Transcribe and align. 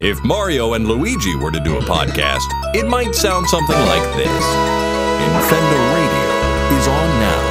If 0.00 0.24
Mario 0.24 0.72
and 0.72 0.88
Luigi 0.88 1.36
were 1.36 1.50
to 1.50 1.60
do 1.60 1.76
a 1.76 1.82
podcast, 1.82 2.46
it 2.74 2.88
might 2.88 3.14
sound 3.14 3.46
something 3.46 3.76
like 3.76 4.16
this. 4.16 4.44
Infendo 5.26 5.78
Radio 5.94 6.24
is 6.78 6.88
on 6.88 7.20
now. 7.20 7.42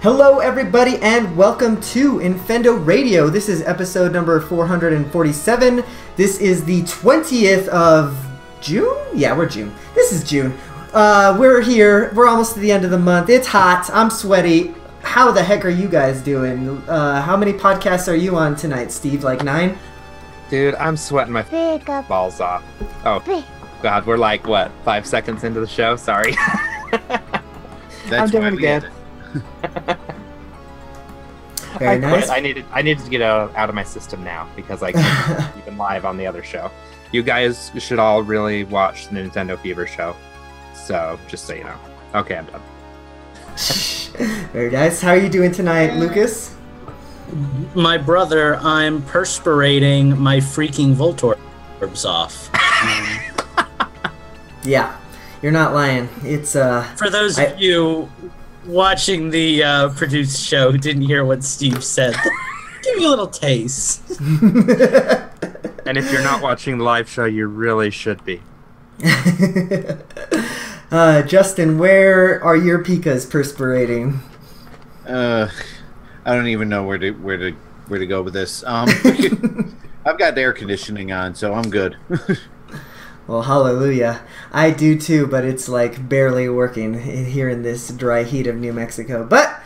Hello, 0.00 0.38
everybody, 0.38 0.96
and 1.02 1.36
welcome 1.36 1.78
to 1.92 2.20
Infendo 2.20 2.86
Radio. 2.86 3.28
This 3.28 3.50
is 3.50 3.60
episode 3.64 4.14
number 4.14 4.40
447. 4.40 5.84
This 6.16 6.38
is 6.38 6.64
the 6.64 6.80
20th 6.84 7.68
of 7.68 8.16
June? 8.62 8.96
Yeah, 9.12 9.36
we're 9.36 9.46
June. 9.46 9.74
This 9.94 10.12
is 10.12 10.24
June. 10.24 10.58
Uh, 10.94 11.36
we're 11.38 11.60
here. 11.60 12.14
We're 12.14 12.28
almost 12.28 12.54
to 12.54 12.60
the 12.60 12.72
end 12.72 12.86
of 12.86 12.90
the 12.90 12.98
month. 12.98 13.28
It's 13.28 13.48
hot. 13.48 13.90
I'm 13.92 14.08
sweaty. 14.08 14.74
How 15.02 15.30
the 15.30 15.42
heck 15.42 15.64
are 15.64 15.70
you 15.70 15.88
guys 15.88 16.20
doing? 16.22 16.68
Uh, 16.88 17.20
how 17.20 17.36
many 17.36 17.52
podcasts 17.52 18.08
are 18.10 18.14
you 18.16 18.36
on 18.36 18.56
tonight, 18.56 18.90
Steve? 18.92 19.24
Like 19.24 19.42
nine? 19.44 19.78
Dude, 20.48 20.74
I'm 20.76 20.96
sweating 20.96 21.32
my 21.32 21.42
Pickup. 21.42 22.08
balls 22.08 22.40
off. 22.40 22.62
Oh, 23.04 23.22
God, 23.82 24.06
we're 24.06 24.16
like, 24.16 24.46
what, 24.46 24.70
five 24.84 25.06
seconds 25.06 25.44
into 25.44 25.60
the 25.60 25.66
show? 25.66 25.96
Sorry. 25.96 26.32
That's 28.08 28.30
doing 28.30 28.44
it 28.44 28.52
we 28.52 28.58
again. 28.58 28.90
Very 31.78 31.96
I 31.96 31.98
nice. 31.98 32.26
quit. 32.26 32.30
I 32.30 32.40
needed, 32.40 32.64
I 32.70 32.82
needed 32.82 33.02
to 33.04 33.10
get 33.10 33.22
out, 33.22 33.54
out 33.56 33.68
of 33.68 33.74
my 33.74 33.84
system 33.84 34.22
now 34.22 34.48
because 34.54 34.82
I 34.82 34.92
can't 34.92 35.56
even 35.62 35.76
live 35.78 36.04
on 36.04 36.16
the 36.16 36.26
other 36.26 36.42
show. 36.42 36.70
You 37.12 37.22
guys 37.22 37.70
should 37.78 37.98
all 37.98 38.22
really 38.22 38.64
watch 38.64 39.08
the 39.08 39.16
Nintendo 39.16 39.58
Fever 39.58 39.86
show. 39.86 40.14
So, 40.74 41.18
just 41.28 41.46
so 41.46 41.54
you 41.54 41.64
know. 41.64 41.76
Okay, 42.14 42.36
I'm 42.36 42.46
done. 42.46 42.62
Very 44.52 44.70
nice. 44.70 45.00
How 45.00 45.10
are 45.10 45.18
you 45.18 45.28
doing 45.28 45.52
tonight, 45.52 45.94
Lucas? 45.96 46.54
my 47.74 47.96
brother, 47.96 48.56
I'm 48.56 49.00
perspirating 49.02 50.18
my 50.18 50.36
freaking 50.36 50.94
Voltorbs 50.94 52.04
off. 52.04 52.50
Yeah, 54.64 54.96
you're 55.42 55.50
not 55.50 55.74
lying. 55.74 56.08
It's 56.22 56.54
uh. 56.54 56.84
For 56.96 57.10
those 57.10 57.36
I- 57.36 57.44
of 57.46 57.60
you 57.60 58.08
watching 58.64 59.30
the 59.30 59.64
uh, 59.64 59.88
produced 59.88 60.40
show 60.46 60.70
who 60.70 60.78
didn't 60.78 61.02
hear 61.02 61.24
what 61.24 61.42
Steve 61.42 61.82
said, 61.82 62.14
give 62.84 62.96
me 62.96 63.06
a 63.06 63.08
little 63.08 63.26
taste. 63.26 64.02
And 65.84 65.98
if 65.98 66.12
you're 66.12 66.22
not 66.22 66.40
watching 66.42 66.78
the 66.78 66.84
live 66.84 67.08
show, 67.08 67.24
you 67.24 67.48
really 67.48 67.90
should 67.90 68.24
be. 68.24 68.40
Uh, 70.92 71.22
Justin, 71.22 71.78
where 71.78 72.42
are 72.44 72.56
your 72.56 72.84
pikas 72.84 73.28
perspirating? 73.28 74.20
Uh, 75.08 75.48
I 76.24 76.34
don't 76.34 76.46
even 76.48 76.68
know 76.68 76.84
where 76.84 76.98
to 76.98 77.10
where 77.10 77.36
to 77.38 77.52
where 77.88 77.98
to 77.98 78.06
go 78.06 78.22
with 78.22 78.34
this. 78.34 78.62
Um, 78.64 78.88
I've 80.04 80.18
got 80.18 80.38
air 80.38 80.52
conditioning 80.52 81.10
on, 81.10 81.34
so 81.34 81.54
I'm 81.54 81.68
good. 81.70 81.96
Well, 83.26 83.42
hallelujah. 83.42 84.20
I 84.52 84.72
do 84.72 84.98
too, 84.98 85.28
but 85.28 85.44
it's 85.44 85.68
like 85.68 86.08
barely 86.08 86.48
working 86.48 87.00
here 87.00 87.48
in 87.48 87.62
this 87.62 87.88
dry 87.88 88.24
heat 88.24 88.48
of 88.48 88.56
New 88.56 88.72
Mexico. 88.72 89.24
But 89.24 89.61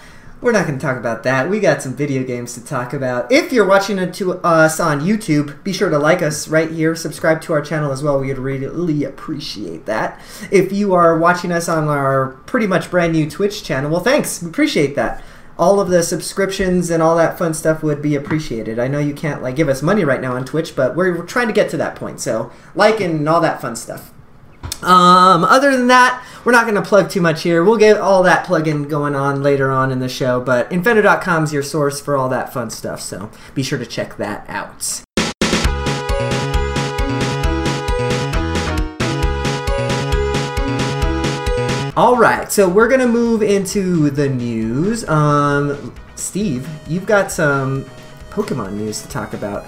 we're 0.46 0.52
not 0.52 0.64
going 0.64 0.78
to 0.78 0.86
talk 0.86 0.96
about 0.96 1.24
that. 1.24 1.50
We 1.50 1.58
got 1.58 1.82
some 1.82 1.96
video 1.96 2.22
games 2.22 2.54
to 2.54 2.64
talk 2.64 2.92
about. 2.92 3.32
If 3.32 3.52
you're 3.52 3.66
watching 3.66 3.98
it 3.98 4.14
to 4.14 4.34
us 4.44 4.78
on 4.78 5.00
YouTube, 5.00 5.60
be 5.64 5.72
sure 5.72 5.90
to 5.90 5.98
like 5.98 6.22
us 6.22 6.46
right 6.46 6.70
here. 6.70 6.94
Subscribe 6.94 7.42
to 7.42 7.52
our 7.52 7.60
channel 7.60 7.90
as 7.90 8.00
well. 8.00 8.20
We 8.20 8.28
would 8.28 8.38
really 8.38 9.02
appreciate 9.02 9.86
that. 9.86 10.22
If 10.52 10.70
you 10.70 10.94
are 10.94 11.18
watching 11.18 11.50
us 11.50 11.68
on 11.68 11.88
our 11.88 12.28
pretty 12.46 12.68
much 12.68 12.92
brand 12.92 13.12
new 13.12 13.28
Twitch 13.28 13.64
channel, 13.64 13.90
well, 13.90 13.98
thanks. 13.98 14.40
We 14.40 14.48
appreciate 14.48 14.94
that. 14.94 15.24
All 15.58 15.80
of 15.80 15.88
the 15.88 16.04
subscriptions 16.04 16.90
and 16.90 17.02
all 17.02 17.16
that 17.16 17.36
fun 17.36 17.52
stuff 17.52 17.82
would 17.82 18.00
be 18.00 18.14
appreciated. 18.14 18.78
I 18.78 18.86
know 18.86 19.00
you 19.00 19.14
can't 19.14 19.42
like 19.42 19.56
give 19.56 19.68
us 19.68 19.82
money 19.82 20.04
right 20.04 20.20
now 20.20 20.36
on 20.36 20.44
Twitch, 20.44 20.76
but 20.76 20.94
we're, 20.94 21.18
we're 21.18 21.26
trying 21.26 21.48
to 21.48 21.54
get 21.54 21.70
to 21.70 21.76
that 21.78 21.96
point. 21.96 22.20
So 22.20 22.52
like 22.76 23.00
and 23.00 23.28
all 23.28 23.40
that 23.40 23.60
fun 23.60 23.74
stuff. 23.74 24.12
Um, 24.82 25.44
other 25.44 25.76
than 25.76 25.86
that, 25.88 26.24
we're 26.44 26.52
not 26.52 26.64
going 26.64 26.80
to 26.80 26.88
plug 26.88 27.10
too 27.10 27.20
much 27.20 27.42
here. 27.42 27.64
We'll 27.64 27.76
get 27.76 27.98
all 27.98 28.22
that 28.22 28.46
plug-in 28.46 28.88
going 28.88 29.14
on 29.14 29.42
later 29.42 29.70
on 29.70 29.90
in 29.90 29.98
the 29.98 30.08
show, 30.08 30.40
but 30.40 30.70
Infendo.com 30.70 31.44
is 31.44 31.52
your 31.52 31.62
source 31.62 32.00
for 32.00 32.16
all 32.16 32.28
that 32.28 32.52
fun 32.52 32.70
stuff, 32.70 33.00
so 33.00 33.30
be 33.54 33.62
sure 33.62 33.78
to 33.78 33.86
check 33.86 34.16
that 34.18 34.44
out. 34.48 35.02
All 41.96 42.16
right, 42.18 42.52
so 42.52 42.68
we're 42.68 42.88
gonna 42.88 43.08
move 43.08 43.42
into 43.42 44.10
the 44.10 44.28
news. 44.28 45.08
Um, 45.08 45.94
Steve, 46.14 46.68
you've 46.86 47.06
got 47.06 47.32
some 47.32 47.86
Pokemon 48.30 48.74
news 48.74 49.00
to 49.00 49.08
talk 49.08 49.32
about. 49.32 49.64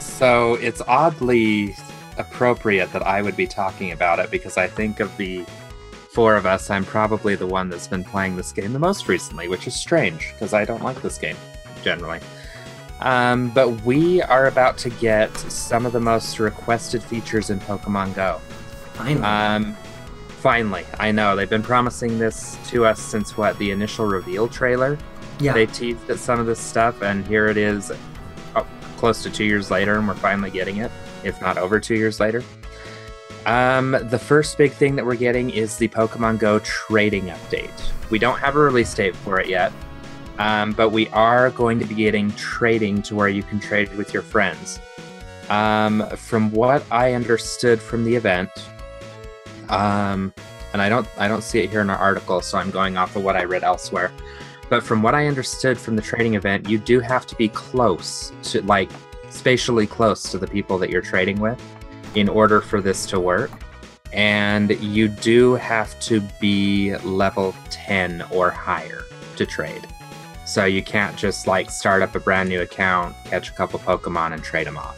So 0.00 0.54
it's 0.56 0.82
oddly 0.88 1.76
appropriate 2.18 2.92
that 2.92 3.06
I 3.06 3.22
would 3.22 3.36
be 3.36 3.46
talking 3.46 3.92
about 3.92 4.18
it 4.18 4.30
because 4.30 4.56
I 4.56 4.66
think 4.66 5.00
of 5.00 5.16
the 5.16 5.44
four 6.10 6.36
of 6.36 6.46
us, 6.46 6.70
I'm 6.70 6.84
probably 6.84 7.34
the 7.36 7.46
one 7.46 7.68
that's 7.68 7.86
been 7.86 8.04
playing 8.04 8.36
this 8.36 8.52
game 8.52 8.72
the 8.72 8.78
most 8.78 9.08
recently, 9.08 9.48
which 9.48 9.66
is 9.66 9.74
strange 9.74 10.32
because 10.34 10.52
I 10.52 10.64
don't 10.64 10.82
like 10.82 11.00
this 11.02 11.18
game 11.18 11.36
generally. 11.82 12.20
Um, 13.00 13.50
but 13.50 13.70
we 13.84 14.20
are 14.22 14.46
about 14.48 14.76
to 14.78 14.90
get 14.90 15.36
some 15.36 15.86
of 15.86 15.92
the 15.92 16.00
most 16.00 16.40
requested 16.40 17.02
features 17.02 17.50
in 17.50 17.60
Pokemon 17.60 18.14
Go. 18.14 18.40
Finally, 18.94 19.22
Um, 19.22 19.76
finally, 20.40 20.84
I 20.98 21.12
know 21.12 21.36
they've 21.36 21.48
been 21.48 21.62
promising 21.62 22.18
this 22.18 22.58
to 22.68 22.84
us 22.84 23.00
since 23.00 23.36
what 23.36 23.56
the 23.58 23.70
initial 23.70 24.06
reveal 24.06 24.48
trailer. 24.48 24.98
yeah. 25.38 25.52
They 25.52 25.66
teased 25.66 26.10
at 26.10 26.18
some 26.18 26.40
of 26.40 26.46
this 26.46 26.58
stuff, 26.58 27.00
and 27.02 27.24
here 27.28 27.46
it 27.46 27.56
is, 27.56 27.92
uh, 28.56 28.64
close 28.96 29.22
to 29.22 29.30
two 29.30 29.44
years 29.44 29.70
later, 29.70 29.94
and 29.96 30.08
we're 30.08 30.14
finally 30.14 30.50
getting 30.50 30.78
it, 30.78 30.90
if 31.24 31.40
not 31.40 31.58
over 31.58 31.80
two 31.80 31.94
years 31.94 32.20
later. 32.20 32.42
Um, 33.46 33.96
the 34.10 34.18
first 34.18 34.58
big 34.58 34.72
thing 34.72 34.96
that 34.96 35.06
we're 35.06 35.14
getting 35.14 35.50
is 35.50 35.76
the 35.76 35.88
Pokemon 35.88 36.38
Go 36.38 36.58
trading 36.60 37.24
update. 37.26 37.70
We 38.10 38.18
don't 38.18 38.38
have 38.38 38.56
a 38.56 38.58
release 38.58 38.92
date 38.92 39.16
for 39.16 39.40
it 39.40 39.48
yet, 39.48 39.72
um, 40.38 40.72
but 40.72 40.90
we 40.90 41.08
are 41.08 41.50
going 41.50 41.78
to 41.78 41.84
be 41.84 41.94
getting 41.94 42.30
trading 42.32 43.00
to 43.02 43.14
where 43.14 43.28
you 43.28 43.42
can 43.42 43.60
trade 43.60 43.94
with 43.96 44.12
your 44.12 44.22
friends. 44.22 44.78
Um, 45.48 46.06
from 46.16 46.50
what 46.50 46.84
I 46.90 47.14
understood 47.14 47.80
from 47.80 48.04
the 48.04 48.14
event, 48.14 48.50
um, 49.70 50.34
and 50.72 50.82
I 50.82 50.88
don't 50.88 51.08
I 51.16 51.26
don't 51.26 51.42
see 51.42 51.60
it 51.60 51.70
here 51.70 51.80
in 51.80 51.88
our 51.88 51.96
article, 51.96 52.42
so 52.42 52.58
I'm 52.58 52.70
going 52.70 52.98
off 52.98 53.16
of 53.16 53.24
what 53.24 53.36
I 53.36 53.44
read 53.44 53.64
elsewhere. 53.64 54.12
But 54.68 54.82
from 54.82 55.02
what 55.02 55.14
I 55.14 55.26
understood 55.26 55.78
from 55.78 55.96
the 55.96 56.02
trading 56.02 56.34
event, 56.34 56.68
you 56.68 56.78
do 56.78 57.00
have 57.00 57.26
to 57.26 57.34
be 57.36 57.48
close 57.48 58.32
to 58.44 58.60
like 58.62 58.90
spatially 59.30 59.86
close 59.86 60.30
to 60.30 60.38
the 60.38 60.46
people 60.46 60.78
that 60.78 60.90
you're 60.90 61.02
trading 61.02 61.40
with 61.40 61.60
in 62.14 62.28
order 62.28 62.60
for 62.60 62.80
this 62.80 63.06
to 63.06 63.20
work. 63.20 63.50
And 64.12 64.70
you 64.82 65.08
do 65.08 65.54
have 65.56 65.98
to 66.00 66.20
be 66.40 66.96
level 66.98 67.54
10 67.70 68.24
or 68.30 68.50
higher 68.50 69.02
to 69.36 69.46
trade. 69.46 69.86
So 70.46 70.64
you 70.64 70.82
can't 70.82 71.16
just 71.16 71.46
like 71.46 71.70
start 71.70 72.00
up 72.00 72.14
a 72.14 72.20
brand 72.20 72.48
new 72.48 72.62
account, 72.62 73.14
catch 73.26 73.50
a 73.50 73.52
couple 73.52 73.78
Pokemon, 73.80 74.32
and 74.32 74.42
trade 74.42 74.66
them 74.66 74.78
off. 74.78 74.96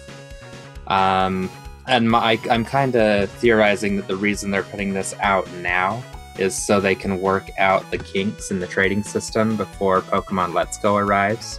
Um, 0.86 1.50
and 1.88 2.08
my, 2.08 2.38
I'm 2.48 2.64
kind 2.64 2.94
of 2.94 3.28
theorizing 3.30 3.96
that 3.96 4.06
the 4.06 4.16
reason 4.16 4.52
they're 4.52 4.62
putting 4.62 4.92
this 4.92 5.14
out 5.20 5.50
now 5.54 6.02
is 6.38 6.56
so 6.56 6.80
they 6.80 6.94
can 6.94 7.20
work 7.20 7.50
out 7.58 7.88
the 7.90 7.98
kinks 7.98 8.50
in 8.50 8.60
the 8.60 8.66
trading 8.66 9.02
system 9.02 9.56
before 9.56 10.02
Pokemon 10.02 10.54
Let's 10.54 10.78
Go 10.78 10.96
arrives. 10.96 11.58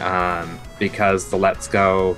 Um, 0.00 0.58
because 0.78 1.28
the 1.28 1.36
Let's 1.36 1.66
Go 1.66 2.16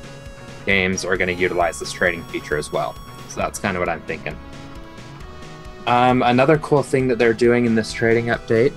games 0.67 1.05
are 1.05 1.17
going 1.17 1.35
to 1.35 1.41
utilize 1.41 1.79
this 1.79 1.93
trading 1.93 2.23
feature 2.25 2.57
as 2.57 2.71
well. 2.71 2.95
So 3.29 3.41
that's 3.41 3.59
kind 3.59 3.77
of 3.77 3.81
what 3.81 3.89
I'm 3.89 4.03
thinking. 4.03 4.39
Um, 5.87 6.23
another 6.23 6.59
cool 6.59 6.83
thing 6.83 7.09
that 7.09 7.19
they're 7.19 7.33
doing 7.33 7.65
in 7.65 7.75
this 7.75 7.93
trading 7.93 8.27
update, 8.27 8.73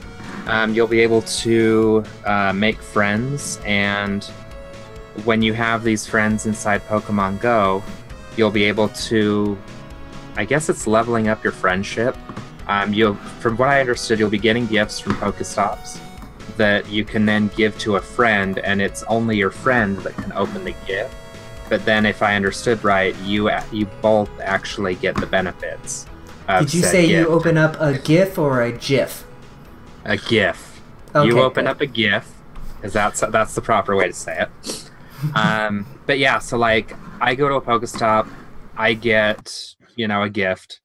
um, 0.47 0.73
you'll 0.73 0.87
be 0.87 1.01
able 1.01 1.21
to 1.21 2.03
uh, 2.25 2.53
make 2.53 2.81
friends, 2.81 3.59
and 3.65 4.23
when 5.25 5.41
you 5.41 5.53
have 5.53 5.83
these 5.83 6.07
friends 6.07 6.45
inside 6.45 6.81
Pokemon 6.87 7.39
Go, 7.39 7.83
you'll 8.35 8.51
be 8.51 8.63
able 8.63 8.89
to, 8.89 9.57
I 10.35 10.45
guess 10.45 10.69
it's 10.69 10.87
leveling 10.87 11.27
up 11.27 11.43
your 11.43 11.53
friendship. 11.53 12.17
Um, 12.67 12.93
you'll, 12.93 13.15
from 13.15 13.57
what 13.57 13.69
I 13.69 13.81
understood, 13.81 14.17
you'll 14.17 14.29
be 14.29 14.39
getting 14.39 14.65
gifts 14.65 14.99
from 14.99 15.13
Pokestops 15.15 15.99
that 16.57 16.89
you 16.89 17.03
can 17.03 17.25
then 17.25 17.49
give 17.55 17.77
to 17.79 17.95
a 17.95 18.01
friend, 18.01 18.59
and 18.59 18.81
it's 18.81 19.03
only 19.03 19.37
your 19.37 19.51
friend 19.51 19.97
that 19.99 20.15
can 20.15 20.31
open 20.33 20.63
the 20.63 20.75
gift. 20.85 21.15
But 21.69 21.85
then, 21.85 22.05
if 22.05 22.21
I 22.21 22.35
understood 22.35 22.83
right, 22.83 23.15
you 23.19 23.49
you 23.71 23.85
both 24.01 24.29
actually 24.39 24.95
get 24.95 25.15
the 25.15 25.25
benefits. 25.25 26.05
Did 26.47 26.73
you 26.73 26.81
say 26.81 27.05
you 27.05 27.27
open 27.27 27.57
up 27.57 27.77
a 27.79 27.97
GIF 27.97 28.37
or 28.37 28.61
a 28.61 28.71
GIF? 28.71 29.25
a 30.05 30.17
GIF? 30.17 30.81
Okay, 31.15 31.27
you 31.27 31.39
open 31.39 31.65
good. 31.65 31.71
up 31.71 31.81
a 31.81 31.85
GIF, 31.85 32.31
because 32.75 32.93
that's 32.93 33.21
that's 33.21 33.55
the 33.55 33.61
proper 33.61 33.95
way 33.95 34.07
to 34.07 34.13
say 34.13 34.45
it. 34.45 34.91
um, 35.35 35.85
but 36.05 36.19
yeah, 36.19 36.39
so 36.39 36.57
like 36.57 36.95
I 37.21 37.35
go 37.35 37.47
to 37.47 37.55
a 37.55 37.61
Pokestop, 37.61 38.27
I 38.75 38.93
get 38.93 39.75
you 39.95 40.07
know 40.07 40.23
a 40.23 40.29
gift. 40.29 40.81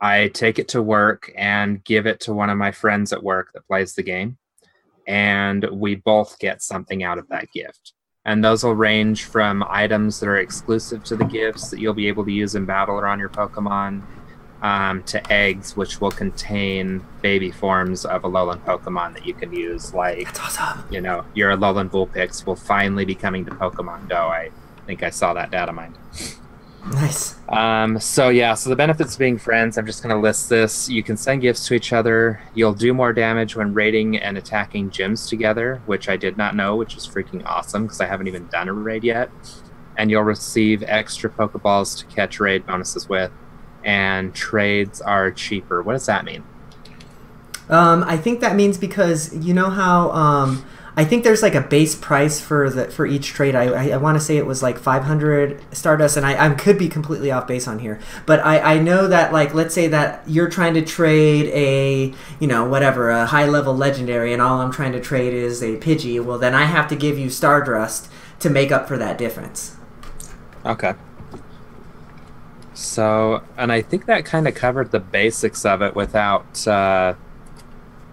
I 0.00 0.28
take 0.28 0.58
it 0.58 0.68
to 0.68 0.82
work 0.82 1.32
and 1.36 1.82
give 1.82 2.06
it 2.06 2.20
to 2.20 2.34
one 2.34 2.50
of 2.50 2.58
my 2.58 2.70
friends 2.70 3.12
at 3.12 3.22
work 3.22 3.52
that 3.54 3.66
plays 3.66 3.94
the 3.94 4.02
game, 4.02 4.36
and 5.06 5.66
we 5.72 5.94
both 5.96 6.38
get 6.38 6.62
something 6.62 7.02
out 7.04 7.18
of 7.18 7.28
that 7.28 7.50
gift. 7.52 7.92
and 8.24 8.44
those 8.44 8.64
will 8.64 8.74
range 8.74 9.24
from 9.24 9.64
items 9.68 10.18
that 10.18 10.28
are 10.28 10.38
exclusive 10.38 11.04
to 11.04 11.14
the 11.16 11.24
gifts 11.24 11.70
that 11.70 11.78
you'll 11.78 11.94
be 11.94 12.08
able 12.08 12.24
to 12.24 12.32
use 12.32 12.56
in 12.56 12.64
battle 12.66 12.96
or 12.96 13.06
on 13.06 13.20
your 13.20 13.28
Pokemon, 13.28 14.02
um, 14.62 15.02
to 15.04 15.32
eggs, 15.32 15.76
which 15.76 16.00
will 16.00 16.10
contain 16.10 17.04
baby 17.22 17.52
forms 17.52 18.04
of 18.04 18.24
a 18.24 18.28
Alolan 18.28 18.60
Pokemon 18.64 19.14
that 19.14 19.24
you 19.24 19.34
can 19.34 19.52
use, 19.52 19.94
like 19.94 20.28
awesome. 20.42 20.84
you 20.90 21.00
know, 21.00 21.24
your 21.34 21.52
Alolan 21.56 21.88
Vulpix 21.88 22.44
will 22.46 22.56
finally 22.56 23.04
be 23.04 23.14
coming 23.14 23.44
to 23.44 23.52
Pokemon 23.52 24.08
Go. 24.08 24.16
I 24.16 24.50
think 24.86 25.02
I 25.02 25.10
saw 25.10 25.32
that 25.34 25.50
data 25.52 25.72
mined. 25.72 25.96
Nice. 26.92 27.34
Um, 27.48 27.98
so 27.98 28.28
yeah, 28.28 28.54
so 28.54 28.70
the 28.70 28.76
benefits 28.76 29.14
of 29.14 29.18
being 29.18 29.38
friends, 29.38 29.76
I'm 29.76 29.86
just 29.86 30.02
gonna 30.02 30.20
list 30.20 30.48
this. 30.48 30.88
You 30.88 31.02
can 31.02 31.16
send 31.16 31.42
gifts 31.42 31.66
to 31.66 31.74
each 31.74 31.92
other. 31.92 32.40
You'll 32.54 32.74
do 32.74 32.94
more 32.94 33.12
damage 33.12 33.56
when 33.56 33.74
raiding 33.74 34.16
and 34.16 34.38
attacking 34.38 34.90
gyms 34.90 35.28
together, 35.28 35.82
which 35.86 36.08
I 36.08 36.16
did 36.16 36.36
not 36.36 36.54
know, 36.54 36.76
which 36.76 36.96
is 36.96 37.06
freaking 37.06 37.44
awesome 37.44 37.84
because 37.84 38.00
I 38.00 38.06
haven't 38.06 38.28
even 38.28 38.46
done 38.48 38.68
a 38.68 38.72
raid 38.72 39.04
yet. 39.04 39.30
And 39.96 40.10
you'll 40.10 40.22
receive 40.22 40.82
extra 40.84 41.28
Pokeballs 41.30 41.98
to 41.98 42.06
catch 42.06 42.38
raid 42.38 42.66
bonuses 42.66 43.08
with. 43.08 43.32
And 43.84 44.34
trades 44.34 45.00
are 45.00 45.30
cheaper. 45.30 45.82
What 45.82 45.92
does 45.92 46.06
that 46.06 46.24
mean? 46.24 46.44
Um, 47.68 48.04
I 48.04 48.16
think 48.16 48.40
that 48.40 48.54
means 48.54 48.78
because 48.78 49.34
you 49.34 49.52
know 49.52 49.70
how 49.70 50.10
um, 50.10 50.64
I 50.98 51.04
think 51.04 51.24
there's 51.24 51.42
like 51.42 51.54
a 51.54 51.60
base 51.60 51.94
price 51.94 52.40
for 52.40 52.70
the 52.70 52.90
for 52.90 53.04
each 53.04 53.28
trade. 53.28 53.54
I 53.54 53.64
I, 53.64 53.88
I 53.90 53.96
want 53.98 54.16
to 54.16 54.24
say 54.24 54.38
it 54.38 54.46
was 54.46 54.62
like 54.62 54.78
500 54.78 55.60
Stardust, 55.76 56.16
and 56.16 56.24
I, 56.24 56.46
I 56.46 56.54
could 56.54 56.78
be 56.78 56.88
completely 56.88 57.30
off 57.30 57.46
base 57.46 57.68
on 57.68 57.78
here, 57.80 58.00
but 58.24 58.40
I 58.40 58.76
I 58.76 58.78
know 58.78 59.06
that 59.06 59.32
like 59.32 59.52
let's 59.52 59.74
say 59.74 59.88
that 59.88 60.22
you're 60.26 60.48
trying 60.48 60.74
to 60.74 60.82
trade 60.82 61.46
a 61.52 62.14
you 62.40 62.46
know 62.46 62.64
whatever 62.66 63.10
a 63.10 63.26
high 63.26 63.46
level 63.46 63.76
legendary, 63.76 64.32
and 64.32 64.40
all 64.40 64.60
I'm 64.60 64.72
trying 64.72 64.92
to 64.92 65.00
trade 65.00 65.34
is 65.34 65.62
a 65.62 65.76
Pidgey. 65.76 66.24
Well, 66.24 66.38
then 66.38 66.54
I 66.54 66.64
have 66.64 66.88
to 66.88 66.96
give 66.96 67.18
you 67.18 67.28
Stardust 67.28 68.08
to 68.40 68.48
make 68.48 68.72
up 68.72 68.88
for 68.88 68.96
that 68.96 69.18
difference. 69.18 69.76
Okay. 70.64 70.94
So, 72.74 73.42
and 73.56 73.72
I 73.72 73.80
think 73.80 74.04
that 74.06 74.24
kind 74.26 74.46
of 74.46 74.54
covered 74.54 74.90
the 74.90 75.00
basics 75.00 75.64
of 75.64 75.80
it 75.80 75.94
without, 75.94 76.66
uh, 76.68 77.14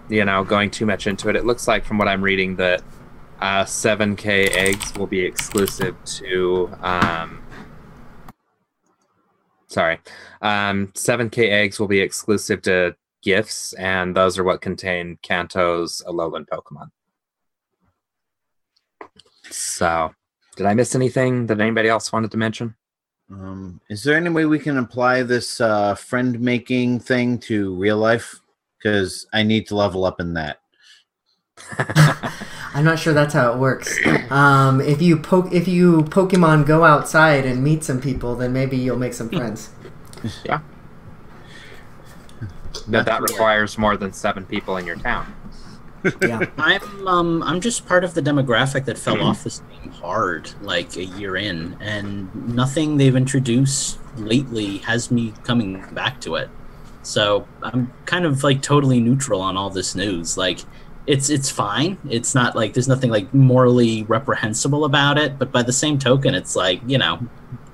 you 0.08 0.24
know, 0.24 0.44
going 0.44 0.70
too 0.70 0.86
much 0.86 1.06
into 1.06 1.28
it. 1.28 1.36
It 1.36 1.44
looks 1.44 1.66
like, 1.68 1.84
from 1.84 1.98
what 1.98 2.08
I'm 2.08 2.22
reading, 2.22 2.56
that 2.56 2.82
uh, 3.40 3.64
7K 3.64 4.50
eggs 4.54 4.94
will 4.94 5.06
be 5.06 5.20
exclusive 5.20 5.96
to. 6.04 6.70
Um, 6.80 7.42
sorry, 9.66 9.98
um, 10.42 10.88
7K 10.88 11.50
eggs 11.50 11.78
will 11.78 11.88
be 11.88 12.00
exclusive 12.00 12.62
to 12.62 12.96
gifts, 13.22 13.72
and 13.74 14.14
those 14.14 14.38
are 14.38 14.44
what 14.44 14.60
contain 14.60 15.18
Kanto's 15.22 16.02
Alolan 16.06 16.46
Pokemon. 16.46 16.90
So, 19.50 20.14
did 20.56 20.66
I 20.66 20.74
miss 20.74 20.94
anything 20.94 21.46
that 21.46 21.60
anybody 21.60 21.88
else 21.88 22.12
wanted 22.12 22.30
to 22.30 22.36
mention? 22.36 22.74
Um, 23.30 23.80
is 23.88 24.04
there 24.04 24.16
any 24.16 24.28
way 24.28 24.44
we 24.44 24.58
can 24.58 24.76
apply 24.76 25.22
this 25.22 25.60
uh, 25.60 25.94
friend 25.94 26.38
making 26.40 27.00
thing 27.00 27.38
to 27.40 27.74
real 27.74 27.96
life? 27.96 28.40
Because 28.84 29.26
I 29.32 29.42
need 29.42 29.66
to 29.68 29.74
level 29.74 30.04
up 30.04 30.20
in 30.20 30.34
that. 30.34 30.60
I'm 32.74 32.84
not 32.84 32.98
sure 32.98 33.14
that's 33.14 33.32
how 33.32 33.52
it 33.52 33.58
works. 33.58 33.98
Um, 34.30 34.80
if 34.80 35.00
you 35.00 35.16
poke, 35.16 35.52
if 35.52 35.66
you 35.66 36.02
Pokemon 36.02 36.66
go 36.66 36.84
outside 36.84 37.46
and 37.46 37.64
meet 37.64 37.82
some 37.82 38.00
people, 38.00 38.34
then 38.34 38.52
maybe 38.52 38.76
you'll 38.76 38.98
make 38.98 39.14
some 39.14 39.28
friends. 39.28 39.70
Yeah. 40.42 40.60
That 42.88 43.04
that 43.04 43.20
requires 43.20 43.76
more 43.76 43.98
than 43.98 44.14
seven 44.14 44.46
people 44.46 44.78
in 44.78 44.86
your 44.86 44.96
town. 44.96 45.34
Yeah. 46.22 46.46
I'm 46.56 47.06
um 47.06 47.42
I'm 47.42 47.60
just 47.60 47.86
part 47.86 48.04
of 48.04 48.14
the 48.14 48.22
demographic 48.22 48.86
that 48.86 48.96
fell 48.96 49.20
off 49.22 49.44
this 49.44 49.60
game 49.60 49.90
hard 49.92 50.50
like 50.62 50.96
a 50.96 51.04
year 51.04 51.36
in, 51.36 51.76
and 51.80 52.34
nothing 52.54 52.96
they've 52.96 53.14
introduced 53.14 53.98
lately 54.16 54.78
has 54.78 55.10
me 55.10 55.34
coming 55.44 55.84
back 55.92 56.22
to 56.22 56.36
it. 56.36 56.48
So 57.04 57.46
I'm 57.62 57.92
kind 58.06 58.24
of 58.24 58.42
like 58.42 58.62
totally 58.62 59.00
neutral 59.00 59.40
on 59.40 59.56
all 59.56 59.70
this 59.70 59.94
news. 59.94 60.36
Like 60.36 60.60
it's 61.06 61.28
it's 61.30 61.50
fine. 61.50 61.98
It's 62.08 62.34
not 62.34 62.56
like 62.56 62.72
there's 62.72 62.88
nothing 62.88 63.10
like 63.10 63.32
morally 63.34 64.04
reprehensible 64.04 64.84
about 64.84 65.18
it, 65.18 65.38
but 65.38 65.52
by 65.52 65.62
the 65.62 65.72
same 65.72 65.98
token, 65.98 66.34
it's 66.34 66.56
like 66.56 66.80
you 66.86 66.98
know 66.98 67.20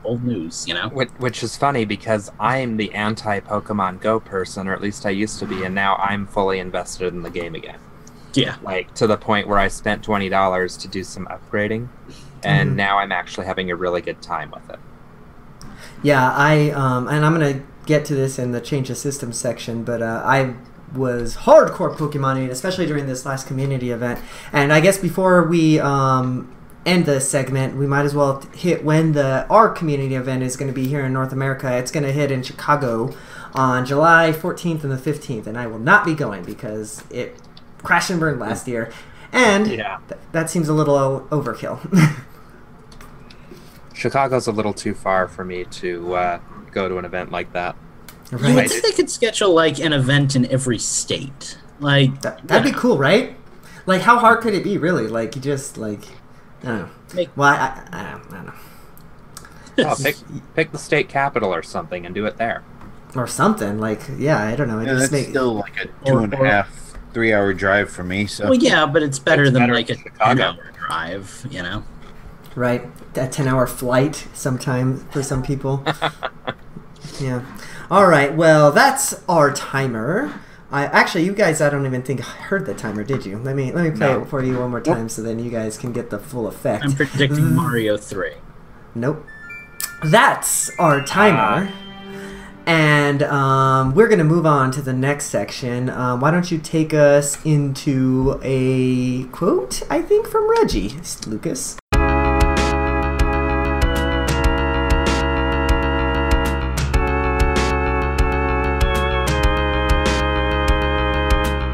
old 0.04 0.24
news. 0.24 0.66
You 0.66 0.74
know. 0.74 0.88
Which, 0.88 1.10
which 1.18 1.42
is 1.42 1.56
funny 1.56 1.84
because 1.84 2.30
I'm 2.40 2.76
the 2.76 2.92
anti 2.92 3.40
Pokemon 3.40 4.00
Go 4.00 4.18
person, 4.18 4.66
or 4.66 4.72
at 4.74 4.80
least 4.80 5.06
I 5.06 5.10
used 5.10 5.38
to 5.38 5.46
be, 5.46 5.62
and 5.64 5.74
now 5.74 5.96
I'm 5.96 6.26
fully 6.26 6.58
invested 6.58 7.14
in 7.14 7.22
the 7.22 7.30
game 7.30 7.54
again. 7.54 7.78
Yeah. 8.34 8.56
Like 8.62 8.94
to 8.94 9.06
the 9.06 9.16
point 9.16 9.46
where 9.46 9.58
I 9.58 9.68
spent 9.68 10.02
twenty 10.02 10.28
dollars 10.28 10.76
to 10.78 10.88
do 10.88 11.04
some 11.04 11.26
upgrading, 11.26 11.88
and 12.42 12.70
Mhm. 12.72 12.74
now 12.76 12.98
I'm 12.98 13.12
actually 13.12 13.46
having 13.46 13.70
a 13.70 13.76
really 13.76 14.00
good 14.00 14.20
time 14.22 14.50
with 14.50 14.68
it. 14.70 14.78
Yeah, 16.02 16.32
I 16.32 16.70
um, 16.70 17.06
and 17.08 17.24
I'm 17.24 17.32
gonna 17.32 17.60
get 17.90 18.04
to 18.06 18.14
this 18.14 18.38
in 18.38 18.52
the 18.52 18.60
change 18.60 18.88
of 18.88 18.96
system 18.96 19.32
section, 19.32 19.82
but 19.84 20.00
uh, 20.00 20.22
I 20.24 20.54
was 20.94 21.36
hardcore 21.46 21.94
Pokemoning, 21.94 22.48
especially 22.50 22.86
during 22.86 23.06
this 23.06 23.26
last 23.26 23.46
community 23.46 23.90
event. 23.90 24.18
And 24.52 24.72
I 24.72 24.80
guess 24.80 24.96
before 24.98 25.42
we 25.46 25.78
um, 25.78 26.54
end 26.86 27.04
the 27.06 27.20
segment, 27.20 27.76
we 27.76 27.86
might 27.86 28.04
as 28.04 28.14
well 28.14 28.40
hit 28.54 28.84
when 28.84 29.12
the 29.12 29.46
our 29.48 29.68
community 29.68 30.14
event 30.14 30.42
is 30.42 30.56
going 30.56 30.70
to 30.72 30.74
be 30.74 30.86
here 30.88 31.04
in 31.04 31.12
North 31.12 31.32
America. 31.32 31.76
It's 31.76 31.90
going 31.90 32.04
to 32.04 32.12
hit 32.12 32.30
in 32.30 32.42
Chicago 32.42 33.14
on 33.54 33.84
July 33.84 34.32
14th 34.32 34.82
and 34.84 34.92
the 34.92 34.96
15th, 35.12 35.46
and 35.46 35.58
I 35.58 35.66
will 35.66 35.78
not 35.80 36.04
be 36.04 36.14
going 36.14 36.44
because 36.44 37.02
it 37.10 37.36
crashed 37.82 38.10
and 38.10 38.20
burned 38.20 38.38
last 38.40 38.66
year, 38.68 38.92
and 39.32 39.66
Yeah. 39.66 39.98
th- 40.08 40.20
that 40.32 40.48
seems 40.50 40.68
a 40.68 40.72
little 40.72 40.96
o- 40.96 41.26
overkill. 41.30 41.78
Chicago's 43.94 44.46
a 44.46 44.52
little 44.52 44.72
too 44.72 44.94
far 44.94 45.28
for 45.28 45.44
me 45.44 45.64
to 45.64 46.14
uh, 46.14 46.38
go 46.72 46.88
to 46.88 46.98
an 46.98 47.04
event 47.04 47.30
like 47.30 47.52
that. 47.52 47.76
You 48.32 48.38
would 48.38 48.68
think 48.70 48.84
they 48.84 48.92
could 48.92 49.10
schedule 49.10 49.52
like 49.52 49.80
an 49.80 49.92
event 49.92 50.36
in 50.36 50.46
every 50.46 50.78
state. 50.78 51.58
Like 51.80 52.20
That, 52.22 52.46
that'd 52.46 52.72
be 52.72 52.78
cool, 52.78 52.96
right? 52.98 53.36
Like, 53.86 54.02
how 54.02 54.18
hard 54.18 54.40
could 54.42 54.54
it 54.54 54.62
be, 54.62 54.76
really? 54.78 55.08
Like, 55.08 55.34
you 55.34 55.42
just 55.42 55.76
like, 55.78 56.02
I 56.62 56.66
don't 56.66 56.78
know. 56.80 56.88
Make- 57.14 57.36
Well, 57.36 57.48
I, 57.48 57.56
I, 57.56 57.82
I, 57.92 58.10
don't, 58.12 58.32
I 58.32 58.36
don't 58.36 58.46
know, 58.46 58.52
Oh, 59.90 59.96
pick 60.00 60.16
pick 60.54 60.72
the 60.72 60.78
state 60.78 61.08
capital 61.08 61.52
or 61.54 61.62
something 61.62 62.04
and 62.04 62.14
do 62.14 62.26
it 62.26 62.36
there. 62.36 62.62
or 63.16 63.26
something. 63.26 63.78
Like, 63.80 64.00
yeah, 64.18 64.38
I 64.46 64.54
don't 64.54 64.68
know. 64.68 64.78
It 64.78 64.86
Yeah, 64.86 64.90
just 64.94 65.10
that's 65.10 65.12
make, 65.12 65.28
still 65.30 65.54
like 65.54 65.76
a 65.80 65.86
two 65.86 66.12
Or- 66.14 66.20
and 66.24 66.34
a 66.34 66.38
or- 66.38 66.44
half, 66.46 66.94
three 67.14 67.32
hour 67.32 67.52
drive 67.54 67.90
for 67.90 68.04
me. 68.04 68.26
So 68.26 68.44
Well, 68.50 68.54
yeah, 68.58 68.84
but 68.86 69.02
it's 69.02 69.18
better 69.18 69.44
It's 69.44 69.52
than 69.52 69.62
better 69.62 69.74
like 69.74 69.90
a 69.90 69.96
Chicago. 69.96 70.52
ten-hour 70.52 70.72
drive. 70.86 71.46
You 71.50 71.62
know. 71.62 71.82
right 72.54 72.86
a 73.16 73.26
ten-hour 73.26 73.66
flight 73.66 74.28
sometimes 74.34 75.02
for 75.10 75.22
some 75.22 75.42
people. 75.42 75.82
yeah. 77.20 77.44
All 77.90 78.06
right. 78.06 78.34
Well, 78.34 78.70
that's 78.72 79.22
our 79.28 79.52
timer. 79.52 80.40
I 80.72 80.84
actually, 80.86 81.24
you 81.24 81.32
guys, 81.34 81.60
I 81.60 81.68
don't 81.68 81.84
even 81.84 82.02
think 82.02 82.20
I 82.20 82.30
heard 82.42 82.64
the 82.66 82.74
timer, 82.74 83.02
did 83.02 83.26
you? 83.26 83.38
Let 83.38 83.56
me 83.56 83.72
let 83.72 83.84
me 83.84 83.90
play 83.90 84.12
No. 84.12 84.22
it 84.22 84.28
for 84.28 84.42
you 84.42 84.58
one 84.60 84.70
more 84.70 84.80
time, 84.80 85.08
so 85.08 85.20
then 85.22 85.38
you 85.40 85.50
guys 85.50 85.76
can 85.76 85.92
get 85.92 86.10
the 86.10 86.18
full 86.18 86.46
effect. 86.46 86.84
I'm 86.84 86.92
predicting 86.94 87.54
Mario 87.56 87.96
three. 87.96 88.34
Nope. 88.94 89.24
That's 90.04 90.70
our 90.78 91.04
timer. 91.04 91.70
and 92.66 93.22
um, 93.24 93.94
we're 93.96 94.06
going 94.06 94.18
to 94.20 94.24
move 94.24 94.46
on 94.46 94.70
to 94.72 94.80
the 94.82 94.92
next 94.92 95.26
section. 95.26 95.90
Um, 95.90 96.20
why 96.20 96.30
don't 96.30 96.50
you 96.52 96.58
take 96.58 96.94
us 96.94 97.44
into 97.44 98.38
a 98.44 99.24
quote, 99.32 99.82
I 99.90 100.02
think, 100.02 100.28
from 100.28 100.48
Reggie, 100.48 100.94
Lucas? 101.26 101.76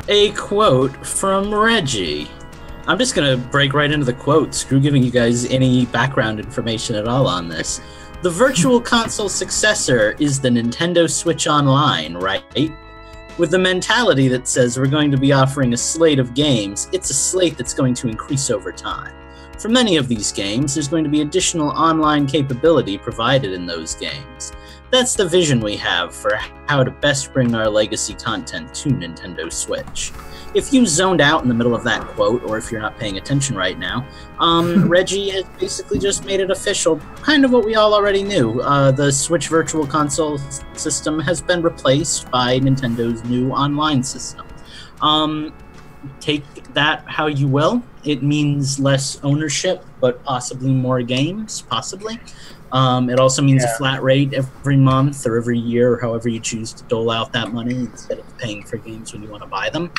A 0.09 0.31
quote 0.33 1.05
from 1.05 1.53
Reggie. 1.53 2.29
I'm 2.87 2.97
just 2.97 3.17
gonna 3.17 3.37
break 3.37 3.75
right 3.75 3.91
into 3.91 4.07
the 4.07 4.13
quote. 4.13 4.55
Screw 4.55 4.79
giving 4.79 5.03
you 5.03 5.11
guys 5.11 5.47
any 5.47 5.87
background 5.87 6.39
information 6.39 6.95
at 6.95 7.09
all 7.09 7.27
on 7.27 7.49
this. 7.49 7.81
The 8.23 8.31
Virtual 8.31 8.81
Console 8.93 9.29
successor 9.29 10.15
is 10.21 10.41
the 10.41 10.49
Nintendo 10.49 11.11
Switch 11.11 11.49
Online, 11.49 12.15
right? 12.15 12.73
With 13.37 13.51
the 13.51 13.59
mentality 13.59 14.29
that 14.29 14.47
says 14.47 14.79
we're 14.79 14.87
going 14.87 15.11
to 15.11 15.19
be 15.19 15.33
offering 15.33 15.73
a 15.73 15.77
slate 15.77 16.21
of 16.21 16.35
games, 16.35 16.89
it's 16.93 17.11
a 17.11 17.15
slate 17.15 17.57
that's 17.57 17.75
going 17.75 17.95
to 17.95 18.09
increase 18.09 18.49
over 18.49 18.71
time. 18.71 19.13
For 19.59 19.69
many 19.69 19.97
of 19.97 20.07
these 20.07 20.31
games, 20.31 20.75
there's 20.75 20.87
going 20.87 21.03
to 21.03 21.11
be 21.11 21.23
additional 21.23 21.71
online 21.71 22.29
capability 22.29 22.97
provided 22.97 23.53
in 23.53 23.67
those 23.67 23.97
games. 23.97 24.53
That's 24.91 25.15
the 25.15 25.27
vision 25.27 25.61
we 25.61 25.77
have 25.79 26.15
for 26.15 26.37
how 26.69 26.85
to 26.85 26.91
best 26.91 27.33
bring 27.33 27.55
our 27.55 27.69
legacy 27.69 28.15
content 28.15 28.73
to 28.77 28.91
Nintendo 28.91 29.53
Switch. 29.53 30.13
If 30.55 30.73
you 30.73 30.87
zoned 30.87 31.21
out 31.21 31.43
in 31.43 31.49
the 31.49 31.55
middle 31.55 31.75
of 31.75 31.83
that 31.85 32.03
quote, 32.03 32.43
or 32.45 32.57
if 32.57 32.71
you're 32.71 32.81
not 32.81 32.97
paying 32.97 33.19
attention 33.19 33.57
right 33.57 33.79
now, 33.79 34.07
um, 34.39 34.89
Reggie 34.89 35.29
has 35.31 35.45
basically 35.59 35.99
just 35.99 36.25
made 36.25 36.39
it 36.39 36.51
official, 36.51 36.99
kind 37.17 37.45
of 37.45 37.51
what 37.51 37.65
we 37.65 37.75
all 37.75 37.95
already 37.95 38.23
knew. 38.23 38.61
Uh, 38.61 38.93
the 38.93 39.11
Switch 39.11 39.49
Virtual 39.49 39.87
Console 39.87 40.39
system 40.75 41.19
has 41.19 41.43
been 41.43 41.63
replaced 41.63 42.31
by 42.31 42.61
Nintendo's 42.61 43.25
new 43.25 43.51
online 43.51 44.05
system. 44.05 44.47
Um, 45.03 45.53
take 46.21 46.45
that 46.75 47.05
how 47.07 47.27
you 47.27 47.49
will. 47.49 47.83
It 48.07 48.23
means 48.23 48.79
less 48.79 49.19
ownership, 49.25 49.85
but 50.01 50.23
possibly 50.25 50.71
more 50.71 51.03
games, 51.03 51.63
possibly. 51.63 52.21
Um, 52.73 53.11
it 53.11 53.19
also 53.19 53.43
means 53.43 53.65
a 53.65 53.69
flat 53.79 54.03
rate 54.03 54.33
every 54.33 54.77
month 54.77 55.27
or 55.27 55.37
every 55.37 55.59
year, 55.59 55.93
or 55.95 56.01
however 56.01 56.29
you 56.29 56.41
choose 56.41 56.73
to 56.75 56.85
dole 56.85 57.11
out 57.11 57.33
that 57.33 57.53
money 57.53 57.75
instead 57.75 58.19
of 58.19 58.39
paying 58.39 58.65
for 58.65 58.77
games 58.77 59.13
when 59.13 59.23
you 59.23 59.29
want 59.29 59.43
to 59.43 59.49
buy 59.49 59.71
them. 59.71 59.91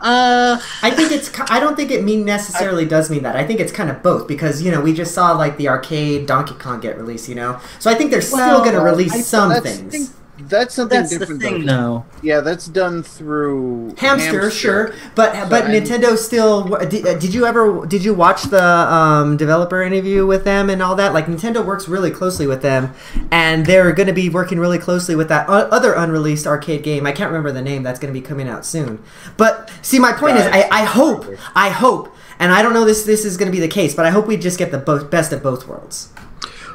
Uh, 0.00 0.60
I 0.82 0.90
think 0.90 1.12
it's. 1.12 1.30
I 1.48 1.60
don't 1.60 1.76
think 1.76 1.90
it 1.90 2.02
mean 2.02 2.24
necessarily 2.24 2.84
does 2.84 3.08
mean 3.08 3.22
that. 3.22 3.36
I 3.36 3.46
think 3.46 3.60
it's 3.60 3.70
kind 3.70 3.88
of 3.88 4.02
both 4.02 4.26
because 4.26 4.60
you 4.60 4.72
know 4.72 4.80
we 4.80 4.92
just 4.92 5.14
saw 5.14 5.32
like 5.32 5.56
the 5.58 5.68
arcade 5.68 6.26
Donkey 6.26 6.54
Kong 6.54 6.80
get 6.80 6.96
released. 6.98 7.28
You 7.28 7.36
know, 7.36 7.60
so 7.78 7.88
I 7.90 7.94
think 7.94 8.10
they're 8.10 8.20
still 8.20 8.58
going 8.60 8.74
to 8.74 8.80
release 8.80 9.14
I- 9.14 9.20
some 9.20 9.48
that's- 9.50 9.78
things. 9.78 10.12
That's 10.48 10.74
something 10.74 10.98
that's 10.98 11.12
the 11.12 11.18
different. 11.20 11.42
thing, 11.42 11.66
though. 11.66 12.04
though. 12.12 12.18
Yeah, 12.22 12.40
that's 12.40 12.66
done 12.66 13.02
through 13.02 13.94
Hamster, 13.98 14.50
sure, 14.50 14.94
but 15.14 15.32
So, 15.34 15.48
but 15.48 15.64
and- 15.66 15.74
Nintendo 15.86 16.16
still. 16.16 16.64
Did, 16.64 17.06
uh, 17.06 17.18
did 17.18 17.34
you 17.34 17.46
ever 17.46 17.86
did 17.86 18.04
you 18.04 18.14
watch 18.14 18.44
the 18.44 18.62
um, 18.62 19.36
developer 19.36 19.82
interview 19.82 20.26
with 20.26 20.44
them 20.44 20.70
and 20.70 20.82
all 20.82 20.94
that? 20.96 21.12
Like 21.12 21.26
Nintendo 21.26 21.64
works 21.64 21.88
really 21.88 22.10
closely 22.10 22.46
with 22.46 22.62
them, 22.62 22.92
and 23.30 23.66
they're 23.66 23.92
going 23.92 24.06
to 24.08 24.12
be 24.12 24.28
working 24.28 24.58
really 24.58 24.78
closely 24.78 25.14
with 25.14 25.28
that 25.28 25.48
other 25.48 25.94
unreleased 25.94 26.46
arcade 26.46 26.82
game. 26.82 27.06
I 27.06 27.12
can't 27.12 27.30
remember 27.30 27.52
the 27.52 27.62
name. 27.62 27.82
That's 27.82 27.98
going 27.98 28.12
to 28.12 28.18
be 28.18 28.24
coming 28.26 28.48
out 28.48 28.64
soon. 28.66 29.02
But 29.36 29.70
see, 29.82 29.98
my 29.98 30.12
point 30.12 30.36
is, 30.36 30.46
I, 30.46 30.68
I 30.70 30.84
hope, 30.84 31.26
I 31.54 31.70
hope, 31.70 32.14
and 32.38 32.52
I 32.52 32.62
don't 32.62 32.72
know 32.74 32.84
this 32.84 33.04
this 33.04 33.24
is 33.24 33.36
going 33.36 33.50
to 33.50 33.52
be 33.52 33.60
the 33.60 33.68
case, 33.68 33.94
but 33.94 34.04
I 34.06 34.10
hope 34.10 34.26
we 34.26 34.36
just 34.36 34.58
get 34.58 34.70
the 34.70 34.78
both 34.78 35.10
best 35.10 35.32
of 35.32 35.42
both 35.42 35.66
worlds. 35.66 36.12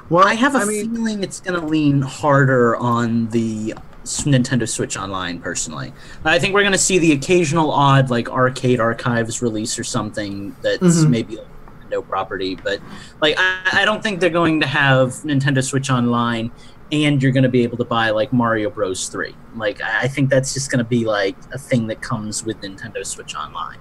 Well, 0.09 0.25
I 0.25 0.35
have 0.35 0.55
a 0.55 0.59
I 0.59 0.65
mean, 0.65 0.95
feeling 0.95 1.23
it's 1.23 1.39
going 1.41 1.59
to 1.59 1.65
lean 1.65 2.01
harder 2.01 2.75
on 2.77 3.27
the 3.29 3.73
Nintendo 4.03 4.67
Switch 4.67 4.95
Online. 4.95 5.39
Personally, 5.39 5.91
I 6.23 6.39
think 6.39 6.53
we're 6.53 6.61
going 6.61 6.71
to 6.71 6.77
see 6.77 6.97
the 6.97 7.11
occasional 7.11 7.71
odd 7.71 8.09
like 8.09 8.29
arcade 8.29 8.79
archives 8.79 9.41
release 9.41 9.77
or 9.77 9.83
something 9.83 10.55
that's 10.61 11.03
Mhm. 11.03 11.09
maybe 11.09 11.35
like 11.37 11.47
Nintendo 11.89 12.07
property, 12.07 12.55
but 12.55 12.79
like 13.21 13.35
I, 13.37 13.81
I 13.81 13.85
don't 13.85 14.01
think 14.01 14.21
they're 14.21 14.29
going 14.29 14.61
to 14.61 14.67
have 14.67 15.09
Nintendo 15.25 15.61
Switch 15.63 15.89
Online 15.89 16.51
and 16.89 17.21
you're 17.21 17.33
going 17.33 17.43
to 17.43 17.49
be 17.49 17.63
able 17.63 17.75
to 17.77 17.83
buy 17.83 18.11
like 18.11 18.31
Mario 18.31 18.69
Bros. 18.69 19.09
Three. 19.09 19.35
Like 19.57 19.81
I 19.83 20.03
I 20.03 20.07
think 20.07 20.29
that's 20.29 20.53
just 20.53 20.71
going 20.71 20.79
to 20.79 20.89
be 20.89 21.03
like 21.03 21.35
a 21.51 21.57
thing 21.57 21.87
that 21.87 22.01
comes 22.01 22.45
with 22.45 22.61
Nintendo 22.61 23.05
Switch 23.05 23.35
Online. 23.35 23.77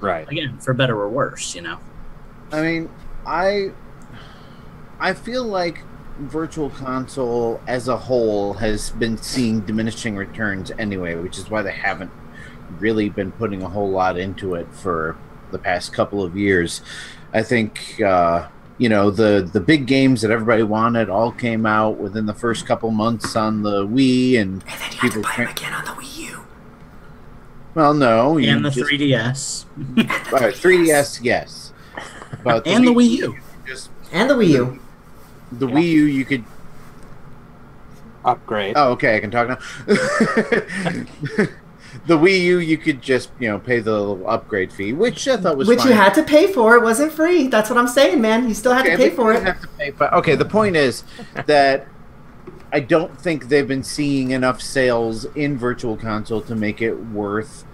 Right. 0.00 0.26
Again, 0.30 0.58
for 0.58 0.72
better 0.72 0.98
or 0.98 1.10
worse, 1.10 1.54
you 1.54 1.60
know. 1.60 1.78
I 2.50 2.62
mean, 2.62 2.88
I 3.26 3.72
I 4.98 5.12
feel 5.14 5.44
like 5.44 5.82
Virtual 6.18 6.70
Console 6.70 7.60
as 7.66 7.88
a 7.88 7.96
whole 7.96 8.54
has 8.54 8.90
been 8.90 9.18
seeing 9.18 9.60
diminishing 9.60 10.16
returns 10.16 10.70
anyway, 10.78 11.14
which 11.16 11.36
is 11.38 11.50
why 11.50 11.62
they 11.62 11.72
haven't 11.72 12.10
really 12.78 13.08
been 13.08 13.30
putting 13.32 13.62
a 13.62 13.68
whole 13.68 13.90
lot 13.90 14.18
into 14.18 14.54
it 14.54 14.66
for 14.72 15.16
the 15.50 15.58
past 15.58 15.92
couple 15.92 16.22
of 16.22 16.36
years. 16.36 16.80
I 17.34 17.42
think 17.42 18.00
uh, 18.00 18.48
you 18.78 18.88
know 18.88 19.10
the 19.10 19.48
the 19.52 19.60
big 19.60 19.86
games 19.86 20.22
that 20.22 20.30
everybody 20.30 20.62
wanted 20.62 21.10
all 21.10 21.32
came 21.32 21.66
out 21.66 21.98
within 21.98 22.24
the 22.26 22.34
first 22.34 22.66
couple 22.66 22.90
months 22.90 23.36
on 23.36 23.62
the 23.62 23.86
Wii, 23.86 24.40
and 24.40 24.62
And 24.62 24.62
then 24.62 24.70
you 24.70 24.78
have 24.78 24.90
to 24.92 24.98
people 25.00 25.22
buy 25.22 25.34
them 25.36 25.48
again 25.48 25.72
on 25.74 25.84
the 25.84 25.90
Wii 25.90 26.18
U. 26.30 26.40
well, 27.74 27.92
no, 27.92 28.38
you 28.38 28.48
And 28.50 28.64
the 28.64 28.70
just- 28.70 28.90
3DS 28.90 29.64
all 30.32 30.38
right, 30.40 30.54
3DS, 30.54 31.20
yes, 31.22 31.72
but 32.42 32.66
and 32.66 32.86
the 32.86 32.92
Wii 32.92 33.10
U. 33.10 33.36
just 33.66 33.90
And 34.12 34.30
the 34.30 34.34
Wii 34.34 34.48
U. 34.48 34.78
the 35.52 35.66
Wii 35.66 35.88
U, 35.90 36.04
you 36.04 36.24
could 36.24 36.44
Upgrade. 38.24 38.74
Oh, 38.76 38.90
okay, 38.92 39.16
I 39.16 39.20
can 39.20 39.30
talk 39.30 39.48
now. 39.48 39.58
the 39.86 41.48
Wii 42.18 42.40
U, 42.40 42.58
you 42.58 42.76
could 42.76 43.00
just 43.00 43.30
you 43.38 43.48
know 43.48 43.58
pay 43.60 43.78
the 43.78 43.92
little 43.92 44.28
upgrade 44.28 44.72
fee, 44.72 44.92
which 44.92 45.28
I 45.28 45.36
thought 45.36 45.56
was 45.56 45.68
Which 45.68 45.78
fine. 45.80 45.88
you 45.88 45.94
had 45.94 46.12
to 46.14 46.22
pay 46.24 46.52
for. 46.52 46.74
It 46.76 46.82
wasn't 46.82 47.12
free. 47.12 47.46
That's 47.46 47.70
what 47.70 47.78
I'm 47.78 47.86
saying, 47.86 48.20
man. 48.20 48.48
You 48.48 48.54
still 48.54 48.74
had 48.74 48.84
to 48.84 48.96
pay 48.96 49.10
for 49.10 49.32
it. 49.32 49.44
have 49.44 49.60
to 49.60 49.68
pay 49.68 49.92
for- 49.92 50.12
okay, 50.16 50.34
the 50.34 50.44
point 50.44 50.74
is 50.74 51.04
that 51.46 51.86
I 52.72 52.80
don't 52.80 53.16
think 53.20 53.48
they've 53.48 53.68
been 53.68 53.84
seeing 53.84 54.32
enough 54.32 54.60
sales 54.60 55.24
in 55.36 55.56
Virtual 55.56 55.96
Console 55.96 56.40
to 56.42 56.56
make 56.56 56.82
it 56.82 56.94
worth 56.94 57.64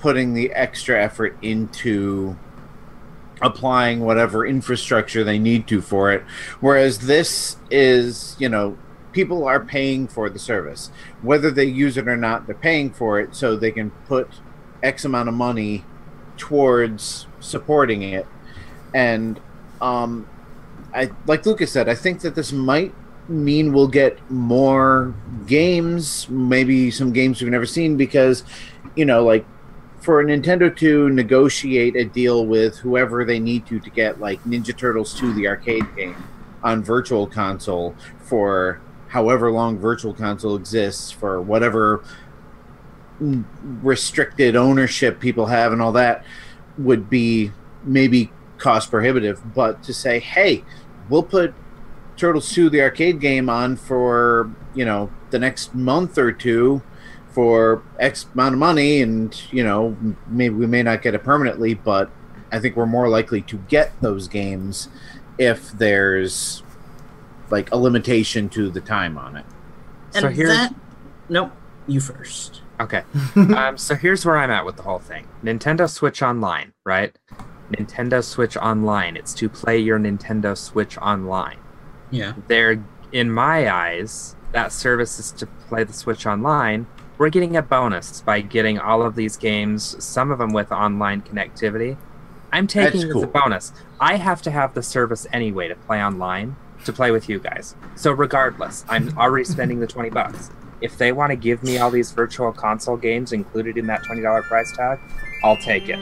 putting 0.00 0.34
the 0.34 0.50
extra 0.50 1.00
effort 1.00 1.36
into 1.42 2.36
applying 3.42 4.00
whatever 4.00 4.46
infrastructure 4.46 5.24
they 5.24 5.38
need 5.38 5.66
to 5.68 5.80
for 5.80 6.12
it. 6.12 6.22
Whereas 6.60 7.00
this 7.00 7.56
is, 7.70 8.36
you 8.38 8.48
know, 8.48 8.78
people 9.12 9.44
are 9.46 9.60
paying 9.64 10.08
for 10.08 10.30
the 10.30 10.38
service. 10.38 10.90
Whether 11.20 11.50
they 11.50 11.64
use 11.64 11.96
it 11.96 12.08
or 12.08 12.16
not, 12.16 12.46
they're 12.46 12.54
paying 12.54 12.90
for 12.90 13.20
it 13.20 13.34
so 13.34 13.56
they 13.56 13.70
can 13.70 13.90
put 14.06 14.28
X 14.82 15.04
amount 15.04 15.28
of 15.28 15.34
money 15.34 15.84
towards 16.36 17.26
supporting 17.40 18.02
it. 18.02 18.26
And 18.94 19.40
um 19.80 20.26
I 20.94 21.10
like 21.26 21.46
Lucas 21.46 21.72
said, 21.72 21.88
I 21.88 21.94
think 21.94 22.20
that 22.20 22.34
this 22.34 22.52
might 22.52 22.94
mean 23.28 23.72
we'll 23.72 23.88
get 23.88 24.18
more 24.30 25.14
games, 25.46 26.28
maybe 26.28 26.90
some 26.90 27.12
games 27.12 27.40
we've 27.40 27.50
never 27.50 27.66
seen 27.66 27.96
because 27.96 28.44
you 28.96 29.04
know, 29.04 29.24
like 29.24 29.46
for 30.02 30.22
Nintendo 30.24 30.74
to 30.78 31.08
negotiate 31.10 31.94
a 31.94 32.04
deal 32.04 32.44
with 32.44 32.76
whoever 32.78 33.24
they 33.24 33.38
need 33.38 33.64
to 33.66 33.78
to 33.78 33.88
get 33.88 34.20
like 34.20 34.42
Ninja 34.42 34.76
Turtles 34.76 35.14
2 35.14 35.32
the 35.34 35.46
arcade 35.46 35.84
game 35.96 36.16
on 36.62 36.82
virtual 36.82 37.26
console 37.26 37.94
for 38.18 38.80
however 39.08 39.50
long 39.50 39.78
virtual 39.78 40.12
console 40.12 40.56
exists 40.56 41.12
for 41.12 41.40
whatever 41.40 42.02
restricted 43.20 44.56
ownership 44.56 45.20
people 45.20 45.46
have 45.46 45.72
and 45.72 45.80
all 45.80 45.92
that 45.92 46.24
would 46.76 47.08
be 47.08 47.52
maybe 47.84 48.32
cost 48.58 48.90
prohibitive. 48.90 49.54
But 49.54 49.84
to 49.84 49.94
say 49.94 50.18
hey 50.18 50.64
we'll 51.08 51.22
put 51.22 51.54
Turtles 52.16 52.52
2 52.52 52.70
the 52.70 52.82
arcade 52.82 53.20
game 53.20 53.48
on 53.48 53.76
for 53.76 54.50
you 54.74 54.84
know 54.84 55.12
the 55.30 55.38
next 55.38 55.76
month 55.76 56.18
or 56.18 56.32
two 56.32 56.82
for 57.32 57.82
X 57.98 58.26
amount 58.34 58.54
of 58.54 58.58
money, 58.58 59.02
and 59.02 59.40
you 59.50 59.64
know 59.64 59.96
maybe 60.28 60.54
we 60.54 60.66
may 60.66 60.82
not 60.82 61.02
get 61.02 61.14
it 61.14 61.22
permanently, 61.24 61.74
but 61.74 62.10
I 62.50 62.58
think 62.58 62.76
we're 62.76 62.86
more 62.86 63.08
likely 63.08 63.42
to 63.42 63.56
get 63.68 63.92
those 64.00 64.28
games 64.28 64.88
if 65.38 65.72
there's 65.72 66.62
like 67.50 67.70
a 67.72 67.76
limitation 67.76 68.48
to 68.50 68.70
the 68.70 68.80
time 68.80 69.18
on 69.18 69.36
it. 69.36 69.46
And 70.14 70.22
So 70.22 70.28
here's 70.28 70.50
that. 70.50 70.74
Nope. 71.28 71.52
You 71.86 72.00
first. 72.00 72.62
okay. 72.80 73.02
um, 73.36 73.76
so 73.76 73.94
here's 73.94 74.24
where 74.24 74.38
I'm 74.38 74.50
at 74.50 74.64
with 74.64 74.76
the 74.76 74.82
whole 74.82 74.98
thing. 74.98 75.26
Nintendo 75.42 75.88
Switch 75.88 76.22
Online, 76.22 76.72
right? 76.84 77.16
Nintendo 77.72 78.22
Switch 78.22 78.56
Online. 78.56 79.16
It's 79.16 79.34
to 79.34 79.48
play 79.48 79.78
your 79.78 79.98
Nintendo 79.98 80.56
Switch 80.56 80.96
Online. 80.98 81.58
Yeah. 82.10 82.34
They're 82.46 82.84
in 83.12 83.30
my 83.30 83.70
eyes, 83.72 84.36
that 84.52 84.72
service 84.72 85.18
is 85.18 85.32
to 85.32 85.46
play 85.46 85.84
the 85.84 85.92
Switch 85.92 86.26
Online. 86.26 86.86
We're 87.18 87.30
getting 87.30 87.56
a 87.56 87.62
bonus 87.62 88.20
by 88.22 88.40
getting 88.40 88.78
all 88.78 89.02
of 89.02 89.14
these 89.14 89.36
games, 89.36 90.02
some 90.02 90.30
of 90.30 90.38
them 90.38 90.52
with 90.52 90.72
online 90.72 91.22
connectivity. 91.22 91.96
I'm 92.52 92.66
taking 92.66 93.00
That's 93.00 93.14
it 93.14 93.16
as 93.16 93.22
a 93.22 93.26
bonus. 93.26 93.72
I 94.00 94.16
have 94.16 94.42
to 94.42 94.50
have 94.50 94.74
the 94.74 94.82
service 94.82 95.26
anyway 95.32 95.68
to 95.68 95.74
play 95.74 96.02
online 96.02 96.56
to 96.84 96.92
play 96.92 97.10
with 97.10 97.28
you 97.28 97.38
guys. 97.38 97.74
So 97.94 98.12
regardless, 98.12 98.84
I'm 98.88 99.16
already 99.16 99.44
spending 99.44 99.80
the 99.80 99.86
20 99.86 100.10
bucks. 100.10 100.50
If 100.80 100.98
they 100.98 101.12
want 101.12 101.30
to 101.30 101.36
give 101.36 101.62
me 101.62 101.78
all 101.78 101.90
these 101.90 102.10
virtual 102.10 102.52
console 102.52 102.96
games 102.96 103.32
included 103.32 103.78
in 103.78 103.86
that 103.86 104.02
$20 104.02 104.42
price 104.42 104.72
tag, 104.76 104.98
I'll 105.44 105.56
take 105.56 105.88
it. 105.88 105.98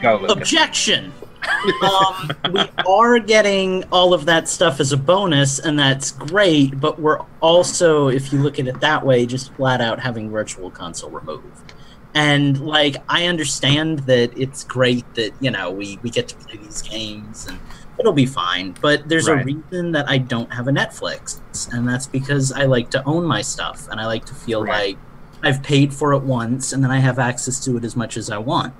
Go, 0.00 0.16
Lucas. 0.16 0.36
Objection. 0.36 1.12
Um, 1.82 2.36
we 2.44 2.70
are 2.86 3.18
getting 3.18 3.84
all 3.92 4.14
of 4.14 4.26
that 4.26 4.48
stuff 4.48 4.80
as 4.80 4.92
a 4.92 4.96
bonus, 4.96 5.58
and 5.58 5.78
that's 5.78 6.10
great. 6.10 6.78
But 6.80 6.98
we're 7.00 7.20
also, 7.40 8.08
if 8.08 8.32
you 8.32 8.40
look 8.40 8.58
at 8.58 8.66
it 8.66 8.80
that 8.80 9.04
way, 9.04 9.26
just 9.26 9.54
flat 9.54 9.80
out 9.80 10.00
having 10.00 10.30
Virtual 10.30 10.70
Console 10.70 11.10
removed. 11.10 11.72
And 12.14 12.60
like, 12.60 12.96
I 13.08 13.26
understand 13.26 14.00
that 14.00 14.32
it's 14.36 14.64
great 14.64 15.06
that 15.14 15.32
you 15.40 15.50
know 15.50 15.70
we 15.70 15.98
we 16.02 16.10
get 16.10 16.28
to 16.28 16.36
play 16.36 16.58
these 16.58 16.82
games 16.82 17.46
and 17.46 17.58
it'll 17.98 18.12
be 18.12 18.26
fine. 18.26 18.76
But 18.82 19.08
there's 19.08 19.28
Right. 19.28 19.40
a 19.40 19.44
reason 19.44 19.92
that 19.92 20.08
I 20.08 20.18
don't 20.18 20.52
have 20.52 20.68
a 20.68 20.72
Netflix, 20.72 21.40
and 21.72 21.88
that's 21.88 22.06
because 22.06 22.52
I 22.52 22.64
like 22.64 22.90
to 22.90 23.02
own 23.06 23.24
my 23.26 23.40
stuff 23.42 23.88
and 23.90 24.00
I 24.00 24.06
like 24.06 24.26
to 24.26 24.34
feel 24.34 24.62
Right. 24.62 24.98
like 24.98 24.98
I've 25.42 25.62
paid 25.62 25.92
for 25.94 26.12
it 26.12 26.22
once 26.22 26.72
and 26.72 26.84
then 26.84 26.90
I 26.90 26.98
have 27.00 27.18
access 27.18 27.58
to 27.64 27.76
it 27.76 27.84
as 27.84 27.96
much 27.96 28.16
as 28.16 28.30
I 28.30 28.38
want. 28.38 28.74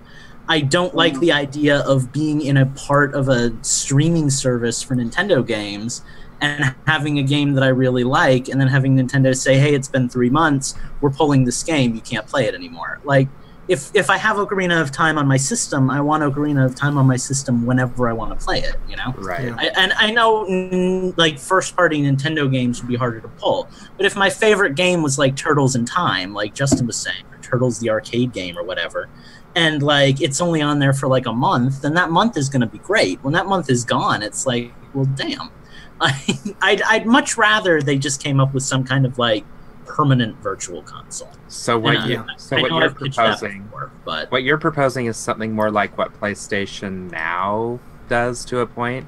I 0.48 0.60
don't 0.60 0.94
like 0.94 1.18
the 1.20 1.32
idea 1.32 1.80
of 1.80 2.12
being 2.12 2.40
in 2.40 2.56
a 2.56 2.66
part 2.66 3.14
of 3.14 3.28
a 3.28 3.52
streaming 3.62 4.30
service 4.30 4.82
for 4.82 4.94
Nintendo 4.96 5.46
games 5.46 6.02
and 6.40 6.74
having 6.86 7.18
a 7.18 7.22
game 7.22 7.54
that 7.54 7.62
I 7.62 7.68
really 7.68 8.04
like 8.04 8.48
and 8.48 8.60
then 8.60 8.68
having 8.68 8.96
Nintendo 8.96 9.36
say, 9.36 9.58
"Hey, 9.58 9.74
it's 9.74 9.88
been 9.88 10.08
3 10.08 10.30
months. 10.30 10.74
We're 11.00 11.10
pulling 11.10 11.44
this 11.44 11.62
game. 11.62 11.94
You 11.94 12.00
can't 12.00 12.26
play 12.26 12.46
it 12.46 12.54
anymore." 12.54 13.00
Like 13.04 13.28
if 13.68 13.94
if 13.94 14.10
I 14.10 14.16
have 14.16 14.36
Ocarina 14.36 14.80
of 14.80 14.90
Time 14.90 15.18
on 15.18 15.26
my 15.26 15.36
system, 15.36 15.88
I 15.88 16.00
want 16.00 16.22
Ocarina 16.22 16.64
of 16.66 16.74
Time 16.74 16.98
on 16.98 17.06
my 17.06 17.16
system 17.16 17.64
whenever 17.64 18.08
I 18.08 18.12
want 18.12 18.38
to 18.38 18.44
play 18.44 18.58
it, 18.60 18.76
you 18.88 18.96
know? 18.96 19.14
Right. 19.16 19.46
Yeah. 19.46 19.56
I, 19.58 19.66
and 19.76 19.92
I 19.92 20.10
know 20.10 20.44
mm, 20.44 21.16
like 21.16 21.38
first 21.38 21.76
party 21.76 22.02
Nintendo 22.02 22.50
games 22.50 22.82
would 22.82 22.88
be 22.88 22.96
harder 22.96 23.20
to 23.20 23.28
pull, 23.28 23.68
but 23.96 24.04
if 24.04 24.16
my 24.16 24.30
favorite 24.30 24.74
game 24.74 25.02
was 25.02 25.18
like 25.18 25.36
Turtles 25.36 25.76
in 25.76 25.84
Time, 25.84 26.34
like 26.34 26.54
Justin 26.54 26.86
was 26.86 26.96
saying, 26.96 27.24
or 27.30 27.38
Turtles 27.38 27.78
the 27.78 27.90
arcade 27.90 28.32
game 28.32 28.58
or 28.58 28.64
whatever, 28.64 29.08
and 29.54 29.82
like 29.82 30.20
it's 30.20 30.40
only 30.40 30.62
on 30.62 30.78
there 30.78 30.92
for 30.92 31.08
like 31.08 31.26
a 31.26 31.32
month, 31.32 31.82
then 31.82 31.94
that 31.94 32.10
month 32.10 32.36
is 32.36 32.48
going 32.48 32.60
to 32.60 32.66
be 32.66 32.78
great. 32.78 33.22
When 33.22 33.32
that 33.34 33.46
month 33.46 33.70
is 33.70 33.84
gone, 33.84 34.22
it's 34.22 34.46
like, 34.46 34.72
well, 34.94 35.04
damn. 35.16 35.50
I, 36.00 36.38
I'd, 36.60 36.82
I'd 36.82 37.06
much 37.06 37.36
rather 37.36 37.80
they 37.80 37.96
just 37.96 38.22
came 38.22 38.40
up 38.40 38.52
with 38.54 38.64
some 38.64 38.82
kind 38.82 39.06
of 39.06 39.18
like 39.18 39.44
permanent 39.86 40.36
virtual 40.38 40.82
console. 40.82 41.30
So 41.48 41.78
what 41.78 41.96
And, 41.96 42.10
you, 42.10 42.18
uh, 42.18 42.26
so 42.36 42.56
I 42.56 42.62
what 42.62 42.70
you're 42.70 42.84
I've 42.84 42.94
proposing 42.94 43.64
before, 43.64 43.92
but 44.04 44.32
what 44.32 44.42
you're 44.42 44.58
proposing 44.58 45.06
is 45.06 45.16
something 45.16 45.52
more 45.52 45.70
like 45.70 45.96
what 45.96 46.12
PlayStation 46.18 47.10
Now 47.10 47.78
does 48.08 48.44
to 48.46 48.60
a 48.60 48.66
point 48.66 49.06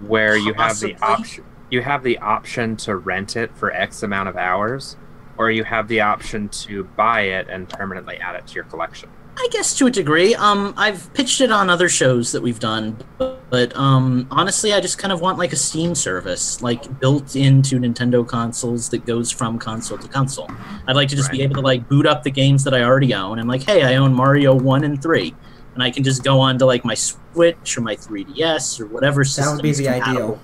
where 0.00 0.36
you 0.36 0.52
have 0.54 0.80
the 0.80 0.96
option 1.00 1.44
you 1.70 1.80
have 1.80 2.02
the 2.02 2.18
option 2.18 2.76
to 2.76 2.96
rent 2.96 3.36
it 3.36 3.56
for 3.56 3.72
X 3.72 4.02
amount 4.02 4.28
of 4.28 4.36
hours 4.36 4.96
or 5.38 5.50
you 5.50 5.64
have 5.64 5.88
the 5.88 6.00
option 6.00 6.48
to 6.50 6.84
buy 6.84 7.22
it 7.22 7.48
and 7.48 7.68
permanently 7.68 8.18
add 8.18 8.34
it 8.34 8.46
to 8.48 8.54
your 8.54 8.64
collection. 8.64 9.08
I 9.42 9.48
guess 9.50 9.74
to 9.78 9.86
a 9.88 9.90
degree. 9.90 10.36
Um, 10.36 10.72
I've 10.76 11.12
pitched 11.14 11.40
it 11.40 11.50
on 11.50 11.68
other 11.68 11.88
shows 11.88 12.30
that 12.30 12.40
we've 12.40 12.60
done, 12.60 12.96
but, 13.18 13.50
but 13.50 13.76
um, 13.76 14.28
honestly, 14.30 14.72
I 14.72 14.80
just 14.80 14.98
kind 14.98 15.10
of 15.10 15.20
want 15.20 15.36
like 15.36 15.52
a 15.52 15.56
Steam 15.56 15.96
service, 15.96 16.62
like 16.62 17.00
built 17.00 17.34
into 17.34 17.80
Nintendo 17.80 18.26
consoles 18.26 18.88
that 18.90 19.04
goes 19.04 19.32
from 19.32 19.58
console 19.58 19.98
to 19.98 20.06
console. 20.06 20.48
I'd 20.86 20.94
like 20.94 21.08
to 21.08 21.16
just 21.16 21.32
be 21.32 21.42
able 21.42 21.56
to 21.56 21.60
like 21.60 21.88
boot 21.88 22.06
up 22.06 22.22
the 22.22 22.30
games 22.30 22.62
that 22.62 22.72
I 22.72 22.84
already 22.84 23.12
own, 23.14 23.40
I'm 23.40 23.48
like, 23.48 23.64
hey, 23.64 23.82
I 23.82 23.96
own 23.96 24.14
Mario 24.14 24.54
one 24.54 24.84
and 24.84 25.02
three, 25.02 25.34
and 25.74 25.82
I 25.82 25.90
can 25.90 26.04
just 26.04 26.22
go 26.22 26.38
on 26.38 26.56
to 26.58 26.66
like 26.66 26.84
my 26.84 26.94
Switch 26.94 27.76
or 27.76 27.80
my 27.80 27.96
3DS 27.96 28.78
or 28.80 28.86
whatever. 28.86 29.24
That 29.24 29.30
System 29.30 29.56
would 29.56 29.62
be 29.64 29.72
the 29.72 29.88
ideal. 29.88 30.40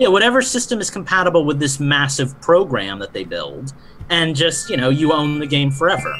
Yeah, 0.00 0.08
whatever 0.08 0.42
system 0.42 0.80
is 0.80 0.90
compatible 0.90 1.44
with 1.44 1.60
this 1.60 1.78
massive 1.78 2.40
program 2.40 2.98
that 2.98 3.12
they 3.12 3.22
build, 3.22 3.74
and 4.10 4.34
just 4.34 4.70
you 4.70 4.76
know, 4.76 4.90
you 4.90 5.12
own 5.12 5.38
the 5.38 5.46
game 5.46 5.70
forever. 5.70 6.12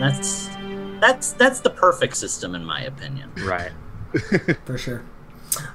That's 0.00 0.53
that's 1.04 1.32
that's 1.34 1.60
the 1.60 1.68
perfect 1.68 2.16
system 2.16 2.54
in 2.54 2.64
my 2.64 2.80
opinion. 2.82 3.30
Right. 3.44 3.72
for 4.64 4.78
sure. 4.78 5.02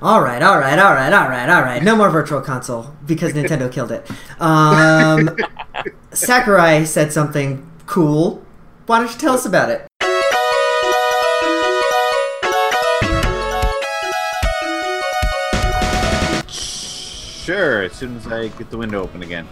All 0.02 0.22
right, 0.22 0.42
all 0.42 0.58
right, 0.58 0.78
all 0.78 0.94
right, 0.94 1.14
all 1.14 1.30
right, 1.30 1.48
all 1.48 1.62
right. 1.62 1.82
No 1.84 1.96
more 1.96 2.10
virtual 2.10 2.42
console 2.42 2.96
because 3.06 3.34
Nintendo 3.34 3.72
killed 3.76 3.92
it. 3.92 4.10
Um, 4.42 5.38
Sakurai 6.12 6.84
said 6.84 7.14
something 7.14 7.70
cool. 7.86 8.44
Why 8.88 9.00
don't 9.00 9.14
you 9.14 9.20
tell 9.20 9.36
us 9.36 9.46
about 9.46 9.70
it? 9.70 9.86
Sure, 16.50 17.84
as 17.84 17.94
soon 17.94 18.18
as 18.18 18.28
I 18.28 18.48
get 18.50 18.70
the 18.70 18.78
window 18.78 19.02
open 19.02 19.22
again. 19.24 19.48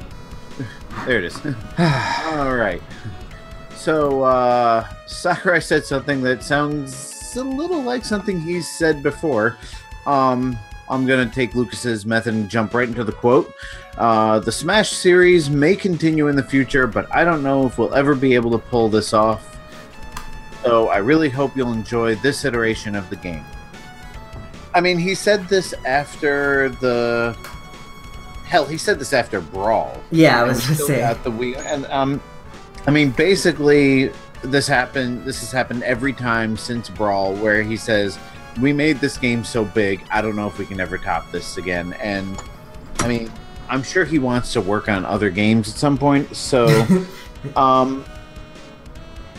there 1.06 1.20
it 1.20 1.26
is. 1.26 1.38
All 1.78 2.56
right. 2.56 2.82
So, 3.78 4.24
uh, 4.24 4.88
Sakurai 5.06 5.62
said 5.62 5.86
something 5.86 6.22
that 6.24 6.44
sounds 6.44 7.36
a 7.38 7.44
little 7.44 7.84
like 7.84 8.04
something 8.04 8.40
he's 8.42 8.68
said 8.68 9.04
before. 9.04 9.56
Um, 10.06 10.58
I'm 10.90 11.06
going 11.06 11.28
to 11.28 11.34
take 11.34 11.54
Lucas's 11.54 12.06
method 12.06 12.34
and 12.34 12.50
jump 12.50 12.74
right 12.74 12.88
into 12.88 13.04
the 13.04 13.12
quote. 13.12 13.54
Uh, 13.98 14.40
the 14.40 14.52
Smash 14.52 14.92
series 14.92 15.50
may 15.50 15.76
continue 15.76 16.28
in 16.28 16.36
the 16.36 16.44
future, 16.44 16.88
but 16.88 17.14
I 17.16 17.24
don't 17.24 17.44
know 17.44 17.68
if 17.68 17.78
we'll 17.78 17.94
ever 17.94 18.16
be 18.16 18.34
able 18.34 18.52
to 18.52 18.58
pull 18.58 18.90
this 18.90 19.14
off. 19.14 19.58
So, 20.64 20.88
I 20.90 20.98
really 20.98 21.30
hope 21.30 21.56
you'll 21.56 21.72
enjoy 21.72 22.16
this 22.16 22.44
iteration 22.46 22.96
of 22.96 23.10
the 23.10 23.16
game. 23.16 23.46
I 24.74 24.82
mean, 24.82 24.98
he 24.98 25.16
said 25.16 25.48
this 25.48 25.74
after 25.86 26.70
the 26.70 27.38
hell. 28.46 28.66
He 28.66 28.78
said 28.78 29.00
this 29.00 29.14
after 29.14 29.40
Brawl. 29.40 30.02
Yeah, 30.12 30.42
I 30.42 30.44
was 30.44 30.68
we 30.68 30.76
gonna 30.76 30.88
say. 30.88 31.00
got 31.00 31.24
the 31.24 31.32
Wii, 31.32 31.58
and 31.58 31.86
um, 31.88 32.22
I 32.88 32.92
mean, 32.92 33.12
basically, 33.12 34.12
this 34.44 34.68
happened. 34.68 35.26
This 35.26 35.42
has 35.42 35.52
happened 35.52 35.84
every 35.84 36.14
time 36.14 36.56
since 36.56 36.90
Brawl, 36.90 37.36
where 37.36 37.62
he 37.62 37.76
says, 37.76 38.18
"We 38.62 38.72
made 38.72 39.00
this 39.02 39.18
game 39.18 39.44
so 39.44 39.66
big. 39.66 40.04
I 40.10 40.22
don't 40.22 40.36
know 40.36 40.48
if 40.48 40.58
we 40.58 40.66
can 40.66 40.80
ever 40.80 40.98
top 40.98 41.30
this 41.32 41.58
again." 41.58 41.94
And 42.02 42.42
I 43.00 43.08
mean, 43.08 43.32
I'm 43.70 43.84
sure 43.84 44.06
he 44.06 44.20
wants 44.20 44.54
to 44.54 44.62
work 44.62 44.88
on 44.88 45.06
other 45.06 45.30
games 45.30 45.68
at 45.70 45.76
some 45.76 45.98
point. 45.98 46.34
So, 46.36 46.68
um, 47.58 48.06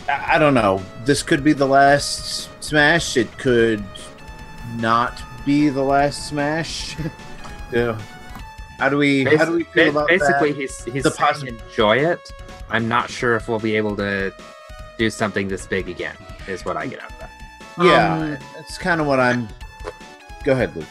I, 0.07 0.35
I 0.35 0.37
don't 0.37 0.53
know. 0.53 0.81
This 1.05 1.23
could 1.23 1.43
be 1.43 1.53
the 1.53 1.67
last 1.67 2.49
Smash. 2.63 3.17
It 3.17 3.35
could 3.39 3.83
not 4.77 5.21
be 5.45 5.69
the 5.69 5.83
last 5.83 6.27
Smash. 6.29 6.95
Yeah. 7.71 8.01
How 8.79 8.89
do 8.89 8.97
we? 8.97 9.25
How 9.25 9.45
do 9.45 9.51
we 9.51 9.63
feel 9.63 9.89
about 9.89 10.07
basically 10.07 10.53
that? 10.53 10.59
he's 10.59 10.83
he's 10.85 11.03
The 11.03 11.11
saying 11.11 11.33
possi- 11.33 11.61
enjoy 11.69 11.97
it. 11.97 12.31
I'm 12.69 12.87
not 12.87 13.09
sure 13.09 13.35
if 13.35 13.47
we'll 13.47 13.59
be 13.59 13.75
able 13.75 13.95
to 13.97 14.33
do 14.97 15.09
something 15.09 15.47
this 15.47 15.65
big 15.65 15.89
again. 15.89 16.15
Is 16.47 16.65
what 16.65 16.77
I 16.77 16.87
get 16.87 17.01
out 17.01 17.11
of 17.11 17.19
that. 17.19 17.31
Yeah, 17.81 18.13
Um, 18.15 18.37
that's 18.55 18.77
kind 18.77 18.99
of 19.01 19.07
what 19.07 19.19
I'm. 19.19 19.47
Go 20.43 20.51
ahead, 20.53 20.75
Luke. 20.75 20.85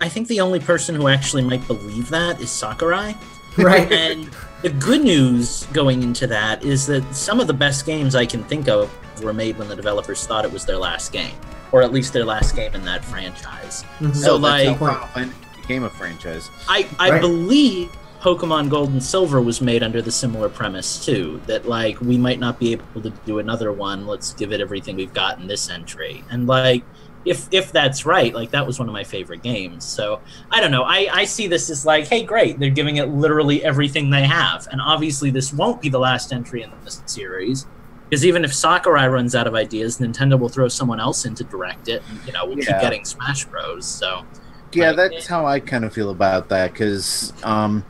I 0.00 0.08
think 0.08 0.28
the 0.28 0.40
only 0.40 0.60
person 0.60 0.94
who 0.94 1.08
actually 1.08 1.42
might 1.42 1.66
believe 1.66 2.08
that 2.10 2.40
is 2.40 2.50
Sakurai. 2.50 3.14
Right. 3.58 3.90
And 3.90 4.30
the 4.62 4.70
good 4.70 5.02
news 5.02 5.66
going 5.72 6.04
into 6.04 6.28
that 6.28 6.64
is 6.64 6.86
that 6.86 7.02
some 7.12 7.40
of 7.40 7.48
the 7.48 7.52
best 7.52 7.84
games 7.84 8.14
I 8.14 8.24
can 8.24 8.44
think 8.44 8.68
of 8.68 8.88
were 9.24 9.32
made 9.32 9.58
when 9.58 9.66
the 9.68 9.74
developers 9.74 10.24
thought 10.24 10.44
it 10.44 10.52
was 10.52 10.64
their 10.64 10.76
last 10.78 11.12
game, 11.12 11.34
or 11.72 11.82
at 11.82 11.92
least 11.92 12.12
their 12.12 12.24
last 12.24 12.54
game 12.54 12.72
in 12.76 12.84
that 12.84 13.04
franchise. 13.04 13.84
Mhm. 13.98 14.14
So, 14.14 14.34
Oh, 14.34 14.36
like- 14.36 14.68
how 14.68 14.74
Final 14.76 15.06
Fantasy 15.08 15.36
became 15.60 15.82
a 15.82 15.90
franchise. 15.90 16.48
I, 16.68 16.86
I 17.00 17.10
Right. 17.10 17.20
believe 17.20 17.90
Pokemon 18.20 18.68
Gold 18.68 18.90
and 18.90 19.02
Silver 19.02 19.40
was 19.40 19.62
made 19.62 19.82
under 19.82 20.02
the 20.02 20.10
similar 20.10 20.48
premise 20.48 21.04
too. 21.04 21.40
That 21.46 21.66
like 21.66 22.00
we 22.00 22.18
might 22.18 22.38
not 22.38 22.58
be 22.58 22.72
able 22.72 23.00
to 23.00 23.10
do 23.24 23.38
another 23.38 23.72
one. 23.72 24.06
Let's 24.06 24.34
give 24.34 24.52
it 24.52 24.60
everything 24.60 24.96
we've 24.96 25.14
got 25.14 25.38
in 25.38 25.46
this 25.46 25.70
entry. 25.70 26.22
And 26.30 26.46
like 26.46 26.84
if 27.24 27.48
if 27.50 27.72
that's 27.72 28.04
right, 28.04 28.34
like 28.34 28.50
that 28.50 28.66
was 28.66 28.78
one 28.78 28.88
of 28.88 28.92
my 28.92 29.04
favorite 29.04 29.42
games. 29.42 29.84
So 29.84 30.20
I 30.50 30.60
don't 30.60 30.70
know. 30.70 30.82
I, 30.82 31.08
I 31.10 31.24
see 31.24 31.46
this 31.46 31.70
as 31.70 31.86
like, 31.86 32.08
hey, 32.08 32.22
great, 32.24 32.58
they're 32.58 32.70
giving 32.70 32.96
it 32.96 33.08
literally 33.08 33.64
everything 33.64 34.10
they 34.10 34.24
have. 34.24 34.68
And 34.70 34.80
obviously 34.80 35.30
this 35.30 35.52
won't 35.52 35.80
be 35.80 35.88
the 35.88 35.98
last 35.98 36.32
entry 36.32 36.62
in 36.62 36.70
this 36.84 37.02
series. 37.06 37.66
Because 38.08 38.26
even 38.26 38.44
if 38.44 38.52
Sakurai 38.52 39.06
runs 39.06 39.34
out 39.34 39.46
of 39.46 39.54
ideas, 39.54 39.98
Nintendo 39.98 40.38
will 40.38 40.48
throw 40.48 40.66
someone 40.68 40.98
else 40.98 41.24
in 41.24 41.34
to 41.36 41.44
direct 41.44 41.88
it. 41.88 42.02
And, 42.08 42.20
you 42.26 42.32
know, 42.32 42.44
we'll 42.44 42.56
keep 42.56 42.66
getting 42.66 43.04
Smash 43.04 43.44
Bros. 43.44 43.86
So 43.86 44.26
Yeah, 44.72 44.92
that's 44.92 45.26
how 45.26 45.46
I 45.46 45.60
kind 45.60 45.84
of 45.84 45.92
feel 45.92 46.10
about 46.10 46.48
that 46.48 46.72
because 46.72 47.32
um, 47.44 47.84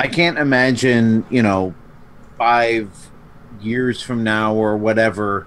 I 0.00 0.08
can't 0.08 0.38
imagine, 0.38 1.26
you 1.30 1.42
know, 1.42 1.74
five 2.38 2.90
years 3.60 4.00
from 4.00 4.24
now 4.24 4.54
or 4.54 4.76
whatever. 4.78 5.46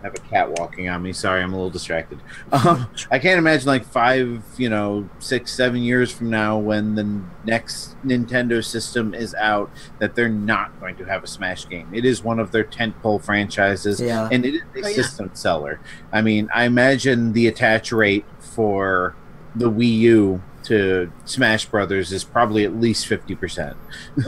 I 0.00 0.06
have 0.06 0.14
a 0.14 0.18
cat 0.20 0.58
walking 0.58 0.88
on 0.88 1.02
me. 1.02 1.12
Sorry, 1.12 1.42
I'm 1.42 1.52
a 1.52 1.56
little 1.56 1.70
distracted. 1.70 2.20
Um, 2.52 2.86
I 3.10 3.18
can't 3.18 3.38
imagine 3.38 3.66
like 3.66 3.84
five, 3.84 4.42
you 4.58 4.68
know, 4.68 5.08
six, 5.18 5.52
seven 5.52 5.80
years 5.82 6.12
from 6.12 6.28
now 6.30 6.58
when 6.58 6.94
the 6.94 7.20
next 7.44 7.96
Nintendo 8.04 8.62
system 8.64 9.14
is 9.14 9.34
out 9.34 9.70
that 9.98 10.14
they're 10.14 10.28
not 10.28 10.78
going 10.80 10.94
to 10.96 11.04
have 11.04 11.24
a 11.24 11.26
Smash 11.26 11.68
game. 11.68 11.88
It 11.92 12.04
is 12.04 12.22
one 12.22 12.38
of 12.38 12.52
their 12.52 12.62
tentpole 12.64 13.24
franchises 13.24 14.00
Yeah. 14.00 14.28
and 14.30 14.44
it 14.44 14.54
is 14.56 14.60
a 14.60 14.64
Oh, 14.84 14.88
yeah. 14.88 14.94
system 14.94 15.30
seller. 15.32 15.80
I 16.12 16.20
mean, 16.22 16.48
I 16.54 16.64
imagine 16.64 17.32
the 17.32 17.46
attach 17.48 17.90
rate 17.90 18.26
for 18.38 19.14
the 19.56 19.70
Wii 19.70 19.98
U 20.00 20.42
to 20.64 21.12
Smash 21.24 21.66
Brothers 21.66 22.12
is 22.12 22.24
probably 22.24 22.64
at 22.64 22.74
least 22.74 23.06
fifty 23.06 23.34
percent. 23.34 23.76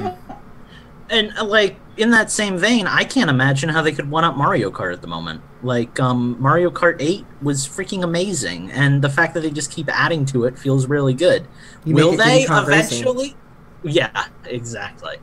and 1.11 1.33
uh, 1.37 1.45
like 1.45 1.77
in 1.97 2.11
that 2.11 2.31
same 2.31 2.59
vein, 2.59 2.87
I 2.87 3.05
can't 3.05 3.31
imagine 3.31 3.69
how 3.69 3.83
they 3.83 3.93
could 3.93 4.11
one 4.11 4.25
up 4.25 4.37
Mario 4.37 4.71
Kart 4.71 4.93
at 4.93 5.01
the 5.01 5.07
moment. 5.07 5.43
Like 5.63 5.99
um, 6.01 6.37
Mario 6.41 6.71
Kart 6.71 6.97
8 6.99 7.25
was 7.43 7.67
freaking 7.67 8.03
amazing, 8.03 8.71
and 8.73 9.01
the 9.03 9.09
fact 9.09 9.35
that 9.35 9.41
they 9.41 9.51
just 9.51 9.71
keep 9.71 9.89
adding 9.89 10.25
to 10.27 10.45
it 10.45 10.59
feels 10.59 10.87
really 10.87 11.15
good. 11.15 11.47
You 11.85 11.95
Will 11.95 12.17
they 12.17 12.47
Diddy 12.47 12.53
Racing. 12.53 13.03
eventually? 13.03 13.37
Yeah, 13.85 14.27
exactly. 14.45 15.19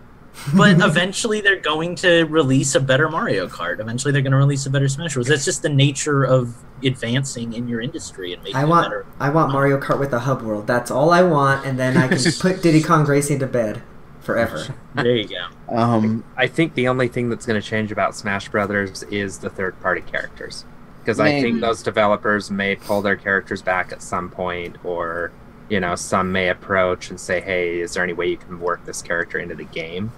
But 0.55 0.81
eventually, 0.81 1.41
they're 1.41 1.59
going 1.59 1.95
to 1.97 2.23
release 2.23 2.75
a 2.75 2.79
better 2.79 3.09
Mario 3.09 3.47
Kart. 3.47 3.79
Eventually, 3.79 4.11
they're 4.11 4.21
going 4.21 4.31
to 4.31 4.37
release 4.37 4.65
a 4.65 4.69
better 4.69 4.87
Smash 4.87 5.13
Bros. 5.13 5.27
That's 5.27 5.45
just 5.45 5.61
the 5.61 5.69
nature 5.69 6.23
of 6.23 6.55
advancing 6.83 7.53
in 7.53 7.67
your 7.67 7.81
industry 7.81 8.33
and 8.33 8.41
making 8.43 8.55
I 8.55 8.63
it 8.63 8.67
want 8.67 8.85
better. 8.85 9.05
I 9.19 9.29
want 9.29 9.51
Mario 9.51 9.79
Kart 9.79 9.99
with 9.99 10.13
a 10.13 10.19
hub 10.19 10.41
world. 10.41 10.67
That's 10.67 10.91
all 10.91 11.11
I 11.11 11.23
want, 11.23 11.65
and 11.65 11.77
then 11.77 11.97
I 11.97 12.07
can 12.07 12.19
put 12.39 12.61
Diddy 12.63 12.81
Kong 12.81 13.05
Racing 13.05 13.39
to 13.39 13.47
bed 13.47 13.83
forever. 14.21 14.75
There 14.95 15.15
you 15.15 15.27
go. 15.27 15.47
Um, 15.75 16.23
I 16.37 16.47
think 16.47 16.75
the 16.75 16.87
only 16.87 17.07
thing 17.07 17.29
that's 17.29 17.45
going 17.45 17.59
to 17.59 17.67
change 17.67 17.91
about 17.91 18.15
Smash 18.15 18.49
Brothers 18.49 19.03
is 19.03 19.39
the 19.39 19.49
third 19.49 19.79
party 19.81 20.01
characters. 20.01 20.65
Because 20.99 21.19
I 21.19 21.41
think 21.41 21.61
those 21.61 21.81
developers 21.81 22.51
may 22.51 22.75
pull 22.75 23.01
their 23.01 23.15
characters 23.15 23.63
back 23.63 23.91
at 23.91 24.03
some 24.03 24.29
point, 24.29 24.77
or, 24.83 25.31
you 25.67 25.79
know, 25.79 25.95
some 25.95 26.31
may 26.31 26.49
approach 26.49 27.09
and 27.09 27.19
say, 27.19 27.41
hey, 27.41 27.79
is 27.79 27.95
there 27.95 28.03
any 28.03 28.13
way 28.13 28.27
you 28.27 28.37
can 28.37 28.59
work 28.59 28.85
this 28.85 29.01
character 29.01 29.39
into 29.39 29.55
the 29.55 29.63
game? 29.63 30.11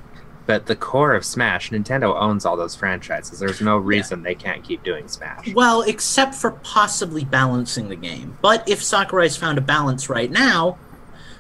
But 0.45 0.65
the 0.65 0.75
core 0.75 1.13
of 1.13 1.23
Smash, 1.23 1.69
Nintendo 1.69 2.19
owns 2.19 2.45
all 2.45 2.58
those 2.58 2.75
franchises. 2.75 3.39
There's 3.39 3.62
no 3.62 3.77
reason 3.77 4.23
they 4.23 4.36
can't 4.36 4.63
keep 4.63 4.84
doing 4.84 5.08
Smash. 5.08 5.53
Well, 5.53 5.84
except 5.84 6.36
for 6.36 6.51
possibly 6.63 7.23
balancing 7.23 7.88
the 7.88 7.95
game. 7.95 8.38
But 8.41 8.67
if 8.67 8.84
Sakurai's 8.84 9.38
found 9.38 9.58
a 9.58 9.62
balance 9.62 10.10
right 10.10 10.29
now, 10.29 10.77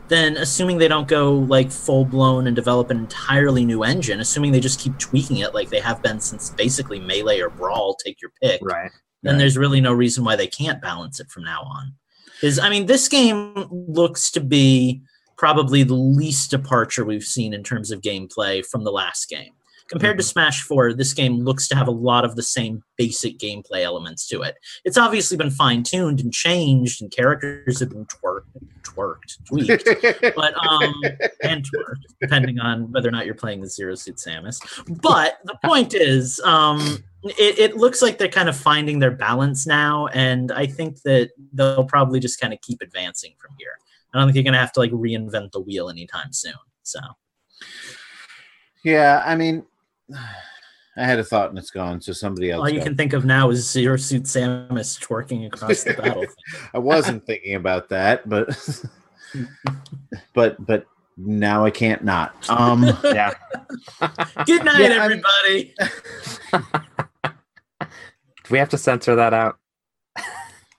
then 0.07 0.37
assuming 0.37 0.77
they 0.77 0.87
don't 0.87 1.07
go 1.07 1.33
like 1.33 1.71
full 1.71 2.05
blown 2.05 2.47
and 2.47 2.55
develop 2.55 2.91
an 2.91 2.97
entirely 2.97 3.65
new 3.65 3.83
engine, 3.83 4.19
assuming 4.19 4.51
they 4.51 4.59
just 4.59 4.79
keep 4.79 4.97
tweaking 4.99 5.37
it 5.37 5.53
like 5.53 5.69
they 5.69 5.79
have 5.79 6.01
been 6.01 6.19
since 6.19 6.49
basically 6.51 6.99
Melee 6.99 7.39
or 7.39 7.49
Brawl, 7.49 7.95
take 7.95 8.21
your 8.21 8.31
pick. 8.41 8.61
Right. 8.63 8.91
then 9.21 9.33
Right. 9.33 9.39
there's 9.39 9.57
really 9.57 9.81
no 9.81 9.91
reason 9.93 10.23
why 10.23 10.35
they 10.35 10.47
can't 10.47 10.81
balance 10.81 11.19
it 11.19 11.29
from 11.29 11.43
now 11.43 11.61
on. 11.61 11.93
Is 12.41 12.59
I 12.59 12.69
mean, 12.69 12.85
this 12.85 13.07
game 13.07 13.67
looks 13.69 14.31
to 14.31 14.41
be 14.41 15.01
probably 15.43 15.83
the 15.83 15.93
least 15.93 16.51
departure 16.51 17.03
we've 17.03 17.25
seen 17.25 17.53
in 17.53 17.61
terms 17.63 17.91
of 17.91 17.99
gameplay 17.99 18.65
from 18.65 18.85
the 18.85 18.91
last 18.93 19.27
game. 19.27 19.51
Compared 19.89 20.15
to 20.17 20.23
Smash 20.23 20.63
4, 20.63 20.93
this 20.93 21.13
game 21.13 21.41
looks 21.41 21.67
to 21.67 21.75
have 21.75 21.89
a 21.89 21.91
lot 21.91 22.23
of 22.23 22.37
the 22.37 22.41
same 22.41 22.81
basic 22.95 23.39
gameplay 23.39 23.83
elements 23.83 24.25
to 24.29 24.41
it. 24.41 24.55
It's 24.85 24.97
obviously 24.97 25.35
been 25.35 25.51
fine 25.51 25.83
tuned 25.83 26.21
and 26.21 26.31
changed, 26.31 27.01
and 27.01 27.11
characters 27.11 27.81
have 27.81 27.89
been 27.89 28.05
twerked, 28.05 28.45
twerked, 28.83 29.43
tweaked, 29.43 30.33
but 30.37 30.53
um, 30.65 30.93
and 31.43 31.65
twerked, 31.65 32.05
depending 32.21 32.59
on 32.59 32.89
whether 32.93 33.09
or 33.09 33.11
not 33.11 33.25
you're 33.25 33.35
playing 33.35 33.59
the 33.59 33.67
Zero 33.67 33.95
Suit 33.95 34.15
Samus. 34.15 34.61
But 35.01 35.39
the 35.43 35.57
point 35.65 35.93
is, 35.93 36.39
um, 36.45 37.03
it, 37.25 37.59
it 37.59 37.75
looks 37.75 38.01
like 38.01 38.17
they're 38.17 38.29
kind 38.29 38.47
of 38.47 38.55
finding 38.55 38.99
their 38.99 39.11
balance 39.11 39.67
now, 39.67 40.07
and 40.07 40.53
I 40.53 40.67
think 40.67 41.01
that 41.01 41.31
they'll 41.51 41.83
probably 41.83 42.21
just 42.21 42.39
kind 42.39 42.53
of 42.53 42.61
keep 42.61 42.81
advancing 42.81 43.33
from 43.37 43.51
here. 43.59 43.77
I 44.13 44.19
don't 44.19 44.27
think 44.27 44.35
you're 44.35 44.43
gonna 44.43 44.59
have 44.59 44.73
to 44.73 44.79
like 44.79 44.91
reinvent 44.91 45.51
the 45.51 45.59
wheel 45.59 45.89
anytime 45.89 46.31
soon. 46.31 46.53
So 46.83 46.99
yeah, 48.83 49.23
I 49.25 49.35
mean, 49.35 49.65
I 50.95 51.05
had 51.05 51.17
a 51.17 51.23
thought 51.23 51.49
and 51.49 51.57
it's 51.57 51.71
gone. 51.71 52.01
So 52.01 52.13
somebody 52.13 52.51
else. 52.51 52.61
all 52.61 52.69
you 52.69 52.77
go. 52.79 52.85
can 52.85 52.95
think 52.95 53.13
of 53.13 53.25
now 53.25 53.49
is 53.49 53.67
Zero 53.69 53.97
Suit 53.97 54.23
Samus 54.23 54.99
twerking 54.99 55.47
across 55.47 55.83
the 55.83 55.93
battlefield. 55.97 56.35
I 56.73 56.77
wasn't 56.77 57.25
thinking 57.25 57.55
about 57.55 57.89
that, 57.89 58.29
but 58.29 58.55
but 60.33 60.63
but 60.63 60.85
now 61.17 61.65
I 61.65 61.71
can't 61.71 62.03
not. 62.03 62.35
Um, 62.49 62.83
Yeah. 63.03 63.33
Good 64.45 64.65
night, 64.65 64.81
Yeah, 64.81 65.03
everybody. 65.03 65.73
Do 67.31 68.49
we 68.51 68.59
have 68.59 68.69
to 68.69 68.77
censor 68.77 69.15
that 69.15 69.33
out? 69.33 69.57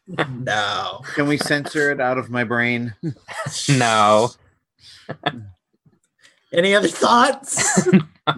no. 0.29 1.01
can 1.15 1.27
we 1.27 1.39
censor 1.39 1.91
it 1.91 2.01
out 2.01 2.19
of 2.19 2.31
my 2.31 2.45
brain? 2.45 2.95
No. 3.69 4.31
Any 6.53 6.75
other 6.75 6.89
thoughts? 6.89 7.87
I 7.87 8.35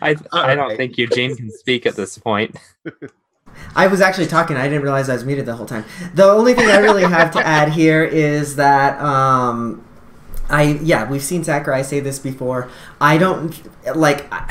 I 0.00 0.14
don't 0.14 0.32
Alright. 0.32 0.76
think 0.76 0.98
Eugene 0.98 1.36
can 1.36 1.50
speak 1.50 1.86
at 1.86 1.94
this 1.94 2.18
point. 2.18 2.56
I 3.74 3.86
was 3.86 4.00
actually 4.00 4.26
talking. 4.26 4.56
I 4.56 4.64
didn't 4.64 4.82
realize 4.82 5.08
I 5.08 5.14
was 5.14 5.24
muted 5.24 5.46
the 5.46 5.54
whole 5.54 5.66
time. 5.66 5.84
The 6.14 6.24
only 6.24 6.54
thing 6.54 6.68
I 6.68 6.78
really 6.78 7.02
have 7.02 7.32
to 7.32 7.46
add 7.46 7.70
here 7.70 8.04
is 8.04 8.56
that 8.56 9.00
um, 9.00 9.84
I 10.48 10.78
yeah 10.82 11.08
we've 11.08 11.22
seen 11.22 11.44
Sakurai 11.44 11.82
say 11.82 12.00
this 12.00 12.18
before. 12.18 12.68
I 13.00 13.18
don't 13.18 13.58
like. 13.96 14.32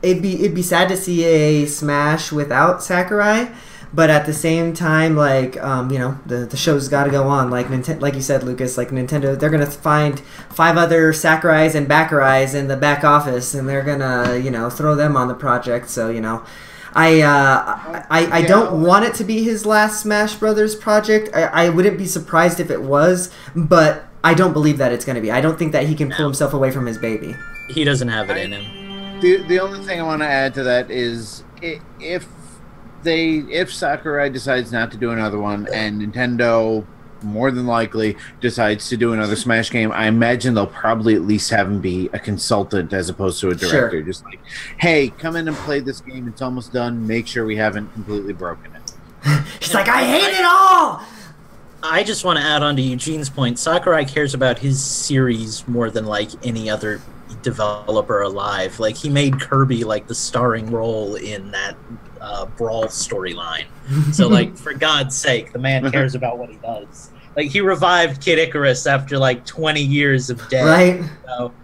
It'd 0.00 0.22
be 0.22 0.34
it'd 0.44 0.54
be 0.54 0.62
sad 0.62 0.88
to 0.90 0.96
see 0.96 1.24
a 1.24 1.66
Smash 1.66 2.30
without 2.30 2.84
Sakurai, 2.84 3.50
but 3.92 4.10
at 4.10 4.26
the 4.26 4.32
same 4.32 4.74
time, 4.74 5.16
like 5.16 5.56
um, 5.62 5.90
you 5.90 5.98
know, 5.98 6.18
the 6.26 6.46
the 6.46 6.56
show's 6.56 6.88
got 6.88 7.04
to 7.04 7.10
go 7.10 7.28
on. 7.28 7.50
Like 7.50 7.66
Nintendo, 7.66 8.00
like 8.00 8.14
you 8.14 8.22
said, 8.22 8.42
Lucas, 8.42 8.76
like 8.76 8.90
Nintendo, 8.90 9.38
they're 9.38 9.50
gonna 9.50 9.66
find 9.66 10.20
five 10.50 10.76
other 10.76 11.12
Sakurais 11.12 11.74
and 11.74 11.88
Bakurais 11.88 12.54
in 12.54 12.68
the 12.68 12.76
back 12.76 13.04
office, 13.04 13.54
and 13.54 13.68
they're 13.68 13.82
gonna 13.82 14.36
you 14.36 14.50
know 14.50 14.70
throw 14.70 14.94
them 14.94 15.16
on 15.16 15.28
the 15.28 15.34
project. 15.34 15.88
So 15.90 16.10
you 16.10 16.20
know. 16.20 16.44
I, 16.94 17.20
uh, 17.20 18.06
I 18.10 18.38
I 18.38 18.42
don't 18.42 18.82
want 18.82 19.04
it 19.04 19.14
to 19.16 19.24
be 19.24 19.44
his 19.44 19.66
last 19.66 20.00
Smash 20.00 20.34
Brothers 20.36 20.74
project. 20.74 21.28
I, 21.34 21.42
I 21.42 21.68
wouldn't 21.68 21.98
be 21.98 22.06
surprised 22.06 22.60
if 22.60 22.70
it 22.70 22.80
was, 22.80 23.30
but 23.54 24.06
I 24.24 24.32
don't 24.32 24.54
believe 24.54 24.78
that 24.78 24.90
it's 24.90 25.04
going 25.04 25.16
to 25.16 25.20
be. 25.20 25.30
I 25.30 25.42
don't 25.42 25.58
think 25.58 25.72
that 25.72 25.86
he 25.86 25.94
can 25.94 26.10
pull 26.10 26.24
himself 26.24 26.54
away 26.54 26.70
from 26.70 26.86
his 26.86 26.96
baby. 26.98 27.36
he 27.68 27.84
doesn't 27.84 28.08
have 28.08 28.30
it 28.30 28.38
in 28.38 28.52
him. 28.52 29.20
The 29.20 29.42
the 29.46 29.60
only 29.60 29.84
thing 29.84 30.00
I 30.00 30.02
want 30.02 30.22
to 30.22 30.28
add 30.28 30.54
to 30.54 30.62
that 30.64 30.90
is 30.90 31.44
if 31.60 32.26
they 33.02 33.36
if 33.50 33.72
Sakurai 33.72 34.30
decides 34.30 34.72
not 34.72 34.90
to 34.92 34.96
do 34.96 35.10
another 35.10 35.38
one 35.38 35.68
and 35.72 36.00
Nintendo 36.00 36.84
more 37.22 37.50
than 37.50 37.66
likely 37.66 38.16
decides 38.40 38.88
to 38.90 38.96
do 38.96 39.12
another 39.12 39.34
Smash 39.34 39.70
game, 39.70 39.90
I 39.90 40.06
imagine 40.06 40.54
they'll 40.54 40.66
probably 40.68 41.14
at 41.16 41.22
least 41.22 41.50
have 41.50 41.66
him 41.66 41.80
be 41.80 42.08
a 42.12 42.18
consultant 42.18 42.92
as 42.92 43.08
opposed 43.08 43.40
to 43.40 43.48
a 43.50 43.58
Sure. 43.58 43.70
director. 43.70 44.02
Just 44.02 44.24
like, 44.24 44.38
hey, 44.78 45.08
come 45.18 45.34
in 45.34 45.48
and 45.48 45.56
play 45.58 45.80
this 45.80 46.00
game. 46.00 46.28
It's 46.28 46.40
almost 46.42 46.72
done. 46.72 47.06
Make 47.08 47.26
sure 47.26 47.44
we 47.44 47.56
haven't 47.56 47.92
completely 47.92 48.34
broken 48.34 48.70
it. 48.76 48.92
He's 49.60 49.74
like, 49.74 49.88
I 49.88 50.04
hate 50.04 50.38
it 50.38 50.44
all. 50.44 51.02
I 51.82 52.02
just 52.04 52.24
want 52.24 52.38
to 52.38 52.44
add 52.44 52.62
on 52.62 52.76
to 52.76 52.82
Eugene's 52.82 53.30
point. 53.30 53.58
Sakurai 53.58 54.04
cares 54.04 54.34
about 54.34 54.58
his 54.60 54.80
series 54.82 55.66
more 55.66 55.90
than 55.90 56.06
like 56.06 56.30
any 56.46 56.70
other 56.70 57.00
developer 57.48 58.22
alive. 58.22 58.78
Like 58.78 58.96
he 58.96 59.08
made 59.08 59.40
Kirby 59.40 59.84
like 59.84 60.06
the 60.06 60.14
starring 60.14 60.70
role 60.70 61.14
in 61.14 61.50
that 61.50 61.76
uh, 62.20 62.44
Brawl 62.44 62.84
storyline. 62.84 63.66
So 64.12 64.28
like 64.38 64.56
for 64.56 64.74
God's 64.74 65.16
sake, 65.16 65.52
the 65.52 65.58
man 65.58 65.90
cares 65.90 66.14
about 66.14 66.38
what 66.38 66.50
he 66.50 66.56
does. 66.56 67.10
Like 67.36 67.50
he 67.50 67.60
revived 67.60 68.22
Kid 68.22 68.38
Icarus 68.38 68.86
after 68.86 69.16
like 69.16 69.46
20 69.46 69.80
years 69.80 70.28
of 70.28 70.46
death. 70.50 70.66
right? 70.66 71.10
So 71.26 71.54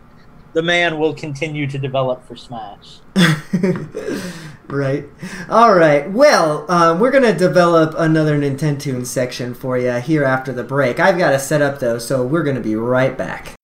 the 0.55 0.63
man 0.63 0.99
will 0.99 1.13
continue 1.13 1.67
to 1.67 1.79
develop 1.79 2.27
for 2.27 2.37
Smash. 2.37 3.01
right. 4.69 5.05
All 5.51 5.75
right. 5.75 6.11
Well, 6.11 6.71
um, 6.71 6.99
we're 6.99 7.11
gonna 7.11 7.37
develop 7.37 7.95
another 7.99 8.39
Nintendo 8.39 9.05
section 9.05 9.53
for 9.53 9.77
you 9.77 9.93
here 9.95 10.25
after 10.25 10.53
the 10.53 10.65
break. 10.65 10.99
I've 10.99 11.19
got 11.19 11.33
to 11.33 11.39
set 11.39 11.61
up 11.61 11.81
though, 11.81 11.99
so 11.99 12.25
we're 12.25 12.45
gonna 12.45 12.61
be 12.61 12.75
right 12.75 13.19
back. 13.19 13.55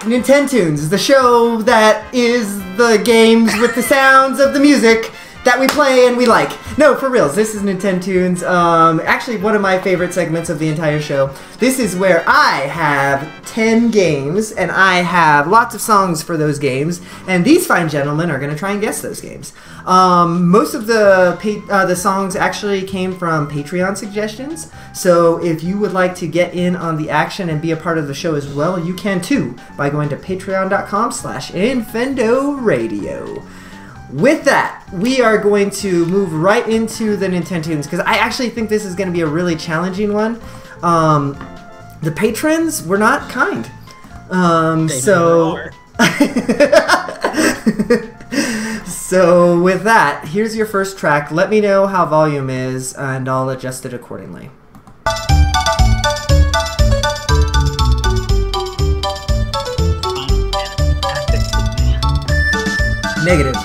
Back. 0.00 0.08
Nintendoons, 0.08 0.88
the 0.90 0.98
show 0.98 1.62
that 1.62 2.12
is 2.14 2.58
the 2.76 3.00
games 3.04 3.52
with 3.58 3.74
the 3.74 3.82
sounds 3.82 4.40
of 4.40 4.52
the 4.52 4.60
music 4.60 5.12
that 5.44 5.58
we 5.58 5.66
play 5.68 6.06
and 6.06 6.16
we 6.16 6.26
like. 6.26 6.50
No, 6.76 6.94
for 6.94 7.08
reals, 7.08 7.34
this 7.34 7.54
is 7.54 7.62
Nintendoons. 7.62 8.46
Um, 8.46 9.00
actually, 9.04 9.38
one 9.38 9.54
of 9.54 9.62
my 9.62 9.78
favorite 9.78 10.12
segments 10.12 10.50
of 10.50 10.58
the 10.58 10.68
entire 10.68 11.00
show. 11.00 11.34
This 11.58 11.78
is 11.78 11.96
where 11.96 12.22
I 12.26 12.60
have 12.66 13.46
10 13.46 13.90
games 13.90 14.52
and 14.52 14.70
I 14.70 14.96
have 14.96 15.48
lots 15.48 15.74
of 15.74 15.80
songs 15.80 16.22
for 16.22 16.36
those 16.36 16.58
games, 16.58 17.00
and 17.26 17.44
these 17.44 17.66
fine 17.66 17.88
gentlemen 17.88 18.30
are 18.30 18.38
going 18.38 18.50
to 18.50 18.58
try 18.58 18.72
and 18.72 18.80
guess 18.80 19.00
those 19.00 19.20
games. 19.20 19.52
Um, 19.86 20.48
most 20.48 20.74
of 20.74 20.86
the 20.86 21.38
pa- 21.40 21.72
uh, 21.72 21.86
the 21.86 21.96
songs 21.96 22.36
actually 22.36 22.82
came 22.82 23.16
from 23.16 23.50
Patreon 23.50 23.96
suggestions, 23.96 24.70
so 24.92 25.42
if 25.42 25.62
you 25.62 25.78
would 25.78 25.92
like 25.92 26.14
to 26.16 26.26
get 26.26 26.54
in 26.54 26.76
on 26.76 26.96
the 26.96 27.10
action 27.10 27.48
and 27.48 27.62
be 27.62 27.70
a 27.70 27.76
part 27.76 27.98
of 27.98 28.06
the 28.06 28.14
show 28.14 28.34
as 28.34 28.52
well, 28.52 28.78
you 28.78 28.94
can 28.94 29.20
too 29.20 29.56
by 29.76 29.90
going 29.90 30.08
to 30.10 30.16
patreon.com 30.16 31.12
slash 31.12 31.50
Infendo 31.52 32.62
Radio. 32.62 33.42
With 34.12 34.44
that, 34.44 34.84
we 34.92 35.20
are 35.20 35.38
going 35.38 35.70
to 35.70 36.04
move 36.06 36.32
right 36.32 36.68
into 36.68 37.16
the 37.16 37.26
Nintendoons 37.26 37.84
because 37.84 38.00
I 38.00 38.16
actually 38.16 38.50
think 38.50 38.68
this 38.68 38.84
is 38.84 38.96
going 38.96 39.08
to 39.08 39.12
be 39.12 39.20
a 39.20 39.26
really 39.26 39.54
challenging 39.54 40.12
one. 40.12 40.40
Um, 40.82 41.38
the 42.02 42.10
patrons 42.10 42.84
were 42.84 42.98
not 42.98 43.30
kind. 43.30 43.70
Um, 44.30 44.88
so. 44.88 45.70
so 49.10 49.60
with 49.60 49.82
that, 49.82 50.28
here's 50.28 50.54
your 50.54 50.66
first 50.66 50.96
track. 50.96 51.32
Let 51.32 51.50
me 51.50 51.60
know 51.60 51.88
how 51.88 52.06
volume 52.06 52.48
is, 52.48 52.94
and 52.94 53.28
I'll 53.28 53.50
adjust 53.50 53.84
it 53.84 53.92
accordingly. 53.92 54.50
Negative. 63.24 63.56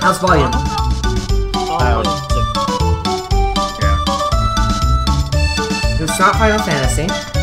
How's 0.00 0.18
volume? 0.18 0.52
It's 6.00 6.20
not 6.20 6.36
Final 6.36 6.60
Fantasy. 6.60 7.35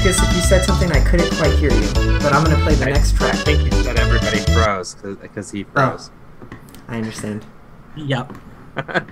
Lucas, 0.00 0.22
if 0.22 0.34
you 0.34 0.40
said 0.40 0.64
something, 0.64 0.90
I 0.92 1.04
couldn't 1.04 1.30
quite 1.36 1.52
hear 1.58 1.70
you. 1.70 1.86
But 2.22 2.32
I'm 2.32 2.42
gonna 2.42 2.56
play 2.62 2.74
the 2.74 2.86
next 2.86 3.12
I 3.16 3.16
track. 3.18 3.36
think 3.44 3.60
he 3.60 3.82
said 3.82 3.98
everybody 3.98 4.38
froze 4.50 4.94
because 4.94 5.50
he 5.50 5.64
froze. 5.64 6.10
Oh, 6.10 6.56
I 6.88 6.96
understand. 6.96 7.44
Yep. 7.96 8.32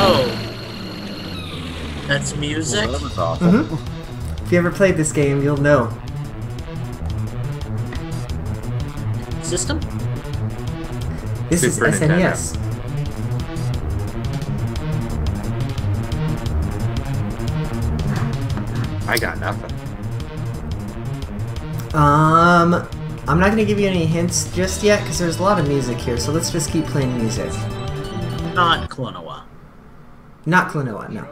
Oh. 0.00 0.26
That's 2.06 2.36
music? 2.36 2.84
Well, 2.86 2.92
that 2.92 3.02
was 3.02 3.18
awful. 3.18 3.46
Mm-hmm. 3.48 4.44
If 4.44 4.52
you 4.52 4.58
ever 4.58 4.70
played 4.70 4.96
this 4.96 5.12
game, 5.12 5.42
you'll 5.42 5.56
know. 5.56 5.90
System? 9.42 9.80
This 11.48 11.60
Super 11.62 11.88
is 11.88 12.00
SNES. 12.00 12.67
I 19.08 19.16
got 19.16 19.40
nothing. 19.40 19.72
Um, 21.94 22.86
I'm 23.26 23.40
not 23.40 23.48
gonna 23.48 23.64
give 23.64 23.80
you 23.80 23.88
any 23.88 24.04
hints 24.04 24.54
just 24.54 24.82
yet 24.82 25.00
because 25.00 25.18
there's 25.18 25.38
a 25.38 25.42
lot 25.42 25.58
of 25.58 25.66
music 25.66 25.96
here. 25.96 26.18
So 26.18 26.30
let's 26.30 26.50
just 26.50 26.70
keep 26.70 26.84
playing 26.84 27.16
music. 27.16 27.50
Not 28.54 28.90
Klonoa. 28.90 29.44
Not 30.44 30.70
Klonoa, 30.70 31.08
no. 31.08 31.26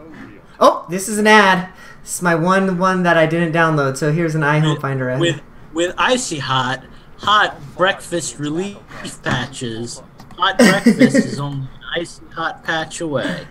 Oh, 0.58 0.86
this 0.88 1.06
is 1.06 1.18
an 1.18 1.26
ad. 1.26 1.68
This 2.00 2.16
is 2.16 2.22
my 2.22 2.34
one 2.34 2.78
one 2.78 3.02
that 3.02 3.18
I 3.18 3.26
didn't 3.26 3.52
download. 3.52 3.98
So 3.98 4.10
here's 4.10 4.34
an 4.34 4.40
iHome 4.40 4.80
Finder 4.80 5.10
ad. 5.10 5.20
With 5.20 5.42
with 5.74 5.94
icy 5.98 6.38
hot, 6.38 6.82
hot 7.18 7.60
breakfast 7.76 8.38
relief 8.38 8.78
patches. 9.22 10.02
Hot 10.38 10.56
breakfast 10.58 11.16
is 11.16 11.38
only 11.38 11.66
an 11.66 12.00
icy 12.00 12.24
hot 12.32 12.64
patch 12.64 13.02
away. 13.02 13.46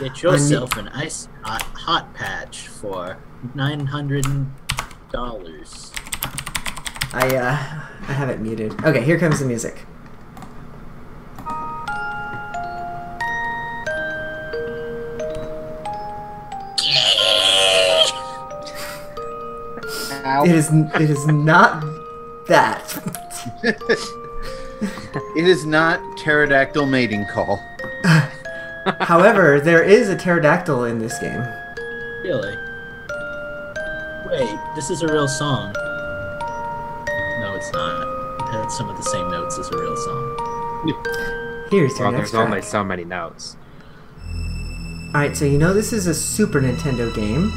Get 0.00 0.22
yourself 0.22 0.76
an 0.76 0.88
icy 0.88 1.28
hot 1.42 1.62
hot 1.62 2.12
patch 2.14 2.66
for 2.66 3.16
nine 3.54 3.86
hundred 3.86 4.26
dollars. 5.12 5.92
I 7.12 7.36
uh, 7.36 7.50
I 8.08 8.12
have 8.12 8.30
it 8.30 8.40
muted. 8.40 8.72
Okay, 8.84 9.02
here 9.02 9.18
comes 9.18 9.40
the 9.40 9.46
music. 9.46 9.86
It 20.42 20.54
is 20.54 20.70
it 20.72 21.10
is 21.10 21.26
not 21.26 21.84
that. 22.48 22.96
It 25.36 25.46
is 25.46 25.66
not 25.66 26.00
pterodactyl 26.16 26.86
mating 26.86 27.26
call. 27.26 27.62
However, 29.00 29.60
there 29.60 29.82
is 29.82 30.08
a 30.08 30.16
pterodactyl 30.16 30.84
in 30.84 30.98
this 30.98 31.18
game. 31.18 31.46
Really? 32.22 32.56
Wait, 34.30 34.58
this 34.76 34.90
is 34.90 35.02
a 35.02 35.08
real 35.08 35.26
song. 35.28 35.72
No, 37.40 37.54
it's 37.56 37.72
not. 37.72 38.02
It 38.40 38.52
had 38.52 38.68
some 38.70 38.88
of 38.88 38.96
the 38.96 39.02
same 39.02 39.30
notes 39.30 39.58
as 39.58 39.68
a 39.68 39.76
real 39.78 39.96
song. 39.96 41.66
Here's 41.70 41.98
your 41.98 42.08
Well, 42.08 42.18
next 42.18 42.30
there's 42.32 42.34
only 42.46 42.62
so 42.62 42.84
many 42.84 43.04
notes. 43.04 43.56
All 45.14 45.20
right, 45.20 45.36
so 45.36 45.44
you 45.44 45.58
know 45.58 45.72
this 45.74 45.92
is 45.92 46.06
a 46.06 46.14
Super 46.14 46.60
Nintendo 46.60 47.12
game. 47.14 47.50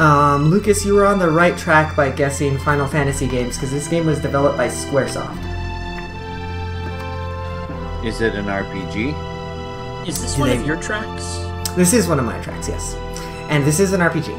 Um, 0.00 0.46
Lucas, 0.50 0.84
you 0.84 0.94
were 0.94 1.04
on 1.04 1.18
the 1.18 1.28
right 1.30 1.56
track 1.58 1.94
by 1.96 2.10
guessing 2.10 2.56
Final 2.58 2.86
Fantasy 2.86 3.26
games 3.26 3.56
because 3.56 3.70
this 3.70 3.88
game 3.88 4.06
was 4.06 4.20
developed 4.20 4.56
by 4.56 4.68
SquareSoft. 4.68 5.36
Is 8.04 8.20
it 8.20 8.34
an 8.34 8.46
RPG? 8.46 9.12
Is 10.08 10.22
this 10.22 10.34
Do 10.34 10.40
one 10.40 10.50
they- 10.50 10.56
of 10.56 10.66
your 10.66 10.76
tracks? 10.80 11.38
This 11.76 11.92
is 11.92 12.08
one 12.08 12.18
of 12.18 12.24
my 12.24 12.40
tracks, 12.40 12.68
yes, 12.68 12.94
and 13.50 13.64
this 13.64 13.78
is 13.80 13.92
an 13.92 14.00
RPG. 14.00 14.32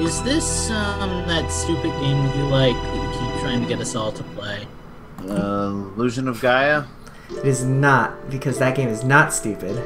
Is 0.00 0.22
this 0.22 0.70
um 0.70 1.10
that 1.28 1.50
stupid 1.52 1.90
game 2.00 2.24
that 2.26 2.36
you 2.36 2.44
like 2.44 2.74
that 2.74 2.94
you 2.94 3.10
keep 3.32 3.40
trying 3.40 3.60
to 3.60 3.68
get 3.68 3.80
us 3.80 3.94
all 3.94 4.10
to 4.12 4.22
play? 4.22 4.66
Uh, 5.28 5.68
Illusion 5.94 6.26
of 6.26 6.40
Gaia? 6.40 6.84
It 7.30 7.44
is 7.46 7.64
not 7.64 8.30
because 8.30 8.58
that 8.58 8.74
game 8.74 8.88
is 8.88 9.04
not 9.04 9.32
stupid, 9.32 9.76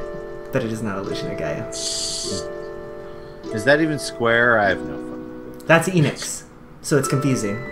but 0.53 0.63
it 0.63 0.71
is 0.71 0.81
not 0.81 0.97
Illusion 0.99 1.31
of 1.31 1.37
Gaia. 1.37 1.67
Is 1.69 3.63
that 3.65 3.81
even 3.81 3.99
Square? 3.99 4.59
I 4.59 4.69
have 4.69 4.79
no 4.81 4.95
fun. 4.95 5.57
That's 5.67 5.89
Enix, 5.89 6.43
so 6.81 6.97
it's 6.97 7.07
confusing. 7.07 7.57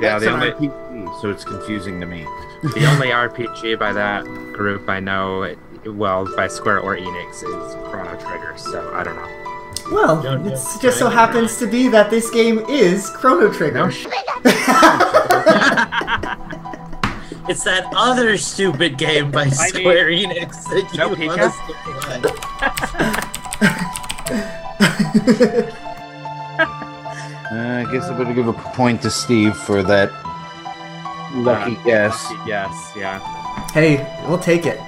Yeah, 0.00 0.20
That's 0.20 0.26
the 0.26 0.30
only 0.30 0.68
RPG, 0.68 1.20
so 1.20 1.28
it's 1.28 1.42
confusing 1.42 1.98
to 1.98 2.06
me. 2.06 2.22
the 2.62 2.86
only 2.86 3.08
RPG 3.08 3.76
by 3.80 3.92
that 3.92 4.22
group 4.54 4.88
I 4.88 5.00
know, 5.00 5.42
it, 5.42 5.58
well, 5.86 6.24
by 6.36 6.46
Square 6.46 6.82
or 6.82 6.96
Enix, 6.96 7.42
is 7.42 7.74
Chrono 7.90 8.14
Trigger. 8.20 8.54
So 8.56 8.92
I 8.94 9.02
don't 9.02 9.16
know. 9.16 9.47
Well, 9.90 10.20
Don't- 10.22 10.46
it 10.46 10.50
don't- 10.50 10.82
just 10.82 10.98
so 10.98 11.08
happens 11.08 11.56
to 11.58 11.66
be 11.66 11.88
that 11.88 12.10
this 12.10 12.28
game 12.30 12.58
is 12.68 13.08
Chrono 13.10 13.50
Trigger. 13.52 13.78
No 13.78 13.90
sh- 13.90 14.06
It's 17.50 17.64
that 17.64 17.90
other 17.96 18.36
stupid 18.36 18.98
game 18.98 19.30
by 19.30 19.48
Square 19.48 20.08
Enix 20.10 20.64
that 20.64 20.86
you 20.92 20.98
No 20.98 21.08
want 21.08 21.40
us 21.40 21.56
to 21.66 21.72
play. 21.82 22.20
Uh, 27.50 27.84
I 27.86 27.92
guess 27.92 28.04
I 28.04 28.18
better 28.18 28.34
give 28.34 28.48
a 28.48 28.52
point 28.52 29.00
to 29.02 29.10
Steve 29.10 29.56
for 29.56 29.82
that 29.82 30.10
lucky 31.34 31.76
Uh, 31.76 31.82
guess. 31.84 32.30
lucky 32.30 32.46
guess, 32.46 32.92
yeah. 32.96 33.18
Hey, 33.72 34.06
we'll 34.28 34.38
take 34.38 34.66
it. 34.66 34.78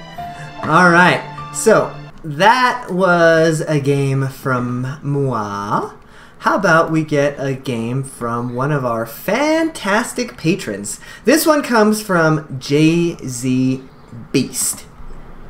All 0.63 0.89
right. 0.91 1.21
So 1.53 1.93
that 2.23 2.91
was 2.91 3.61
a 3.61 3.79
game 3.79 4.27
from 4.27 4.99
Moi. 5.01 5.93
How 6.39 6.55
about 6.55 6.91
we 6.91 7.03
get 7.03 7.39
a 7.39 7.53
game 7.53 8.03
from 8.03 8.55
one 8.55 8.71
of 8.71 8.83
our 8.83 9.05
fantastic 9.05 10.37
patrons? 10.37 10.99
This 11.23 11.45
one 11.45 11.61
comes 11.61 12.01
from 12.01 12.59
JZ 12.59 13.87
Beast. 14.31 14.85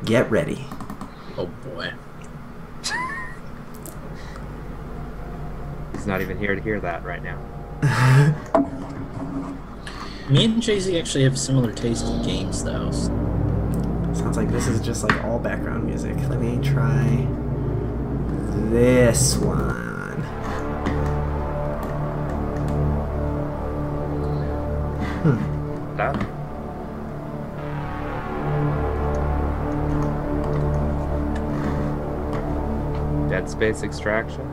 Get 0.04 0.30
ready. 0.30 0.66
Oh 1.38 1.46
boy. 1.46 1.92
He's 5.92 6.06
not 6.06 6.20
even 6.20 6.38
here 6.38 6.54
to 6.54 6.60
hear 6.60 6.78
that 6.80 7.04
right 7.04 7.22
now. 7.22 7.38
Me 10.28 10.44
and 10.44 10.62
Jay 10.62 10.78
Z 10.78 10.98
actually 10.98 11.24
have 11.24 11.38
similar 11.38 11.72
taste 11.72 12.06
in 12.06 12.22
games, 12.22 12.64
though. 12.64 12.90
Sounds 14.14 14.36
like 14.36 14.48
this 14.50 14.68
is 14.68 14.80
just 14.80 15.02
like 15.02 15.24
all 15.24 15.38
background 15.38 15.84
music. 15.84 16.16
Let 16.28 16.40
me 16.40 16.58
try 16.62 17.26
this 18.70 19.36
one. 19.36 20.22
Hmm. 25.22 25.96
That? 25.96 26.14
Dead 33.30 33.48
Space 33.48 33.82
Extraction? 33.82 34.52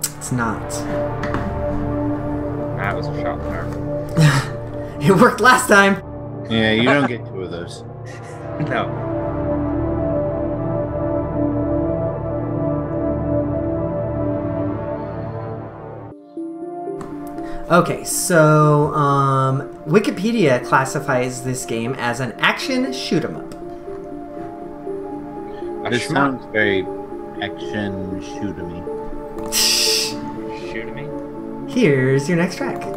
It's 0.00 0.32
not. 0.32 0.68
That 2.78 2.96
was 2.96 3.06
a 3.06 3.20
shot 3.20 3.38
in 3.38 3.44
the 3.44 3.50
dark. 3.50 4.52
It 5.02 5.12
worked 5.12 5.40
last 5.40 5.68
time. 5.68 6.02
Yeah, 6.50 6.72
you 6.72 6.84
don't 6.84 7.06
get 7.06 7.24
two 7.26 7.42
of 7.42 7.50
those. 7.50 7.84
No. 8.68 8.90
Okay, 17.70 18.04
so 18.04 18.94
um, 18.94 19.68
Wikipedia 19.86 20.64
classifies 20.64 21.42
this 21.42 21.64
game 21.66 21.94
as 21.98 22.20
an 22.20 22.32
action 22.38 22.92
shoot 22.92 23.24
'em 23.24 23.36
up. 23.36 23.54
A 25.84 25.90
This 25.90 26.06
shmup. 26.06 26.12
sounds 26.12 26.44
very 26.52 26.86
action 27.42 28.20
shoot 28.22 28.56
me. 28.58 28.82
Shoot. 29.52 30.88
Here's 31.68 32.28
your 32.28 32.38
next 32.38 32.56
track. 32.56 32.95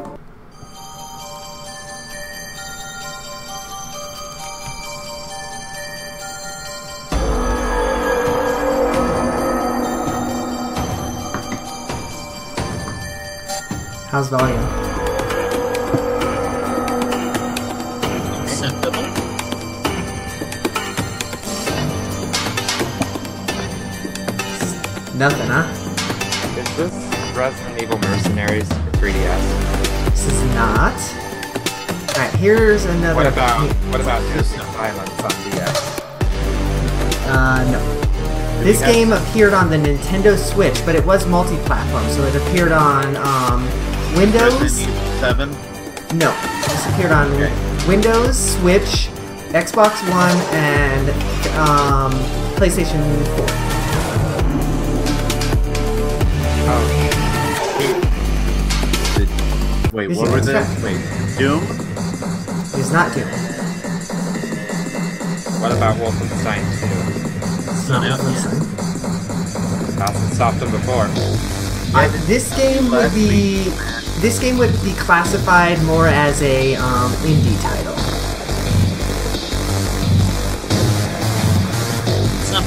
How's 14.20 14.28
volume? 14.28 14.60
Acceptable. 18.44 19.02
Nothing, 25.16 25.48
huh? 25.48 25.72
Is 26.60 26.76
this 26.76 27.34
Resident 27.34 27.82
Evil 27.82 27.98
Mercenaries 28.00 28.68
for 28.68 28.92
3DS? 28.98 30.10
This 30.10 30.26
is 30.26 30.44
not. 30.54 31.00
Alright, 32.18 32.36
here's 32.42 32.84
another. 32.84 33.16
What 33.16 33.26
about 33.26 33.74
what 33.86 34.02
about 34.02 34.22
Distant 34.34 34.64
Silence 34.74 35.12
on 35.22 35.30
DS? 35.50 36.00
Uh, 37.26 37.70
no. 37.72 38.00
This 38.66 38.82
game 38.82 39.14
appeared 39.14 39.54
on 39.54 39.70
the 39.70 39.78
Nintendo 39.78 40.38
Switch, 40.38 40.86
but 40.86 40.94
it 40.94 41.06
was 41.06 41.26
multi-platform, 41.26 42.10
so 42.10 42.24
it 42.24 42.36
appeared 42.36 42.74
on 42.74 43.16
um, 43.16 43.89
Windows. 44.16 44.80
7? 45.20 45.50
No, 46.18 46.32
this 46.68 46.86
appeared 46.92 47.12
on 47.12 47.32
Okay. 47.34 47.52
Windows, 47.88 48.54
Switch, 48.56 49.10
Xbox 49.54 50.02
One, 50.10 50.36
and 50.54 51.10
um, 51.58 52.12
PlayStation 52.58 53.02
4. 53.38 53.46
Oh, 56.72 56.84
Did- 59.18 59.94
Wait, 59.94 60.12
Is 60.12 60.18
what 60.18 60.32
was 60.32 60.48
it? 60.48 60.56
Wait, 60.84 61.00
Doom? 61.38 61.64
It's 62.80 62.92
not 62.92 63.14
Doom. 63.14 63.28
what 65.62 65.72
about 65.72 65.96
Wolfenstein 65.98 66.62
2? 66.80 66.86
It's 67.72 67.90
not 67.90 68.06
out 68.06 68.20
Wolfenstein. 68.20 68.66
Hasn't 70.00 70.34
stopped 70.34 70.60
them 70.60 70.72
before. 70.72 71.08
Uh, 71.92 72.08
this 72.28 72.56
game 72.56 72.92
would 72.92 73.12
be 73.14 73.72
this 74.20 74.38
game 74.40 74.58
would 74.58 74.74
be 74.84 74.94
classified 74.94 75.82
more 75.84 76.08
as 76.08 76.42
a 76.42 76.76
um, 76.76 77.12
indie 77.24 77.60
title. 77.62 77.96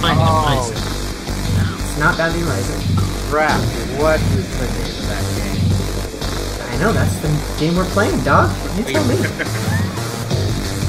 Rising. 0.03 0.77
It's 0.77 1.99
not 1.99 2.17
Bounding 2.19 2.45
Rising. 2.45 2.97
Crap. 3.31 3.61
What 4.01 4.21
is 4.21 4.59
the 4.59 4.67
name 4.67 4.99
of 4.99 5.07
that 5.09 5.25
game? 5.37 6.75
I 6.75 6.81
know 6.81 6.93
that's 6.93 7.17
the 7.21 7.61
game 7.61 7.77
we're 7.77 7.85
playing, 7.87 8.23
dog. 8.25 8.51
You 8.77 8.85
tell 8.85 9.05
me. 9.07 9.17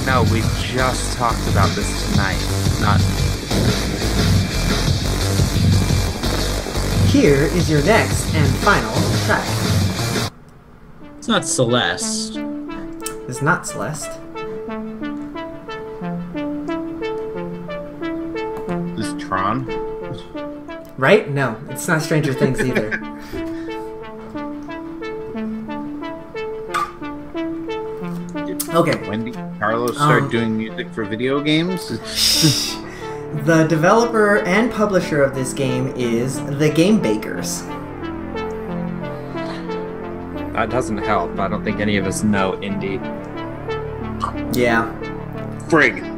No, 0.06 0.24
we 0.34 0.42
just 0.60 1.16
talked 1.18 1.48
about 1.48 1.70
this 1.78 2.12
tonight. 2.12 2.38
Not 2.82 3.00
Here 7.10 7.44
is 7.46 7.70
your 7.70 7.82
next 7.86 8.36
and 8.36 8.54
final 8.58 8.92
track. 9.26 9.63
It's 11.24 11.30
not 11.30 11.46
Celeste. 11.46 12.36
It's 12.36 13.42
not 13.42 13.66
Celeste. 13.66 14.12
This 18.98 19.08
is 19.08 19.24
Tron. 19.24 19.66
Right? 20.98 21.30
No, 21.30 21.56
it's 21.70 21.88
not 21.88 22.02
Stranger 22.02 22.34
Things 22.34 22.60
either. 22.66 22.96
Okay. 28.76 29.08
When 29.08 29.24
did 29.24 29.36
Carlos 29.60 29.96
start 29.96 30.24
Um, 30.24 30.30
doing 30.30 30.58
music 30.58 30.90
for 30.92 31.06
video 31.06 31.40
games? 31.40 31.88
The 33.46 33.64
developer 33.64 34.40
and 34.40 34.70
publisher 34.72 35.24
of 35.24 35.34
this 35.34 35.54
game 35.54 35.88
is 35.96 36.40
The 36.60 36.70
Game 36.70 37.00
Bakers. 37.00 37.64
That 40.54 40.70
doesn't 40.70 41.00
help. 41.00 41.38
I 41.40 41.48
don't 41.48 41.64
think 41.64 41.80
any 41.80 41.98
of 41.98 42.06
us 42.06 42.24
know 42.24 42.54
indie. 42.54 43.02
Yeah. 44.56 44.94
Frig. 45.68 46.14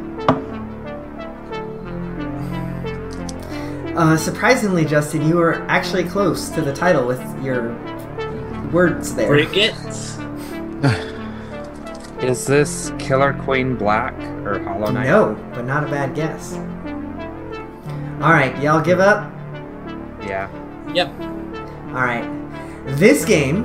Uh, 3.96 4.16
surprisingly, 4.16 4.84
Justin, 4.84 5.26
you 5.26 5.36
were 5.36 5.54
actually 5.68 6.04
close 6.04 6.50
to 6.50 6.60
the 6.60 6.72
title 6.72 7.06
with 7.06 7.20
your 7.42 7.74
words 8.70 9.14
there. 9.14 9.26
Frigate? 9.26 9.74
Is 12.22 12.46
this 12.46 12.92
Killer 12.98 13.32
Queen 13.32 13.74
Black 13.74 14.12
or 14.44 14.58
Hollow 14.58 14.90
Knight? 14.90 15.06
No, 15.06 15.34
but 15.54 15.64
not 15.64 15.82
a 15.82 15.86
bad 15.86 16.14
guess. 16.14 16.56
Alright, 18.22 18.62
y'all 18.62 18.82
give 18.82 19.00
up? 19.00 19.32
Yeah. 20.22 20.50
Yep. 20.92 21.08
Alright. 21.88 22.28
This 22.98 23.24
game 23.24 23.64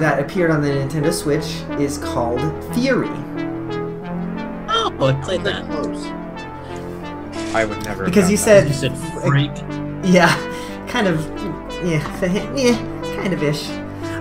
that 0.00 0.20
appeared 0.20 0.50
on 0.50 0.62
the 0.62 0.68
Nintendo 0.68 1.12
Switch 1.12 1.62
is 1.80 1.98
called 1.98 2.40
Furi. 2.72 3.08
Oh, 4.68 5.06
I 5.06 5.12
played 5.22 5.42
that. 5.44 5.64
I 7.54 7.64
would 7.64 7.82
never. 7.84 8.04
Because 8.04 8.30
you 8.30 8.36
said 8.36 8.68
You 8.68 8.74
said 8.74 8.96
freak. 9.22 9.50
Yeah, 10.04 10.34
kind 10.88 11.06
of. 11.08 11.24
Yeah, 11.84 12.54
yeah, 12.56 12.76
kind 13.20 13.32
of 13.32 13.42
ish. 13.42 13.68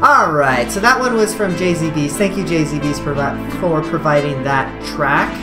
All 0.01 0.31
right, 0.33 0.69
so 0.69 0.79
that 0.81 0.99
one 0.99 1.15
was 1.15 1.33
from 1.33 1.53
JZBs. 1.55 2.11
Thank 2.11 2.37
you, 2.37 2.43
JZBs, 2.43 3.01
provi- 3.01 3.57
for 3.59 3.81
providing 3.81 4.43
that 4.43 4.83
track. 4.85 5.33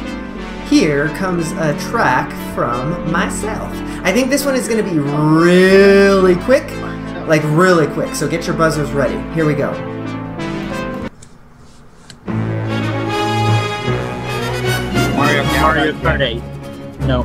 Here 0.68 1.08
comes 1.16 1.52
a 1.52 1.76
track 1.90 2.30
from 2.54 3.10
myself. 3.10 3.72
I 4.04 4.12
think 4.12 4.30
this 4.30 4.44
one 4.44 4.54
is 4.54 4.68
going 4.68 4.84
to 4.84 4.90
be 4.90 4.98
really 4.98 6.36
quick, 6.44 6.70
like 7.26 7.42
really 7.44 7.86
quick. 7.88 8.14
So 8.14 8.28
get 8.28 8.46
your 8.46 8.56
buzzers 8.56 8.90
ready. 8.92 9.16
Here 9.34 9.44
we 9.46 9.54
go. 9.54 9.72
Mario 15.82 15.94
Mario 15.94 16.02
Kart. 16.02 16.18
Kart 16.18 17.00
8. 17.00 17.06
No. 17.06 17.22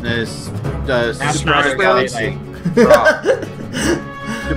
This 0.00 0.48
uh, 0.88 1.12
Smash 1.12 1.36
Super 1.36 1.50
Mario 1.50 1.78
Galaxy. 1.78 2.30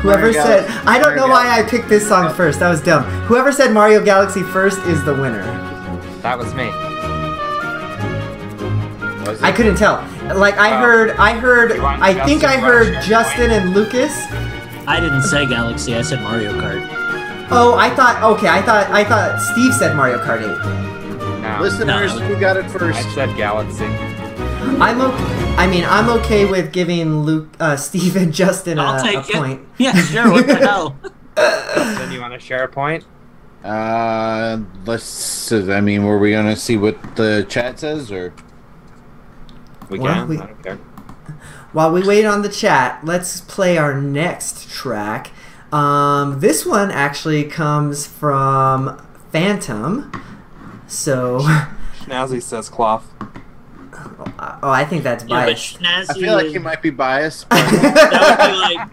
Whoever 0.01 0.19
Mario 0.19 0.31
said, 0.33 0.67
Galaxy. 0.67 0.87
I 0.87 0.99
don't 0.99 1.15
know 1.15 1.27
why 1.27 1.49
I 1.59 1.63
picked 1.63 1.89
this 1.89 2.07
song 2.07 2.33
first. 2.33 2.59
That 2.59 2.69
was 2.69 2.81
dumb. 2.81 3.03
Whoever 3.25 3.51
said 3.51 3.71
Mario 3.73 4.03
Galaxy 4.03 4.41
first 4.43 4.79
is 4.85 5.03
the 5.03 5.13
winner. 5.13 5.43
that 6.21 6.37
was 6.37 6.53
me. 6.53 6.67
Was? 9.25 9.41
I 9.41 9.51
couldn't 9.51 9.75
tell. 9.75 10.05
Like 10.35 10.57
I 10.57 10.75
Oh. 10.77 10.79
heard, 10.81 11.11
I 11.11 11.33
heard, 11.33 11.71
I 11.79 12.25
think 12.25 12.43
I 12.43 12.57
heard 12.57 13.01
Justin 13.03 13.51
and 13.51 13.73
Lucas. 13.73 14.13
I 14.87 14.99
didn't 14.99 15.23
say 15.23 15.45
Galaxy, 15.45 15.95
I 15.95 16.01
said 16.01 16.21
Mario 16.21 16.53
Kart. 16.59 16.87
Oh, 17.53 17.75
I 17.77 17.89
thought. 17.89 18.21
Okay, 18.37 18.47
I 18.47 18.61
thought. 18.61 18.89
I 18.91 19.03
thought 19.03 19.41
Steve 19.41 19.73
said 19.73 19.95
Mario 19.95 20.19
Kart 20.19 20.41
8. 20.41 21.00
No. 21.21 21.57
Listeners, 21.61 22.15
No. 22.15 22.25
who 22.27 22.39
got 22.39 22.57
it 22.57 22.69
first? 22.69 22.99
I 23.05 23.09
said 23.13 23.35
Galaxy. 23.37 23.85
I'm 23.85 25.01
okay. 25.01 25.55
I 25.57 25.67
mean, 25.67 25.83
I'm 25.85 26.09
okay 26.21 26.45
with 26.45 26.71
giving 26.71 27.21
Luke, 27.23 27.49
uh, 27.59 27.75
Steve, 27.87 28.15
and 28.15 28.33
Justin 28.33 28.79
a, 28.79 28.83
I'll 28.83 28.99
a 28.99 29.03
take 29.03 29.29
it. 29.29 29.35
point. 29.35 29.67
Yeah, 29.77 29.93
sure, 30.05 30.31
what 30.31 30.47
the 30.47 30.55
hell? 30.55 30.97
Then 31.35 32.11
you 32.11 32.19
want 32.21 32.33
to 32.33 32.39
share 32.39 32.63
a 32.63 32.67
point? 32.67 33.05
Uh, 33.63 34.59
let's. 34.85 35.51
I 35.51 35.81
mean, 35.81 36.03
were 36.03 36.17
we 36.17 36.31
gonna 36.31 36.55
see 36.55 36.77
what 36.77 37.15
the 37.15 37.45
chat 37.47 37.79
says, 37.79 38.11
or 38.11 38.33
We 39.89 39.99
Well, 39.99 40.13
can. 40.13 40.27
we- 40.27 40.37
I 40.39 40.45
don't 40.47 40.63
care. 40.63 40.79
While 41.73 41.91
we 41.93 42.03
wait 42.03 42.25
on 42.25 42.41
the 42.41 42.49
chat, 42.49 42.99
let's 43.03 43.39
play 43.41 43.77
our 43.77 43.93
next 43.93 44.69
track. 44.69 45.31
Um, 45.71 46.39
this 46.41 46.65
one 46.65 46.91
actually 46.91 47.45
comes 47.45 48.05
from 48.05 49.01
Phantom. 49.31 50.11
So, 50.91 51.39
Schnazzy 52.03 52.41
says 52.41 52.67
cloth. 52.69 53.05
oh, 54.61 54.69
I 54.69 54.83
think 54.83 55.03
that's 55.03 55.23
Yeah, 55.23 55.45
biased. 55.45 55.79
Schnazzy 55.79 56.09
I 56.09 56.13
feel 56.15 56.33
like 56.33 56.45
is- 56.47 56.53
he 56.53 56.59
might 56.59 56.81
be 56.81 56.89
biased. 56.89 57.47
but- 57.49 57.57
that 57.71 58.37
would 58.37 58.51
be 58.51 58.57
like 58.77 58.89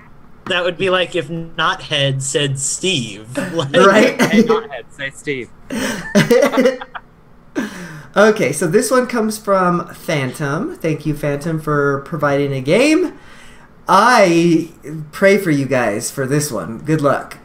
that 0.46 0.64
would 0.64 0.78
be 0.78 0.88
like 0.90 1.14
if 1.14 1.28
Knothead 1.28 2.22
said 2.22 2.58
Steve. 2.58 3.36
Like, 3.52 3.72
right? 3.74 4.20
Hey, 4.22 4.42
not 4.44 4.70
head. 4.70 4.86
Say 4.90 5.10
Steve. 5.10 5.50
okay, 8.16 8.52
so 8.52 8.66
this 8.66 8.90
one 8.90 9.06
comes 9.06 9.36
from 9.36 9.88
Phantom. 9.92 10.74
Thank 10.76 11.04
you, 11.04 11.14
Phantom, 11.14 11.60
for 11.60 12.00
providing 12.02 12.52
a 12.52 12.60
game. 12.60 13.18
I 13.86 14.70
pray 15.12 15.36
for 15.38 15.50
you 15.50 15.66
guys 15.66 16.10
for 16.10 16.26
this 16.26 16.50
one. 16.50 16.78
Good 16.78 17.00
luck. 17.02 17.38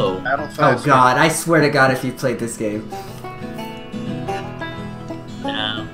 Oh, 0.00 0.20
Battle 0.22 0.48
Oh 0.58 0.82
God! 0.84 1.18
I 1.18 1.28
swear 1.28 1.60
to 1.60 1.68
God, 1.70 1.90
if 1.90 2.04
you 2.04 2.12
played 2.12 2.38
this 2.38 2.56
game, 2.56 2.88
no. 5.42 5.88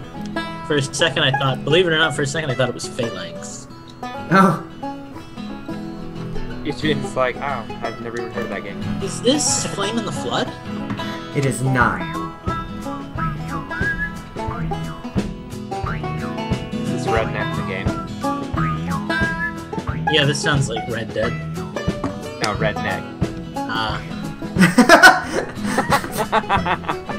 For 0.67 0.77
a 0.77 0.83
second, 0.83 1.23
I 1.23 1.31
thought, 1.39 1.65
believe 1.65 1.87
it 1.87 1.93
or 1.93 1.99
not, 1.99 2.15
for 2.15 2.23
a 2.23 2.27
second, 2.27 2.51
I 2.51 2.55
thought 2.55 2.69
it 2.69 2.75
was 2.75 2.87
Phalanx. 2.87 3.67
oh, 4.03 4.63
It's 6.67 6.81
just 6.81 7.17
like, 7.17 7.37
oh, 7.37 7.41
I've 7.83 8.01
never 8.01 8.19
even 8.21 8.33
heard 8.33 8.45
of 8.45 8.51
that 8.51 8.65
game. 8.65 8.81
Is 9.03 9.21
this 9.23 9.67
Flame 9.75 9.99
in 9.99 10.05
the 10.05 10.13
Flood? 10.13 10.51
it 11.37 11.45
is 11.47 11.63
not. 11.63 12.01
Is 16.75 16.91
this 16.91 17.07
Redneck 17.07 17.57
the 17.57 17.63
game? 17.67 17.89
Yeah, 20.13 20.25
this 20.25 20.41
sounds 20.41 20.69
like 20.69 20.89
Red 20.91 21.13
Dead. 21.13 21.33
No, 22.43 22.55
Redneck. 22.57 23.14
Uh, 23.77 23.99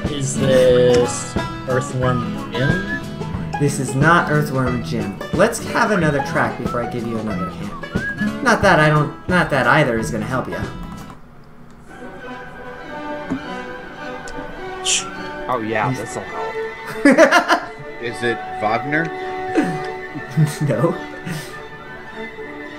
is 0.10 0.40
this 0.40 1.36
Earthworm 1.68 2.50
Jim? 2.50 2.96
this 3.60 3.78
is 3.78 3.94
not 3.94 4.30
Earthworm 4.30 4.82
Jim. 4.82 5.18
Let's 5.34 5.62
have 5.66 5.90
another 5.90 6.24
track 6.24 6.58
before 6.58 6.82
I 6.82 6.90
give 6.90 7.06
you 7.06 7.18
another 7.18 7.50
hint. 7.50 8.42
Not 8.42 8.62
that 8.62 8.80
I 8.80 8.88
don't. 8.88 9.28
Not 9.28 9.50
that 9.50 9.66
either 9.66 9.98
is 9.98 10.10
gonna 10.10 10.24
help 10.24 10.48
you. 10.48 10.56
Oh 15.48 15.60
yeah, 15.60 15.92
this'll 15.92 16.22
help. 16.22 16.54
Is 18.02 18.22
it 18.22 18.38
Wagner? 18.62 19.04
no. 20.62 20.96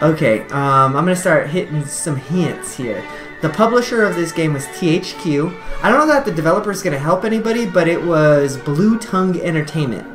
Okay, 0.01 0.41
um, 0.49 0.95
I'm 0.95 1.05
gonna 1.05 1.15
start 1.15 1.49
hitting 1.49 1.85
some 1.85 2.15
hints 2.15 2.75
here. 2.75 3.03
The 3.41 3.49
publisher 3.49 4.03
of 4.03 4.15
this 4.15 4.31
game 4.31 4.53
was 4.53 4.65
THQ. 4.67 5.55
I 5.83 5.89
don't 5.89 5.99
know 5.99 6.07
that 6.07 6.25
the 6.25 6.31
developer 6.31 6.71
is 6.71 6.81
gonna 6.81 6.97
help 6.97 7.23
anybody, 7.23 7.65
but 7.67 7.87
it 7.87 8.03
was 8.03 8.57
Blue 8.57 8.97
Tongue 8.97 9.39
Entertainment. 9.39 10.07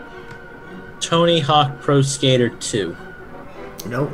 Tony 1.01 1.39
Hawk 1.41 1.81
Pro 1.81 2.03
Skater 2.03 2.49
2. 2.49 2.97
Nope. 3.87 4.11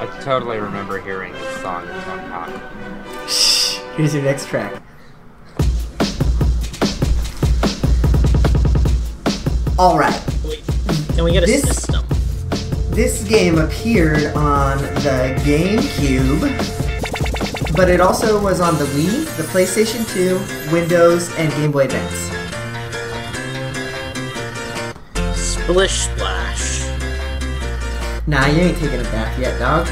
I 0.00 0.06
totally 0.22 0.58
remember 0.58 1.00
hearing 1.00 1.32
this 1.32 1.56
song 1.62 1.82
in 1.88 2.00
Tony 2.02 2.22
Hawk. 2.28 3.28
Shh. 3.28 3.78
Here's 3.96 4.14
your 4.14 4.22
next 4.24 4.46
track. 4.48 4.82
All 9.78 9.98
right. 9.98 10.20
Wait, 10.44 10.62
can 11.14 11.24
we 11.24 11.32
get 11.32 11.42
a 11.42 11.46
This- 11.46 11.62
system? 11.62 12.04
This 12.90 13.22
game 13.24 13.58
appeared 13.58 14.34
on 14.34 14.78
the 14.78 15.34
GameCube, 15.44 16.40
but 17.80 17.88
it 17.88 17.98
also 17.98 18.38
was 18.42 18.60
on 18.60 18.76
the 18.76 18.84
Wii, 18.84 19.24
the 19.38 19.42
PlayStation 19.44 20.06
2, 20.12 20.70
Windows, 20.70 21.34
and 21.36 21.50
Game 21.52 21.72
Boy 21.72 21.84
Advance. 21.84 22.28
Splish 25.34 25.92
Splash. 25.92 26.82
Nah, 28.26 28.44
you 28.48 28.60
ain't 28.60 28.76
taking 28.76 29.00
it 29.00 29.10
back 29.10 29.38
yet, 29.38 29.58
dog. 29.58 29.86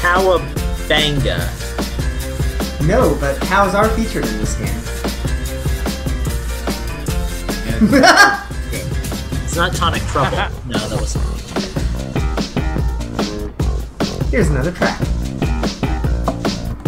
Cowabanga. 0.00 1.38
No, 2.86 3.14
but 3.20 3.38
cows 3.42 3.74
are 3.74 3.90
featured 3.90 4.24
in 4.24 4.38
this 4.38 4.54
game. 4.54 4.80
It's 9.44 9.54
not 9.54 9.74
Tonic 9.74 10.02
Trouble. 10.04 10.36
no, 10.66 10.78
that 10.88 10.98
wasn't. 10.98 11.33
Here's 14.34 14.50
another 14.50 14.72
track. 14.72 14.98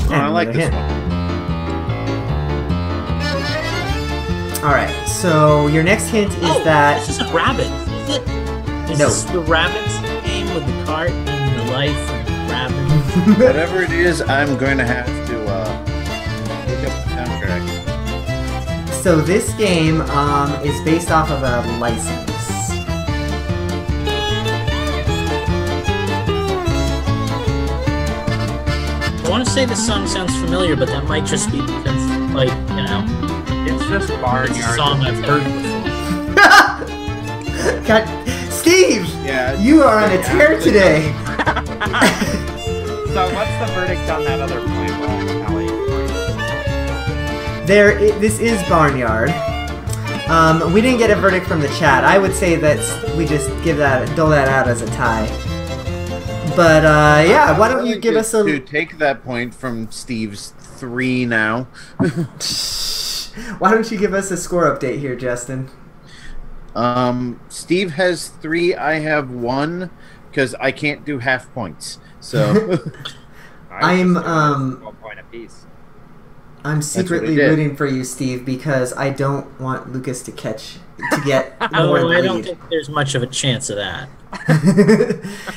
Oh, 0.02 0.08
I 0.10 0.26
like 0.26 0.48
another 0.48 0.52
this 0.52 0.68
hint. 0.68 0.74
one. 0.74 0.90
Alright, 4.64 5.08
so 5.08 5.68
your 5.68 5.84
next 5.84 6.08
hint 6.08 6.32
is 6.32 6.38
oh, 6.42 6.64
that. 6.64 6.98
this 6.98 7.10
isn't 7.10 7.32
rabbit, 7.32 7.68
is 7.68 8.16
it? 8.16 8.22
Is 8.90 8.98
No. 8.98 9.06
this 9.06 9.22
the 9.22 9.38
rabbits 9.38 9.96
game 10.26 10.52
with 10.56 10.66
the 10.66 10.84
cart 10.86 11.10
and 11.10 11.60
the 11.60 11.72
life 11.72 11.96
and 12.10 12.26
the 12.26 12.32
rabbit? 12.52 13.38
Whatever 13.46 13.80
it 13.80 13.92
is, 13.92 14.22
I'm 14.22 14.58
going 14.58 14.78
to 14.78 14.84
have 14.84 15.06
to 15.28 15.46
uh, 15.48 15.84
look 16.66 16.82
up 16.90 16.94
the 17.04 17.10
soundtrack. 17.14 18.92
So 19.04 19.20
this 19.20 19.54
game 19.54 20.00
um, 20.00 20.50
is 20.64 20.80
based 20.84 21.12
off 21.12 21.30
of 21.30 21.44
a 21.44 21.78
license. 21.78 22.35
Want 29.36 29.46
to 29.46 29.52
say 29.52 29.66
this 29.66 29.86
song 29.86 30.06
sounds 30.06 30.34
familiar, 30.36 30.74
but 30.74 30.88
that 30.88 31.04
might 31.04 31.26
just 31.26 31.52
be 31.52 31.60
because, 31.60 32.10
like, 32.32 32.48
you 32.70 32.84
know, 32.88 33.04
It's 33.68 33.84
just 33.86 34.08
barnyard. 34.22 34.48
it's 34.48 34.58
a 34.58 34.72
barnyard. 34.72 34.76
song 34.76 35.02
I've 35.02 35.22
heard 35.22 35.44
before. 35.44 35.84
God, 37.86 38.08
Steve, 38.50 39.06
Yeah. 39.26 39.60
you 39.60 39.82
are 39.82 39.98
on 40.02 40.10
a 40.10 40.22
tear 40.22 40.58
today. 40.58 41.02
so 43.12 43.28
what's 43.34 43.52
the 43.60 43.66
verdict 43.74 44.08
on 44.08 44.24
that 44.24 44.40
other 44.40 44.58
point? 44.58 45.00
Well, 45.50 45.66
There, 47.66 47.98
i 47.98 48.10
this 48.18 48.40
is 48.40 48.62
Barnyard. 48.70 49.28
Um, 50.30 50.72
we 50.72 50.80
didn't 50.80 50.96
get 50.96 51.10
a 51.10 51.14
verdict 51.14 51.46
from 51.46 51.60
the 51.60 51.68
chat. 51.78 52.04
I 52.04 52.16
would 52.16 52.32
say 52.32 52.56
that 52.56 52.78
we 53.18 53.26
just 53.26 53.50
give 53.62 53.76
that, 53.76 54.16
dole 54.16 54.30
that 54.30 54.48
out 54.48 54.66
as 54.66 54.80
a 54.80 54.86
tie. 54.86 55.28
But 56.56 56.84
uh, 56.84 57.24
yeah, 57.28 57.58
why 57.58 57.68
don't 57.68 57.86
you 57.86 57.96
give 57.96 58.16
us 58.16 58.32
a? 58.34 58.42
to 58.44 58.58
take 58.58 58.98
that 58.98 59.22
point 59.22 59.54
from 59.54 59.90
Steve's 59.90 60.54
three 60.58 61.24
now? 61.24 61.68
Why 63.58 63.70
don't 63.70 63.90
you 63.90 63.98
give 63.98 64.14
us 64.14 64.30
a 64.30 64.36
score 64.36 64.64
update 64.64 64.98
here, 64.98 65.14
Justin? 65.14 65.68
Um, 66.74 67.40
Steve 67.48 67.92
has 67.92 68.28
three. 68.28 68.74
I 68.74 69.00
have 69.00 69.30
one 69.30 69.90
because 70.30 70.54
I 70.54 70.72
can't 70.72 71.04
do 71.04 71.18
half 71.18 71.52
points. 71.52 71.98
So 72.20 72.50
I 73.70 74.02
was 74.02 74.16
I'm, 74.16 74.16
um, 74.16 74.82
one 74.82 74.96
point 74.96 75.20
apiece. 75.20 75.66
I'm 76.64 76.82
secretly 76.82 77.38
rooting 77.38 77.76
for 77.76 77.86
you, 77.86 78.02
Steve, 78.04 78.44
because 78.44 78.92
I 78.94 79.10
don't 79.10 79.60
want 79.60 79.92
Lucas 79.92 80.22
to 80.22 80.32
catch 80.32 80.78
to 81.12 81.20
get 81.24 81.58
more 81.72 81.98
Oh, 81.98 82.08
I 82.10 82.20
don't 82.20 82.42
think 82.42 82.58
there's 82.70 82.88
much 82.88 83.14
of 83.14 83.22
a 83.22 83.26
chance 83.26 83.70
of 83.70 83.76
that. 83.76 84.08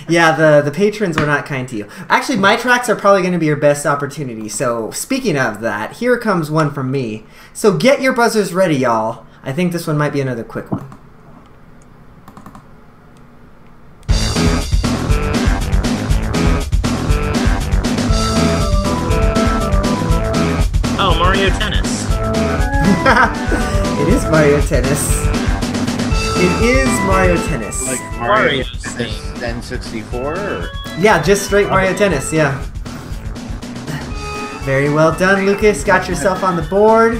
yeah, 0.07 0.35
the 0.35 0.61
the 0.63 0.71
patrons 0.73 1.17
were 1.17 1.25
not 1.25 1.45
kind 1.45 1.67
to 1.69 1.75
you. 1.75 1.87
Actually, 2.09 2.37
my 2.37 2.55
tracks 2.55 2.89
are 2.89 2.95
probably 2.95 3.21
going 3.21 3.33
to 3.33 3.39
be 3.39 3.45
your 3.45 3.55
best 3.55 3.85
opportunity. 3.85 4.49
So, 4.49 4.91
speaking 4.91 5.37
of 5.37 5.61
that, 5.61 5.97
here 5.97 6.17
comes 6.17 6.49
one 6.49 6.71
from 6.71 6.89
me. 6.91 7.25
So, 7.53 7.77
get 7.77 8.01
your 8.01 8.13
buzzers 8.13 8.53
ready, 8.53 8.77
y'all. 8.77 9.25
I 9.43 9.53
think 9.53 9.71
this 9.71 9.87
one 9.87 9.97
might 9.97 10.13
be 10.13 10.21
another 10.21 10.43
quick 10.43 10.71
one. 10.71 10.85
Oh, 21.01 21.15
Mario 21.17 21.49
Tennis. 21.49 22.05
it 23.99 24.13
is 24.13 24.23
Mario 24.25 24.61
Tennis. 24.61 25.28
It 26.41 26.63
is 26.63 26.89
Mario 27.05 27.35
Tennis. 27.47 27.85
like 27.87 27.99
Mario 28.19 28.63
Mario's 28.63 28.83
N64 29.41 30.69
yeah, 30.99 31.21
just 31.21 31.45
straight 31.45 31.69
Mario 31.69 31.95
Tennis. 31.95 32.33
Yeah. 32.33 32.61
Very 34.63 34.89
well 34.93 35.17
done, 35.17 35.45
Lucas. 35.45 35.83
Got 35.83 36.09
yourself 36.09 36.43
on 36.43 36.57
the 36.57 36.61
board. 36.63 37.17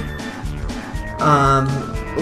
Um, 1.20 1.66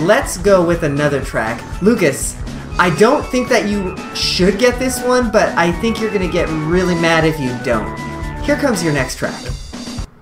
let's 0.06 0.38
go 0.38 0.64
with 0.64 0.84
another 0.84 1.20
track, 1.24 1.60
Lucas. 1.82 2.36
I 2.78 2.94
don't 2.96 3.26
think 3.26 3.48
that 3.48 3.68
you 3.68 3.96
should 4.14 4.58
get 4.58 4.78
this 4.78 5.02
one, 5.02 5.32
but 5.32 5.48
I 5.58 5.72
think 5.80 6.00
you're 6.00 6.12
gonna 6.12 6.30
get 6.30 6.48
really 6.48 6.94
mad 6.94 7.24
if 7.24 7.38
you 7.40 7.56
don't. 7.64 7.98
Here 8.44 8.56
comes 8.56 8.84
your 8.84 8.92
next 8.92 9.16
track. 9.18 9.42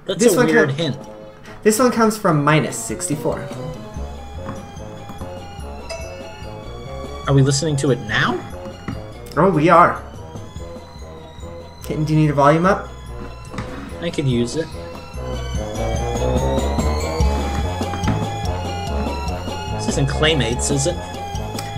That's 0.07 0.19
This 0.19 0.33
a 0.33 0.37
one 0.37 0.47
weird 0.47 0.71
hint. 0.71 0.97
This 1.63 1.79
one 1.79 1.91
comes 1.93 2.17
from 2.17 2.43
minus 2.43 2.83
64. 2.83 3.47
Are 7.27 7.35
we 7.35 7.43
listening 7.43 7.77
to 7.77 7.91
it 7.91 7.99
now? 8.01 8.39
Oh, 9.37 9.51
we 9.51 9.69
are. 9.69 10.03
Kitten, 11.83 12.05
do 12.05 12.15
you 12.15 12.21
need 12.21 12.31
a 12.31 12.35
volume 12.35 12.67
up? 12.67 12.89
I 14.01 14.11
could 14.11 14.29
use 14.29 14.57
it. 14.57 14.67
This 19.75 19.89
isn't 19.89 20.09
Claymates, 20.09 20.71
is 20.71 20.87
it? 20.87 20.95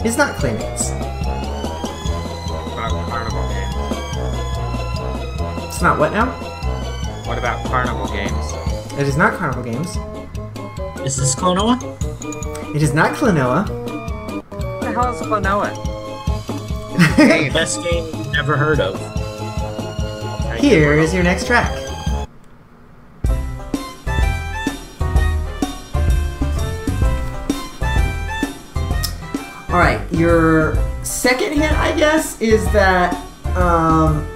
It's 0.05 0.19
not 0.19 0.37
Claymates. 0.37 0.91
What 2.51 2.73
about 2.73 3.09
carnival 3.09 3.49
games? 3.49 3.75
It's 5.67 5.81
not 5.83 5.99
what 5.99 6.13
now? 6.13 6.27
What 7.27 7.39
about 7.39 7.65
carnival 7.67 8.07
games? 8.09 8.53
It 8.99 9.07
is 9.07 9.17
not 9.17 9.35
Carnival 9.39 9.63
Games. 9.63 9.97
Is 11.07 11.17
this 11.17 11.37
Klonoa? 11.37 11.79
It 12.75 12.83
is 12.83 12.93
not 12.93 13.15
Klonoa. 13.15 13.88
What 14.99 15.17
the 15.17 15.25
hell 15.25 15.63
is 15.63 15.77
Klonoa? 17.17 17.53
Best 17.53 17.85
game 17.85 18.05
you've 18.07 18.35
ever 18.35 18.57
heard 18.57 18.81
of. 18.81 18.99
Here 20.59 20.99
is 20.99 21.15
your 21.15 21.23
next 21.23 21.47
track. 21.47 21.71
Alright, 29.71 30.01
your 30.13 30.75
second 31.05 31.53
hint, 31.53 31.79
I 31.79 31.95
guess, 31.97 32.41
is 32.41 32.65
that 32.73 33.15
um, 33.57 34.27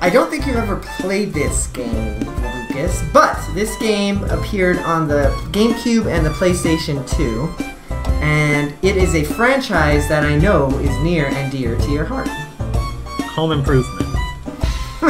I 0.00 0.08
don't 0.08 0.30
think 0.30 0.46
you've 0.46 0.54
ever 0.54 0.76
played 1.00 1.32
this 1.32 1.66
game, 1.66 2.20
Lucas, 2.20 3.02
but 3.12 3.36
this 3.54 3.76
game 3.78 4.22
appeared 4.30 4.78
on 4.78 5.08
the 5.08 5.30
GameCube 5.50 6.06
and 6.06 6.24
the 6.24 6.30
PlayStation 6.30 7.04
2, 7.16 7.75
and 8.26 8.74
it 8.82 8.96
is 8.96 9.14
a 9.14 9.22
franchise 9.22 10.08
that 10.08 10.24
I 10.24 10.36
know 10.36 10.68
is 10.80 10.98
near 10.98 11.26
and 11.26 11.52
dear 11.52 11.78
to 11.78 11.90
your 11.92 12.04
heart. 12.04 12.28
Home 13.36 13.52
Improvement. 13.52 14.02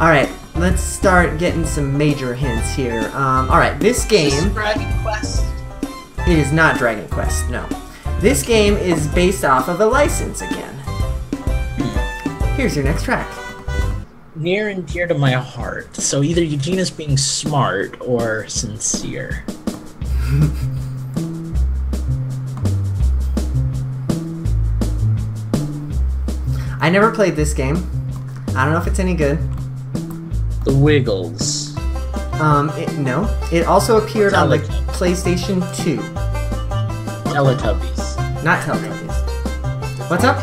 All 0.00 0.08
right, 0.08 0.28
let's 0.56 0.82
start 0.82 1.38
getting 1.38 1.64
some 1.64 1.96
major 1.96 2.34
hints 2.34 2.74
here. 2.74 3.10
Um, 3.14 3.50
all 3.50 3.58
right, 3.58 3.78
this 3.80 4.04
game 4.04 4.52
Dragon 4.52 5.02
Quest. 5.02 5.44
it 6.26 6.38
is 6.38 6.52
not 6.52 6.78
Dragon 6.78 7.08
Quest. 7.08 7.48
No, 7.50 7.68
this 8.20 8.44
game 8.44 8.76
is 8.76 9.06
based 9.08 9.44
off 9.44 9.68
of 9.68 9.80
a 9.80 9.86
license 9.86 10.40
again. 10.40 10.74
Here's 12.56 12.76
your 12.76 12.84
next 12.84 13.04
track. 13.04 13.28
Near 14.38 14.68
and 14.68 14.86
dear 14.86 15.08
to 15.08 15.14
my 15.14 15.32
heart. 15.32 15.96
So 15.96 16.22
either 16.22 16.44
Eugenia's 16.44 16.90
being 16.92 17.16
smart 17.16 18.00
or 18.00 18.46
sincere. 18.46 19.44
I 26.80 26.88
never 26.88 27.10
played 27.10 27.34
this 27.34 27.52
game. 27.52 27.76
I 28.54 28.64
don't 28.64 28.74
know 28.74 28.78
if 28.78 28.86
it's 28.86 29.00
any 29.00 29.14
good. 29.14 29.38
The 30.64 30.72
Wiggles. 30.72 31.76
Um, 32.40 32.70
it, 32.76 32.96
no, 32.96 33.26
it 33.50 33.66
also 33.66 33.98
appeared 34.00 34.34
on 34.34 34.50
the 34.50 34.58
PlayStation 34.92 35.60
2, 35.82 35.96
Teletubbies. 37.32 38.44
not 38.44 38.62
Teletubbies. 38.64 40.08
What's 40.08 40.22
up? 40.22 40.38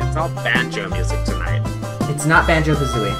It's 0.00 0.16
all 0.16 0.30
banjo 0.42 0.88
music 0.88 1.22
tonight. 1.26 1.37
It's 2.18 2.26
not 2.26 2.48
Banjo 2.48 2.74
Kazooie. 2.74 3.14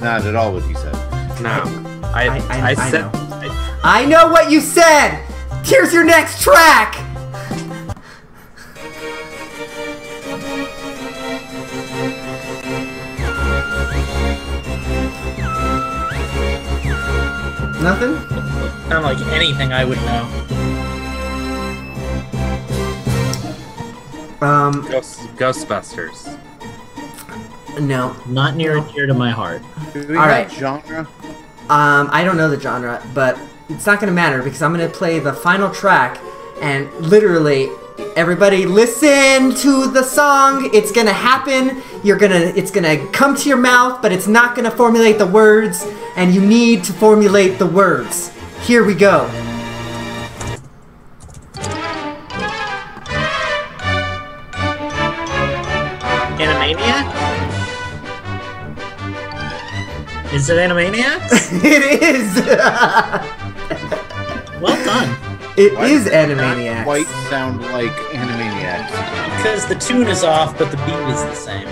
Not 0.00 0.24
at 0.24 0.34
all 0.34 0.54
what 0.54 0.66
you 0.66 0.74
said. 0.76 0.94
No. 1.42 1.62
I, 2.14 2.28
I, 2.30 2.38
I, 2.38 2.70
I 2.70 2.74
said. 2.74 3.12
Know. 3.12 3.80
I 3.84 4.06
know 4.06 4.28
what 4.28 4.50
you 4.50 4.62
said! 4.62 5.22
Here's 5.62 5.92
your 5.92 6.04
next 6.04 6.40
track! 6.40 6.94
Nothing? 17.82 18.14
Not 18.88 19.02
like 19.02 19.18
anything 19.34 19.74
I 19.74 19.84
would 19.84 19.98
know. 19.98 20.24
Um, 24.40 24.88
Ghost, 24.90 25.20
Ghostbusters 25.36 26.38
no. 27.80 28.16
Not 28.26 28.56
near 28.56 28.76
and 28.78 28.92
dear 28.92 29.06
to 29.06 29.14
my 29.14 29.30
heart. 29.30 29.62
Do 29.92 30.06
we 30.06 30.16
All 30.16 30.22
have 30.22 30.30
right. 30.30 30.50
genre? 30.50 31.08
Um, 31.70 32.08
I 32.12 32.22
don't 32.24 32.36
know 32.36 32.48
the 32.48 32.60
genre, 32.60 33.02
but 33.14 33.38
it's 33.68 33.86
not 33.86 34.00
going 34.00 34.08
to 34.10 34.14
matter 34.14 34.42
because 34.42 34.62
I'm 34.62 34.74
going 34.74 34.88
to 34.88 34.94
play 34.94 35.18
the 35.18 35.32
final 35.32 35.70
track 35.70 36.18
and 36.60 36.92
literally 36.96 37.70
everybody 38.16 38.66
listen 38.66 39.54
to 39.54 39.90
the 39.90 40.02
song. 40.02 40.70
It's 40.74 40.92
going 40.92 41.06
to 41.06 41.12
happen. 41.12 41.82
You're 42.02 42.18
going 42.18 42.32
to 42.32 42.58
it's 42.58 42.70
going 42.70 42.84
to 42.84 43.06
come 43.12 43.34
to 43.36 43.48
your 43.48 43.58
mouth, 43.58 44.02
but 44.02 44.12
it's 44.12 44.26
not 44.26 44.54
going 44.54 44.70
to 44.70 44.76
formulate 44.76 45.18
the 45.18 45.26
words 45.26 45.86
and 46.16 46.34
you 46.34 46.44
need 46.44 46.84
to 46.84 46.92
formulate 46.92 47.58
the 47.58 47.66
words. 47.66 48.30
Here 48.62 48.84
we 48.84 48.94
go. 48.94 49.28
Is 60.34 60.50
it 60.50 60.56
Animaniac? 60.58 61.22
it 61.64 62.02
is. 62.02 62.34
well 64.60 64.84
done. 64.84 65.16
It 65.56 65.72
Why 65.76 65.84
is 65.86 66.06
does 66.06 66.12
it 66.12 66.34
not 66.34 66.56
Animaniacs. 66.56 66.82
Quite 66.82 67.06
sound 67.30 67.62
like 67.62 67.92
Animaniacs. 68.10 69.36
Because 69.36 69.64
the 69.68 69.76
tune 69.76 70.08
is 70.08 70.24
off, 70.24 70.58
but 70.58 70.72
the 70.72 70.76
beat 70.78 71.14
is 71.14 71.22
the 71.22 71.34
same. 71.36 71.66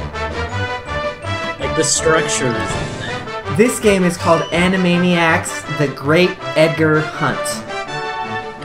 Like 1.58 1.74
the 1.74 1.82
structure 1.82 2.46
is 2.46 2.52
the 2.52 2.88
same. 3.00 3.56
This 3.56 3.80
game 3.80 4.04
is 4.04 4.16
called 4.16 4.42
Animaniacs: 4.52 5.78
The 5.78 5.88
Great 5.88 6.30
Edgar 6.56 7.00
Hunt. 7.00 7.40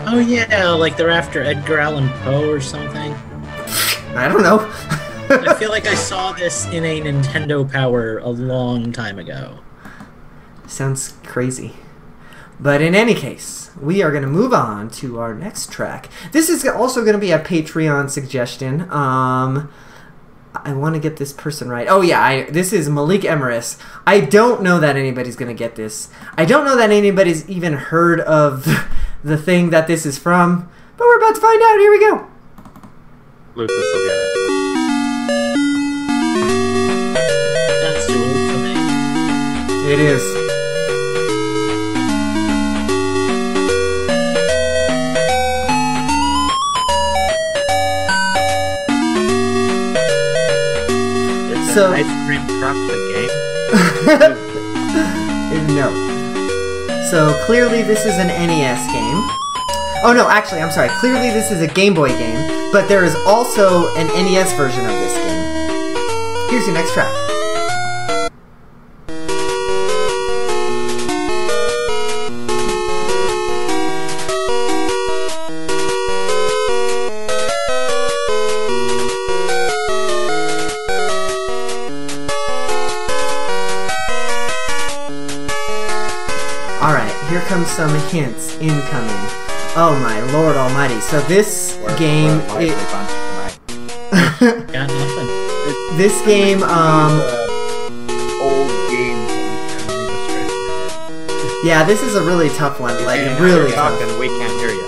Oh 0.08 0.20
yeah, 0.20 0.74
like 0.74 0.96
they're 0.96 1.10
after 1.10 1.42
Edgar 1.42 1.80
Allan 1.80 2.10
Poe 2.22 2.48
or 2.48 2.62
something. 2.62 3.14
I 4.16 4.30
don't 4.30 4.44
know. 4.44 4.60
I 5.32 5.56
feel 5.60 5.72
like 5.72 5.88
I 5.88 5.96
saw 5.96 6.34
this 6.34 6.68
in 6.68 6.86
a 6.86 7.02
Nintendo 7.02 7.70
Power 7.70 8.20
a 8.20 8.30
long 8.30 8.92
time 8.92 9.18
ago. 9.18 9.58
Sounds 10.68 11.14
crazy. 11.24 11.74
But 12.60 12.82
in 12.82 12.96
any 12.96 13.14
case, 13.14 13.72
we 13.80 14.02
are 14.02 14.12
going 14.12 14.24
to 14.24 14.30
move 14.30 14.54
on 14.54 14.90
to 14.92 15.20
our 15.20 15.34
next 15.34 15.72
track. 15.72 16.10
This 16.32 16.50
is 16.50 16.66
also 16.66 17.02
going 17.02 17.14
to 17.14 17.20
be 17.20 17.32
a 17.32 17.40
Patreon 17.40 18.10
suggestion. 18.10 18.82
Um, 18.92 19.72
I 20.56 20.74
want 20.74 20.96
to 20.96 21.00
get 21.02 21.18
this 21.18 21.34
person 21.34 21.70
right. 21.70 21.88
Oh 21.88 22.02
yeah, 22.02 22.22
I, 22.22 22.50
this 22.50 22.74
is 22.74 22.90
Malik 22.90 23.22
Emeris. 23.22 23.80
I 24.08 24.22
don't 24.22 24.64
know 24.64 24.80
that 24.80 24.96
anybody's 24.96 25.36
going 25.36 25.56
to 25.56 25.58
get 25.58 25.76
this. 25.76 26.10
I 26.36 26.46
don't 26.46 26.66
know 26.66 26.76
that 26.76 26.90
anybody's 26.90 27.48
even 27.48 27.74
heard 27.74 28.20
of 28.22 28.66
the 29.24 29.38
thing 29.38 29.70
that 29.70 29.88
this 29.88 30.06
is 30.06 30.18
from. 30.18 30.70
But 30.98 31.06
we're 31.06 31.18
about 31.18 31.36
to 31.36 31.42
find 31.42 31.62
out. 31.62 31.78
Here 31.78 31.92
we 31.92 32.00
go. 32.00 32.28
Lucas 33.56 33.76
will 33.76 34.08
get 34.08 34.16
it. 34.16 34.38
That's 37.82 38.08
too 38.08 38.18
old 38.18 38.52
for 38.52 38.58
me. 38.58 39.94
It 39.94 40.00
is. 40.00 40.37
So- 51.78 51.94
Ice 51.94 52.08
Cream 52.26 52.42
Truck 52.58 52.74
the 52.74 52.98
game? 53.14 53.30
no. 55.76 55.94
So 57.12 57.40
clearly 57.46 57.84
this 57.84 58.04
is 58.04 58.18
an 58.18 58.30
NES 58.30 58.92
game. 58.92 59.22
Oh 60.04 60.12
no, 60.12 60.28
actually, 60.28 60.62
I'm 60.62 60.72
sorry. 60.72 60.90
Clearly 61.00 61.30
this 61.30 61.52
is 61.52 61.62
a 61.62 61.68
Game 61.68 61.94
Boy 61.94 62.10
game, 62.10 62.72
but 62.72 62.90
there 62.90 63.04
is 63.04 63.14
also 63.28 63.94
an 63.94 64.08
NES 64.08 64.54
version 64.54 64.86
of 64.86 64.92
this 64.92 65.14
game. 65.14 66.50
Here's 66.50 66.66
your 66.66 66.74
next 66.74 66.94
track. 66.94 67.27
Comes 87.58 87.72
some 87.72 87.90
hints 88.10 88.56
incoming. 88.58 89.24
Oh 89.76 89.98
my 90.04 90.22
lord 90.32 90.56
almighty. 90.56 91.00
So 91.00 91.20
this 91.22 91.76
game 91.98 92.38
we're 92.50 92.62
it. 92.62 92.78
Got 94.72 94.90
nothing. 94.90 95.28
this 95.98 96.22
game 96.24 96.62
um 96.62 97.14
old 98.44 98.70
games 98.92 99.32
on 99.32 99.58
Family 99.80 100.06
Distress. 100.06 101.66
yeah, 101.66 101.84
this 101.84 102.04
is 102.04 102.14
a 102.14 102.24
really 102.24 102.50
tough 102.50 102.80
one. 102.80 102.94
Like 103.06 103.22
Yeah, 103.22 103.42
really 103.42 103.72
tough. 103.72 104.00
talking, 104.00 104.20
we 104.20 104.28
can't 104.28 104.54
hear 104.60 104.70
you. 104.70 104.88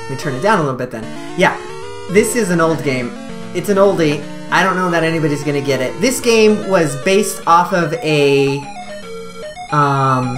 Let 0.00 0.10
me 0.10 0.16
turn 0.16 0.34
it 0.36 0.42
down 0.42 0.60
a 0.60 0.62
little 0.62 0.78
bit 0.78 0.92
then. 0.92 1.02
Yeah, 1.36 1.58
this 2.12 2.36
is 2.36 2.50
an 2.50 2.60
old 2.60 2.84
game. 2.84 3.10
It's 3.56 3.68
an 3.68 3.78
oldie. 3.78 4.22
I 4.54 4.62
don't 4.62 4.76
know 4.76 4.88
that 4.92 5.02
anybody's 5.02 5.42
gonna 5.42 5.60
get 5.60 5.80
it. 5.80 6.00
This 6.00 6.20
game 6.20 6.68
was 6.68 6.94
based 7.02 7.42
off 7.44 7.72
of 7.72 7.92
a 7.94 8.58
um. 9.72 10.36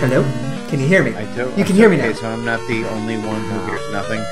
Hello, 0.00 0.22
can 0.68 0.80
you 0.80 0.86
hear 0.86 1.04
me? 1.04 1.14
I 1.14 1.26
don't, 1.36 1.58
You 1.58 1.64
can 1.66 1.76
hear 1.76 1.90
me 1.90 1.98
now. 1.98 2.04
okay, 2.04 2.12
now. 2.14 2.18
so 2.20 2.26
I'm 2.30 2.42
not 2.42 2.66
the 2.68 2.88
only 2.88 3.18
one 3.18 3.42
who 3.42 3.66
hears 3.66 3.92
nothing. 3.92 4.24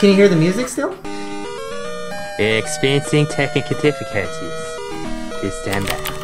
Can 0.00 0.08
you 0.08 0.16
hear 0.16 0.30
the 0.30 0.36
music 0.36 0.68
still? 0.68 0.96
Experiencing 2.38 3.26
technical 3.26 3.78
difficulties. 3.78 4.78
Please 5.38 5.54
stand 5.54 5.86
back. 5.86 6.15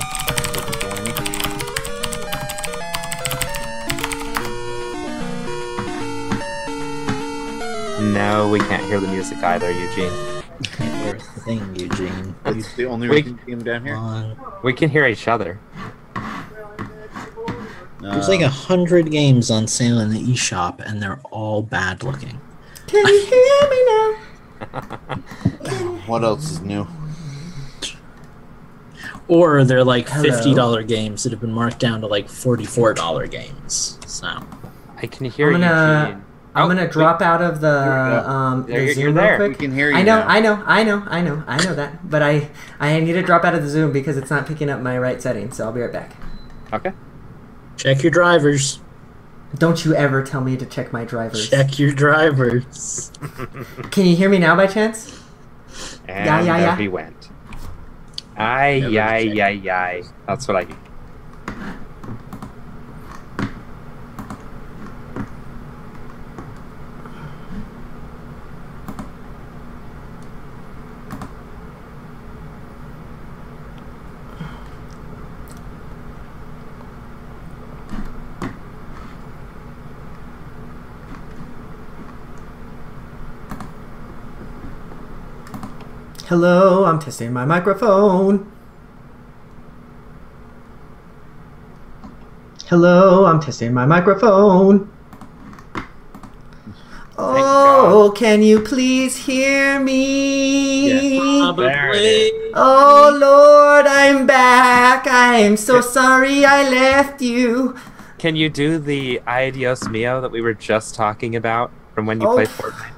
No, 8.23 8.49
we 8.49 8.61
can't 8.61 8.85
hear 8.85 9.01
the 9.01 9.09
music 9.09 9.39
either, 9.43 9.69
Eugene. 9.73 10.13
Your 11.05 11.19
thing, 11.45 11.75
Eugene. 11.75 12.37
That's 12.45 12.73
the 12.77 12.87
only 12.87 13.09
Wait. 13.09 13.25
reason 13.25 13.33
you 13.39 13.45
see 13.47 13.51
him 13.53 13.65
down 13.65 13.85
here. 13.85 13.97
On. 13.97 14.37
We 14.63 14.73
can 14.73 14.89
hear 14.91 15.07
each 15.09 15.27
other. 15.27 15.59
There's 18.01 18.29
Uh, 18.29 18.31
like 18.31 18.41
a 18.43 18.49
hundred 18.49 19.11
games 19.11 19.51
on 19.51 19.67
sale 19.67 19.99
in 19.99 20.11
the 20.11 20.21
eShop, 20.21 20.79
and 20.89 21.03
they're 21.03 21.19
all 21.33 21.63
bad 21.63 22.05
looking. 22.05 22.41
Can 22.87 23.05
you 23.05 23.27
hear 23.27 23.71
me 23.71 23.85
now? 23.91 25.17
what 26.07 26.23
else 26.23 26.49
is 26.53 26.61
new? 26.61 26.87
Or 29.27 29.65
they're 29.65 29.83
like 29.83 30.09
fifty 30.09 30.55
dollar 30.55 30.85
games 30.85 31.25
that 31.25 31.31
have 31.33 31.41
been 31.41 31.53
marked 31.53 31.81
down 31.81 32.01
to 32.03 32.07
like 32.07 32.29
forty 32.29 32.67
four 32.67 32.95
dollar 32.95 33.27
games. 33.27 33.99
So 34.07 34.29
I 34.97 35.07
can 35.09 35.27
hear 35.29 35.49
I'm 35.53 35.61
gonna- 35.61 36.07
Eugene. 36.09 36.25
I'm 36.55 36.65
Oh, 36.65 36.69
gonna 36.69 36.83
wait. 36.83 36.93
drop 36.93 37.23
out 37.23 37.41
of 37.41 37.61
the 37.63 37.69
go. 38.25 38.29
um 38.29 38.67
the 38.67 38.73
you- 38.75 38.81
you're 38.81 38.95
Zoom 38.95 39.15
there. 39.15 39.39
real 39.39 39.49
We 39.49 39.55
quick. 39.55 39.59
can 39.61 39.73
hear 39.73 39.91
you 39.91 39.97
I 39.97 40.03
know, 40.03 40.19
now. 40.21 40.27
I 40.29 40.41
know, 40.41 40.63
I 40.67 40.83
know, 40.85 41.03
I 41.09 41.21
know, 41.23 41.43
I 41.47 41.65
know 41.65 41.75
that. 41.75 42.11
But 42.11 42.23
I 42.23 42.49
I 42.79 43.01
need 43.01 43.15
to 43.15 43.23
drop 43.23 43.45
out 43.45 43.55
of 43.55 43.63
the 43.63 43.69
Zoom 43.71 43.91
because 43.93 44.17
it's 44.19 44.31
not 44.31 44.47
picking 44.47 44.69
up 44.69 44.81
my 44.81 44.99
right 44.99 45.21
setting. 45.23 45.51
So 45.51 45.65
I'll 45.65 45.73
be 45.73 45.81
right 45.81 45.93
back. 45.93 46.13
Okay. 46.73 46.93
check 47.77 48.03
your 48.03 48.11
drivers. 48.13 48.81
Don't 49.59 49.85
you 49.85 49.95
ever 49.95 50.23
tell 50.23 50.41
me 50.41 50.57
to 50.57 50.65
check 50.67 50.93
my 50.93 51.05
drivers. 51.05 51.51
Check 51.51 51.79
your 51.79 51.93
drivers. 51.93 53.13
Can 53.91 54.07
you 54.07 54.17
hear 54.17 54.29
me 54.31 54.39
now 54.39 54.55
by 54.57 54.67
chance? 54.67 55.19
And 56.09 56.27
Yeah, 56.27 56.41
yeah, 56.43 56.59
yeah. 56.59 56.77
he 56.77 56.89
went. 56.89 57.29
Aye, 58.37 58.79
Never 58.81 58.93
yay, 58.93 59.27
check. 59.29 59.37
yay, 59.37 59.55
yay. 59.57 60.03
That's 60.27 60.49
what 60.49 60.57
I 60.57 60.67
Hello, 86.33 86.87
I'm 86.87 86.99
testing 86.99 87.31
my 87.31 87.45
microphone. 87.45 88.51
Hello, 92.69 93.27
I'm 93.27 93.39
testing 93.39 93.75
my 93.75 93.85
microphone. 93.85 94.91
Oh, 97.19 98.15
can 98.17 98.43
you 98.43 98.61
please 98.61 99.15
hear 99.15 99.79
me? 99.79 100.89
There 101.19 101.19
it 101.19 101.19
Probably. 101.21 102.33
Oh 102.55 103.15
Lord, 103.21 103.87
I'm 103.87 104.27
back. 104.27 105.05
I'm 105.07 105.59
so 105.59 105.83
sorry 105.83 106.47
I 106.47 106.67
left 106.67 107.21
you. 107.21 107.77
Can 108.17 108.37
you 108.37 108.49
do 108.49 108.79
the 108.79 109.21
Adios 109.27 109.87
Mio 109.87 110.23
that 110.23 110.31
we 110.31 110.41
were 110.41 110.55
just 110.55 110.95
talking 110.95 111.37
about 111.37 111.71
from 111.95 112.07
when 112.07 112.23
you 112.23 112.27
Oh. 112.27 112.33
played 112.33 112.49
Fortnite? 112.49 112.93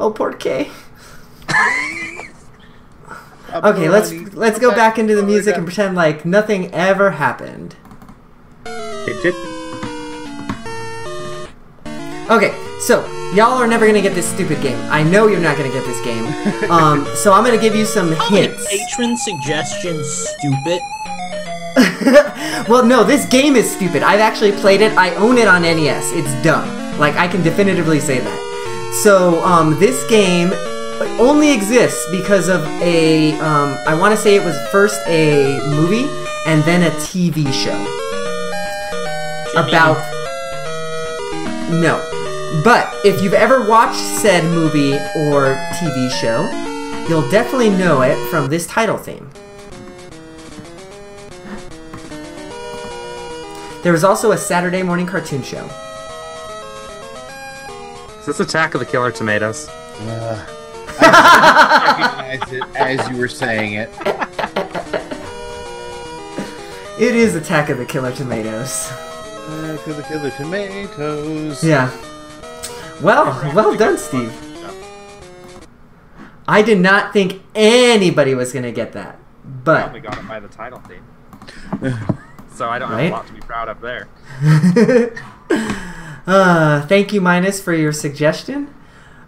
Oh, 0.00 0.10
porque. 0.10 0.68
Okay, 3.54 3.88
let's 3.88 4.12
let's 4.34 4.58
go 4.58 4.70
back 4.70 4.98
into 4.98 5.14
the 5.14 5.22
music 5.22 5.56
and 5.56 5.66
pretend 5.66 5.94
like 5.94 6.24
nothing 6.24 6.72
ever 6.72 7.10
happened. 7.10 7.76
It 8.64 9.22
did. 9.22 9.34
Okay, 12.30 12.56
so 12.80 13.04
y'all 13.34 13.58
are 13.58 13.66
never 13.66 13.86
gonna 13.86 14.00
get 14.00 14.14
this 14.14 14.26
stupid 14.26 14.62
game. 14.62 14.78
I 14.90 15.02
know 15.02 15.26
you're 15.26 15.40
not 15.40 15.58
gonna 15.58 15.72
get 15.72 15.84
this 15.84 16.00
game. 16.02 16.24
Um, 16.72 17.06
so 17.14 17.32
I'm 17.34 17.44
gonna 17.44 17.60
give 17.60 17.74
you 17.74 17.84
some 17.84 18.12
hints. 18.30 18.66
patron 18.70 19.16
suggestion 19.16 20.02
stupid. 20.04 20.80
well, 22.68 22.84
no, 22.84 23.04
this 23.04 23.26
game 23.26 23.56
is 23.56 23.70
stupid. 23.70 24.02
I've 24.02 24.20
actually 24.20 24.52
played 24.52 24.80
it. 24.80 24.96
I 24.96 25.14
own 25.16 25.36
it 25.36 25.48
on 25.48 25.62
NES. 25.62 26.12
It's 26.12 26.32
dumb. 26.42 26.66
Like 26.98 27.16
I 27.16 27.28
can 27.28 27.42
definitively 27.42 28.00
say 28.00 28.20
that. 28.20 29.00
So 29.02 29.44
um, 29.44 29.78
this 29.78 30.08
game 30.08 30.52
only 31.20 31.52
exists 31.52 32.06
because 32.10 32.48
of 32.48 32.64
a. 32.82 33.32
Um, 33.40 33.78
I 33.86 33.94
want 33.94 34.14
to 34.14 34.20
say 34.20 34.34
it 34.34 34.44
was 34.44 34.56
first 34.70 35.00
a 35.06 35.60
movie 35.68 36.08
and 36.46 36.62
then 36.64 36.82
a 36.82 36.90
TV 36.96 37.52
show 37.52 37.76
Jimmy, 39.52 39.68
about. 39.68 39.98
No, 41.70 42.00
but 42.64 42.94
if 43.04 43.22
you've 43.22 43.34
ever 43.34 43.66
watched 43.66 43.98
said 43.98 44.44
movie 44.44 44.94
or 44.94 45.56
TV 45.74 46.10
show, 46.10 46.48
you'll 47.08 47.28
definitely 47.30 47.70
know 47.70 48.02
it 48.02 48.16
from 48.30 48.48
this 48.48 48.66
title 48.66 48.98
theme. 48.98 49.30
There 53.82 53.92
was 53.92 54.04
also 54.04 54.30
a 54.30 54.38
Saturday 54.38 54.82
morning 54.82 55.06
cartoon 55.06 55.42
show. 55.42 55.68
Is 58.20 58.26
this 58.26 58.38
Attack 58.38 58.74
of 58.74 58.80
the 58.80 58.86
Killer 58.86 59.10
Tomatoes? 59.10 59.68
Uh, 59.68 60.61
I 61.04 62.36
recognized 62.38 62.52
it 62.52 62.62
as 62.76 63.08
you 63.10 63.16
were 63.16 63.28
saying 63.28 63.74
it. 63.74 63.90
It 67.00 67.16
is 67.16 67.34
Attack 67.34 67.68
of 67.70 67.78
the 67.78 67.84
Killer 67.84 68.12
Tomatoes. 68.12 68.88
Uh, 68.92 69.76
killer, 69.84 70.02
killer 70.02 70.30
tomatoes. 70.30 71.64
Yeah. 71.64 71.90
Well, 73.02 73.26
well 73.54 73.74
done, 73.76 73.98
Steve. 73.98 74.32
I 76.46 76.62
did 76.62 76.78
not 76.80 77.12
think 77.12 77.42
anybody 77.54 78.34
was 78.34 78.52
gonna 78.52 78.70
get 78.72 78.92
that, 78.92 79.18
I 79.66 79.82
only 79.84 80.00
but 80.00 80.10
got 80.10 80.18
it 80.22 80.28
by 80.28 80.38
the 80.40 80.48
title 80.48 80.80
theme. 80.80 81.04
so 82.54 82.68
I 82.68 82.78
don't 82.78 82.90
Right? 82.92 83.04
have 83.04 83.12
a 83.12 83.16
lot 83.16 83.26
to 83.26 83.32
be 83.32 83.40
proud 83.40 83.68
of 83.68 83.80
there. 83.80 84.06
uh, 86.26 86.86
thank 86.86 87.12
you, 87.12 87.20
Minus, 87.20 87.60
for 87.60 87.72
your 87.72 87.92
suggestion. 87.92 88.72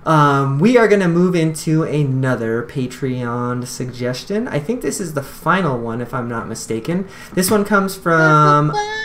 Um, 0.07 0.59
we 0.59 0.76
are 0.76 0.86
gonna 0.86 1.09
move 1.09 1.34
into 1.34 1.82
another 1.82 2.62
Patreon 2.62 3.66
suggestion. 3.66 4.46
I 4.48 4.59
think 4.59 4.82
this 4.82 5.00
is 5.00 5.14
the 5.14 5.22
final 5.22 5.78
one, 5.78 6.00
if 6.00 6.12
I'm 6.12 6.28
not 6.28 6.46
mistaken. 6.46 7.09
This 7.32 7.50
one 7.50 7.64
comes 7.64 7.96
from. 7.96 8.72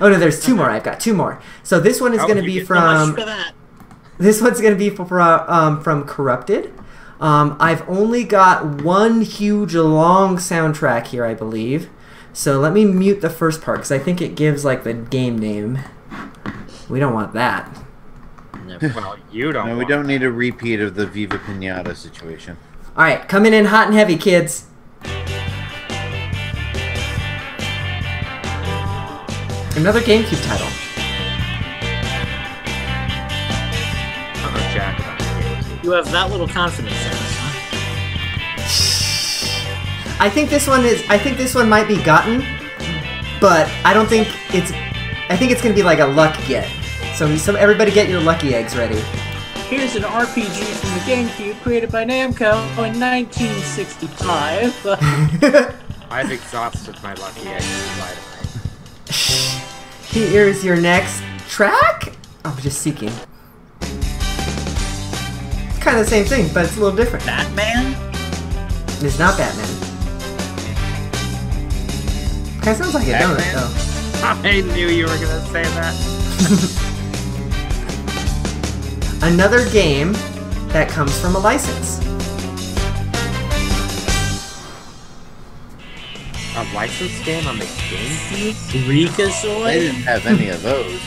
no, 0.00 0.18
there's 0.18 0.44
two 0.44 0.54
more. 0.54 0.70
I've 0.70 0.82
got 0.82 1.00
two 1.00 1.14
more. 1.14 1.40
So 1.62 1.80
this 1.80 2.00
one 2.00 2.12
is 2.12 2.20
going 2.20 2.36
to 2.36 2.42
you 2.42 2.46
be 2.46 2.54
get 2.54 2.66
so 2.66 2.74
so 2.74 2.80
much 2.80 3.06
from 3.06 3.14
for 3.14 3.24
that. 3.24 3.52
this 4.18 4.42
one's 4.42 4.60
going 4.60 4.74
to 4.74 4.78
be 4.78 4.90
for, 4.90 5.20
um, 5.20 5.82
from 5.82 6.04
Corrupted. 6.04 6.72
Um, 7.20 7.56
I've 7.58 7.88
only 7.88 8.24
got 8.24 8.82
one 8.82 9.22
huge 9.22 9.74
long 9.74 10.36
soundtrack 10.36 11.08
here, 11.08 11.24
I 11.24 11.34
believe. 11.34 11.90
So 12.32 12.60
let 12.60 12.72
me 12.72 12.84
mute 12.84 13.20
the 13.20 13.30
first 13.30 13.62
part 13.62 13.78
because 13.78 13.92
I 13.92 13.98
think 13.98 14.20
it 14.20 14.36
gives 14.36 14.64
like 14.64 14.84
the 14.84 14.94
game 14.94 15.38
name. 15.38 15.80
We 16.88 17.00
don't 17.00 17.14
want 17.14 17.32
that. 17.34 17.76
Never. 18.80 19.00
Well, 19.00 19.16
you 19.32 19.52
don't. 19.52 19.68
No, 19.68 19.76
we 19.76 19.84
don't 19.84 20.02
that. 20.02 20.08
need 20.08 20.22
a 20.22 20.30
repeat 20.30 20.80
of 20.80 20.94
the 20.94 21.06
Viva 21.06 21.38
Pinata 21.38 21.96
situation. 21.96 22.56
All 22.96 23.04
right, 23.04 23.28
coming 23.28 23.52
in 23.52 23.66
hot 23.66 23.86
and 23.86 23.94
heavy, 23.94 24.16
kids. 24.16 24.66
Another 29.76 30.00
GameCube 30.00 30.44
title. 30.44 30.66
Uh-oh, 34.42 34.70
Jack, 34.74 34.98
about 34.98 35.18
to 35.20 35.24
give 35.24 35.46
it 35.46 35.62
to 35.62 35.68
you. 35.70 35.80
You 35.84 35.90
have 35.92 36.10
that 36.10 36.30
little 36.30 36.48
confidence 36.48 37.00
in 37.00 37.12
us, 37.12 37.36
huh? 37.38 37.54
I 40.24 40.28
think 40.28 40.50
this 40.50 40.66
one 40.66 40.84
is. 40.84 41.04
I 41.08 41.16
think 41.16 41.36
this 41.36 41.54
one 41.54 41.68
might 41.68 41.86
be 41.86 42.02
gotten, 42.02 42.40
but 43.40 43.70
I 43.84 43.94
don't 43.94 44.08
think 44.08 44.26
it's. 44.52 44.72
I 45.30 45.36
think 45.36 45.52
it's 45.52 45.62
gonna 45.62 45.74
be 45.74 45.84
like 45.84 46.00
a 46.00 46.06
luck 46.06 46.36
get. 46.48 46.68
So, 47.18 47.26
some 47.36 47.56
everybody 47.56 47.90
get 47.90 48.08
your 48.08 48.20
lucky 48.20 48.54
eggs 48.54 48.76
ready. 48.76 49.00
Here's 49.66 49.96
an 49.96 50.04
RPG 50.04 50.62
from 50.76 50.90
the 50.90 51.00
GameCube 51.00 51.60
created 51.62 51.90
by 51.90 52.04
Namco 52.04 52.62
in 52.78 53.00
1965. 53.00 54.86
I've 56.12 56.30
exhausted 56.30 56.94
my 57.02 57.14
lucky 57.14 57.48
egg 57.48 57.60
supply 57.60 58.14
tonight. 58.14 59.64
Here's 60.30 60.64
your 60.64 60.76
next 60.76 61.20
track. 61.48 62.12
I'm 62.44 62.56
just 62.58 62.82
seeking. 62.82 63.10
It's 63.80 63.98
kind 65.80 65.98
of 65.98 66.04
the 66.04 66.10
same 66.10 66.24
thing, 66.24 66.48
but 66.54 66.66
it's 66.66 66.76
a 66.76 66.80
little 66.80 66.96
different. 66.96 67.26
Batman? 67.26 67.96
It's 69.04 69.18
not 69.18 69.36
Batman. 69.36 69.66
Kind 72.60 72.68
of 72.68 72.76
sounds 72.76 72.94
like 72.94 73.08
it, 73.08 73.18
don't 73.18 73.32
it? 73.32 73.38
Batman? 73.38 73.54
Though. 74.20 74.28
I 74.48 74.60
knew 74.76 74.86
you 74.86 75.06
were 75.06 75.18
gonna 75.18 75.44
say 75.46 75.64
that. 75.64 76.94
Another 79.20 79.68
game 79.70 80.12
that 80.68 80.88
comes 80.88 81.20
from 81.20 81.34
a 81.34 81.38
license. 81.40 81.98
A 86.56 86.74
licensed 86.74 87.24
game 87.24 87.44
on 87.48 87.58
the 87.58 87.64
GameCube? 87.64 88.72
They 88.72 89.06
Freakazoid? 89.06 89.64
They 89.64 89.78
didn't 89.80 90.02
have 90.02 90.24
any 90.24 90.50
of 90.50 90.62
those. 90.62 91.00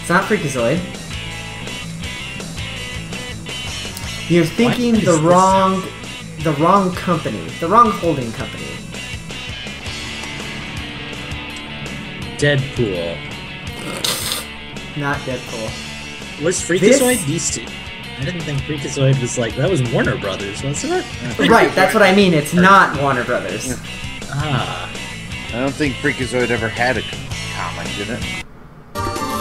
It's 0.00 0.10
not 0.10 0.24
Freakazoid. 0.24 0.78
You're 4.30 4.44
thinking 4.44 4.94
the 5.04 5.18
wrong, 5.22 5.82
the 6.42 6.52
wrong 6.60 6.94
company, 6.94 7.48
the 7.60 7.68
wrong 7.68 7.90
holding 7.90 8.30
company. 8.32 8.64
Deadpool. 12.36 13.33
Not 14.96 15.16
Deadpool. 15.20 16.42
Was 16.44 16.66
This- 16.66 17.00
Freakazoid 17.00 17.26
these 17.26 17.50
two? 17.50 17.66
I 18.18 18.24
didn't 18.24 18.42
think 18.42 18.60
Freakazoid 18.60 19.20
was 19.20 19.36
like 19.38 19.56
that 19.56 19.68
was 19.68 19.82
Warner 19.92 20.16
Brothers, 20.16 20.62
wasn't 20.62 20.92
it? 21.04 21.04
Right, 21.50 21.74
that's 21.74 21.94
what 21.94 22.02
I 22.02 22.14
mean. 22.14 22.32
It's 22.32 22.54
not 22.54 23.00
Warner 23.02 23.24
Brothers. 23.24 23.74
Ah. 24.30 24.90
I 25.48 25.52
don't 25.60 25.74
think 25.74 25.94
Freakazoid 25.96 26.50
ever 26.50 26.68
had 26.68 26.96
a 26.96 27.02
comic, 27.56 27.88
did 27.96 28.10
it? 28.10 29.34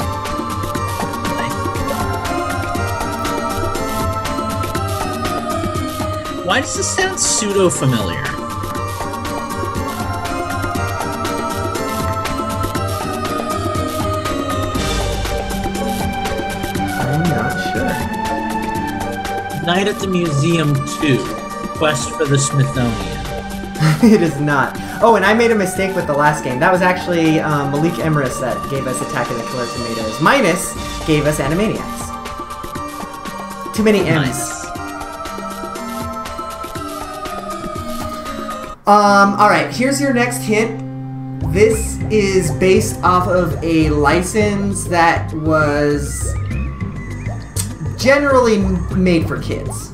Why 6.45 6.60
does 6.60 6.76
this 6.76 6.95
sound 6.95 7.20
pseudo 7.20 7.70
familiar? 7.70 8.24
Night 19.66 19.88
at 19.88 19.97
the 19.97 20.07
Museum 20.07 20.74
2. 20.99 21.18
Quest 21.78 22.11
for 22.18 22.26
the 22.26 22.38
Smithsonian. 22.38 22.91
it 24.03 24.22
is 24.22 24.38
not. 24.41 24.76
Oh, 25.01 25.16
and 25.16 25.24
I 25.24 25.34
made 25.34 25.51
a 25.51 25.55
mistake 25.55 25.95
with 25.95 26.05
the 26.05 26.14
last 26.14 26.43
game. 26.43 26.59
That 26.59 26.70
was 26.70 26.82
actually 26.82 27.39
um, 27.39 27.72
Malik 27.72 27.93
Emrys 27.93 28.41
that 28.41 28.57
gave 28.70 28.86
us 28.88 29.01
Attack 29.01 29.32
of 29.32 29.38
the 29.38 29.43
Killer 29.43 29.66
Tomatoes. 29.68 30.20
Minus 30.22 30.74
gave 31.07 31.26
us 31.26 31.39
Animaniacs. 31.39 32.03
Too 33.74 33.84
many 33.84 33.99
M's. 34.01 34.28
Nice. 34.28 34.64
Um, 38.86 39.39
alright, 39.39 39.74
here's 39.74 40.01
your 40.01 40.14
next 40.14 40.39
hint. 40.39 40.82
This 41.53 42.01
is 42.11 42.51
based 42.51 43.01
off 43.01 43.30
of 43.30 43.64
a 43.64 43.91
license 43.91 44.84
that 44.86 45.34
was 45.36 46.36
generally 48.04 48.58
made 48.95 49.26
for 49.28 49.39
kids. 49.41 49.93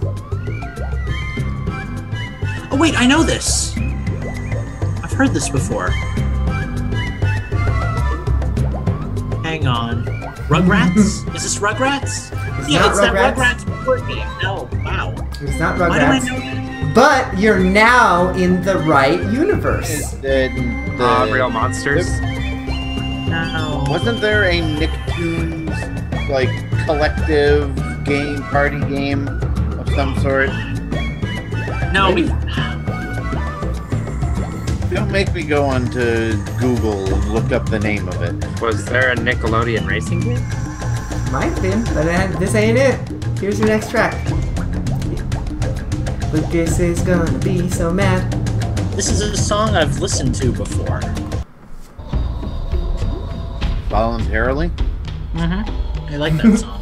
Oh 2.71 2.77
wait, 2.79 2.99
I 2.99 3.05
know 3.05 3.21
this. 3.23 3.77
I've 5.03 5.11
heard 5.11 5.29
this 5.29 5.47
before. 5.49 5.89
Hang 9.43 9.67
on. 9.67 10.05
Rugrats? 10.49 10.97
Is 11.35 11.43
this 11.43 11.59
Rugrats? 11.59 12.31
It's 12.59 12.69
yeah, 12.69 12.79
not 12.79 12.89
it's 12.91 12.99
that 12.99 13.13
Rugrats. 13.13 13.63
Rugrats 13.63 13.85
board 13.85 14.07
game. 14.07 14.27
No, 14.41 14.67
wow. 14.83 15.13
It's 15.41 15.59
not 15.59 15.79
Why 15.79 15.99
do 15.99 16.05
I 16.05 16.19
Rugrats. 16.19 16.25
know 16.25 16.39
that? 16.39 16.95
But 16.95 17.37
you're 17.39 17.59
now 17.59 18.29
in 18.33 18.63
the 18.63 18.77
right 18.79 19.21
universe. 19.31 20.11
The, 20.13 20.49
the, 20.97 21.03
Uh, 21.05 21.27
Real 21.31 21.49
Monsters. 21.51 22.19
No. 23.29 23.83
Wasn't 23.87 24.19
there 24.21 24.45
a 24.45 24.59
Nicktoons 24.59 25.77
like 26.29 26.49
collective 26.85 27.75
game, 28.03 28.41
party 28.43 28.79
game 28.81 29.27
of 29.27 29.89
some 29.95 30.17
sort? 30.19 30.49
No, 31.93 32.11
we, 32.13 32.27
Don't 34.93 35.11
make 35.11 35.33
me 35.33 35.43
go 35.43 35.65
on 35.65 35.89
to 35.91 36.41
Google 36.59 37.13
and 37.13 37.33
look 37.33 37.51
up 37.51 37.69
the 37.69 37.79
name 37.79 38.07
of 38.07 38.21
it. 38.21 38.61
Was 38.61 38.85
there 38.85 39.11
a 39.11 39.15
Nickelodeon 39.15 39.87
racing 39.87 40.21
game? 40.21 40.41
Might 41.31 41.51
have 41.51 41.61
been, 41.61 41.83
but 41.93 42.07
uh, 42.07 42.39
this 42.39 42.55
ain't 42.55 42.77
it. 42.77 42.99
Here's 43.39 43.59
your 43.59 43.67
next 43.67 43.91
track. 43.91 44.13
Lucas 46.33 46.79
is 46.79 47.01
gonna 47.01 47.37
be 47.39 47.69
so 47.69 47.91
mad. 47.91 48.31
this 48.95 49.09
is 49.09 49.21
a 49.21 49.35
song 49.37 49.75
I've 49.75 49.99
listened 49.99 50.35
to 50.35 50.51
before. 50.51 51.01
Voluntarily? 53.89 54.69
Mm-hmm. 55.33 56.13
I 56.13 56.17
like 56.17 56.33
that 56.37 56.59
song. 56.59 56.78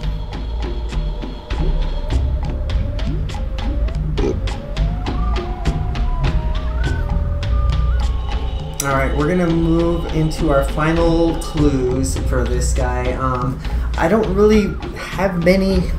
All 8.88 8.94
right, 8.94 9.14
we're 9.18 9.28
gonna 9.28 9.50
move 9.50 10.06
into 10.16 10.50
our 10.50 10.64
final 10.64 11.36
clues 11.42 12.18
for 12.30 12.46
this 12.46 12.74
guy. 12.74 13.12
Um, 13.16 13.60
I 13.98 14.08
don't 14.08 14.34
really 14.34 14.74
have 14.96 15.44
many. 15.44 15.92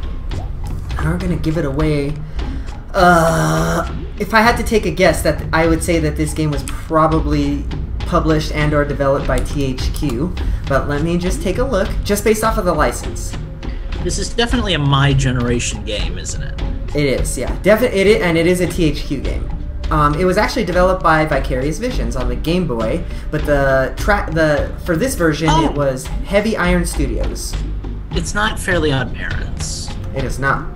I'm 0.97 1.19
gonna 1.19 1.37
give 1.37 1.59
it 1.59 1.67
away. 1.67 2.15
Uh, 2.95 3.95
if 4.19 4.33
I 4.33 4.41
had 4.41 4.57
to 4.57 4.63
take 4.63 4.87
a 4.87 4.91
guess, 4.91 5.21
that 5.21 5.45
I 5.53 5.67
would 5.67 5.85
say 5.85 5.99
that 5.99 6.17
this 6.17 6.33
game 6.33 6.51
was 6.51 6.63
probably 6.63 7.67
published 7.99 8.53
and 8.53 8.73
or 8.73 8.87
developed 8.87 9.27
by 9.27 9.41
THQ. 9.41 10.35
But 10.67 10.89
let 10.89 11.03
me 11.03 11.19
just 11.19 11.43
take 11.43 11.59
a 11.59 11.65
look, 11.65 11.91
just 12.05 12.25
based 12.25 12.43
off 12.43 12.57
of 12.57 12.65
the 12.65 12.73
license. 12.73 13.37
This 14.03 14.19
is 14.19 14.31
definitely 14.31 14.73
a 14.73 14.79
my 14.79 15.13
generation 15.13 15.85
game, 15.85 16.17
isn't 16.17 16.43
it? 16.43 16.63
It 16.97 17.21
is, 17.21 17.37
yeah, 17.37 17.55
definitely. 17.61 18.01
It 18.01 18.07
is, 18.07 18.23
and 18.23 18.39
it 18.39 18.47
is 18.47 18.63
a 18.63 18.67
THQ 18.67 19.23
game. 19.23 19.58
Um, 19.91 20.15
it 20.15 20.25
was 20.25 20.37
actually 20.37 20.65
developed 20.65 21.03
by 21.03 21.25
Vicarious 21.25 21.79
Visions 21.79 22.15
on 22.15 22.29
the 22.29 22.37
Game 22.37 22.67
Boy, 22.67 23.03
but 23.31 23.47
the 23.47 23.95
track 23.97 24.33
the 24.33 24.71
for 24.85 24.97
this 24.97 25.15
version 25.15 25.49
Oh. 25.51 25.65
it 25.65 25.73
was 25.75 26.07
Heavy 26.07 26.57
Iron 26.57 26.85
Studios. 26.85 27.55
It's 28.13 28.35
not 28.35 28.59
Fairly 28.59 28.93
Odd 28.93 29.15
Parents. 29.15 29.89
It 30.15 30.25
is 30.25 30.39
not. 30.39 30.67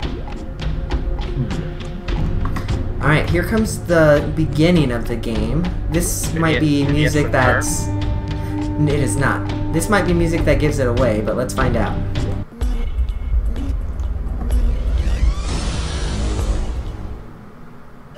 All 3.03 3.09
right, 3.09 3.29
here 3.29 3.43
comes 3.43 3.81
the 3.85 4.33
beginning 4.37 4.93
of 4.93 5.09
the 5.09 5.17
game. 5.17 5.65
This 5.91 6.31
Could 6.31 6.41
might 6.41 6.61
be- 6.61 6.83
be 6.83 6.85
could 6.87 6.87
be 6.87 6.91
a 6.93 7.01
music 7.01 7.23
switcher. 7.25 7.33
that's. 7.33 7.89
It 7.89 9.01
is 9.01 9.17
not. 9.17 9.47
This 9.75 9.89
might 9.91 10.07
be 10.07 10.13
music 10.15 10.45
that 10.47 10.59
gives 10.59 10.79
it 10.79 10.87
away, 10.87 11.21
but 11.21 11.37
let's 11.37 11.53
find 11.53 11.77
out. 11.77 11.97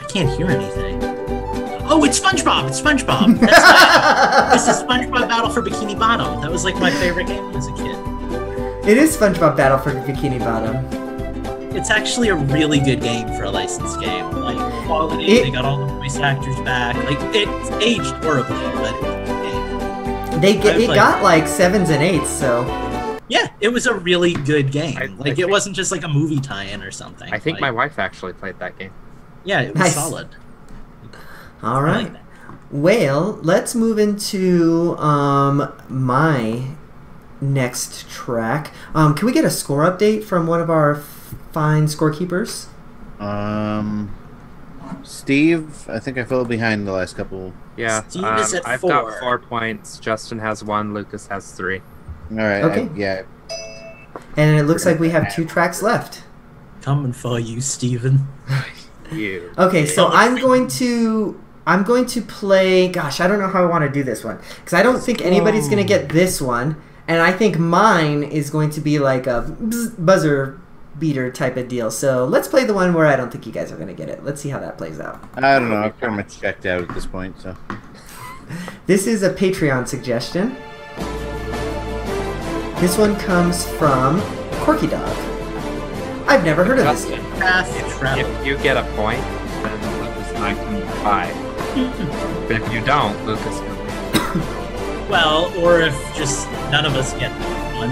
I 0.01 0.05
can't 0.09 0.30
hear 0.36 0.47
anything. 0.49 0.84
Oh, 1.97 2.03
it's 2.05 2.18
SpongeBob! 2.18 2.66
It's 2.68 2.80
SpongeBob! 2.80 3.38
That's 3.40 3.62
why 3.62 4.51
this 4.53 4.66
is 4.66 4.82
SpongeBob 4.82 5.28
Battle 5.28 5.49
for 5.49 5.62
Bikini 5.62 5.97
Bottom. 5.97 6.40
That 6.40 6.51
was 6.51 6.64
like 6.64 6.74
my 6.76 6.90
favorite 6.90 7.28
game 7.28 7.45
as 7.55 7.68
a 7.68 7.72
kid. 7.74 8.88
It 8.88 8.99
is 8.99 9.16
SpongeBob 9.16 9.57
Battle 9.57 9.78
for 9.78 9.92
Bikini 9.92 10.40
Bottom. 10.40 10.74
It's 11.76 11.90
actually 11.90 12.28
a 12.30 12.34
really 12.34 12.80
good 12.80 13.01
game 13.01 13.28
for 13.36 13.45
a 13.45 13.51
licensed 13.51 14.01
game. 14.01 14.28
Like 14.32 14.57
quality, 14.86 15.24
It- 15.24 15.45
they 15.45 15.51
got 15.53 15.64
all 15.64 15.78
the 15.78 15.86
voice 15.95 16.16
actors 16.16 16.57
back. 16.62 16.97
Like 17.05 17.18
it's 17.34 17.70
aged 17.84 18.12
horribly, 18.24 18.57
but 18.57 18.92
it's 18.95 19.30
a 19.30 19.34
good 19.34 20.32
game. 20.32 20.40
They 20.40 20.55
get 20.55 20.80
it 20.80 20.86
played 20.86 20.97
got 20.97 21.22
like 21.22 21.47
sevens 21.47 21.90
and 21.90 22.03
eights, 22.03 22.28
so 22.28 22.64
Yeah, 23.28 23.51
it 23.61 23.68
was 23.68 23.86
a 23.86 23.95
really 23.95 24.32
good 24.34 24.72
game. 24.72 24.99
I- 24.99 25.05
I 25.05 25.07
like 25.07 25.28
it 25.28 25.36
think- 25.36 25.51
wasn't 25.51 25.76
just 25.76 25.92
like 25.92 26.03
a 26.03 26.09
movie 26.09 26.40
tie-in 26.40 26.82
or 26.82 26.90
something. 26.90 27.32
I 27.32 27.38
think 27.38 27.61
my 27.61 27.70
wife 27.70 28.01
actually 28.01 28.32
played 28.32 28.59
that 28.59 28.76
game. 28.78 28.90
yeah, 29.45 29.61
it 29.61 29.74
was 29.74 29.78
Nice. 29.80 29.95
solid. 29.95 30.28
All 31.64 31.76
I 31.76 31.82
right. 31.82 32.12
like. 32.12 32.22
Well, 32.70 33.38
let's 33.42 33.74
move 33.74 33.98
into 33.98 34.96
um 34.98 35.72
my 35.88 36.64
next 37.40 38.08
track. 38.10 38.72
Um, 38.94 39.14
can 39.14 39.26
we 39.26 39.32
get 39.32 39.44
a 39.44 39.50
score 39.50 39.82
update 39.82 40.24
from 40.24 40.46
one 40.46 40.60
of 40.60 40.70
our 40.70 40.96
fine 41.52 41.86
scorekeepers? 41.86 42.66
Um, 43.20 44.14
Steve, 45.02 45.88
I 45.88 45.98
think 45.98 46.18
I 46.18 46.24
fell 46.24 46.44
behind 46.44 46.86
the 46.86 46.92
last 46.92 47.16
couple. 47.16 47.52
Yeah, 47.76 48.02
Steve 48.08 48.24
um, 48.24 48.38
is 48.38 48.54
at 48.54 48.66
I've 48.66 48.80
four. 48.80 48.90
got 48.90 49.20
four 49.20 49.38
points. 49.38 49.98
Justin 49.98 50.38
has 50.38 50.64
one. 50.64 50.94
Lucas 50.94 51.26
has 51.28 51.52
three. 51.52 51.80
All 52.30 52.36
right. 52.38 52.64
Okay. 52.64 52.88
I, 52.92 52.96
yeah. 52.96 53.22
And 54.36 54.58
it 54.58 54.64
looks 54.64 54.84
like 54.86 54.98
we 54.98 55.10
have 55.10 55.32
two 55.34 55.44
tracks 55.44 55.82
left. 55.82 56.24
Coming 56.82 57.12
for 57.12 57.38
you, 57.38 57.60
Steven. 57.60 58.26
You. 59.12 59.52
Okay, 59.58 59.84
so 59.84 60.08
I'm 60.08 60.36
going 60.36 60.66
to 60.68 61.38
I'm 61.66 61.82
going 61.82 62.06
to 62.06 62.20
play. 62.20 62.88
Gosh, 62.88 63.20
I 63.20 63.26
don't 63.26 63.38
know 63.38 63.48
how 63.48 63.64
I 63.64 63.66
want 63.66 63.84
to 63.84 63.90
do 63.90 64.02
this 64.02 64.24
one 64.24 64.38
because 64.56 64.74
I 64.74 64.82
don't 64.82 65.00
think 65.00 65.22
anybody's 65.22 65.66
going 65.68 65.82
to 65.82 65.88
get 65.88 66.10
hmm. 66.10 66.16
this 66.16 66.40
one, 66.40 66.80
and 67.08 67.20
I 67.20 67.32
think 67.32 67.58
mine 67.58 68.22
is 68.22 68.50
going 68.50 68.70
to 68.70 68.80
be 68.80 68.98
like 68.98 69.26
a 69.26 69.42
buzzer 69.98 70.60
beater 70.98 71.30
type 71.30 71.56
of 71.56 71.68
deal. 71.68 71.90
So 71.90 72.24
let's 72.24 72.48
play 72.48 72.64
the 72.64 72.74
one 72.74 72.94
where 72.94 73.06
I 73.06 73.16
don't 73.16 73.30
think 73.30 73.46
you 73.46 73.52
guys 73.52 73.72
are 73.72 73.76
going 73.76 73.88
to 73.88 73.94
get 73.94 74.08
it. 74.08 74.24
Let's 74.24 74.40
see 74.40 74.48
how 74.48 74.60
that 74.60 74.78
plays 74.78 75.00
out. 75.00 75.22
I 75.36 75.58
don't 75.58 75.68
know. 75.68 75.82
I've 75.82 75.98
pretty 75.98 76.14
much 76.14 76.40
checked 76.40 76.66
out 76.66 76.82
at 76.82 76.94
this 76.94 77.06
point. 77.06 77.40
So 77.40 77.56
This 78.86 79.06
is 79.06 79.22
a 79.22 79.32
Patreon 79.32 79.88
suggestion. 79.88 80.56
This 82.80 82.98
one 82.98 83.16
comes 83.16 83.66
from 83.78 84.20
Corky 84.60 84.86
Dog. 84.86 85.16
I've 86.26 86.44
never 86.44 86.64
heard 86.64 86.78
of 86.78 86.84
this. 86.86 87.04
Justin, 87.04 87.24
Path 87.40 88.18
if 88.18 88.46
you 88.46 88.58
get 88.58 88.76
a 88.76 88.84
point, 88.94 89.20
then 89.62 90.36
I 90.42 90.54
can 90.54 90.86
five. 91.02 91.43
But 91.75 92.53
if 92.62 92.72
you 92.72 92.81
don't, 92.85 93.25
Lucas 93.27 93.59
can. 93.59 93.75
Well, 95.09 95.53
or 95.62 95.81
if 95.81 95.95
just 96.16 96.51
none 96.70 96.87
of 96.87 96.95
us 96.95 97.12
get 97.14 97.31
one. 97.77 97.91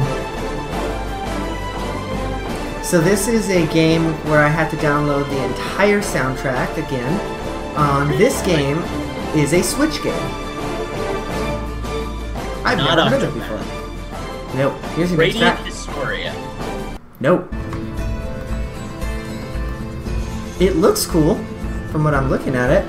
So 2.84 3.00
this 3.00 3.28
is 3.28 3.48
a 3.48 3.66
game 3.72 4.12
where 4.28 4.40
I 4.44 4.48
had 4.48 4.70
to 4.70 4.76
download 4.76 5.28
the 5.30 5.44
entire 5.44 6.00
soundtrack 6.00 6.76
again. 6.76 7.76
Um, 7.76 8.08
this 8.18 8.42
game 8.42 8.78
is 9.34 9.52
a 9.54 9.62
Switch 9.62 10.02
game. 10.02 10.12
I've 12.64 12.78
Not 12.78 12.96
never 12.96 13.08
heard 13.10 13.22
of 13.22 13.36
it 13.36 13.42
Octopath. 13.42 13.58
before. 13.58 14.56
Nope. 14.56 14.74
Here's 14.94 15.10
your 15.10 15.18
next 15.20 15.34
Radiant 15.34 15.56
track. 15.56 15.66
Historia. 15.66 16.34
Nope. 17.20 17.52
It 20.60 20.76
looks 20.76 21.06
cool 21.06 21.36
from 21.90 22.04
what 22.04 22.14
I'm 22.14 22.28
looking 22.30 22.54
at 22.54 22.70
it. 22.70 22.84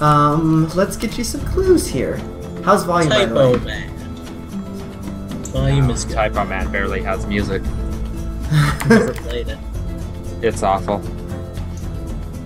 Um, 0.00 0.68
let's 0.70 0.96
get 0.96 1.16
you 1.16 1.24
some 1.24 1.40
clues 1.46 1.86
here. 1.86 2.16
How's 2.64 2.84
volume, 2.84 3.10
by 3.10 3.26
the 3.26 3.34
Typo 3.34 3.58
way? 3.58 3.64
Man. 3.64 3.90
Volume 5.44 5.90
is 5.90 6.04
good. 6.04 6.16
Typoman 6.16 6.72
barely 6.72 7.02
has 7.02 7.26
music. 7.26 7.62
Never 8.88 9.14
played 9.14 9.48
it. 9.48 9.58
It's 10.42 10.62
awful. 10.62 11.02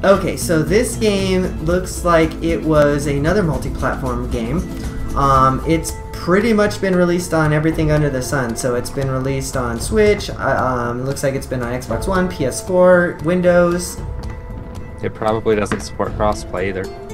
Okay, 0.04 0.36
so 0.36 0.62
this 0.62 0.96
game 0.96 1.42
looks 1.64 2.04
like 2.04 2.32
it 2.42 2.62
was 2.62 3.06
another 3.06 3.42
multi-platform 3.42 4.30
game. 4.30 4.58
Um, 5.16 5.62
it's 5.66 5.92
pretty 6.12 6.52
much 6.52 6.80
been 6.80 6.94
released 6.94 7.32
on 7.32 7.52
everything 7.52 7.90
under 7.90 8.10
the 8.10 8.22
sun. 8.22 8.54
So 8.54 8.74
it's 8.74 8.90
been 8.90 9.10
released 9.10 9.56
on 9.56 9.80
Switch. 9.80 10.30
Uh, 10.30 10.34
um, 10.36 11.04
looks 11.04 11.22
like 11.22 11.34
it's 11.34 11.46
been 11.46 11.62
on 11.62 11.72
Xbox 11.72 12.06
One, 12.06 12.28
PS4, 12.28 13.22
Windows. 13.24 14.00
It 15.02 15.14
probably 15.14 15.56
doesn't 15.56 15.80
support 15.80 16.12
crossplay 16.12 16.68
either. 16.68 17.07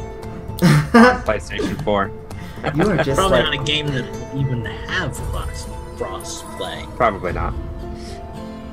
PlayStation 1.25 1.83
4. 1.85 2.11
you 2.75 2.91
are 2.91 2.97
just 3.05 3.19
Probably 3.19 3.43
like 3.43 3.45
not 3.45 3.61
a 3.61 3.65
game 3.65 3.87
that 3.89 4.11
will 4.11 4.41
even 4.41 4.65
have 4.65 5.13
cross 5.15 5.69
cross 5.97 6.43
play. 6.57 6.85
Probably 6.97 7.33
not. 7.33 7.55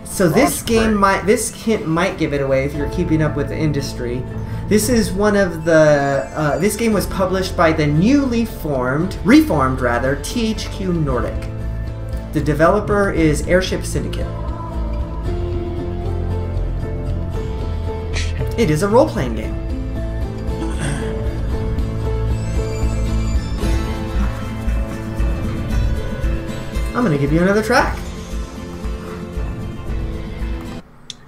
So 0.05 0.27
this 0.29 0.61
Crossplay. 0.61 0.67
game 0.67 0.93
might 0.95 1.25
this 1.25 1.53
hint 1.53 1.87
might 1.87 2.17
give 2.17 2.33
it 2.33 2.41
away 2.41 2.65
if 2.65 2.73
you're 2.73 2.89
keeping 2.89 3.21
up 3.21 3.35
with 3.35 3.49
the 3.49 3.57
industry. 3.57 4.23
This 4.67 4.89
is 4.89 5.11
one 5.11 5.35
of 5.35 5.65
the 5.65 6.29
uh, 6.33 6.57
this 6.59 6.75
game 6.75 6.93
was 6.93 7.07
published 7.07 7.57
by 7.57 7.71
the 7.71 7.87
newly 7.87 8.45
formed 8.45 9.17
reformed 9.25 9.81
rather 9.81 10.15
THQ 10.17 11.03
Nordic. 11.03 11.49
The 12.33 12.41
developer 12.41 13.11
is 13.11 13.45
Airship 13.47 13.83
Syndicate. 13.83 14.27
It 18.57 18.69
is 18.69 18.83
a 18.83 18.87
role-playing 18.87 19.35
game. 19.35 19.60
I'm 27.01 27.07
gonna 27.07 27.17
give 27.17 27.33
you 27.33 27.41
another 27.41 27.63
track. 27.63 27.97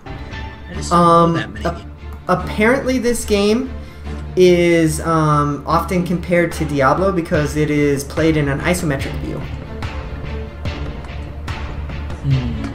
I 0.06 0.74
just 0.76 0.92
don't 0.92 1.00
Um, 1.00 1.34
know 1.34 1.40
that 1.40 1.50
many. 1.52 1.66
uh, 1.66 1.82
apparently, 2.28 3.00
this 3.00 3.26
game 3.26 3.74
is 4.36 5.02
um, 5.02 5.64
often 5.66 6.06
compared 6.06 6.52
to 6.52 6.66
Diablo 6.66 7.12
because 7.12 7.56
it 7.58 7.72
is 7.72 8.04
played 8.04 8.38
in 8.38 8.50
an 8.50 8.60
isometric 8.60 9.20
view. 9.22 9.40
Hmm. 12.22 12.70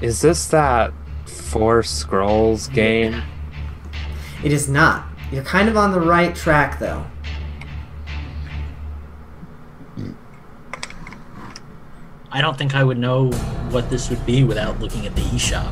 Is 0.00 0.20
this 0.20 0.46
that 0.48 0.92
Four 1.26 1.82
Scrolls 1.82 2.68
game? 2.68 3.22
It 4.42 4.52
is 4.52 4.68
not. 4.68 5.06
You're 5.30 5.44
kind 5.44 5.68
of 5.68 5.76
on 5.76 5.92
the 5.92 6.00
right 6.00 6.34
track, 6.34 6.78
though. 6.78 7.04
I 12.32 12.40
don't 12.40 12.56
think 12.56 12.74
I 12.74 12.82
would 12.82 12.98
know 12.98 13.30
what 13.70 13.90
this 13.90 14.08
would 14.10 14.24
be 14.24 14.42
without 14.42 14.80
looking 14.80 15.06
at 15.06 15.14
the 15.14 15.20
eShop. 15.22 15.70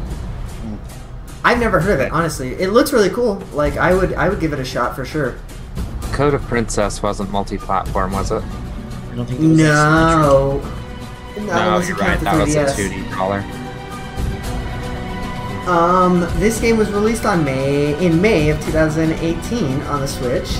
I've 1.42 1.58
never 1.58 1.80
heard 1.80 1.94
of 1.94 2.00
it, 2.00 2.12
honestly. 2.12 2.52
It 2.52 2.68
looks 2.68 2.92
really 2.92 3.08
cool. 3.08 3.36
Like 3.54 3.78
I 3.78 3.94
would, 3.94 4.12
I 4.14 4.28
would 4.28 4.40
give 4.40 4.52
it 4.52 4.58
a 4.58 4.64
shot 4.64 4.94
for 4.94 5.06
sure. 5.06 5.38
Code 6.12 6.34
of 6.34 6.42
Princess 6.42 7.02
wasn't 7.02 7.30
multi-platform, 7.30 8.12
was 8.12 8.30
it? 8.30 8.42
I 8.42 9.16
don't 9.16 9.26
think 9.26 9.40
it 9.40 9.48
was. 9.48 9.58
No. 9.58 10.60
No, 11.38 11.46
No, 11.46 11.78
you 11.78 11.88
you're 11.88 11.96
right. 11.96 12.18
count 12.18 12.20
the 12.20 12.24
That 12.54 12.64
was 12.66 12.78
a 12.78 12.82
2D 12.82 13.10
brawler. 13.12 13.42
Um, 15.66 16.20
this 16.40 16.60
game 16.60 16.76
was 16.76 16.90
released 16.90 17.24
on 17.24 17.44
May 17.44 17.94
in 18.04 18.20
May 18.20 18.50
of 18.50 18.60
2018 18.64 19.80
on 19.82 20.00
the 20.00 20.08
Switch. 20.08 20.56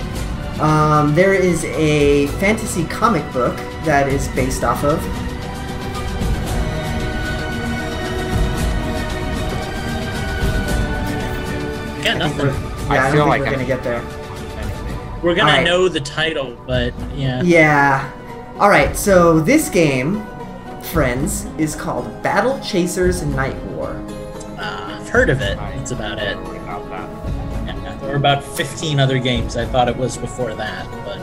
Um, 0.60 1.14
there 1.14 1.34
is 1.34 1.64
a 1.64 2.28
fantasy 2.38 2.84
comic 2.84 3.24
book 3.32 3.56
that 3.84 4.08
is 4.08 4.28
based 4.28 4.62
off 4.62 4.84
of. 4.84 4.98
Yeah, 12.18 12.24
I 12.26 12.28
think 12.28 12.42
we're, 12.42 12.48
yeah, 12.48 12.88
I, 12.88 12.98
I 12.98 13.02
don't 13.02 13.12
feel 13.12 13.20
think 13.24 13.28
like 13.30 13.40
we're 13.40 13.46
I'm- 13.46 13.54
gonna 13.54 13.66
get 13.66 13.82
there. 13.84 14.02
We're 15.22 15.34
gonna 15.34 15.50
Alright. 15.50 15.66
know 15.66 15.86
the 15.88 16.00
title, 16.00 16.56
but 16.66 16.94
yeah. 17.14 17.42
Yeah. 17.42 18.10
All 18.58 18.70
right. 18.70 18.96
So 18.96 19.38
this 19.38 19.68
game, 19.68 20.24
friends, 20.92 21.44
is 21.58 21.76
called 21.76 22.22
Battle 22.22 22.58
Chasers 22.60 23.22
Night 23.22 23.62
War. 23.72 23.90
Uh, 24.58 24.98
I've 24.98 25.08
heard 25.10 25.28
of 25.28 25.42
it. 25.42 25.58
That's 25.58 25.90
about 25.90 26.18
it. 26.18 26.38
About 26.38 26.88
that. 26.88 27.66
Yeah, 27.66 27.96
there 28.00 28.10
were 28.10 28.16
about 28.16 28.42
15 28.42 28.98
other 28.98 29.18
games. 29.18 29.56
I 29.58 29.66
thought 29.66 29.88
it 29.88 29.96
was 29.96 30.16
before 30.16 30.54
that, 30.54 30.86
but 31.04 31.18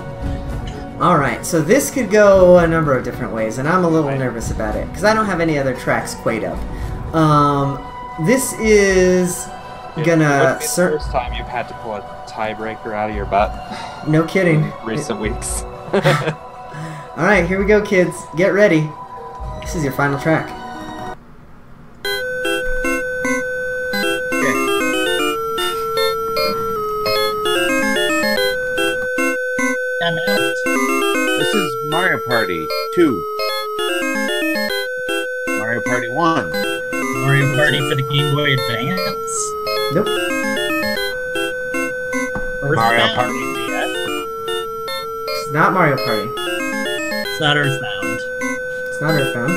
All 1.02 1.18
right. 1.18 1.44
So 1.44 1.60
this 1.62 1.90
could 1.90 2.12
go 2.12 2.60
a 2.60 2.68
number 2.68 2.96
of 2.96 3.04
different 3.04 3.34
ways, 3.34 3.58
and 3.58 3.68
I'm 3.68 3.84
a 3.84 3.90
little 3.90 4.12
nervous 4.12 4.52
about 4.52 4.76
it 4.76 4.88
because 4.90 5.04
I 5.06 5.14
don't 5.16 5.26
have 5.26 5.40
any 5.42 5.58
other 5.58 5.76
tracks 5.76 6.14
quite 6.14 6.44
up. 6.44 6.58
Um, 7.16 7.84
this 8.28 8.54
is 8.60 9.48
gonna. 10.04 10.58
It's 10.62 10.76
the 10.76 10.90
first 10.90 11.12
time 11.12 11.34
you've 11.34 11.48
had 11.48 11.68
to 11.70 11.74
pull 11.76 11.94
a 11.96 12.02
tiebreaker 12.28 12.94
out 12.94 13.10
of 13.10 13.16
your 13.16 13.26
butt 13.26 13.52
no 14.08 14.24
kidding. 14.26 14.64
in 14.64 14.74
recent 14.86 15.20
weeks. 15.20 15.64
All 15.94 17.24
right, 17.24 17.46
here 17.48 17.60
we 17.60 17.66
go, 17.66 17.82
kids. 17.82 18.16
Get 18.36 18.50
ready. 18.54 18.90
This 19.62 19.76
is 19.76 19.84
your 19.84 19.94
final 19.94 20.20
track. 20.20 20.48
I'm 30.04 30.14
out. 30.30 30.54
This 31.40 31.54
is 31.56 31.76
Mario 31.90 32.20
Party 32.28 32.68
2. 32.96 33.36
Mario 35.60 35.82
Party 35.82 36.08
1. 36.10 36.52
Mario 37.26 37.56
Party 37.56 37.80
for 37.90 37.96
the 37.96 38.08
Game 38.12 38.34
Boy 38.34 38.54
Advance. 38.54 39.47
Nope. 39.94 40.06
Mario 42.62 43.04
Earthbound? 43.04 43.16
Party 43.16 43.40
DS. 43.56 43.90
It's 45.30 45.52
not 45.52 45.72
Mario 45.72 45.96
Party. 45.96 46.30
It's 46.36 47.40
not 47.40 47.56
Earthbound. 47.56 48.20
It's 48.90 49.02
not 49.02 49.14
Earthbound. 49.14 49.54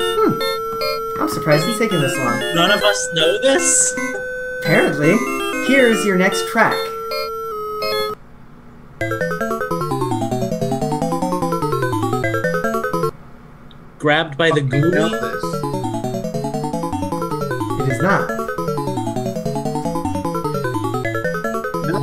Hmm. 0.00 1.20
I'm 1.20 1.28
surprised 1.28 1.68
it's 1.68 1.78
taking 1.78 2.00
this 2.00 2.16
long. 2.18 2.38
None 2.54 2.70
of 2.70 2.82
us 2.84 3.08
know 3.12 3.40
this. 3.42 3.98
Apparently, 4.62 5.16
here's 5.66 6.06
your 6.06 6.16
next 6.16 6.48
track. 6.50 6.76
Grabbed 13.98 14.38
by 14.38 14.50
the 14.50 14.60
I 14.60 14.68
Goonie. 14.70 15.10
It 17.80 17.92
is 17.92 18.00
not. 18.00 18.39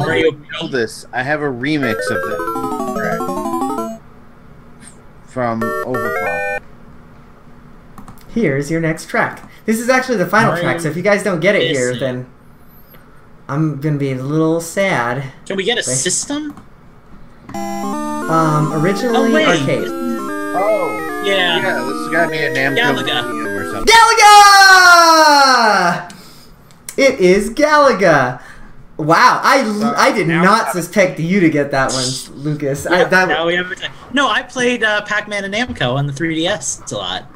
Mario 0.08 0.32
I 0.32 0.36
this. 0.72 1.06
I 1.14 1.24
have 1.24 1.42
a 1.42 1.46
remix 1.46 1.96
of 2.10 2.22
that 2.30 2.40
track 2.98 3.20
from 5.28 5.62
Overclock. 5.62 6.62
Here's 8.30 8.70
your 8.72 8.82
next 8.82 9.10
track. 9.10 9.50
This 9.66 9.80
is 9.80 9.90
actually 9.90 10.18
the 10.18 10.26
final 10.28 10.52
Mario 10.52 10.64
track, 10.64 10.80
so 10.82 10.90
if 10.90 10.96
you 10.98 11.02
guys 11.04 11.24
don't 11.24 11.40
get 11.40 11.56
it 11.56 11.72
here, 11.72 11.90
Odyssey. 11.90 12.00
then 12.06 12.26
I'm 13.48 13.80
gonna 13.82 13.98
be 13.98 14.12
a 14.12 14.22
little 14.24 14.60
sad. 14.62 15.24
Can 15.46 15.56
we 15.58 15.64
get 15.64 15.74
a 15.76 15.84
Wait. 15.88 15.96
system? 15.96 16.54
Um, 17.54 18.74
originally 18.74 19.32
Oh 19.32 19.34
wait. 19.34 19.48
arcade. 19.48 19.88
Oh, 19.90 21.24
Yeah. 21.26 21.58
yeah, 21.58 21.80
this 21.86 21.98
has 21.98 22.10
got 22.12 22.26
to 22.26 22.32
be 22.32 22.38
a 22.40 22.50
Namco 22.54 22.78
Galaga. 22.78 23.24
Or 23.46 23.64
something. 23.72 23.94
Galaga! 23.94 26.12
It 26.98 27.20
is 27.20 27.50
Galaga. 27.52 28.40
Wow, 28.98 29.40
I, 29.44 29.60
I 29.96 30.12
did 30.12 30.28
not 30.28 30.42
we 30.42 30.48
have 30.48 30.68
a- 30.70 30.72
suspect 30.72 31.20
you 31.20 31.40
to 31.40 31.50
get 31.50 31.70
that 31.72 31.92
one, 31.92 32.42
Lucas. 32.44 32.88
I, 32.88 32.98
Yeah, 33.00 33.04
that 33.06 33.28
now 33.30 33.46
we 33.46 33.56
have 33.56 33.70
a 33.72 33.76
time. 33.76 33.92
No, 34.12 34.28
I 34.28 34.42
played 34.42 34.84
uh, 34.84 35.04
Pac-Man 35.04 35.44
and 35.46 35.54
Namco 35.54 35.94
on 35.96 36.08
the 36.08 36.14
3DS 36.14 36.92
a 36.92 36.96
lot. 36.96 37.32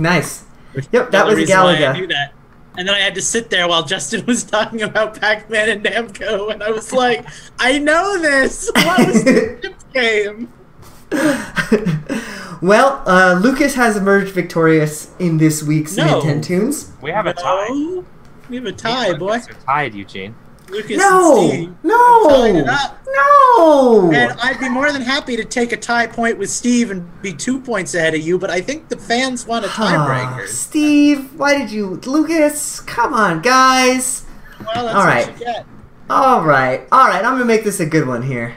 nice. 0.00 0.42
Which 0.72 0.86
Yep, 0.92 1.10
that 1.12 1.22
the 1.22 1.26
was 1.26 1.36
reason 1.36 1.56
I 1.56 1.76
Galaga. 1.76 1.94
knew 1.94 2.06
that. 2.08 2.32
And 2.76 2.86
then 2.88 2.94
I 2.94 2.98
had 2.98 3.14
to 3.14 3.22
sit 3.22 3.48
there 3.50 3.66
while 3.68 3.84
Justin 3.84 4.26
was 4.26 4.42
talking 4.44 4.82
about 4.82 5.18
Pac-Man 5.20 5.68
and 5.70 5.84
Namco, 5.84 6.52
and 6.52 6.62
I 6.62 6.70
was 6.72 6.92
like, 6.92 7.24
I 7.58 7.78
know 7.78 8.18
this. 8.20 8.68
What 8.74 9.06
was 9.06 9.24
the 9.24 9.74
game? 9.94 10.52
well, 12.62 13.02
uh, 13.06 13.38
Lucas 13.40 13.74
has 13.74 13.96
emerged 13.96 14.32
victorious 14.34 15.12
in 15.18 15.38
this 15.38 15.62
week's 15.62 15.96
No. 15.96 16.20
Nintendoons. 16.20 17.00
We 17.00 17.10
have 17.12 17.26
a 17.26 17.32
tie. 17.32 17.68
No, 17.68 18.04
we 18.50 18.56
have 18.56 18.66
a 18.66 18.72
tie, 18.72 19.14
boy. 19.14 19.38
We're 19.48 19.54
tied, 19.64 19.94
Eugene. 19.94 20.34
Lucas 20.68 20.96
No, 20.98 21.40
and 21.40 21.50
Steve. 21.52 21.74
no, 21.84 22.64
up. 22.68 22.98
no. 23.06 24.10
And 24.12 24.32
I'd 24.40 24.58
be 24.58 24.68
more 24.68 24.90
than 24.92 25.02
happy 25.02 25.36
to 25.36 25.44
take 25.44 25.72
a 25.72 25.76
tie 25.76 26.06
point 26.06 26.38
with 26.38 26.50
Steve 26.50 26.90
and 26.90 27.08
be 27.22 27.32
two 27.32 27.60
points 27.60 27.94
ahead 27.94 28.14
of 28.14 28.20
you, 28.20 28.38
but 28.38 28.50
I 28.50 28.60
think 28.60 28.88
the 28.88 28.96
fans 28.96 29.46
want 29.46 29.64
a 29.64 29.68
tiebreaker. 29.68 30.46
Steve, 30.48 31.34
why 31.38 31.56
did 31.58 31.70
you, 31.70 32.00
Lucas? 32.04 32.80
Come 32.80 33.14
on, 33.14 33.42
guys. 33.42 34.24
Well, 34.74 34.84
that's 34.86 34.94
All 34.96 35.04
what 35.04 35.06
right. 35.06 35.32
you 35.38 35.44
get. 35.44 35.66
All 36.10 36.44
right, 36.44 36.86
all 36.92 37.06
right. 37.06 37.24
I'm 37.24 37.34
gonna 37.34 37.44
make 37.44 37.64
this 37.64 37.80
a 37.80 37.86
good 37.86 38.06
one 38.06 38.22
here. 38.22 38.54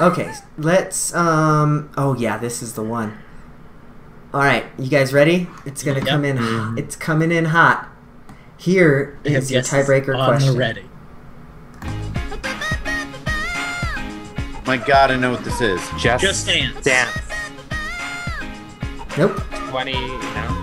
Okay, 0.00 0.32
let's. 0.58 1.14
Um. 1.14 1.90
Oh 1.96 2.14
yeah, 2.14 2.38
this 2.38 2.62
is 2.62 2.72
the 2.74 2.82
one. 2.82 3.18
All 4.32 4.40
right, 4.40 4.64
you 4.78 4.88
guys 4.88 5.12
ready? 5.12 5.48
It's 5.66 5.82
gonna 5.82 5.98
Yep. 5.98 6.08
come 6.08 6.24
in. 6.24 6.78
It's 6.78 6.96
coming 6.96 7.30
in 7.30 7.46
hot. 7.46 7.88
Here 8.56 9.18
is 9.24 9.50
your 9.50 9.60
tiebreaker 9.62 10.16
on 10.18 10.28
question. 10.30 10.56
ready. 10.56 10.84
My 14.66 14.76
God, 14.76 15.10
I 15.10 15.16
know 15.16 15.30
what 15.32 15.44
this 15.44 15.60
is. 15.60 15.80
Just, 15.98 16.22
Just 16.24 16.46
Dance. 16.46 16.84
Dance. 16.84 17.10
Nope. 19.18 19.36
20, 19.70 19.92
no. 19.92 20.58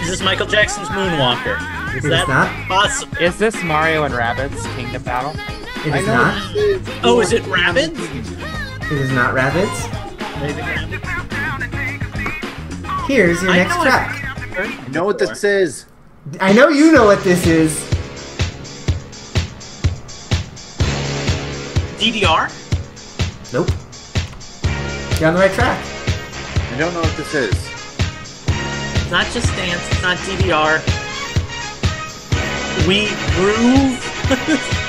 Is 0.00 0.08
this 0.08 0.22
Michael 0.22 0.46
Jackson's 0.46 0.88
Moonwalker? 0.88 1.58
Is 1.96 2.04
It 2.04 2.08
is 2.08 2.10
that 2.10 2.28
not. 2.28 2.50
possible? 2.66 3.16
Is 3.18 3.38
this 3.38 3.62
Mario 3.62 4.04
and 4.04 4.14
Rabbids 4.14 4.64
Kingdom 4.76 5.02
Battle? 5.02 5.32
It 5.86 5.92
I 5.92 5.98
is 5.98 6.06
know 6.06 6.14
not. 6.14 6.34
what 6.34 6.54
this 6.54 6.88
is. 6.88 6.94
Oh, 7.04 7.20
is 7.20 7.32
it 7.32 7.42
Rabbids? 7.44 8.90
It 8.90 8.98
is 8.98 9.10
not 9.12 9.34
rabbits. 9.34 9.86
Here's 13.06 13.42
your 13.42 13.50
I 13.52 13.56
next 13.58 13.74
know 13.76 13.82
track. 13.82 14.24
I 14.58 14.88
know 14.90 15.04
what 15.04 15.18
this 15.18 15.44
is. 15.44 15.86
I 16.40 16.52
know 16.52 16.68
you 16.68 16.90
know 16.92 17.04
what 17.04 17.22
this 17.22 17.46
is. 17.46 17.78
DDR? 21.98 22.48
Nope. 23.52 23.68
You're 25.18 25.28
on 25.28 25.34
the 25.34 25.40
right 25.40 25.52
track. 25.52 25.84
I 26.72 26.78
don't 26.78 26.94
know 26.94 27.00
what 27.00 27.16
this 27.16 27.34
is. 27.34 27.54
It's 28.94 29.10
not 29.10 29.26
just 29.32 29.48
dance, 29.56 29.82
it's 29.90 30.02
not 30.02 30.16
DDR. 30.18 30.78
We 32.86 33.08
groove. 33.34 34.74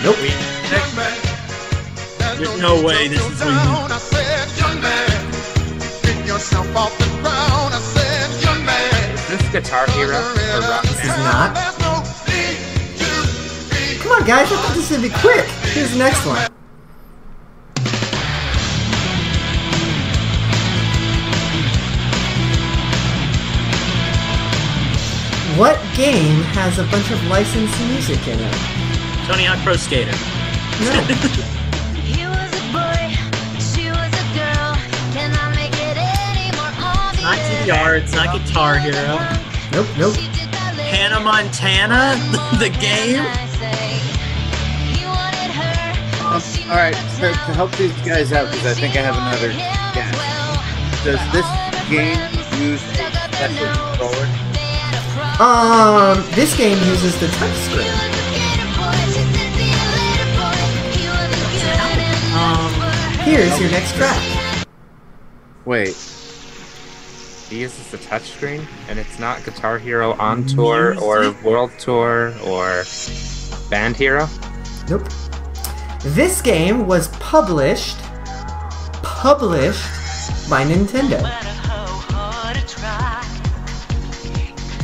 Nope. 0.00 0.16
We 0.22 0.28
There's 2.38 2.60
no 2.60 2.80
way 2.84 3.08
this 3.08 3.18
is 3.18 3.40
what 3.40 3.48
you 3.48 3.70
mean. 3.74 3.90
Is 9.10 9.28
this 9.28 9.48
Guitar 9.50 9.86
Hero 9.90 10.18
or 10.18 10.60
Rock 10.60 10.82
This 10.82 11.02
is 11.02 11.08
not. 11.08 11.77
Come 14.08 14.22
on, 14.22 14.26
guys. 14.26 14.50
I 14.50 14.56
thought 14.56 14.74
this 14.74 14.90
would 14.90 15.02
be 15.02 15.10
quick. 15.10 15.44
Here's 15.74 15.92
the 15.92 15.98
next 15.98 16.24
one. 16.24 16.38
What 25.60 25.76
game 25.94 26.40
has 26.56 26.78
a 26.78 26.84
bunch 26.84 27.10
of 27.10 27.22
licensed 27.26 27.78
music 27.88 28.26
in 28.28 28.40
it? 28.40 28.54
Tony 29.28 29.44
Hawk 29.44 29.58
Pro 29.62 29.76
Skater. 29.76 30.16
No. 30.80 30.88
He 32.08 32.24
was 32.24 32.48
a 32.48 32.64
boy, 32.72 33.12
she 33.60 33.90
was 33.92 34.08
a 34.08 34.26
girl. 34.32 34.72
Can 35.12 35.36
I 35.36 35.52
make 35.54 35.76
it 35.76 35.98
any 36.00 36.48
more 36.56 36.72
obvious? 36.80 37.22
Not 37.22 37.36
DDR, 37.36 38.00
it's 38.00 38.14
not 38.14 38.32
Guitar 38.32 38.78
Hero. 38.78 39.20
nope, 39.72 39.86
nope. 39.98 40.14
She 40.14 40.28
did 40.32 40.48
that 40.56 40.74
later. 40.78 40.96
Hannah 40.96 41.20
Montana, 41.20 42.16
the 42.58 42.70
game. 42.70 43.48
Um, 46.28 46.42
all 46.70 46.76
right, 46.76 46.94
to, 46.94 47.32
to 47.32 47.52
help 47.54 47.72
these 47.76 47.92
guys 48.02 48.32
out, 48.32 48.50
because 48.50 48.66
I 48.66 48.74
think 48.80 48.96
I 48.96 49.00
have 49.00 49.16
another 49.16 49.48
guess. 49.94 50.14
Does 51.04 51.20
this 51.32 51.46
game 51.88 52.18
use 52.60 52.82
a 52.82 53.10
special 53.32 53.66
controller? 53.96 54.26
Um, 55.40 56.24
this 56.34 56.56
game 56.56 56.76
uses 56.88 57.18
the 57.20 57.26
touchscreen. 57.28 58.18
Um, 62.34 62.72
Here's 63.20 63.58
your 63.60 63.70
next 63.70 63.94
track. 63.94 64.66
Wait, 65.64 65.96
He 67.48 67.60
uses 67.60 67.90
the 67.90 67.98
touchscreen, 67.98 68.66
and 68.88 68.98
it's 68.98 69.18
not 69.18 69.44
Guitar 69.44 69.78
Hero 69.78 70.12
on 70.14 70.44
tour 70.46 70.98
or 71.00 71.30
World 71.42 71.70
Tour 71.78 72.34
or 72.44 72.84
Band 73.70 73.96
Hero. 73.96 74.28
Nope. 74.88 75.08
This 76.04 76.40
game 76.40 76.86
was 76.86 77.08
published 77.18 77.98
published 79.02 79.82
by 80.48 80.64
Nintendo. 80.64 81.18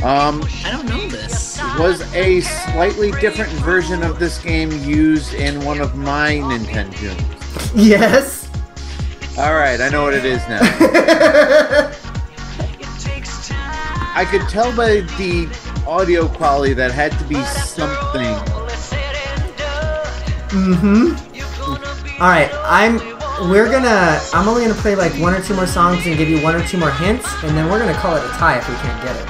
um, 0.03 0.43
I 0.65 0.71
don't 0.71 0.85
know 0.85 1.07
this. 1.07 1.57
was 1.79 2.01
a 2.13 2.41
slightly 2.41 3.11
different 3.13 3.51
version 3.63 4.03
of 4.03 4.19
this 4.19 4.39
game 4.39 4.69
used 4.83 5.33
in 5.33 5.63
one 5.63 5.79
of 5.79 5.95
my 5.95 6.33
Nintendo? 6.33 7.15
Yes. 7.73 8.49
All 9.37 9.55
right, 9.55 9.79
I 9.79 9.89
know 9.89 10.03
what 10.03 10.13
it 10.13 10.25
is 10.25 10.45
now. 10.49 10.59
I 14.17 14.25
could 14.29 14.47
tell 14.49 14.75
by 14.75 15.01
the 15.17 15.49
audio 15.87 16.27
quality 16.27 16.73
that 16.73 16.91
had 16.91 17.17
to 17.19 17.23
be 17.25 17.41
something. 17.43 18.64
Mm-hmm. 20.55 22.21
All 22.21 22.29
right, 22.29 22.49
I'm 22.63 22.95
we're 23.49 23.69
gonna 23.69 24.19
I'm 24.33 24.47
only 24.47 24.61
gonna 24.63 24.73
play 24.81 24.95
like 24.95 25.11
one 25.19 25.33
or 25.33 25.41
two 25.41 25.53
more 25.53 25.67
songs 25.67 26.05
and 26.07 26.17
give 26.17 26.29
you 26.29 26.41
one 26.41 26.55
or 26.55 26.65
two 26.65 26.77
more 26.77 26.91
hints, 26.91 27.27
and 27.43 27.57
then 27.57 27.69
we're 27.69 27.79
gonna 27.79 27.93
call 27.97 28.15
it 28.15 28.23
a 28.23 28.27
tie 28.29 28.57
if 28.57 28.67
we 28.69 28.75
can't 28.75 29.03
get 29.03 29.15
it. 29.15 29.25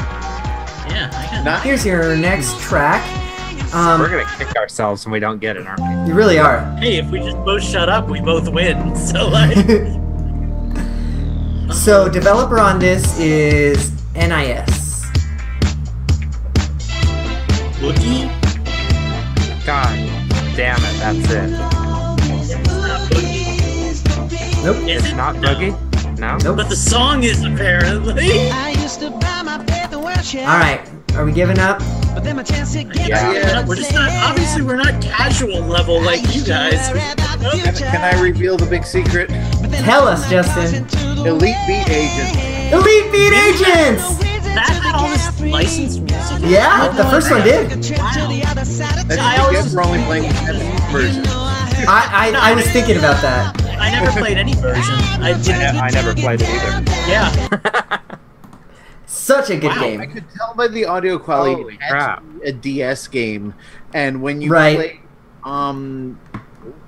Yeah, 0.92 1.10
I 1.14 1.28
got 1.38 1.44
Not 1.46 1.64
Here's 1.64 1.86
your 1.86 2.16
next 2.16 2.60
track. 2.62 3.04
We're 3.74 3.80
Um, 3.80 4.02
gonna 4.02 4.24
kick 4.38 4.56
ourselves 4.56 5.04
when 5.06 5.12
we 5.14 5.20
don't 5.20 5.40
get 5.40 5.58
it, 5.58 5.66
aren't 5.68 5.82
we? 5.82 6.10
you 6.10 6.14
really 6.14 6.38
are. 6.38 6.60
Hey, 6.78 6.98
if 6.98 7.10
we 7.10 7.20
just 7.20 7.38
both 7.44 7.64
shut 7.64 7.90
up, 7.90 8.08
we 8.08 8.22
both 8.22 8.48
win. 8.50 8.96
So 9.06 9.28
like, 9.28 9.58
so 11.74 12.08
developer 12.08 12.60
on 12.60 12.78
this 12.80 13.18
is 13.20 13.92
NIS. 14.16 15.04
Boogie. 17.82 18.30
God 20.56 20.78
damn 20.78 20.78
it, 20.78 20.96
that's 21.00 21.32
it. 21.32 21.50
Nope. 24.64 24.78
Is 24.88 25.04
It's 25.04 25.12
it? 25.12 25.16
not 25.16 25.36
No. 25.36 25.50
Boogie? 25.50 26.18
No? 26.18 26.38
Nope. 26.38 26.56
But 26.58 26.70
the 26.70 26.76
song 26.78 27.24
is 27.24 27.44
apparently. 27.44 28.50
All 30.40 30.58
right. 30.58 30.82
Are 31.16 31.26
we 31.26 31.32
giving 31.34 31.60
up? 31.60 31.82
Yeah. 31.82 33.32
Yeah. 33.34 33.66
We're 33.66 33.76
just 33.76 33.94
not. 33.94 34.10
Obviously, 34.30 34.62
we're 34.62 34.78
not 34.78 35.02
casual 35.02 35.60
level 35.62 36.02
like 36.02 36.22
you 36.34 36.44
guys. 36.44 36.88
Can, 37.52 37.74
can 37.76 38.02
I 38.16 38.20
reveal 38.22 38.56
the 38.58 38.66
big 38.66 38.86
secret? 38.86 39.30
Tell 39.84 40.08
us, 40.08 40.30
Justin. 40.30 40.86
Elite 41.26 41.56
Beat 41.68 41.90
Agent. 41.90 42.74
Elite 42.74 43.12
Beat 43.12 43.34
Agents. 43.34 44.35
That 44.56 44.80
had 44.82 44.96
all 44.96 45.10
this 45.10 45.42
licensed 45.52 46.02
music. 46.02 46.50
Yeah, 46.50 46.90
the 46.90 47.04
first 47.06 47.30
one 47.30 47.44
did. 47.44 47.70
That's 47.70 47.92
I 47.92 49.06
what 49.06 49.36
you 49.38 49.42
always- 49.44 49.64
get 49.66 49.72
for 49.74 49.82
only 49.84 50.04
playing 50.06 50.24
the 50.24 50.34
Japanese 50.34 50.92
version. 50.92 51.24
I, 51.88 52.34
I 52.34 52.52
I 52.52 52.56
was 52.56 52.66
thinking 52.72 52.98
about 52.98 53.22
that. 53.22 53.62
I 53.80 53.92
never 53.92 54.12
played 54.20 54.38
any 54.38 54.56
version. 54.56 54.96
I 55.22 55.32
I, 55.32 55.34
didn't. 55.34 55.60
ne- 55.76 55.80
I 55.80 55.90
never 55.92 56.14
played 56.16 56.42
it 56.42 56.50
either. 56.50 56.84
Yeah. 57.12 58.00
Such 59.06 59.50
a 59.50 59.58
good 59.58 59.70
Wow, 59.70 59.98
I 60.02 60.06
could 60.08 60.26
tell 60.36 60.54
by 60.56 60.68
the 60.68 60.86
audio 60.86 61.20
quality 61.20 61.62
Holy 61.62 61.78
crap. 61.78 62.24
a 62.44 62.52
DS 62.52 63.08
game, 63.08 63.54
and 63.94 64.22
when 64.22 64.42
you 64.42 64.52
Right. 64.52 64.76
play, 64.78 65.00
um, 65.44 66.20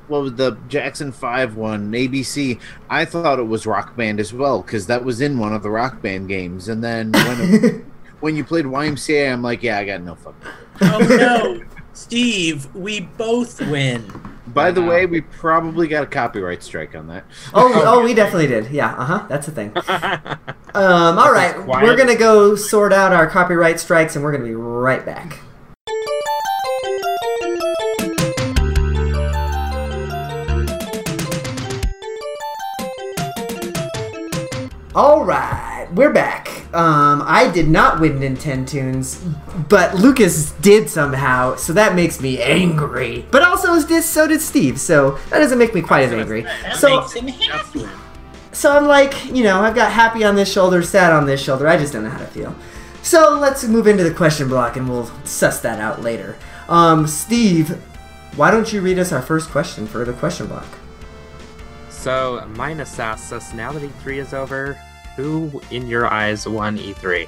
what 0.07 0.21
was 0.21 0.33
the 0.35 0.57
Jackson 0.67 1.11
Five 1.11 1.55
one 1.55 1.91
ABC? 1.91 2.59
I 2.89 3.05
thought 3.05 3.39
it 3.39 3.47
was 3.47 3.65
Rock 3.65 3.95
Band 3.95 4.19
as 4.19 4.33
well 4.33 4.61
because 4.61 4.87
that 4.87 5.03
was 5.03 5.21
in 5.21 5.37
one 5.37 5.53
of 5.53 5.63
the 5.63 5.69
Rock 5.69 6.01
Band 6.01 6.27
games. 6.27 6.69
And 6.69 6.83
then 6.83 7.11
when 7.11 7.91
when 8.19 8.35
you 8.35 8.43
played 8.43 8.65
YMCA, 8.65 9.31
I'm 9.31 9.41
like, 9.41 9.63
yeah, 9.63 9.79
I 9.79 9.85
got 9.85 10.01
no 10.01 10.15
fucking. 10.15 10.51
Oh 10.81 10.97
no, 10.99 11.63
Steve, 11.93 12.73
we 12.75 13.01
both 13.01 13.59
win. 13.67 14.03
By 14.47 14.71
the 14.71 14.81
way, 14.81 15.05
we 15.05 15.21
probably 15.21 15.87
got 15.87 16.03
a 16.03 16.07
copyright 16.07 16.63
strike 16.63 16.95
on 16.95 17.07
that. 17.07 17.25
Oh, 17.53 17.71
oh, 17.85 18.03
we 18.03 18.13
definitely 18.13 18.47
did. 18.47 18.71
Yeah, 18.71 18.93
uh 18.95 19.05
huh. 19.05 19.25
That's 19.27 19.47
a 19.47 19.51
thing. 19.51 19.71
Um, 20.73 21.17
all 21.17 21.31
right, 21.31 21.57
we're 21.65 21.95
gonna 21.97 22.15
go 22.15 22.55
sort 22.55 22.93
out 22.93 23.11
our 23.11 23.25
copyright 23.25 23.79
strikes, 23.79 24.15
and 24.15 24.23
we're 24.23 24.31
gonna 24.31 24.43
be 24.45 24.53
right 24.53 25.03
back. 25.05 25.39
All 34.97 35.23
right, 35.23 35.87
we're 35.93 36.11
back. 36.11 36.47
Um, 36.73 37.21
I 37.23 37.51
did 37.53 37.67
not 37.67 37.99
win 37.99 38.13
Nintendoons, 38.19 39.19
but 39.69 39.93
Lucas 39.93 40.53
did 40.53 40.89
somehow, 40.89 41.55
so 41.55 41.71
that 41.73 41.93
makes 41.93 42.19
me 42.19 42.41
angry. 42.41 43.23
But 43.29 43.43
also, 43.43 43.79
did 43.87 44.01
so 44.03 44.27
did 44.27 44.41
Steve, 44.41 44.79
so 44.79 45.11
that 45.29 45.37
doesn't 45.37 45.59
make 45.59 45.75
me 45.75 45.83
quite 45.83 46.05
as 46.05 46.13
angry. 46.13 46.41
That 46.41 46.77
So, 46.77 46.99
makes 47.01 47.13
him 47.13 47.27
happy. 47.27 47.87
so 48.51 48.75
I'm 48.75 48.87
like, 48.87 49.31
you 49.31 49.43
know, 49.43 49.61
I've 49.61 49.75
got 49.75 49.91
happy 49.91 50.23
on 50.23 50.33
this 50.35 50.51
shoulder, 50.51 50.81
sad 50.81 51.13
on 51.13 51.27
this 51.27 51.43
shoulder. 51.43 51.67
I 51.67 51.77
just 51.77 51.93
don't 51.93 52.03
know 52.03 52.09
how 52.09 52.17
to 52.17 52.25
feel. 52.25 52.55
So 53.03 53.37
let's 53.39 53.63
move 53.65 53.85
into 53.85 54.03
the 54.03 54.13
question 54.15 54.47
block 54.49 54.77
and 54.77 54.89
we'll 54.89 55.11
suss 55.25 55.59
that 55.59 55.79
out 55.79 56.01
later. 56.01 56.37
Um, 56.69 57.05
Steve, 57.05 57.69
why 58.35 58.49
don't 58.49 58.73
you 58.73 58.81
read 58.81 58.97
us 58.97 59.11
our 59.11 59.21
first 59.21 59.51
question 59.51 59.85
for 59.85 60.03
the 60.03 60.13
question 60.13 60.47
block? 60.47 60.65
So, 61.89 62.47
Minus 62.55 62.97
asks 62.99 63.31
us 63.31 63.53
now 63.53 63.71
that 63.73 63.81
E3 63.83 64.17
is 64.17 64.33
over, 64.33 64.77
who 65.17 65.61
in 65.71 65.87
your 65.87 66.07
eyes 66.07 66.47
won 66.47 66.77
E3? 66.77 67.27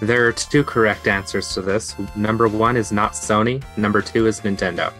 There 0.00 0.26
are 0.26 0.32
two 0.32 0.64
correct 0.64 1.06
answers 1.06 1.52
to 1.54 1.60
this. 1.60 1.94
Number 2.16 2.48
one 2.48 2.76
is 2.76 2.90
not 2.90 3.12
Sony, 3.12 3.62
number 3.76 4.00
two 4.00 4.26
is 4.26 4.40
Nintendo. 4.40 4.92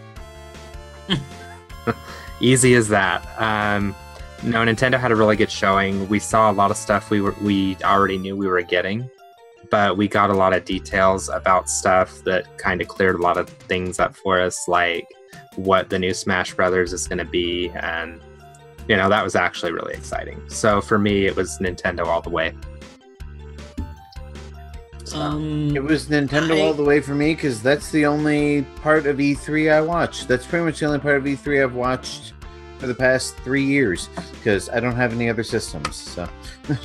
Easy 2.39 2.75
as 2.75 2.87
that. 2.89 3.25
Um, 3.41 3.95
no, 4.43 4.59
Nintendo 4.59 4.99
had 4.99 5.11
a 5.11 5.15
really 5.15 5.35
good 5.35 5.49
showing. 5.49 6.07
We 6.09 6.19
saw 6.19 6.51
a 6.51 6.53
lot 6.53 6.71
of 6.71 6.77
stuff 6.77 7.09
we 7.09 7.21
were 7.21 7.35
we 7.41 7.77
already 7.83 8.17
knew 8.17 8.35
we 8.35 8.47
were 8.47 8.61
getting, 8.61 9.09
but 9.69 9.97
we 9.97 10.07
got 10.07 10.29
a 10.29 10.33
lot 10.33 10.53
of 10.53 10.65
details 10.65 11.29
about 11.29 11.69
stuff 11.69 12.23
that 12.25 12.57
kind 12.57 12.81
of 12.81 12.87
cleared 12.87 13.15
a 13.15 13.21
lot 13.21 13.37
of 13.37 13.47
things 13.49 13.99
up 13.99 14.15
for 14.15 14.39
us, 14.39 14.67
like 14.67 15.07
what 15.55 15.89
the 15.89 15.97
new 15.97 16.13
Smash 16.13 16.53
Brothers 16.53 16.93
is 16.93 17.07
going 17.07 17.19
to 17.19 17.25
be, 17.25 17.69
and 17.69 18.21
you 18.87 18.95
know 18.97 19.09
that 19.09 19.23
was 19.23 19.35
actually 19.35 19.71
really 19.71 19.93
exciting. 19.93 20.41
So 20.49 20.81
for 20.81 20.97
me, 20.97 21.25
it 21.25 21.35
was 21.35 21.57
Nintendo 21.59 22.05
all 22.05 22.21
the 22.21 22.29
way. 22.29 22.53
So, 25.05 25.17
Um, 25.19 25.75
It 25.75 25.83
was 25.83 26.05
Nintendo 26.05 26.57
I- 26.57 26.61
all 26.61 26.73
the 26.73 26.83
way 26.83 27.01
for 27.01 27.13
me 27.13 27.35
because 27.35 27.61
that's 27.61 27.91
the 27.91 28.05
only 28.05 28.63
part 28.81 29.05
of 29.05 29.19
E3 29.19 29.69
I 29.71 29.81
watched. 29.81 30.27
That's 30.27 30.45
pretty 30.45 30.63
much 30.65 30.79
the 30.79 30.85
only 30.85 30.99
part 30.99 31.17
of 31.17 31.27
E3 31.27 31.61
I've 31.61 31.75
watched 31.75 32.33
for 32.79 32.87
the 32.87 32.95
past 32.95 33.35
three 33.43 33.63
years 33.65 34.09
because 34.33 34.69
I 34.69 34.79
don't 34.79 34.95
have 34.95 35.11
any 35.13 35.29
other 35.29 35.43
systems. 35.43 35.95
So 35.95 36.27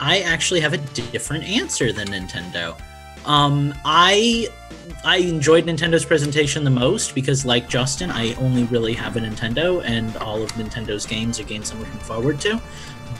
I 0.00 0.20
actually 0.20 0.60
have 0.60 0.72
a 0.74 0.78
different 0.78 1.44
answer 1.44 1.92
than 1.92 2.08
Nintendo. 2.08 2.76
Um, 3.24 3.74
I 3.84 4.48
I 5.04 5.16
enjoyed 5.16 5.66
Nintendo's 5.66 6.04
presentation 6.04 6.64
the 6.64 6.70
most 6.70 7.14
because, 7.14 7.44
like 7.44 7.68
Justin, 7.68 8.10
I 8.10 8.34
only 8.34 8.64
really 8.64 8.94
have 8.94 9.16
a 9.16 9.20
Nintendo, 9.20 9.82
and 9.84 10.16
all 10.18 10.42
of 10.42 10.50
Nintendo's 10.52 11.06
games 11.06 11.40
are 11.40 11.44
games 11.44 11.72
I'm 11.72 11.80
looking 11.80 11.98
forward 12.00 12.40
to. 12.42 12.60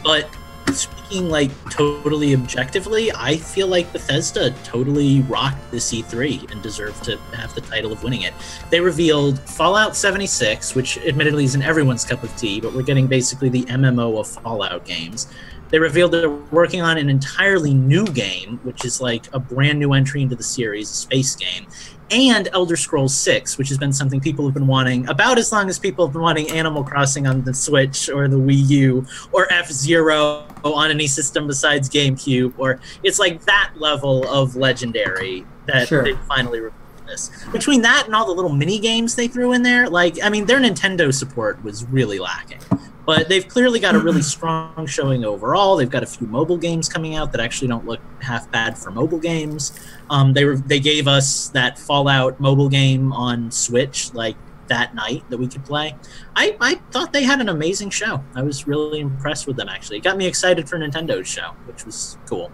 But 0.03 0.29
speaking 0.73 1.29
like 1.29 1.51
totally 1.71 2.35
objectively, 2.35 3.13
I 3.13 3.37
feel 3.37 3.67
like 3.67 3.93
Bethesda 3.93 4.51
totally 4.65 5.21
rocked 5.23 5.71
this 5.71 5.93
E3 5.93 6.51
and 6.51 6.63
deserved 6.63 7.05
to 7.05 7.19
have 7.35 7.55
the 7.55 7.61
title 7.61 7.93
of 7.93 8.03
winning 8.03 8.23
it. 8.23 8.33
They 8.71 8.81
revealed 8.81 9.39
Fallout 9.41 9.97
76, 9.97 10.75
which 10.75 10.99
admittedly 10.99 11.45
isn't 11.45 11.63
everyone's 11.63 12.05
cup 12.05 12.23
of 12.23 12.35
tea, 12.37 12.61
but 12.61 12.73
we're 12.73 12.83
getting 12.83 13.07
basically 13.07 13.49
the 13.49 13.63
MMO 13.65 14.19
of 14.19 14.29
Fallout 14.29 14.85
games. 14.85 15.29
They 15.73 15.79
revealed 15.79 16.13
they're 16.13 16.29
working 16.29 16.83
on 16.83 16.99
an 16.99 17.09
entirely 17.09 17.73
new 17.73 18.05
game, 18.05 18.61
which 18.63 18.85
is 18.85 19.01
like 19.01 19.25
a 19.33 19.41
brand 19.41 19.79
new 19.79 19.95
entry 19.95 20.21
into 20.21 20.37
the 20.37 20.43
series, 20.43 20.91
a 20.91 20.95
space 20.95 21.35
game, 21.35 21.67
and 22.11 22.51
Elder 22.53 22.77
Scrolls 22.77 23.15
6, 23.15 23.57
which 23.57 23.71
has 23.71 23.79
been 23.79 23.93
something 23.93 24.21
people 24.21 24.45
have 24.45 24.53
been 24.53 24.67
wanting 24.67 25.09
about 25.09 25.39
as 25.39 25.51
long 25.51 25.71
as 25.71 25.79
people 25.79 26.07
have 26.07 26.13
been 26.13 26.21
wanting 26.21 26.51
Animal 26.51 26.85
Crossing 26.85 27.27
on 27.27 27.43
the 27.43 27.55
Switch 27.55 28.11
or 28.11 28.29
the 28.29 28.37
Wii 28.37 28.69
U 28.69 29.07
or 29.33 29.51
F 29.51 29.71
Zero 29.73 30.45
on 30.63 30.91
any 30.91 31.07
system 31.07 31.47
besides 31.47 31.89
GameCube, 31.89 32.53
or 32.59 32.79
it's 33.03 33.19
like 33.19 33.43
that 33.47 33.73
level 33.77 34.29
of 34.29 34.55
legendary 34.57 35.47
that 35.67 35.89
Sure. 35.89 36.05
they 36.05 36.13
finally 36.29 36.61
revealed 36.61 36.79
this. 37.07 37.31
Between 37.51 37.81
that 37.81 38.05
and 38.05 38.15
all 38.15 38.27
the 38.27 38.33
little 38.33 38.53
mini 38.53 38.79
games 38.79 39.15
they 39.15 39.27
threw 39.27 39.53
in 39.53 39.63
there, 39.63 39.89
like 39.89 40.23
I 40.23 40.29
mean, 40.29 40.45
their 40.45 40.61
Nintendo 40.61 41.15
support 41.15 41.65
was 41.65 41.87
really 41.87 42.19
lacking. 42.19 42.61
But 43.05 43.29
they've 43.29 43.47
clearly 43.47 43.81
got 43.81 43.95
a 43.95 43.99
really 43.99 44.23
strong 44.23 44.87
showing 44.87 45.25
overall. 45.25 45.77
They've 45.77 45.91
got 45.91 46.03
a 46.03 46.07
few 46.07 46.27
mobile 46.27 46.57
games 46.57 46.89
coming 46.89 47.17
out 47.17 47.33
that 47.33 47.41
actually 47.41 47.69
don't 47.69 47.85
look 47.85 48.01
half 48.21 48.51
bad 48.51 48.79
for 48.79 48.91
mobile 48.91 49.19
games. 49.19 49.79
Um, 50.09 50.33
they 50.33 50.45
were 50.45 50.57
they 50.57 50.79
gave 50.79 51.09
us 51.09 51.49
that 51.49 51.79
Fallout 51.79 52.39
mobile 52.39 52.69
game 52.69 53.13
on 53.13 53.51
Switch 53.51 54.15
like 54.15 54.37
that 54.69 54.95
night 54.95 55.23
that 55.31 55.39
we 55.39 55.49
could 55.49 55.65
play. 55.65 55.97
I, 56.37 56.57
I 56.61 56.75
thought 56.93 57.13
they 57.13 57.25
had 57.25 57.41
an 57.41 57.49
amazing 57.49 57.91
show. 57.91 58.23
I 58.35 58.43
was 58.43 58.67
really 58.67 59.01
impressed 59.01 59.47
with 59.47 59.57
them 59.57 59.69
actually. 59.69 59.99
It 59.99 60.05
got 60.05 60.17
me 60.17 60.27
excited 60.27 60.69
for 60.69 60.79
Nintendo's 60.79 61.29
show, 61.29 61.51
which 61.67 61.85
was 61.85 62.17
cool. 62.27 62.53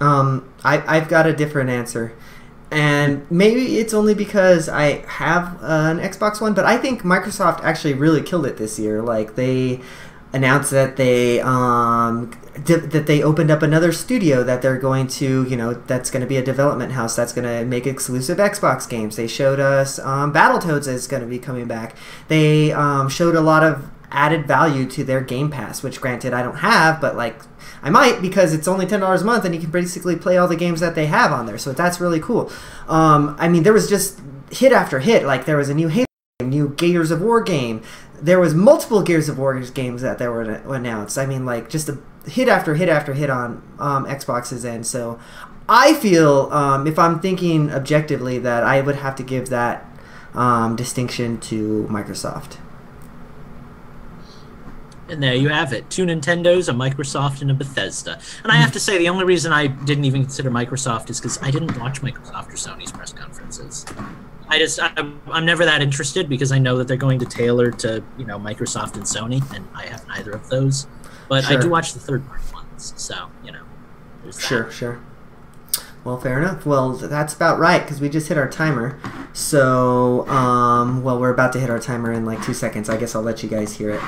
Um, 0.00 0.52
I, 0.64 0.82
I've 0.96 1.08
got 1.08 1.26
a 1.26 1.32
different 1.32 1.70
answer. 1.70 2.12
And 2.72 3.30
maybe 3.30 3.78
it's 3.78 3.92
only 3.92 4.14
because 4.14 4.68
I 4.68 5.04
have 5.06 5.58
an 5.62 5.98
Xbox 5.98 6.40
One, 6.40 6.54
but 6.54 6.64
I 6.64 6.78
think 6.78 7.02
Microsoft 7.02 7.62
actually 7.62 7.92
really 7.92 8.22
killed 8.22 8.46
it 8.46 8.56
this 8.56 8.78
year. 8.78 9.02
Like 9.02 9.34
they 9.34 9.82
announced 10.32 10.70
that 10.70 10.96
they 10.96 11.38
um, 11.42 12.30
that 12.64 13.04
they 13.06 13.22
opened 13.22 13.50
up 13.50 13.62
another 13.62 13.92
studio 13.92 14.42
that 14.42 14.62
they're 14.62 14.78
going 14.78 15.06
to, 15.06 15.44
you 15.44 15.56
know, 15.56 15.74
that's 15.74 16.10
going 16.10 16.22
to 16.22 16.26
be 16.26 16.38
a 16.38 16.42
development 16.42 16.92
house 16.92 17.14
that's 17.14 17.34
going 17.34 17.46
to 17.46 17.64
make 17.66 17.86
exclusive 17.86 18.38
Xbox 18.38 18.88
games. 18.88 19.16
They 19.16 19.26
showed 19.26 19.60
us 19.60 19.98
um, 19.98 20.32
Battletoads 20.32 20.88
is 20.88 21.06
going 21.06 21.22
to 21.22 21.28
be 21.28 21.38
coming 21.38 21.66
back. 21.66 21.94
They 22.28 22.72
um, 22.72 23.10
showed 23.10 23.34
a 23.34 23.42
lot 23.42 23.62
of 23.62 23.90
added 24.12 24.46
value 24.46 24.86
to 24.86 25.02
their 25.02 25.20
Game 25.20 25.50
Pass, 25.50 25.82
which 25.82 26.00
granted 26.00 26.32
I 26.32 26.42
don't 26.42 26.58
have, 26.58 27.00
but 27.00 27.16
like 27.16 27.40
I 27.82 27.90
might 27.90 28.22
because 28.22 28.54
it's 28.54 28.68
only 28.68 28.86
ten 28.86 29.00
dollars 29.00 29.22
a 29.22 29.24
month 29.24 29.44
and 29.44 29.54
you 29.54 29.60
can 29.60 29.70
basically 29.70 30.16
play 30.16 30.36
all 30.36 30.46
the 30.46 30.56
games 30.56 30.80
that 30.80 30.94
they 30.94 31.06
have 31.06 31.32
on 31.32 31.46
there. 31.46 31.58
So 31.58 31.72
that's 31.72 32.00
really 32.00 32.20
cool. 32.20 32.52
Um, 32.88 33.36
I 33.38 33.48
mean, 33.48 33.62
there 33.62 33.72
was 33.72 33.88
just 33.88 34.20
hit 34.50 34.72
after 34.72 35.00
hit. 35.00 35.24
Like 35.24 35.46
there 35.46 35.56
was 35.56 35.68
a 35.68 35.74
new 35.74 35.88
Halo 35.88 36.06
game, 36.38 36.50
new 36.50 36.68
Gears 36.68 37.10
of 37.10 37.20
War 37.20 37.42
game. 37.42 37.82
There 38.20 38.38
was 38.38 38.54
multiple 38.54 39.02
Gears 39.02 39.28
of 39.28 39.38
War 39.38 39.58
games 39.60 40.02
that 40.02 40.18
they 40.18 40.28
were 40.28 40.42
announced. 40.42 41.18
I 41.18 41.26
mean, 41.26 41.44
like 41.44 41.68
just 41.68 41.88
a 41.88 41.98
hit 42.26 42.48
after 42.48 42.74
hit 42.74 42.88
after 42.88 43.14
hit 43.14 43.30
on 43.30 43.62
um, 43.80 44.06
Xbox's 44.06 44.64
end. 44.64 44.86
So 44.86 45.18
I 45.68 45.94
feel, 45.94 46.52
um, 46.52 46.86
if 46.86 46.98
I'm 46.98 47.18
thinking 47.20 47.72
objectively, 47.72 48.38
that 48.38 48.62
I 48.62 48.80
would 48.80 48.96
have 48.96 49.16
to 49.16 49.22
give 49.22 49.48
that 49.48 49.88
um, 50.34 50.76
distinction 50.76 51.40
to 51.40 51.86
Microsoft. 51.90 52.58
And 55.12 55.22
there 55.22 55.34
you 55.34 55.50
have 55.50 55.74
it. 55.74 55.90
Two 55.90 56.06
Nintendos, 56.06 56.70
a 56.70 56.72
Microsoft, 56.72 57.42
and 57.42 57.50
a 57.50 57.54
Bethesda. 57.54 58.18
And 58.42 58.50
I 58.50 58.56
have 58.56 58.72
to 58.72 58.80
say, 58.80 58.96
the 58.96 59.10
only 59.10 59.26
reason 59.26 59.52
I 59.52 59.66
didn't 59.66 60.06
even 60.06 60.22
consider 60.22 60.50
Microsoft 60.50 61.10
is 61.10 61.20
because 61.20 61.38
I 61.42 61.50
didn't 61.50 61.78
watch 61.78 62.00
Microsoft 62.00 62.48
or 62.48 62.56
Sony's 62.56 62.90
press 62.90 63.12
conferences. 63.12 63.84
I 64.48 64.58
just, 64.58 64.80
I, 64.80 64.90
I'm 65.30 65.44
never 65.44 65.66
that 65.66 65.82
interested 65.82 66.30
because 66.30 66.50
I 66.50 66.58
know 66.58 66.78
that 66.78 66.88
they're 66.88 66.96
going 66.96 67.18
to 67.18 67.26
tailor 67.26 67.70
to, 67.72 68.02
you 68.16 68.24
know, 68.24 68.38
Microsoft 68.38 68.94
and 68.94 69.04
Sony, 69.04 69.42
and 69.54 69.68
I 69.74 69.84
have 69.84 70.08
neither 70.08 70.30
of 70.30 70.48
those. 70.48 70.86
But 71.28 71.44
I 71.44 71.60
do 71.60 71.68
watch 71.68 71.92
the 71.92 72.00
third 72.00 72.26
party 72.26 72.44
ones, 72.54 72.94
so, 72.96 73.28
you 73.44 73.52
know. 73.52 73.64
Sure, 74.38 74.70
sure. 74.70 74.98
Well, 76.04 76.18
fair 76.18 76.38
enough. 76.38 76.66
Well, 76.66 76.94
that's 76.94 77.34
about 77.34 77.58
right 77.58 77.82
because 77.82 78.00
we 78.00 78.08
just 78.08 78.28
hit 78.28 78.36
our 78.36 78.48
timer. 78.48 78.98
So, 79.34 80.26
um, 80.28 81.02
well, 81.02 81.18
we're 81.20 81.30
about 81.32 81.52
to 81.52 81.60
hit 81.60 81.70
our 81.70 81.78
timer 81.78 82.12
in 82.12 82.24
like 82.24 82.42
two 82.42 82.54
seconds. 82.54 82.88
I 82.88 82.96
guess 82.96 83.14
I'll 83.14 83.22
let 83.22 83.42
you 83.42 83.48
guys 83.48 83.76
hear 83.76 83.90
it. 83.90 84.00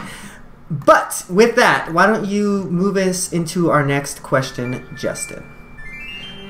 But 0.71 1.25
with 1.29 1.57
that, 1.57 1.93
why 1.93 2.07
don't 2.07 2.27
you 2.27 2.65
move 2.65 2.97
us 2.97 3.33
into 3.33 3.71
our 3.71 3.85
next 3.85 4.23
question, 4.23 4.87
Justin? 4.97 5.45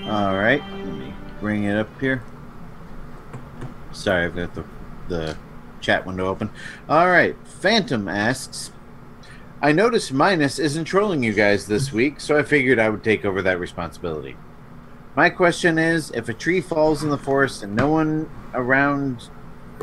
All 0.05 0.37
right, 0.37 0.63
let 0.71 0.87
me 0.87 1.15
bring 1.41 1.65
it 1.65 1.77
up 1.77 1.89
here. 2.01 2.23
Sorry, 3.93 4.25
I've 4.25 4.37
got 4.37 4.55
the 4.55 4.65
the 5.09 5.37
chat 5.81 6.07
window 6.07 6.27
open. 6.27 6.51
All 6.89 7.11
right, 7.11 7.37
Phantom 7.45 8.09
asks, 8.09 8.73
I 9.61 9.73
noticed 9.73 10.13
Minus 10.13 10.59
isn't 10.59 10.85
trolling 10.85 11.23
you 11.23 11.33
guys 11.33 11.67
this 11.67 11.93
week, 11.93 12.21
so 12.21 12.39
I 12.39 12.43
figured 12.43 12.79
I 12.79 12.89
would 12.89 13.05
take 13.05 13.25
over 13.25 13.43
that 13.43 13.61
responsibility. 13.61 14.37
My 15.17 15.31
question 15.31 15.79
is, 15.79 16.11
if 16.11 16.29
a 16.29 16.35
tree 16.35 16.61
falls 16.61 17.03
in 17.03 17.11
the 17.11 17.19
forest 17.19 17.63
and 17.63 17.75
no 17.75 17.89
one 17.89 18.29
around 18.53 19.31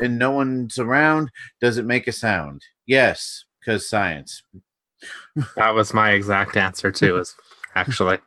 and 0.01 0.19
no 0.19 0.31
one's 0.31 0.77
around, 0.77 1.29
does 1.61 1.77
it 1.77 1.85
make 1.85 2.07
a 2.07 2.11
sound? 2.11 2.61
Yes, 2.85 3.45
because 3.61 3.87
science. 3.87 4.43
That 5.55 5.73
was 5.73 5.93
my 5.93 6.11
exact 6.11 6.57
answer 6.57 6.91
too. 6.91 7.17
Is 7.17 7.35
actually 7.75 8.19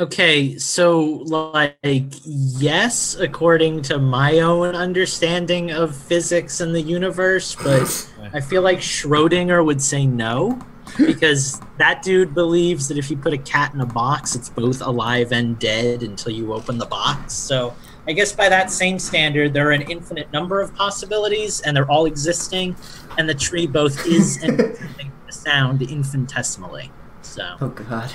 Okay, 0.00 0.58
so 0.58 1.02
like 1.02 1.76
yes, 2.24 3.14
according 3.14 3.82
to 3.82 3.98
my 4.00 4.40
own 4.40 4.74
understanding 4.74 5.70
of 5.70 5.94
physics 5.94 6.60
and 6.60 6.74
the 6.74 6.80
universe, 6.80 7.54
but 7.54 8.10
I 8.32 8.40
feel 8.40 8.62
like 8.62 8.78
Schrodinger 8.78 9.64
would 9.64 9.80
say 9.80 10.04
no 10.04 10.58
because 10.96 11.60
that 11.78 12.02
dude 12.02 12.34
believes 12.34 12.88
that 12.88 12.98
if 12.98 13.08
you 13.08 13.16
put 13.16 13.34
a 13.34 13.38
cat 13.38 13.72
in 13.72 13.80
a 13.82 13.86
box, 13.86 14.34
it's 14.34 14.48
both 14.48 14.80
alive 14.82 15.30
and 15.30 15.56
dead 15.60 16.02
until 16.02 16.32
you 16.32 16.52
open 16.52 16.76
the 16.76 16.86
box. 16.86 17.32
So 17.32 17.72
I 18.06 18.12
guess 18.12 18.32
by 18.32 18.48
that 18.48 18.70
same 18.70 18.98
standard, 18.98 19.54
there 19.54 19.68
are 19.68 19.72
an 19.72 19.82
infinite 19.82 20.32
number 20.32 20.60
of 20.60 20.74
possibilities, 20.74 21.60
and 21.60 21.76
they're 21.76 21.90
all 21.90 22.06
existing, 22.06 22.76
and 23.16 23.28
the 23.28 23.34
tree 23.34 23.66
both 23.66 24.06
is 24.06 24.36
and 24.42 24.58
doesn't 24.58 24.96
make 24.96 25.08
a 25.28 25.32
sound 25.32 25.82
infinitesimally. 25.82 26.90
So. 27.22 27.56
Oh 27.60 27.68
God. 27.68 28.12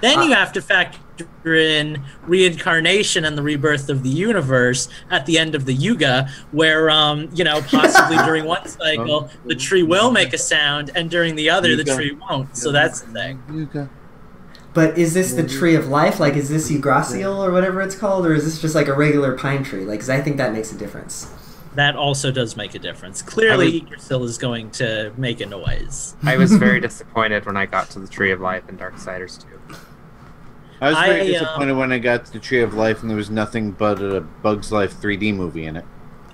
Then 0.00 0.22
you 0.22 0.32
have 0.32 0.52
to 0.54 0.62
factor 0.62 1.26
in 1.44 2.02
reincarnation 2.22 3.26
and 3.26 3.36
the 3.36 3.42
rebirth 3.42 3.90
of 3.90 4.02
the 4.02 4.08
universe 4.08 4.88
at 5.10 5.26
the 5.26 5.36
end 5.36 5.54
of 5.54 5.66
the 5.66 5.74
Yuga, 5.74 6.30
where, 6.52 6.88
um, 6.88 7.28
you 7.34 7.44
know, 7.44 7.60
possibly 7.60 8.16
during 8.24 8.46
one 8.46 8.66
cycle 8.66 9.30
the 9.44 9.54
tree 9.54 9.82
will 9.82 10.10
make 10.10 10.32
a 10.32 10.38
sound, 10.38 10.90
and 10.94 11.10
during 11.10 11.34
the 11.36 11.50
other 11.50 11.76
the 11.76 11.84
tree 11.96 12.12
won't. 12.12 12.56
So 12.56 12.72
that's 12.72 13.02
the 13.02 13.12
thing. 13.12 13.42
You 13.52 13.66
go. 13.66 13.88
But 14.72 14.96
is 14.96 15.14
this 15.14 15.32
the 15.32 15.46
tree 15.46 15.74
of 15.74 15.88
life? 15.88 16.20
Like, 16.20 16.34
is 16.36 16.48
this 16.48 16.70
Yggdrasil 16.70 17.42
or 17.44 17.50
whatever 17.50 17.82
it's 17.82 17.96
called, 17.96 18.24
or 18.26 18.34
is 18.34 18.44
this 18.44 18.60
just 18.60 18.74
like 18.74 18.86
a 18.86 18.94
regular 18.94 19.36
pine 19.36 19.64
tree? 19.64 19.84
Like, 19.84 20.00
'cause 20.00 20.10
I 20.10 20.20
think 20.20 20.36
that 20.36 20.52
makes 20.52 20.70
a 20.72 20.76
difference. 20.76 21.28
That 21.74 21.96
also 21.96 22.30
does 22.30 22.56
make 22.56 22.74
a 22.74 22.78
difference. 22.78 23.22
Clearly, 23.22 23.76
Yggdrasil 23.78 24.24
is 24.24 24.38
going 24.38 24.70
to 24.72 25.12
make 25.16 25.40
a 25.40 25.46
noise. 25.46 26.14
I 26.24 26.36
was 26.36 26.52
very 26.52 26.80
disappointed 26.88 27.46
when 27.46 27.56
I 27.56 27.66
got 27.66 27.90
to 27.90 27.98
the 28.00 28.08
Tree 28.08 28.32
of 28.32 28.40
Life 28.40 28.68
in 28.68 28.76
Darksiders 28.76 29.40
2. 29.40 29.76
I 30.80 30.88
was 30.88 30.98
very 30.98 31.20
I, 31.20 31.20
um, 31.20 31.26
disappointed 31.26 31.72
when 31.76 31.92
I 31.92 31.98
got 31.98 32.24
to 32.26 32.32
the 32.32 32.38
Tree 32.38 32.62
of 32.62 32.74
Life 32.74 33.02
and 33.02 33.10
there 33.10 33.16
was 33.16 33.30
nothing 33.30 33.72
but 33.72 34.00
a 34.02 34.20
Bugs 34.20 34.72
Life 34.72 34.94
3D 35.00 35.32
movie 35.34 35.66
in 35.66 35.76
it. 35.76 35.84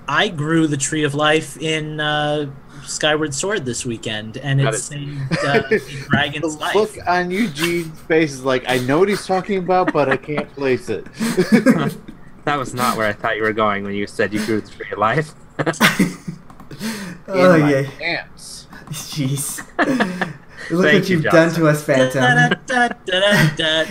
I 0.09 0.29
grew 0.29 0.67
the 0.69 0.77
tree 0.77 1.03
of 1.03 1.15
life 1.15 1.57
in 1.61 1.99
uh, 2.01 2.47
Skyward 2.89 3.35
Sword 3.35 3.65
this 3.65 3.85
weekend, 3.85 4.37
and 4.39 4.61
That 4.61 4.69
it 4.69 4.75
is- 4.75 4.85
saved 4.85 5.21
uh, 5.45 5.63
the 5.69 6.07
dragon's 6.11 6.55
The 6.57 6.61
life. 6.63 6.75
look 6.75 6.97
on 7.07 7.31
Eugene's 7.31 8.01
face 8.03 8.33
is 8.33 8.45
like, 8.45 8.65
I 8.69 8.79
know 8.79 8.99
what 9.01 9.09
he's 9.09 9.27
talking 9.27 9.59
about, 9.59 9.93
but 9.93 10.09
I 10.09 10.17
can't 10.17 10.49
place 10.55 10.89
it. 10.89 11.07
That 12.47 12.61
was 12.61 12.73
not 12.75 12.97
where 12.97 13.09
I 13.09 13.13
thought 13.13 13.35
you 13.37 13.43
were 13.43 13.53
going 13.53 13.83
when 13.83 13.95
you 13.95 14.07
said 14.07 14.33
you 14.33 14.39
grew 14.47 14.61
the 14.61 14.71
Tree 14.71 14.87
of 14.93 14.99
Life. 14.99 15.35
oh 17.27 17.59
my 17.59 17.71
yeah, 17.71 17.91
pants. 17.99 18.69
jeez. 18.91 19.61
Look 20.68 20.86
Thank 20.86 21.02
what 21.02 21.09
you, 21.09 21.16
you've 21.18 21.24
done 21.24 21.55
to 21.55 21.68
us, 21.68 21.84
Phantom. 21.84 22.24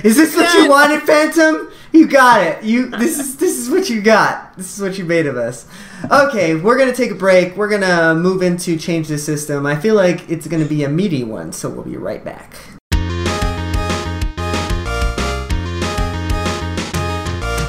Is 0.04 0.18
this 0.18 0.36
what 0.36 0.54
you 0.56 0.70
wanted, 0.70 1.04
Phantom? 1.04 1.72
You 1.94 2.06
got 2.06 2.46
it. 2.46 2.64
You 2.66 2.90
this 2.90 3.18
is 3.18 3.38
this 3.38 3.58
is 3.58 3.70
what 3.70 3.90
you 3.90 4.02
got. 4.02 4.58
This 4.58 4.76
is 4.76 4.82
what 4.82 4.98
you 4.98 5.06
made 5.06 5.26
of 5.26 5.38
us. 5.38 5.68
Okay, 6.12 6.56
we're 6.56 6.78
gonna 6.78 6.94
take 6.94 7.12
a 7.12 7.16
break. 7.16 7.56
We're 7.56 7.70
gonna 7.70 8.14
move 8.16 8.42
into 8.42 8.76
change 8.78 9.08
the 9.08 9.18
system. 9.18 9.66
I 9.66 9.78
feel 9.78 9.96
like 9.96 10.30
it's 10.30 10.48
gonna 10.48 10.66
be 10.66 10.84
a 10.84 10.90
meaty 10.90 11.24
one, 11.24 11.54
so 11.54 11.70
we'll 11.70 11.86
be 11.86 11.96
right 11.96 12.26
back. 12.26 12.58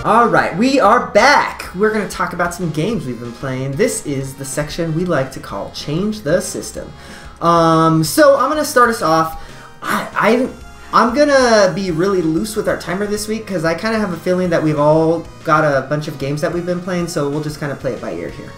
All 0.05 0.29
right, 0.29 0.57
we 0.57 0.79
are 0.79 1.11
back. 1.11 1.75
We're 1.75 1.93
going 1.93 2.07
to 2.07 2.15
talk 2.15 2.33
about 2.33 2.55
some 2.55 2.71
games 2.71 3.07
we've 3.07 3.19
been 3.19 3.33
playing. 3.33 3.73
This 3.73 4.07
is 4.07 4.35
the 4.35 4.45
section 4.45 4.95
we 4.95 5.05
like 5.05 5.33
to 5.33 5.41
call 5.41 5.73
Change 5.73 6.21
the 6.21 6.41
System. 6.41 6.93
Um, 7.41 8.03
so 8.05 8.39
I'm 8.39 8.55
to 8.57 8.65
start 8.65 8.91
us 8.91 9.03
off. 9.03 9.43
I, 9.83 10.09
I 10.15 10.51
I'm 10.93 11.15
gonna 11.15 11.73
be 11.75 11.91
really 11.91 12.23
loose 12.23 12.57
with 12.57 12.69
our 12.69 12.79
timer 12.79 13.07
this 13.07 13.29
week 13.29 13.45
because 13.45 13.65
I 13.65 13.75
kind 13.75 13.95
of 13.95 14.01
have 14.01 14.13
a 14.13 14.17
feeling 14.17 14.51
that 14.51 14.63
we've 14.63 14.79
all 14.79 15.21
got 15.45 15.65
a 15.65 15.87
bunch 15.89 16.09
of 16.09 16.19
games 16.19 16.41
that 16.41 16.53
we've 16.53 16.65
been 16.65 16.81
playing, 16.81 17.09
so 17.09 17.29
we'll 17.29 17.43
just 17.43 17.61
kind 17.61 17.73
of 17.73 17.81
play 17.81 17.93
it 17.93 18.01
by 18.01 18.13
ear 18.13 18.31
here. 18.31 18.53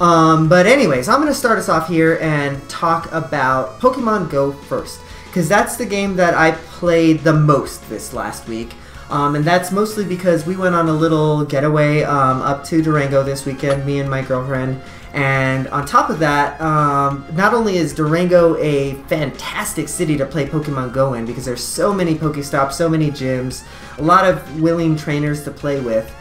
Um, 0.00 0.48
but 0.48 0.66
anyways, 0.66 1.08
I'm 1.08 1.20
gonna 1.20 1.34
start 1.34 1.58
us 1.58 1.68
off 1.68 1.88
here 1.88 2.18
and 2.20 2.66
talk 2.68 3.12
about 3.12 3.80
Pokemon 3.80 4.30
Go 4.30 4.52
first 4.52 5.00
because 5.26 5.48
that's 5.48 5.76
the 5.76 5.84
game 5.84 6.16
that 6.16 6.34
I 6.34 6.52
played 6.52 7.20
the 7.20 7.32
most 7.32 7.88
this 7.88 8.12
last 8.12 8.48
week. 8.48 8.72
Um, 9.10 9.34
and 9.34 9.44
that's 9.44 9.70
mostly 9.70 10.04
because 10.04 10.46
we 10.46 10.56
went 10.56 10.74
on 10.74 10.88
a 10.88 10.92
little 10.92 11.44
getaway 11.44 12.02
um, 12.02 12.40
up 12.40 12.64
to 12.64 12.82
Durango 12.82 13.22
this 13.22 13.44
weekend, 13.44 13.84
me 13.84 13.98
and 13.98 14.08
my 14.08 14.22
girlfriend. 14.22 14.80
And 15.14 15.68
on 15.68 15.86
top 15.86 16.10
of 16.10 16.18
that, 16.18 16.60
um, 16.60 17.24
not 17.34 17.54
only 17.54 17.76
is 17.76 17.94
Durango 17.94 18.56
a 18.56 18.94
fantastic 19.04 19.88
city 19.88 20.16
to 20.16 20.26
play 20.26 20.44
Pokemon 20.44 20.92
Go 20.92 21.14
in 21.14 21.24
because 21.24 21.44
there's 21.44 21.62
so 21.62 21.94
many 21.94 22.16
Pokestops, 22.16 22.72
so 22.72 22.88
many 22.88 23.12
gyms, 23.12 23.64
a 23.98 24.02
lot 24.02 24.24
of 24.24 24.60
willing 24.60 24.96
trainers 24.96 25.44
to 25.44 25.52
play 25.52 25.80
with. 25.80 26.12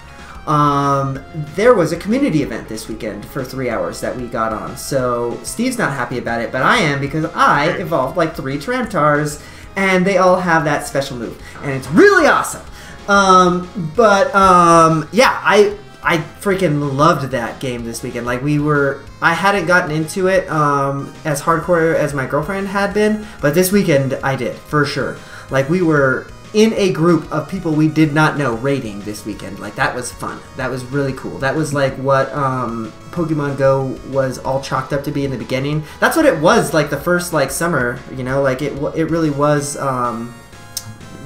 Um, 0.46 1.24
there 1.56 1.74
was 1.74 1.92
a 1.92 1.98
community 1.98 2.44
event 2.44 2.68
this 2.68 2.88
weekend 2.88 3.26
for 3.26 3.44
three 3.44 3.68
hours 3.68 4.00
that 4.02 4.16
we 4.16 4.28
got 4.28 4.54
on. 4.54 4.78
So 4.78 5.40
Steve's 5.42 5.80
not 5.80 5.94
happy 5.94 6.20
about 6.20 6.42
it, 6.42 6.52
but 6.52 6.62
I 6.62 6.78
am 6.78 7.02
because 7.02 7.26
I 7.34 7.70
evolved 7.78 8.16
like 8.16 8.36
three 8.36 8.58
Tyranitars, 8.58 9.44
and 9.76 10.06
they 10.06 10.18
all 10.20 10.40
have 10.40 10.66
that 10.66 10.86
special 10.86 11.18
move, 11.18 11.42
and 11.64 11.72
it's 11.72 11.88
really 11.88 12.28
awesome. 12.28 12.62
Um, 13.08 13.92
but 13.96 14.34
um, 14.36 15.10
yeah, 15.12 15.40
I 15.44 15.78
I 16.04 16.18
freaking 16.18 16.96
loved 16.96 17.32
that 17.32 17.60
game 17.60 17.86
this 17.86 18.04
weekend. 18.04 18.26
Like 18.26 18.42
we 18.42 18.60
were, 18.60 19.04
I 19.22 19.34
hadn't 19.34 19.68
gotten 19.68 19.92
into 19.92 20.28
it 20.28 20.50
um, 20.50 21.14
as 21.24 21.42
hardcore 21.42 21.96
as 21.96 22.14
my 22.14 22.26
girlfriend 22.26 22.68
had 22.68 22.94
been, 22.94 23.26
but 23.42 23.56
this 23.56 23.72
weekend 23.72 24.14
I 24.16 24.36
did 24.36 24.56
for 24.56 24.86
sure. 24.86 25.18
Like 25.50 25.70
we 25.70 25.82
were 25.82 26.28
in 26.54 26.72
a 26.74 26.92
group 26.92 27.32
of 27.32 27.50
people 27.50 27.74
we 27.74 27.88
did 27.88 28.14
not 28.14 28.38
know 28.38 28.56
raiding 28.56 29.00
this 29.02 29.26
weekend. 29.26 29.60
Like 29.60 29.76
that 29.76 29.96
was 29.96 30.12
fun. 30.12 30.40
That 30.56 30.70
was 30.70 30.84
really 30.86 31.14
cool. 31.14 31.38
That 31.40 31.56
was 31.56 31.74
like 31.74 31.96
what 31.96 32.32
um, 32.34 32.92
Pokemon 33.12 33.58
Go 33.58 33.98
was 34.10 34.38
all 34.40 34.62
chalked 34.62 34.94
up 34.94 35.04
to 35.06 35.12
be 35.12 35.26
in 35.26 35.32
the 35.32 35.38
beginning. 35.38 35.84
That's 36.00 36.16
what 36.16 36.26
it 36.26 36.40
was 36.40 36.74
like 36.74 36.90
the 36.90 36.98
first 36.98 37.34
like 37.34 37.50
summer. 37.50 38.00
You 38.16 38.24
know, 38.24 38.42
like 38.42 38.62
it 38.62 38.74
it 38.96 39.06
really 39.06 39.32
was 39.32 39.78
um, 39.78 40.34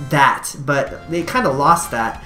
that, 0.09 0.55
but 0.59 1.09
they 1.09 1.23
kind 1.23 1.45
of 1.45 1.55
lost 1.57 1.91
that. 1.91 2.23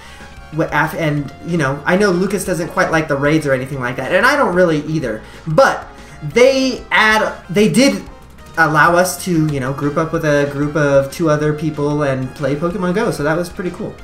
And 0.53 1.34
you 1.45 1.57
know, 1.57 1.82
I 1.86 1.95
know 1.98 2.11
Lucas 2.11 2.45
doesn't 2.45 2.69
quite 2.69 2.91
like 2.91 3.07
the 3.07 3.15
raids 3.15 3.45
or 3.48 3.53
anything 3.53 3.80
like 3.80 3.95
that, 3.98 4.11
and 4.11 4.26
I 4.26 4.36
don't 4.36 4.56
really 4.56 4.82
either. 4.86 5.22
But 5.48 5.88
they 6.23 6.84
add, 6.91 7.34
they 7.49 7.69
did 7.72 8.03
allow 8.57 8.95
us 8.95 9.23
to 9.26 9.48
you 9.48 9.60
know 9.60 9.73
group 9.73 9.98
up 9.98 10.11
with 10.11 10.26
a 10.26 10.49
group 10.52 10.76
of 10.76 11.11
two 11.11 11.30
other 11.30 11.53
people 11.53 12.03
and 12.03 12.34
play 12.36 12.56
Pokemon 12.56 12.95
Go. 12.95 13.11
So 13.11 13.23
that 13.23 13.38
was 13.38 13.49
pretty 13.49 13.72
cool. 13.72 13.95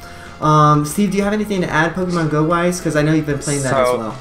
Um, 0.42 0.86
Steve, 0.86 1.12
do 1.12 1.18
you 1.18 1.24
have 1.24 1.34
anything 1.34 1.62
to 1.62 1.70
add 1.70 1.94
Pokemon 1.94 2.30
Go 2.30 2.44
wise? 2.44 2.80
Because 2.80 2.96
I 2.96 3.02
know 3.02 3.14
you've 3.14 3.26
been 3.26 3.40
playing 3.40 3.64
that 3.64 3.74
as 3.74 3.98
well. 3.98 4.18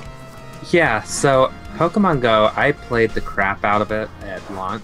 Yeah, 0.70 1.02
so 1.02 1.52
Pokemon 1.76 2.20
Go, 2.22 2.50
I 2.56 2.72
played 2.72 3.10
the 3.10 3.20
crap 3.20 3.64
out 3.64 3.82
of 3.82 3.92
it 3.92 4.08
at 4.22 4.42
launch, 4.54 4.82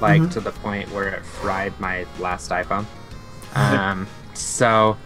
like 0.00 0.20
Mhm. 0.20 0.32
to 0.32 0.40
the 0.40 0.50
point 0.50 0.90
where 0.92 1.08
it 1.08 1.24
fried 1.24 1.72
my 1.80 2.04
last 2.18 2.50
iPhone. 2.50 2.84
Um, 3.56 4.08
so 4.34 4.96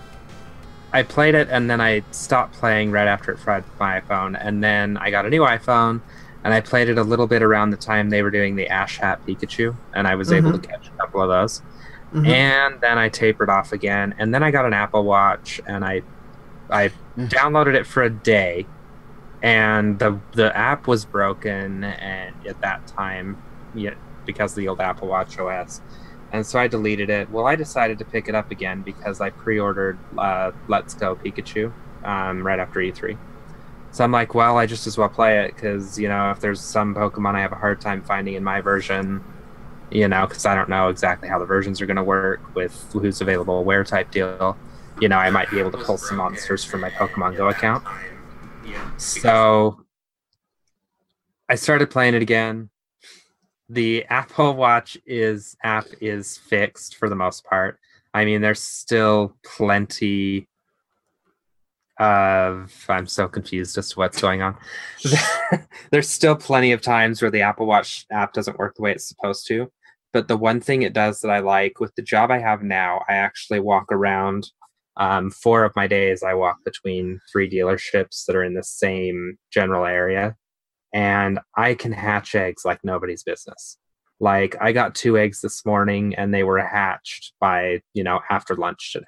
I 0.92 1.02
played 1.02 1.34
it 1.34 1.48
and 1.50 1.68
then 1.70 1.80
I 1.80 2.02
stopped 2.12 2.54
playing 2.54 2.90
right 2.90 3.06
after 3.06 3.32
it 3.32 3.38
fried 3.38 3.64
my 3.78 4.00
iPhone, 4.00 4.38
and 4.40 4.62
then 4.64 4.96
I 4.96 5.10
got 5.10 5.26
a 5.26 5.30
new 5.30 5.42
iPhone 5.42 6.00
and 6.44 6.54
I 6.54 6.60
played 6.60 6.88
it 6.88 6.96
a 6.98 7.02
little 7.02 7.26
bit 7.26 7.42
around 7.42 7.70
the 7.70 7.76
time 7.76 8.10
they 8.10 8.22
were 8.22 8.30
doing 8.30 8.56
the 8.56 8.68
Ash 8.68 8.98
Hat 8.98 9.20
Pikachu, 9.26 9.76
and 9.92 10.06
I 10.06 10.14
was 10.14 10.32
able 10.32 10.52
to 10.58 10.66
catch 10.66 10.88
a 10.88 10.90
couple 10.92 11.20
of 11.20 11.28
those. 11.28 11.62
Mhm. 12.14 12.26
And 12.26 12.80
then 12.80 12.96
I 12.96 13.08
tapered 13.10 13.50
off 13.50 13.72
again, 13.72 14.14
and 14.18 14.32
then 14.32 14.42
I 14.42 14.50
got 14.50 14.64
an 14.64 14.72
Apple 14.72 15.04
Watch, 15.04 15.60
and 15.66 15.84
I 15.84 16.02
I 16.70 16.90
downloaded 17.18 17.74
it 17.74 17.86
for 17.86 18.02
a 18.02 18.10
day, 18.10 18.66
and 19.42 19.98
the 19.98 20.18
the 20.32 20.56
app 20.56 20.86
was 20.86 21.04
broken, 21.04 21.84
and 21.84 22.34
at 22.46 22.60
that 22.62 22.86
time, 22.86 23.36
yeah, 23.74 23.94
because 24.24 24.52
of 24.52 24.56
the 24.56 24.68
old 24.68 24.80
Apple 24.80 25.08
Watch 25.08 25.38
OS, 25.38 25.80
and 26.32 26.46
so 26.46 26.58
I 26.58 26.68
deleted 26.68 27.10
it. 27.10 27.30
Well, 27.30 27.46
I 27.46 27.56
decided 27.56 27.98
to 27.98 28.04
pick 28.04 28.28
it 28.28 28.34
up 28.34 28.50
again 28.50 28.82
because 28.82 29.20
I 29.20 29.30
pre-ordered 29.30 29.98
uh, 30.16 30.52
Let's 30.68 30.94
Go 30.94 31.16
Pikachu 31.16 31.72
um, 32.04 32.46
right 32.46 32.58
after 32.58 32.80
E3. 32.80 33.16
So 33.90 34.04
I'm 34.04 34.12
like, 34.12 34.34
well, 34.34 34.58
I 34.58 34.66
just 34.66 34.86
as 34.86 34.98
well 34.98 35.08
play 35.08 35.44
it 35.44 35.54
because 35.54 35.98
you 35.98 36.08
know 36.08 36.30
if 36.30 36.40
there's 36.40 36.60
some 36.60 36.94
Pokemon 36.94 37.34
I 37.34 37.40
have 37.40 37.52
a 37.52 37.56
hard 37.56 37.80
time 37.80 38.02
finding 38.02 38.34
in 38.34 38.44
my 38.44 38.60
version, 38.60 39.24
you 39.90 40.06
know, 40.08 40.26
because 40.26 40.44
I 40.44 40.54
don't 40.54 40.68
know 40.68 40.88
exactly 40.88 41.28
how 41.28 41.38
the 41.38 41.46
versions 41.46 41.80
are 41.80 41.86
going 41.86 41.96
to 41.96 42.04
work 42.04 42.54
with 42.54 42.74
who's 42.92 43.20
available 43.20 43.64
where 43.64 43.84
type 43.84 44.10
deal. 44.10 44.56
You 45.00 45.08
know, 45.08 45.16
I 45.16 45.30
might 45.30 45.50
be 45.50 45.58
able 45.60 45.70
to 45.70 45.78
pull 45.78 45.96
some 45.96 46.18
monsters 46.18 46.64
from 46.64 46.80
my 46.80 46.90
Pokemon 46.90 47.36
Go 47.36 47.48
account. 47.48 47.84
So 48.98 49.84
I 51.48 51.54
started 51.54 51.88
playing 51.88 52.14
it 52.14 52.22
again. 52.22 52.68
The 53.68 54.04
Apple 54.06 54.54
Watch 54.54 54.96
is 55.06 55.56
app 55.62 55.86
is 56.00 56.38
fixed 56.38 56.96
for 56.96 57.08
the 57.08 57.14
most 57.14 57.44
part. 57.44 57.78
I 58.14 58.24
mean, 58.24 58.40
there's 58.40 58.62
still 58.62 59.36
plenty 59.44 60.48
of 61.98 62.72
I'm 62.88 63.06
so 63.06 63.28
confused 63.28 63.76
as 63.76 63.90
to 63.90 63.98
what's 63.98 64.20
going 64.20 64.40
on. 64.40 64.56
there's 65.90 66.08
still 66.08 66.36
plenty 66.36 66.72
of 66.72 66.80
times 66.80 67.20
where 67.20 67.30
the 67.30 67.42
Apple 67.42 67.66
Watch 67.66 68.06
app 68.10 68.32
doesn't 68.32 68.58
work 68.58 68.76
the 68.76 68.82
way 68.82 68.92
it's 68.92 69.08
supposed 69.08 69.46
to. 69.48 69.70
But 70.12 70.28
the 70.28 70.36
one 70.36 70.60
thing 70.60 70.82
it 70.82 70.94
does 70.94 71.20
that 71.20 71.30
I 71.30 71.40
like 71.40 71.80
with 71.80 71.94
the 71.94 72.02
job 72.02 72.30
I 72.30 72.38
have 72.38 72.62
now, 72.62 73.02
I 73.08 73.14
actually 73.14 73.60
walk 73.60 73.92
around 73.92 74.48
um, 74.98 75.30
four 75.30 75.64
of 75.64 75.74
my 75.76 75.86
days 75.86 76.22
i 76.22 76.34
walk 76.34 76.58
between 76.64 77.20
three 77.30 77.48
dealerships 77.48 78.24
that 78.26 78.36
are 78.36 78.44
in 78.44 78.54
the 78.54 78.64
same 78.64 79.38
general 79.50 79.86
area 79.86 80.36
and 80.92 81.38
i 81.56 81.74
can 81.74 81.92
hatch 81.92 82.34
eggs 82.34 82.64
like 82.64 82.80
nobody's 82.82 83.22
business. 83.22 83.78
Like 84.20 84.56
i 84.60 84.72
got 84.72 84.94
two 84.94 85.16
eggs 85.16 85.40
this 85.40 85.64
morning 85.64 86.14
and 86.16 86.34
they 86.34 86.42
were 86.42 86.58
hatched 86.58 87.34
by 87.40 87.82
you 87.94 88.02
know 88.04 88.20
after 88.30 88.56
lunch 88.56 88.92
today. 88.92 89.06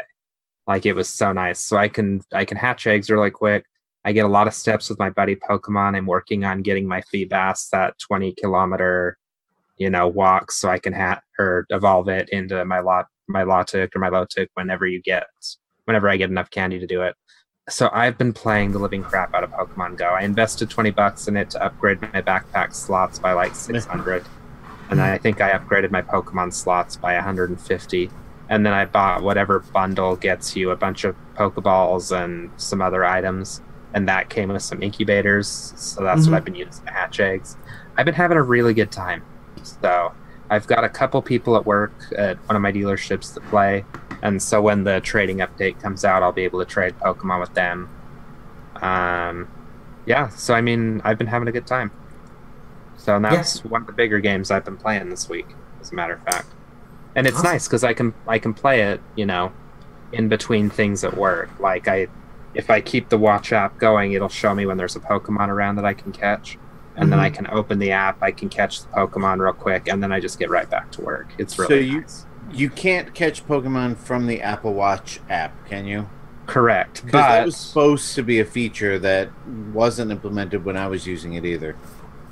Like 0.67 0.87
it 0.87 0.95
was 0.95 1.09
so 1.09 1.33
nice. 1.33 1.61
So 1.61 1.77
i 1.77 1.89
can 1.89 2.23
i 2.33 2.45
can 2.45 2.57
hatch 2.57 2.87
eggs 2.87 3.11
really 3.11 3.31
quick. 3.31 3.65
I 4.05 4.13
get 4.13 4.25
a 4.25 4.29
lot 4.29 4.47
of 4.47 4.55
steps 4.55 4.89
with 4.89 4.99
my 4.99 5.11
buddy 5.11 5.37
pokemon. 5.37 5.95
I'm 5.95 6.07
working 6.07 6.45
on 6.45 6.63
getting 6.63 6.89
my 6.89 7.03
Feebas 7.13 7.69
that 7.71 7.99
20 7.99 8.35
kilometer 8.35 9.19
you 9.79 9.89
know 9.91 10.07
walk 10.07 10.53
so 10.53 10.69
i 10.69 10.79
can 10.79 10.93
hat 10.93 11.23
or 11.39 11.67
evolve 11.71 12.09
it 12.09 12.29
into 12.31 12.63
my 12.67 12.81
lot 12.81 13.07
my 13.29 13.45
Lawtic 13.45 13.95
or 13.95 14.01
my 14.01 14.11
Lotic 14.11 14.49
whenever 14.55 14.87
you 14.87 15.01
get 15.01 15.27
whenever 15.91 16.09
I 16.09 16.17
get 16.17 16.31
enough 16.31 16.51
candy 16.51 16.79
to 16.79 16.87
do 16.87 17.03
it. 17.03 17.17
So 17.69 17.91
I've 17.93 18.17
been 18.17 18.33
playing 18.33 18.73
the 18.73 18.79
living 18.79 19.03
crap 19.03 19.35
out 19.35 19.45
of 19.45 19.51
Pokemon 19.51 19.97
Go. 19.97 20.07
I 20.07 20.23
invested 20.23 20.71
20 20.71 20.91
bucks 20.91 21.29
in 21.29 21.37
it 21.37 21.51
to 21.51 21.63
upgrade 21.63 22.01
my 22.01 22.23
backpack 22.23 22.75
slots 22.75 23.19
by 23.19 23.33
like 23.33 23.55
600. 23.55 24.25
and 24.89 25.01
I 25.01 25.19
think 25.19 25.41
I 25.41 25.53
upgraded 25.57 25.93
my 25.93 26.03
Pokemon 26.03 26.53
slots 26.53 26.97
by 26.97 27.15
150. 27.15 28.11
And 28.49 28.67
then 28.67 28.73
I 28.73 28.87
bought 28.87 29.23
whatever 29.23 29.61
bundle 29.61 30.17
gets 30.17 30.57
you 30.57 30.71
a 30.73 30.77
bunch 30.77 31.05
of 31.05 31.15
Pokeballs 31.37 32.11
and 32.11 32.51
some 32.57 32.83
other 32.83 33.05
items. 33.05 33.61
And 33.95 34.09
that 34.09 34.31
came 34.31 34.49
with 34.49 34.63
some 34.63 34.83
incubators. 34.83 35.73
So 35.77 36.03
that's 36.03 36.23
Mhm. 36.27 36.31
what 36.33 36.37
I've 36.39 36.45
been 36.45 36.57
using 36.57 36.85
to 36.87 36.93
hatch 36.93 37.21
eggs. 37.21 37.57
I've 37.97 38.05
been 38.05 38.15
having 38.17 38.37
a 38.37 38.43
really 38.43 38.75
good 38.75 38.91
time. 38.91 39.23
So 39.63 40.11
I've 40.51 40.67
got 40.67 40.83
a 40.83 40.89
couple 40.89 41.23
people 41.23 41.55
at 41.55 41.65
work 41.67 41.93
at 42.19 42.39
one 42.49 42.57
of 42.57 42.63
my 42.63 42.73
dealerships 42.73 43.33
that 43.35 43.49
play. 43.49 43.85
And 44.23 44.43
so 44.43 44.61
when 44.61 44.85
the 44.85 45.01
trading 45.01 45.39
update 45.39 45.81
comes 45.81 46.05
out, 46.05 46.23
I'll 46.23 46.33
be 46.33 46.45
able 46.45 46.59
to 46.59 46.65
trade 46.67 46.95
Pokemon 46.99 47.41
with 47.41 47.55
them. 47.55 47.89
Um, 48.77 49.49
yeah, 50.07 50.29
so 50.29 50.55
I 50.55 50.61
mean, 50.61 51.01
I've 51.05 51.19
been 51.19 51.27
having 51.27 51.49
a 51.49 51.53
good 51.53 51.67
time. 51.67 51.91
So 52.97 53.19
that's 53.19 53.65
one 53.65 53.81
of 53.83 53.87
the 53.87 53.93
bigger 53.95 54.21
games 54.21 54.51
I've 54.51 54.65
been 54.65 54.77
playing 54.77 55.09
this 55.09 55.29
week, 55.29 55.47
as 55.81 55.91
a 55.91 55.95
matter 55.95 56.15
of 56.15 56.23
fact. 56.23 56.47
And 57.17 57.27
it's 57.27 57.37
Awesome. 57.39 57.51
nice 57.53 57.67
because 57.67 57.83
I 57.83 57.95
can 57.95 58.13
I 58.29 58.39
can 58.39 58.53
play 58.55 58.83
it, 58.83 59.01
you 59.17 59.25
know, 59.27 59.53
in 60.13 60.29
between 60.29 60.69
things 60.71 61.03
at 61.03 61.17
work. 61.17 61.49
Like 61.59 61.89
I, 61.89 62.09
if 62.55 62.69
I 62.69 62.81
keep 62.81 63.09
the 63.09 63.19
watch 63.19 63.53
app 63.53 63.79
going, 63.79 64.13
it'll 64.13 64.29
show 64.29 64.55
me 64.55 64.67
when 64.67 64.77
there's 64.77 64.97
a 64.97 65.01
Pokemon 65.01 65.49
around 65.49 65.77
that 65.77 65.85
I 65.87 65.95
can 65.95 66.13
catch, 66.13 66.59
and 66.97 67.11
then 67.11 67.19
I 67.19 67.31
can 67.31 67.47
open 67.51 67.79
the 67.79 67.91
app, 67.93 68.23
I 68.23 68.33
can 68.33 68.49
catch 68.51 68.83
the 68.83 68.89
Pokemon 68.89 69.39
real 69.41 69.53
quick, 69.55 69.89
and 69.89 70.03
then 70.03 70.13
I 70.13 70.21
just 70.21 70.39
get 70.39 70.51
right 70.51 70.69
back 70.69 70.91
to 70.93 71.01
work. 71.01 71.29
It's 71.39 71.55
So 71.57 71.67
really 71.69 71.87
you- 71.87 72.01
nice. 72.03 72.27
You 72.27 72.30
can't 72.71 73.15
catch 73.15 73.47
Pokemon 73.47 73.97
from 73.97 74.27
the 74.27 74.43
Apple 74.43 74.75
Watch 74.75 75.21
app, 75.29 75.65
can 75.67 75.87
you? 75.87 76.09
correct, 76.47 77.05
Because 77.05 77.27
that 77.29 77.45
was 77.45 77.57
supposed 77.57 78.15
to 78.17 78.23
be 78.23 78.41
a 78.41 78.45
feature 78.45 78.99
that 78.99 79.31
wasn't 79.47 80.11
implemented 80.11 80.65
when 80.65 80.77
I 80.77 80.89
was 80.89 81.07
using 81.07 81.35
it 81.35 81.45
either. 81.45 81.77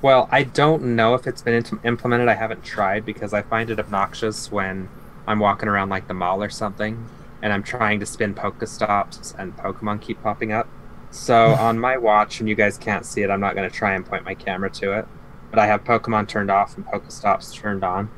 Well, 0.02 0.28
I 0.30 0.44
don't 0.44 0.96
know 0.96 1.14
if 1.14 1.26
it's 1.26 1.42
been 1.42 1.54
int- 1.54 1.84
implemented. 1.84 2.28
I 2.28 2.34
haven't 2.34 2.64
tried 2.64 3.04
because 3.04 3.32
I 3.32 3.42
find 3.42 3.70
it 3.70 3.78
obnoxious 3.80 4.50
when 4.50 4.88
I'm 5.26 5.38
walking 5.40 5.68
around 5.68 5.88
like 5.88 6.08
the 6.08 6.14
mall 6.14 6.42
or 6.42 6.50
something 6.50 7.08
and 7.42 7.52
I'm 7.52 7.62
trying 7.62 8.00
to 8.00 8.06
spin 8.06 8.34
Pokestops 8.34 9.34
and 9.38 9.56
Pokemon 9.56 10.00
keep 10.00 10.22
popping 10.22 10.52
up. 10.52 10.68
So 11.10 11.54
on 11.54 11.78
my 11.78 11.96
watch, 11.96 12.40
and 12.40 12.48
you 12.48 12.54
guys 12.54 12.78
can't 12.78 13.06
see 13.06 13.22
it, 13.22 13.30
I'm 13.30 13.40
not 13.40 13.54
going 13.54 13.68
to 13.68 13.76
try 13.76 13.94
and 13.94 14.04
point 14.04 14.24
my 14.24 14.34
camera 14.34 14.70
to 14.70 14.98
it, 14.98 15.06
but 15.50 15.58
I 15.58 15.66
have 15.66 15.84
Pokemon 15.84 16.28
turned 16.28 16.50
off 16.50 16.76
and 16.76 16.86
Pokestops 16.86 17.54
turned 17.54 17.84
on. 17.84 18.10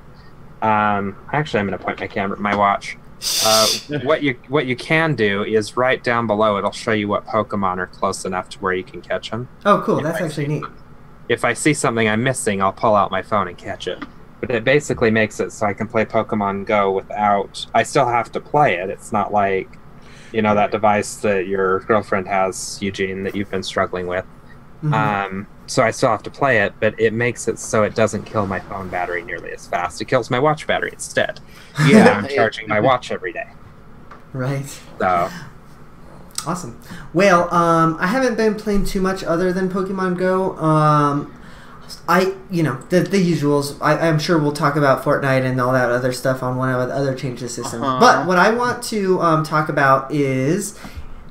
Um, 0.62 1.16
actually, 1.32 1.60
I'm 1.60 1.66
going 1.66 1.78
to 1.78 1.84
point 1.84 2.00
my 2.00 2.06
camera, 2.06 2.38
my 2.38 2.54
watch. 2.54 2.96
Uh, 3.44 3.66
what 4.02 4.22
you 4.22 4.38
what 4.48 4.66
you 4.66 4.76
can 4.76 5.14
do 5.14 5.44
is 5.44 5.76
right 5.76 6.02
down 6.02 6.26
below. 6.26 6.56
It'll 6.58 6.72
show 6.72 6.92
you 6.92 7.08
what 7.08 7.26
Pokemon 7.26 7.78
are 7.78 7.86
close 7.86 8.24
enough 8.24 8.48
to 8.50 8.58
where 8.60 8.72
you 8.72 8.84
can 8.84 9.00
catch 9.02 9.30
them. 9.30 9.48
Oh, 9.64 9.82
cool. 9.84 9.98
If 9.98 10.04
That's 10.04 10.20
I 10.20 10.24
actually 10.26 10.44
see- 10.44 10.52
neat. 10.60 10.64
If 11.28 11.44
I 11.44 11.52
see 11.52 11.74
something 11.74 12.08
I'm 12.08 12.24
missing, 12.24 12.60
I'll 12.60 12.72
pull 12.72 12.96
out 12.96 13.12
my 13.12 13.22
phone 13.22 13.46
and 13.46 13.56
catch 13.56 13.86
it. 13.86 14.02
But 14.40 14.50
it 14.50 14.64
basically 14.64 15.10
makes 15.12 15.38
it 15.38 15.52
so 15.52 15.66
I 15.66 15.74
can 15.74 15.86
play 15.86 16.04
Pokemon 16.04 16.64
Go 16.66 16.90
without. 16.90 17.64
I 17.72 17.84
still 17.84 18.08
have 18.08 18.32
to 18.32 18.40
play 18.40 18.78
it. 18.78 18.90
It's 18.90 19.12
not 19.12 19.32
like, 19.32 19.68
you 20.32 20.42
know, 20.42 20.56
that 20.56 20.72
device 20.72 21.16
that 21.16 21.46
your 21.46 21.80
girlfriend 21.80 22.26
has, 22.26 22.82
Eugene, 22.82 23.22
that 23.22 23.36
you've 23.36 23.50
been 23.50 23.62
struggling 23.62 24.08
with. 24.08 24.24
Mhm. 24.82 24.92
Um, 24.94 25.46
so 25.66 25.82
I 25.82 25.90
still 25.90 26.08
have 26.08 26.22
to 26.24 26.30
play 26.30 26.62
it, 26.62 26.74
but 26.80 26.98
it 26.98 27.12
makes 27.12 27.46
it 27.46 27.58
so 27.58 27.84
it 27.84 27.94
doesn't 27.94 28.24
kill 28.24 28.46
my 28.46 28.60
phone 28.60 28.88
battery 28.88 29.22
nearly 29.22 29.52
as 29.52 29.66
fast. 29.66 30.00
It 30.00 30.06
kills 30.06 30.30
my 30.30 30.38
watch 30.38 30.66
battery 30.66 30.90
instead. 30.92 31.40
Yeah, 31.86 32.18
I'm 32.18 32.28
charging 32.28 32.68
my 32.68 32.80
watch 32.80 33.10
every 33.12 33.32
day. 33.32 33.48
right. 34.32 34.66
So 34.98 35.30
Awesome. 36.46 36.80
Well, 37.12 37.52
um, 37.52 37.96
I 38.00 38.06
haven't 38.06 38.36
been 38.36 38.54
playing 38.54 38.86
too 38.86 39.00
much 39.00 39.22
other 39.22 39.52
than 39.52 39.68
Pokemon 39.68 40.16
Go. 40.18 40.56
Um, 40.56 41.34
I, 42.08 42.34
you 42.50 42.62
know, 42.62 42.76
the, 42.88 43.00
the 43.00 43.18
usuals. 43.18 43.76
I, 43.80 44.08
I'm 44.08 44.18
sure 44.18 44.38
we'll 44.38 44.52
talk 44.52 44.76
about 44.76 45.02
Fortnite 45.02 45.44
and 45.44 45.60
all 45.60 45.72
that 45.72 45.90
other 45.90 46.12
stuff 46.12 46.42
on 46.42 46.56
one 46.56 46.68
of 46.70 46.88
the 46.88 46.94
other 46.94 47.14
changes 47.14 47.54
system. 47.54 47.82
Uh-huh. 47.82 48.00
But 48.00 48.26
what 48.26 48.38
I 48.38 48.50
want 48.50 48.82
to 48.84 49.20
um, 49.20 49.44
talk 49.44 49.68
about 49.68 50.10
is, 50.12 50.78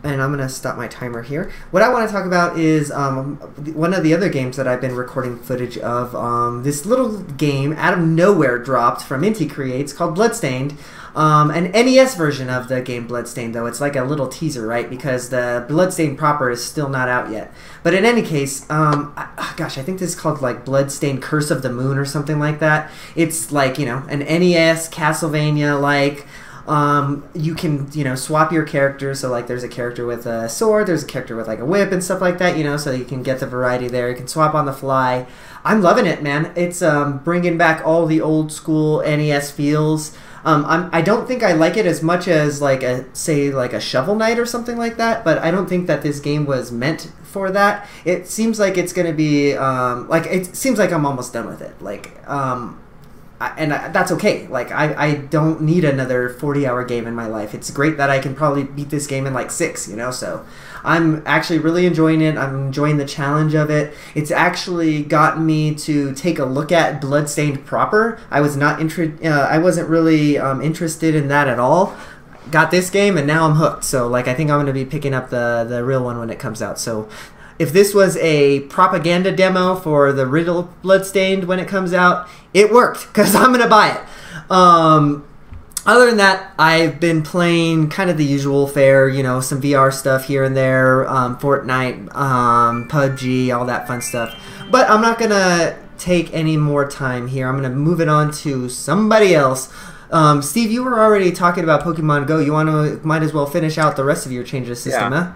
and 0.03 0.21
I'm 0.21 0.33
going 0.33 0.45
to 0.45 0.53
stop 0.53 0.77
my 0.77 0.87
timer 0.87 1.21
here. 1.21 1.51
What 1.71 1.83
I 1.83 1.89
want 1.89 2.07
to 2.07 2.13
talk 2.13 2.25
about 2.25 2.57
is 2.57 2.91
um, 2.91 3.35
one 3.73 3.93
of 3.93 4.03
the 4.03 4.13
other 4.13 4.29
games 4.29 4.55
that 4.57 4.67
I've 4.67 4.81
been 4.81 4.95
recording 4.95 5.37
footage 5.37 5.77
of. 5.77 6.15
Um, 6.15 6.63
this 6.63 6.85
little 6.85 7.21
game 7.21 7.73
out 7.73 7.93
of 7.93 7.99
nowhere 7.99 8.57
dropped 8.57 9.01
from 9.01 9.23
Inti 9.23 9.49
Creates 9.49 9.91
called 9.91 10.15
Bloodstained. 10.15 10.77
Um, 11.15 11.49
an 11.51 11.71
NES 11.71 12.15
version 12.15 12.49
of 12.49 12.69
the 12.69 12.81
game 12.81 13.07
Bloodstained, 13.07 13.55
though. 13.55 13.65
It's 13.65 13.81
like 13.81 13.95
a 13.95 14.03
little 14.03 14.27
teaser, 14.27 14.65
right? 14.65 14.89
Because 14.89 15.29
the 15.29 15.65
Bloodstained 15.67 16.17
proper 16.17 16.49
is 16.49 16.63
still 16.63 16.87
not 16.87 17.09
out 17.09 17.31
yet. 17.31 17.51
But 17.83 17.93
in 17.93 18.05
any 18.05 18.21
case, 18.21 18.69
um, 18.69 19.13
I, 19.17 19.27
ah, 19.37 19.53
gosh, 19.57 19.77
I 19.77 19.81
think 19.81 19.99
this 19.99 20.11
is 20.11 20.15
called 20.15 20.41
like 20.41 20.63
Bloodstained 20.63 21.21
Curse 21.21 21.51
of 21.51 21.61
the 21.61 21.71
Moon 21.71 21.97
or 21.97 22.05
something 22.05 22.39
like 22.39 22.59
that. 22.59 22.89
It's 23.15 23.51
like, 23.51 23.77
you 23.77 23.85
know, 23.85 24.03
an 24.07 24.19
NES 24.19 24.89
Castlevania 24.89 25.79
like. 25.79 26.25
Um, 26.67 27.27
you 27.33 27.55
can, 27.55 27.89
you 27.93 28.03
know, 28.03 28.15
swap 28.15 28.51
your 28.51 28.63
characters. 28.63 29.19
So, 29.19 29.29
like, 29.29 29.47
there's 29.47 29.63
a 29.63 29.69
character 29.69 30.05
with 30.05 30.25
a 30.25 30.47
sword, 30.49 30.87
there's 30.87 31.03
a 31.03 31.07
character 31.07 31.35
with 31.35 31.47
like 31.47 31.59
a 31.59 31.65
whip 31.65 31.91
and 31.91 32.03
stuff 32.03 32.21
like 32.21 32.37
that, 32.39 32.57
you 32.57 32.63
know, 32.63 32.77
so 32.77 32.91
you 32.91 33.05
can 33.05 33.23
get 33.23 33.39
the 33.39 33.47
variety 33.47 33.87
there. 33.87 34.09
You 34.09 34.15
can 34.15 34.27
swap 34.27 34.53
on 34.53 34.65
the 34.65 34.73
fly. 34.73 35.25
I'm 35.63 35.81
loving 35.81 36.05
it, 36.05 36.23
man. 36.23 36.51
It's 36.55 36.81
um, 36.81 37.19
bringing 37.19 37.57
back 37.57 37.85
all 37.85 38.05
the 38.05 38.21
old 38.21 38.51
school 38.51 39.01
NES 39.01 39.51
feels. 39.51 40.15
Um, 40.45 40.65
I'm, 40.65 40.89
I 40.93 41.01
don't 41.01 41.27
think 41.27 41.43
I 41.43 41.53
like 41.53 41.75
it 41.77 41.85
as 41.85 42.01
much 42.01 42.27
as 42.27 42.61
like 42.61 42.83
a 42.83 43.13
say 43.13 43.51
like 43.51 43.73
a 43.73 43.79
Shovel 43.79 44.15
Knight 44.15 44.39
or 44.39 44.45
something 44.45 44.77
like 44.77 44.97
that. 44.97 45.23
But 45.25 45.39
I 45.39 45.51
don't 45.51 45.67
think 45.67 45.87
that 45.87 46.01
this 46.01 46.19
game 46.19 46.45
was 46.45 46.71
meant 46.71 47.11
for 47.23 47.51
that. 47.51 47.87
It 48.05 48.27
seems 48.27 48.59
like 48.59 48.77
it's 48.77 48.93
gonna 48.93 49.13
be 49.13 49.53
um, 49.55 50.07
like 50.07 50.25
it 50.27 50.55
seems 50.55 50.79
like 50.79 50.91
I'm 50.91 51.05
almost 51.05 51.33
done 51.33 51.47
with 51.47 51.61
it. 51.61 51.81
Like 51.81 52.17
um, 52.27 52.81
And 53.41 53.73
I, 53.73 53.87
that's 53.89 54.11
okay. 54.11 54.47
Like 54.47 54.71
I, 54.71 54.93
I 54.93 55.15
don't 55.15 55.61
need 55.61 55.85
another 55.85 56.29
40 56.29 56.67
hour 56.67 56.83
game 56.83 57.07
in 57.07 57.15
my 57.15 57.25
life. 57.25 57.53
It's 57.53 57.71
great 57.71 57.95
that 57.97 58.09
I 58.09 58.19
can 58.19 58.35
probably 58.35 58.63
beat 58.63 58.89
this 58.89 59.07
game 59.07 59.25
in 59.25 59.33
like 59.33 59.49
six. 59.49 59.87
You 59.87 59.95
know, 59.95 60.11
so 60.11 60.45
I'm 60.83 61.23
actually 61.25 61.59
really 61.59 61.85
enjoying 61.85 62.21
it. 62.21 62.37
I'm 62.37 62.67
enjoying 62.67 62.97
the 62.97 63.05
challenge 63.05 63.53
of 63.53 63.69
it. 63.69 63.93
It's 64.13 64.31
actually 64.31 65.03
gotten 65.03 65.45
me 65.45 65.73
to 65.75 66.13
take 66.15 66.37
a 66.37 66.45
look 66.45 66.71
at 66.71 66.99
Bloodstained 66.99 67.65
proper. 67.65 68.19
I 68.29 68.41
was 68.41 68.57
not 68.57 68.81
interested. 68.81 69.25
Uh, 69.25 69.47
I 69.49 69.57
wasn't 69.57 69.89
really 69.89 70.37
um, 70.37 70.61
interested 70.61 71.15
in 71.15 71.29
that 71.29 71.47
at 71.47 71.59
all. 71.59 71.95
Got 72.51 72.71
this 72.71 72.89
game 72.89 73.17
and 73.17 73.25
now 73.25 73.45
I'm 73.47 73.55
hooked. 73.55 73.85
So 73.85 74.07
like 74.07 74.27
I 74.27 74.33
think 74.33 74.49
I'm 74.49 74.65
to 74.65 74.73
be 74.73 74.85
picking 74.85 75.13
up 75.13 75.29
the 75.29 75.65
the 75.67 75.83
real 75.83 76.03
one 76.03 76.19
when 76.19 76.29
it 76.29 76.39
comes 76.39 76.61
out. 76.61 76.77
So 76.77 77.07
if 77.59 77.71
this 77.73 77.93
was 77.93 78.15
a 78.17 78.61
propaganda 78.61 79.31
demo 79.31 79.75
for 79.75 80.11
the 80.13 80.25
Riddle 80.25 80.73
Bloodstained 80.81 81.43
when 81.43 81.59
it 81.59 81.67
comes 81.67 81.93
out, 81.93 82.27
it 82.53 82.71
worked 82.71 83.07
because 83.07 83.35
I'm 83.39 83.49
going 83.49 83.59
to 83.61 83.67
buy 83.69 83.89
it. 83.91 84.51
Um, 84.51 85.25
other 85.85 86.05
than 86.07 86.17
that, 86.17 86.53
I've 86.59 86.99
been 86.99 87.21
playing 87.23 87.89
kind 87.89 88.09
of 88.09 88.17
the 88.17 88.25
usual 88.25 88.67
fare, 88.67 89.07
you 89.07 89.23
know, 89.23 89.39
some 89.41 89.61
VR 89.61 89.91
stuff 89.93 90.25
here 90.25 90.43
and 90.43 90.55
there, 90.55 91.07
um, 91.09 91.37
Fortnite, 91.37 92.13
um, 92.15 92.87
PUBG, 92.87 93.55
all 93.55 93.65
that 93.65 93.87
fun 93.87 94.01
stuff. 94.01 94.35
But 94.69 94.89
I'm 94.89 95.01
not 95.01 95.17
gonna 95.19 95.77
take 95.97 96.33
any 96.33 96.57
more 96.57 96.87
time 96.87 97.27
here. 97.27 97.47
I'm 97.47 97.55
gonna 97.55 97.69
move 97.73 98.01
it 98.01 98.09
on 98.09 98.31
to 98.43 98.69
somebody 98.69 99.33
else. 99.33 99.71
Um, 100.11 100.41
Steve, 100.41 100.71
you 100.71 100.83
were 100.83 100.99
already 100.99 101.31
talking 101.31 101.63
about 101.63 101.81
Pokemon 101.83 102.27
Go. 102.27 102.39
You 102.39 102.51
want 102.53 102.67
to 102.69 102.99
might 103.07 103.23
as 103.23 103.31
well 103.33 103.45
finish 103.45 103.77
out 103.77 103.95
the 103.95 104.03
rest 104.03 104.25
of 104.25 104.31
your 104.31 104.43
changes 104.43 104.81
system, 104.81 105.13
Yeah. 105.13 105.23
huh? 105.23 105.31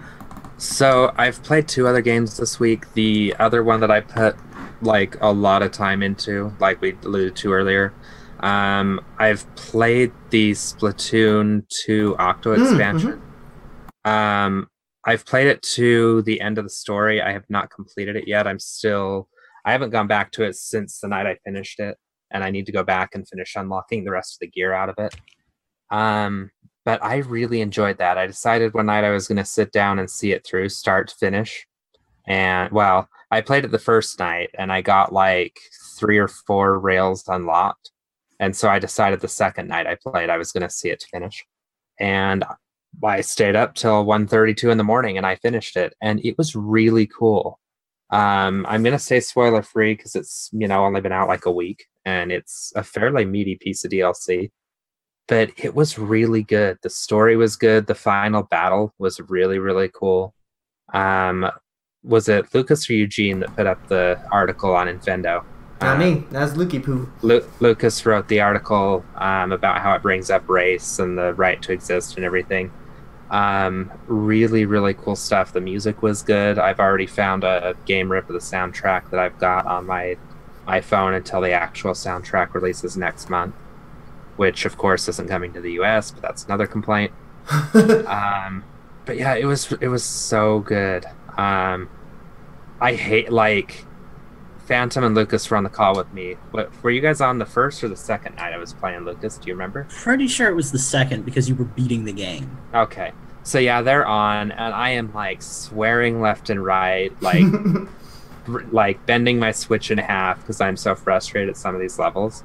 So 0.56 1.12
I've 1.16 1.42
played 1.42 1.68
two 1.68 1.86
other 1.86 2.00
games 2.00 2.36
this 2.36 2.60
week. 2.60 2.92
The 2.94 3.34
other 3.38 3.62
one 3.64 3.80
that 3.80 3.90
I 3.90 4.00
put 4.00 4.36
like 4.80 5.16
a 5.20 5.32
lot 5.32 5.62
of 5.62 5.72
time 5.72 6.02
into, 6.02 6.52
like 6.60 6.80
we 6.80 6.96
alluded 7.04 7.36
to 7.36 7.52
earlier. 7.52 7.92
Um, 8.40 9.00
I've 9.18 9.52
played 9.56 10.12
the 10.30 10.52
Splatoon 10.52 11.66
2 11.84 12.16
Octo 12.18 12.56
Mm, 12.56 12.60
expansion. 12.62 13.22
Um, 14.04 14.68
I've 15.06 15.24
played 15.26 15.46
it 15.46 15.62
to 15.74 16.22
the 16.22 16.40
end 16.40 16.58
of 16.58 16.64
the 16.64 16.70
story. 16.70 17.20
I 17.20 17.32
have 17.32 17.44
not 17.48 17.70
completed 17.70 18.16
it 18.16 18.26
yet. 18.26 18.46
I'm 18.46 18.58
still 18.58 19.28
I 19.64 19.72
haven't 19.72 19.90
gone 19.90 20.06
back 20.06 20.30
to 20.32 20.44
it 20.44 20.56
since 20.56 21.00
the 21.00 21.08
night 21.08 21.26
I 21.26 21.36
finished 21.44 21.80
it, 21.80 21.96
and 22.30 22.44
I 22.44 22.50
need 22.50 22.66
to 22.66 22.72
go 22.72 22.82
back 22.82 23.14
and 23.14 23.26
finish 23.26 23.54
unlocking 23.56 24.04
the 24.04 24.10
rest 24.10 24.34
of 24.36 24.40
the 24.40 24.50
gear 24.50 24.74
out 24.74 24.90
of 24.90 24.96
it. 24.98 25.14
Um, 25.90 26.50
but 26.84 27.02
I 27.02 27.18
really 27.18 27.60
enjoyed 27.60 27.98
that. 27.98 28.18
I 28.18 28.26
decided 28.26 28.74
one 28.74 28.86
night 28.86 29.04
I 29.04 29.10
was 29.10 29.26
going 29.26 29.38
to 29.38 29.44
sit 29.44 29.72
down 29.72 29.98
and 29.98 30.10
see 30.10 30.32
it 30.32 30.46
through, 30.46 30.68
start 30.68 31.08
to 31.08 31.14
finish. 31.16 31.66
And 32.26 32.70
well, 32.72 33.08
I 33.30 33.40
played 33.40 33.64
it 33.64 33.70
the 33.70 33.78
first 33.78 34.18
night 34.18 34.50
and 34.58 34.72
I 34.72 34.82
got 34.82 35.12
like 35.12 35.58
three 35.98 36.18
or 36.18 36.28
four 36.28 36.78
rails 36.78 37.24
unlocked. 37.28 37.90
And 38.38 38.54
so 38.54 38.68
I 38.68 38.78
decided 38.78 39.20
the 39.20 39.28
second 39.28 39.68
night 39.68 39.86
I 39.86 39.96
played 39.96 40.30
I 40.30 40.38
was 40.38 40.52
going 40.52 40.62
to 40.62 40.70
see 40.70 40.90
it 40.90 41.00
to 41.00 41.06
finish. 41.08 41.44
And 41.98 42.44
I 43.02 43.22
stayed 43.22 43.56
up 43.56 43.74
till 43.74 44.04
1:32 44.04 44.70
in 44.70 44.78
the 44.78 44.84
morning 44.84 45.16
and 45.16 45.26
I 45.26 45.36
finished 45.36 45.76
it 45.76 45.94
and 46.02 46.24
it 46.24 46.36
was 46.36 46.54
really 46.54 47.06
cool. 47.06 47.60
Um, 48.10 48.66
I'm 48.68 48.82
going 48.82 48.92
to 48.92 48.98
say 48.98 49.20
spoiler 49.20 49.62
free 49.62 49.96
cuz 49.96 50.14
it's, 50.14 50.50
you 50.52 50.68
know, 50.68 50.84
only 50.84 51.00
been 51.00 51.12
out 51.12 51.28
like 51.28 51.46
a 51.46 51.50
week 51.50 51.86
and 52.04 52.30
it's 52.30 52.72
a 52.76 52.84
fairly 52.84 53.24
meaty 53.24 53.56
piece 53.56 53.84
of 53.84 53.90
DLC 53.90 54.50
but 55.28 55.50
it 55.56 55.74
was 55.74 55.98
really 55.98 56.42
good. 56.42 56.78
The 56.82 56.90
story 56.90 57.36
was 57.36 57.56
good. 57.56 57.86
The 57.86 57.94
final 57.94 58.42
battle 58.42 58.94
was 58.98 59.20
really, 59.28 59.58
really 59.58 59.90
cool. 59.94 60.34
Um, 60.92 61.50
was 62.02 62.28
it 62.28 62.54
Lucas 62.54 62.88
or 62.90 62.92
Eugene 62.92 63.40
that 63.40 63.56
put 63.56 63.66
up 63.66 63.88
the 63.88 64.20
article 64.30 64.74
on 64.74 64.86
Infendo? 64.86 65.42
Not 65.80 65.96
Uh, 65.96 65.98
me. 65.98 66.24
That's 66.30 66.52
Lukey 66.52 66.82
Poo. 66.84 67.10
Lu- 67.22 67.44
Lucas 67.60 68.04
wrote 68.06 68.28
the 68.28 68.40
article 68.40 69.04
um, 69.16 69.52
about 69.52 69.80
how 69.80 69.94
it 69.94 70.02
brings 70.02 70.30
up 70.30 70.48
race 70.48 70.98
and 70.98 71.16
the 71.18 71.34
right 71.34 71.60
to 71.62 71.72
exist 71.72 72.16
and 72.16 72.24
everything. 72.24 72.70
Um, 73.30 73.90
really, 74.06 74.66
really 74.66 74.94
cool 74.94 75.16
stuff. 75.16 75.52
The 75.52 75.60
music 75.60 76.02
was 76.02 76.22
good. 76.22 76.58
I've 76.58 76.78
already 76.78 77.06
found 77.06 77.42
a 77.42 77.74
game 77.86 78.12
rip 78.12 78.28
of 78.28 78.34
the 78.34 78.38
soundtrack 78.38 79.10
that 79.10 79.18
I've 79.18 79.38
got 79.38 79.66
on 79.66 79.86
my 79.86 80.16
iPhone 80.68 81.16
until 81.16 81.40
the 81.40 81.52
actual 81.52 81.92
soundtrack 81.92 82.54
releases 82.54 82.96
next 82.96 83.28
month, 83.30 83.54
which 84.36 84.64
of 84.64 84.76
course 84.76 85.08
isn't 85.08 85.28
coming 85.28 85.52
to 85.52 85.60
the 85.60 85.72
US, 85.80 86.10
but 86.10 86.22
that's 86.22 86.44
another 86.44 86.66
complaint. 86.66 87.12
um, 87.74 88.64
but 89.04 89.16
yeah, 89.16 89.34
it 89.34 89.44
was 89.44 89.72
it 89.80 89.88
was 89.88 90.04
so 90.04 90.60
good. 90.60 91.04
Um, 91.36 91.88
I 92.80 92.94
hate 92.94 93.30
like 93.30 93.84
Phantom 94.66 95.04
and 95.04 95.14
Lucas 95.14 95.48
were 95.50 95.56
on 95.56 95.64
the 95.64 95.70
call 95.70 95.94
with 95.94 96.12
me. 96.12 96.36
What 96.50 96.70
were 96.82 96.90
you 96.90 97.00
guys 97.00 97.20
on 97.20 97.38
the 97.38 97.46
first 97.46 97.84
or 97.84 97.88
the 97.88 97.96
second 97.96 98.36
night 98.36 98.52
I 98.52 98.58
was 98.58 98.72
playing 98.72 99.04
Lucas? 99.04 99.36
Do 99.36 99.48
you 99.48 99.54
remember? 99.54 99.86
Pretty 99.90 100.26
sure 100.26 100.48
it 100.48 100.54
was 100.54 100.72
the 100.72 100.78
second 100.78 101.24
because 101.24 101.48
you 101.48 101.54
were 101.54 101.64
beating 101.64 102.04
the 102.04 102.12
game. 102.12 102.56
Okay. 102.74 103.12
So 103.42 103.58
yeah, 103.58 103.82
they're 103.82 104.06
on 104.06 104.52
and 104.52 104.74
I 104.74 104.90
am 104.90 105.12
like 105.12 105.42
swearing 105.42 106.20
left 106.20 106.48
and 106.48 106.64
right, 106.64 107.12
like 107.22 107.44
like 108.72 109.04
bending 109.06 109.38
my 109.38 109.52
switch 109.52 109.90
in 109.90 109.98
half 109.98 110.40
because 110.40 110.60
I'm 110.60 110.76
so 110.76 110.94
frustrated 110.94 111.50
at 111.50 111.56
some 111.56 111.74
of 111.74 111.80
these 111.80 111.98
levels. 111.98 112.42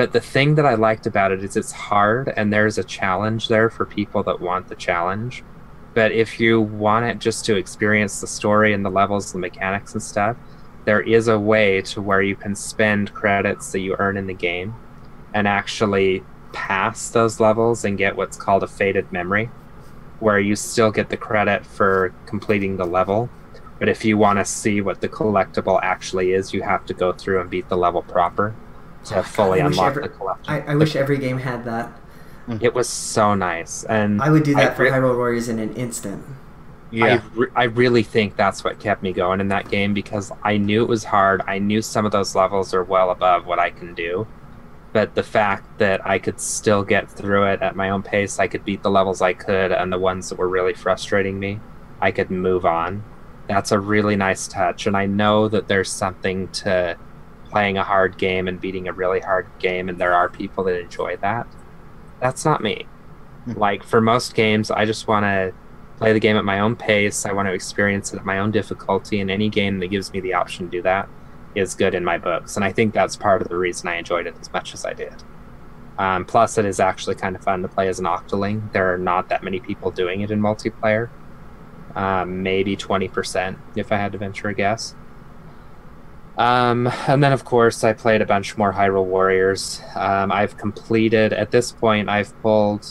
But 0.00 0.12
the 0.12 0.20
thing 0.22 0.54
that 0.54 0.64
I 0.64 0.76
liked 0.76 1.06
about 1.06 1.30
it 1.30 1.44
is 1.44 1.58
it's 1.58 1.72
hard 1.72 2.32
and 2.34 2.50
there's 2.50 2.78
a 2.78 2.82
challenge 2.82 3.48
there 3.48 3.68
for 3.68 3.84
people 3.84 4.22
that 4.22 4.40
want 4.40 4.68
the 4.68 4.74
challenge. 4.74 5.44
But 5.92 6.10
if 6.10 6.40
you 6.40 6.58
want 6.58 7.04
it 7.04 7.18
just 7.18 7.44
to 7.44 7.56
experience 7.56 8.18
the 8.18 8.26
story 8.26 8.72
and 8.72 8.82
the 8.82 8.88
levels, 8.88 9.30
the 9.30 9.38
mechanics 9.38 9.92
and 9.92 10.02
stuff, 10.02 10.38
there 10.86 11.02
is 11.02 11.28
a 11.28 11.38
way 11.38 11.82
to 11.82 12.00
where 12.00 12.22
you 12.22 12.34
can 12.34 12.56
spend 12.56 13.12
credits 13.12 13.72
that 13.72 13.80
you 13.80 13.94
earn 13.98 14.16
in 14.16 14.26
the 14.26 14.32
game 14.32 14.74
and 15.34 15.46
actually 15.46 16.24
pass 16.54 17.10
those 17.10 17.38
levels 17.38 17.84
and 17.84 17.98
get 17.98 18.16
what's 18.16 18.38
called 18.38 18.62
a 18.62 18.68
faded 18.68 19.12
memory. 19.12 19.50
where 20.20 20.40
you 20.40 20.56
still 20.56 20.90
get 20.90 21.10
the 21.10 21.16
credit 21.18 21.66
for 21.66 22.14
completing 22.24 22.78
the 22.78 22.86
level. 22.86 23.28
But 23.78 23.90
if 23.90 24.02
you 24.06 24.16
want 24.16 24.38
to 24.38 24.46
see 24.46 24.80
what 24.80 25.02
the 25.02 25.10
collectible 25.10 25.78
actually 25.82 26.32
is, 26.32 26.54
you 26.54 26.62
have 26.62 26.86
to 26.86 26.94
go 26.94 27.12
through 27.12 27.42
and 27.42 27.50
beat 27.50 27.68
the 27.68 27.76
level 27.76 28.00
proper 28.00 28.54
to 29.06 29.22
fully 29.22 29.60
I 29.60 29.66
wish 29.66 29.76
unlock 29.76 29.90
every- 29.90 30.02
the 30.04 30.08
collection. 30.10 30.54
I, 30.54 30.72
I 30.72 30.74
wish 30.74 30.96
every 30.96 31.18
game 31.18 31.38
had 31.38 31.64
that. 31.64 31.88
Mm-hmm. 32.48 32.64
It 32.64 32.74
was 32.74 32.88
so 32.88 33.34
nice, 33.34 33.84
and 33.84 34.20
I 34.20 34.30
would 34.30 34.42
do 34.42 34.54
that 34.54 34.76
for 34.76 34.82
re- 34.84 34.90
Hyrule 34.90 35.16
Warriors 35.16 35.48
in 35.48 35.58
an 35.58 35.74
instant. 35.74 36.24
Yeah. 36.90 37.22
I, 37.22 37.38
re- 37.38 37.48
I 37.54 37.64
really 37.64 38.02
think 38.02 38.36
that's 38.36 38.64
what 38.64 38.80
kept 38.80 39.02
me 39.02 39.12
going 39.12 39.40
in 39.40 39.48
that 39.48 39.70
game 39.70 39.94
because 39.94 40.32
I 40.42 40.56
knew 40.56 40.82
it 40.82 40.88
was 40.88 41.04
hard. 41.04 41.42
I 41.46 41.58
knew 41.58 41.80
some 41.82 42.04
of 42.04 42.10
those 42.12 42.34
levels 42.34 42.74
are 42.74 42.82
well 42.82 43.10
above 43.10 43.46
what 43.46 43.60
I 43.60 43.70
can 43.70 43.94
do. 43.94 44.26
But 44.92 45.14
the 45.14 45.22
fact 45.22 45.78
that 45.78 46.04
I 46.04 46.18
could 46.18 46.40
still 46.40 46.82
get 46.82 47.08
through 47.08 47.44
it 47.46 47.62
at 47.62 47.76
my 47.76 47.90
own 47.90 48.02
pace, 48.02 48.40
I 48.40 48.48
could 48.48 48.64
beat 48.64 48.82
the 48.82 48.90
levels 48.90 49.22
I 49.22 49.34
could, 49.34 49.70
and 49.70 49.92
the 49.92 50.00
ones 50.00 50.28
that 50.30 50.38
were 50.38 50.48
really 50.48 50.74
frustrating 50.74 51.38
me, 51.38 51.60
I 52.00 52.10
could 52.10 52.28
move 52.32 52.66
on. 52.66 53.04
That's 53.46 53.70
a 53.70 53.78
really 53.78 54.16
nice 54.16 54.48
touch. 54.48 54.88
And 54.88 54.96
I 54.96 55.06
know 55.06 55.46
that 55.46 55.68
there's 55.68 55.92
something 55.92 56.48
to 56.48 56.96
playing 57.50 57.76
a 57.76 57.84
hard 57.84 58.16
game 58.16 58.48
and 58.48 58.60
beating 58.60 58.88
a 58.88 58.92
really 58.92 59.20
hard 59.20 59.46
game, 59.58 59.88
and 59.88 59.98
there 59.98 60.14
are 60.14 60.28
people 60.28 60.64
that 60.64 60.78
enjoy 60.78 61.16
that. 61.18 61.46
That's 62.20 62.44
not 62.44 62.62
me. 62.62 62.86
Like, 63.46 63.82
for 63.82 64.00
most 64.00 64.34
games, 64.34 64.70
I 64.70 64.84
just 64.84 65.08
want 65.08 65.24
to 65.24 65.52
play 65.96 66.12
the 66.12 66.20
game 66.20 66.36
at 66.36 66.44
my 66.44 66.60
own 66.60 66.76
pace. 66.76 67.26
I 67.26 67.32
want 67.32 67.48
to 67.48 67.52
experience 67.52 68.12
it 68.12 68.18
at 68.18 68.24
my 68.24 68.38
own 68.38 68.50
difficulty, 68.50 69.20
and 69.20 69.30
any 69.30 69.48
game 69.48 69.80
that 69.80 69.88
gives 69.88 70.12
me 70.12 70.20
the 70.20 70.34
option 70.34 70.66
to 70.66 70.70
do 70.70 70.82
that 70.82 71.08
is 71.54 71.74
good 71.74 71.94
in 71.94 72.04
my 72.04 72.18
books. 72.18 72.56
And 72.56 72.64
I 72.64 72.72
think 72.72 72.94
that's 72.94 73.16
part 73.16 73.42
of 73.42 73.48
the 73.48 73.56
reason 73.56 73.88
I 73.88 73.96
enjoyed 73.96 74.26
it 74.26 74.36
as 74.40 74.52
much 74.52 74.72
as 74.72 74.84
I 74.84 74.92
did. 74.92 75.14
Um, 75.98 76.24
plus, 76.24 76.56
it 76.56 76.64
is 76.64 76.80
actually 76.80 77.16
kind 77.16 77.36
of 77.36 77.42
fun 77.42 77.62
to 77.62 77.68
play 77.68 77.88
as 77.88 77.98
an 77.98 78.06
Octoling. 78.06 78.72
There 78.72 78.94
are 78.94 78.98
not 78.98 79.28
that 79.28 79.42
many 79.42 79.60
people 79.60 79.90
doing 79.90 80.22
it 80.22 80.30
in 80.30 80.40
multiplayer. 80.40 81.10
Um, 81.94 82.42
maybe 82.42 82.76
20%, 82.76 83.58
if 83.76 83.90
I 83.90 83.96
had 83.96 84.12
to 84.12 84.18
venture 84.18 84.48
a 84.48 84.54
guess. 84.54 84.94
Um, 86.40 86.90
and 87.06 87.22
then, 87.22 87.32
of 87.32 87.44
course, 87.44 87.84
I 87.84 87.92
played 87.92 88.22
a 88.22 88.26
bunch 88.26 88.56
more 88.56 88.72
Hyrule 88.72 89.04
Warriors. 89.04 89.82
Um, 89.94 90.32
I've 90.32 90.56
completed, 90.56 91.34
at 91.34 91.50
this 91.50 91.70
point, 91.70 92.08
I've 92.08 92.32
pulled 92.40 92.86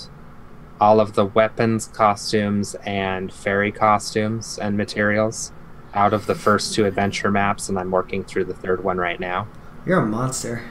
all 0.80 1.00
of 1.00 1.14
the 1.14 1.26
weapons, 1.26 1.88
costumes, 1.88 2.76
and 2.86 3.34
fairy 3.34 3.72
costumes 3.72 4.60
and 4.60 4.78
materials 4.78 5.52
out 5.96 6.14
of 6.14 6.28
the 6.28 6.36
first 6.36 6.76
two 6.76 6.86
adventure 6.86 7.32
maps, 7.32 7.70
and 7.70 7.80
I'm 7.80 7.90
working 7.90 8.24
through 8.24 8.46
the 8.46 8.54
third 8.54 8.84
one 8.84 8.98
right 9.00 9.20
now. 9.20 9.48
You're 9.86 10.02
a 10.02 10.06
monster. 10.06 10.62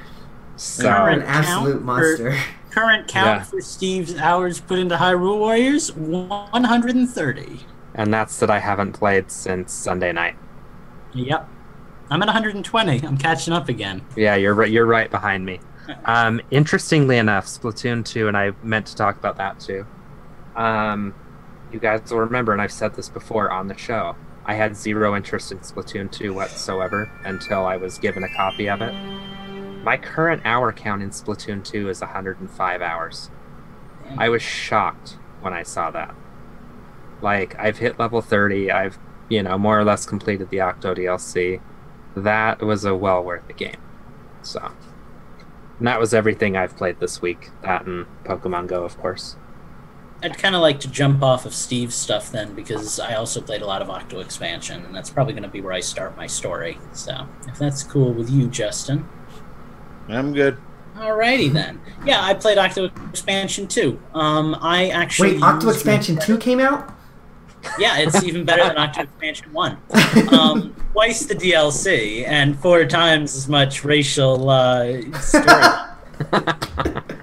So, 0.55 0.85
You're 0.85 1.09
an 1.09 1.23
absolute 1.23 1.73
count 1.73 1.85
monster. 1.85 2.37
Current 2.71 3.09
count 3.09 3.27
Yeah. 3.27 3.43
for 3.43 3.61
Steve's 3.61 4.17
hours 4.19 4.61
put 4.61 4.79
into 4.79 4.97
Hyrule 4.97 5.39
Warriors 5.39 5.93
130. 5.97 7.61
and 7.95 8.15
that's 8.15 8.39
that 8.39 8.51
I 8.51 8.61
haven't 8.61 8.93
played 8.93 9.31
since 9.33 9.73
Sunday 9.73 10.13
night. 10.13 10.37
Yep. 11.15 11.49
I'm 12.11 12.23
at 12.23 12.27
120. 12.27 13.03
I'm 13.07 13.19
catching 13.19 13.53
up 13.53 13.69
again. 13.69 14.05
Yeah, 14.17 14.35
you're 14.37 14.55
right. 14.55 14.71
You're 14.71 14.87
right 14.87 15.11
behind 15.11 15.45
me. 15.45 15.61
Um, 16.05 16.43
interestingly 16.51 17.17
enough, 17.17 17.47
Splatoon 17.47 18.05
2, 18.05 18.29
and 18.29 18.37
I 18.37 18.53
meant 18.63 18.85
to 18.89 18.95
talk 18.95 19.17
about 19.17 19.39
that 19.39 19.59
too. 19.59 19.87
Um, 20.55 21.15
you 21.73 21.79
guys 21.79 22.11
will 22.11 22.21
remember, 22.21 22.53
and 22.53 22.61
I've 22.61 22.73
said 22.73 22.95
this 22.95 23.09
before 23.09 23.51
on 23.51 23.69
the 23.69 23.77
show. 23.79 24.15
I 24.45 24.53
had 24.53 24.77
zero 24.77 25.17
interest 25.17 25.51
in 25.51 25.61
Splatoon 25.61 26.13
2 26.13 26.35
whatsoever 26.35 27.11
until 27.25 27.65
I 27.65 27.79
was 27.79 27.97
given 27.97 28.23
a 28.23 28.29
copy 28.35 28.69
of 28.69 28.83
it. 28.83 28.93
My 29.83 29.97
current 29.97 30.43
hour 30.45 30.73
count 30.75 31.03
in 31.03 31.09
Splatoon 31.09 31.65
2 31.65 31.89
is 31.89 32.03
105 32.03 32.83
hours. 32.83 33.31
I 34.19 34.29
was 34.29 34.43
shocked 34.43 35.17
when 35.41 35.55
I 35.55 35.63
saw 35.63 35.91
that. 35.91 36.15
Like, 37.23 37.59
I've 37.59 37.79
hit 37.79 37.99
level 37.99 38.21
30, 38.21 38.71
I've, 38.71 38.99
you 39.29 39.43
know, 39.43 39.57
more 39.57 39.79
or 39.81 39.85
less 39.85 40.05
completed 40.05 40.51
the 40.51 40.61
Octo 40.61 40.95
DLC. 40.95 41.61
That 42.23 42.63
was 42.63 42.85
a 42.85 42.95
well 42.95 43.23
worth 43.23 43.49
a 43.49 43.53
game. 43.53 43.81
So, 44.43 44.73
and 45.79 45.87
that 45.87 46.01
was 46.01 46.15
everything 46.15 46.57
I've 46.57 46.77
played 46.77 47.01
this 47.01 47.21
week. 47.21 47.51
That 47.63 47.87
and 47.87 48.07
Pokemon 48.25 48.69
Go, 48.69 48.85
of 48.85 48.99
course. 48.99 49.37
I'd 50.23 50.37
kind 50.37 50.57
of 50.57 50.63
like 50.63 50.81
to 50.81 50.91
jump 50.91 51.23
off 51.23 51.47
of 51.47 51.55
Steve's 51.55 51.95
stuff 51.95 52.33
then, 52.33 52.55
because 52.55 52.99
I 52.99 53.15
also 53.15 53.41
played 53.41 53.63
a 53.63 53.67
lot 53.67 53.83
of 53.83 53.89
Octo 53.89 54.19
Expansion, 54.19 54.85
and 54.85 54.95
that's 54.95 55.11
probably 55.11 55.33
going 55.33 55.45
to 55.45 55.49
be 55.49 55.61
where 55.61 55.73
I 55.73 55.79
start 55.79 56.17
my 56.17 56.27
story. 56.27 56.79
So, 56.93 57.29
if 57.47 57.57
that's 57.59 57.85
cool 57.85 58.13
with 58.13 58.29
you, 58.29 58.49
Justin. 58.49 59.09
I'm 60.09 60.33
good. 60.33 60.57
Alrighty 60.97 61.53
then. 61.53 61.81
Yeah, 62.05 62.25
I 62.25 62.35
played 62.35 62.59
Octo 62.59 62.91
Expansion 63.09 63.69
too. 63.69 64.01
Um, 64.15 64.57
I 64.61 64.89
actually 64.89 65.35
Wait, 65.35 65.43
Octo 65.43 65.69
Expansion 65.69 66.19
2 66.19 66.39
came 66.39 66.59
out? 66.59 66.93
Yeah, 67.79 67.99
it's 67.99 68.23
even 68.25 68.45
better 68.45 68.63
than 68.65 68.79
Octo 68.79 69.03
Expansion 69.03 69.53
One. 69.53 69.79
Um, 70.33 70.75
twice 70.93 71.27
the 71.27 71.35
DLC 71.35 72.27
and 72.27 72.59
four 72.59 72.85
times 72.85 73.37
as 73.37 73.49
much 73.49 73.85
racial 73.85 74.49
uh, 74.51 75.01
story. 75.21 77.05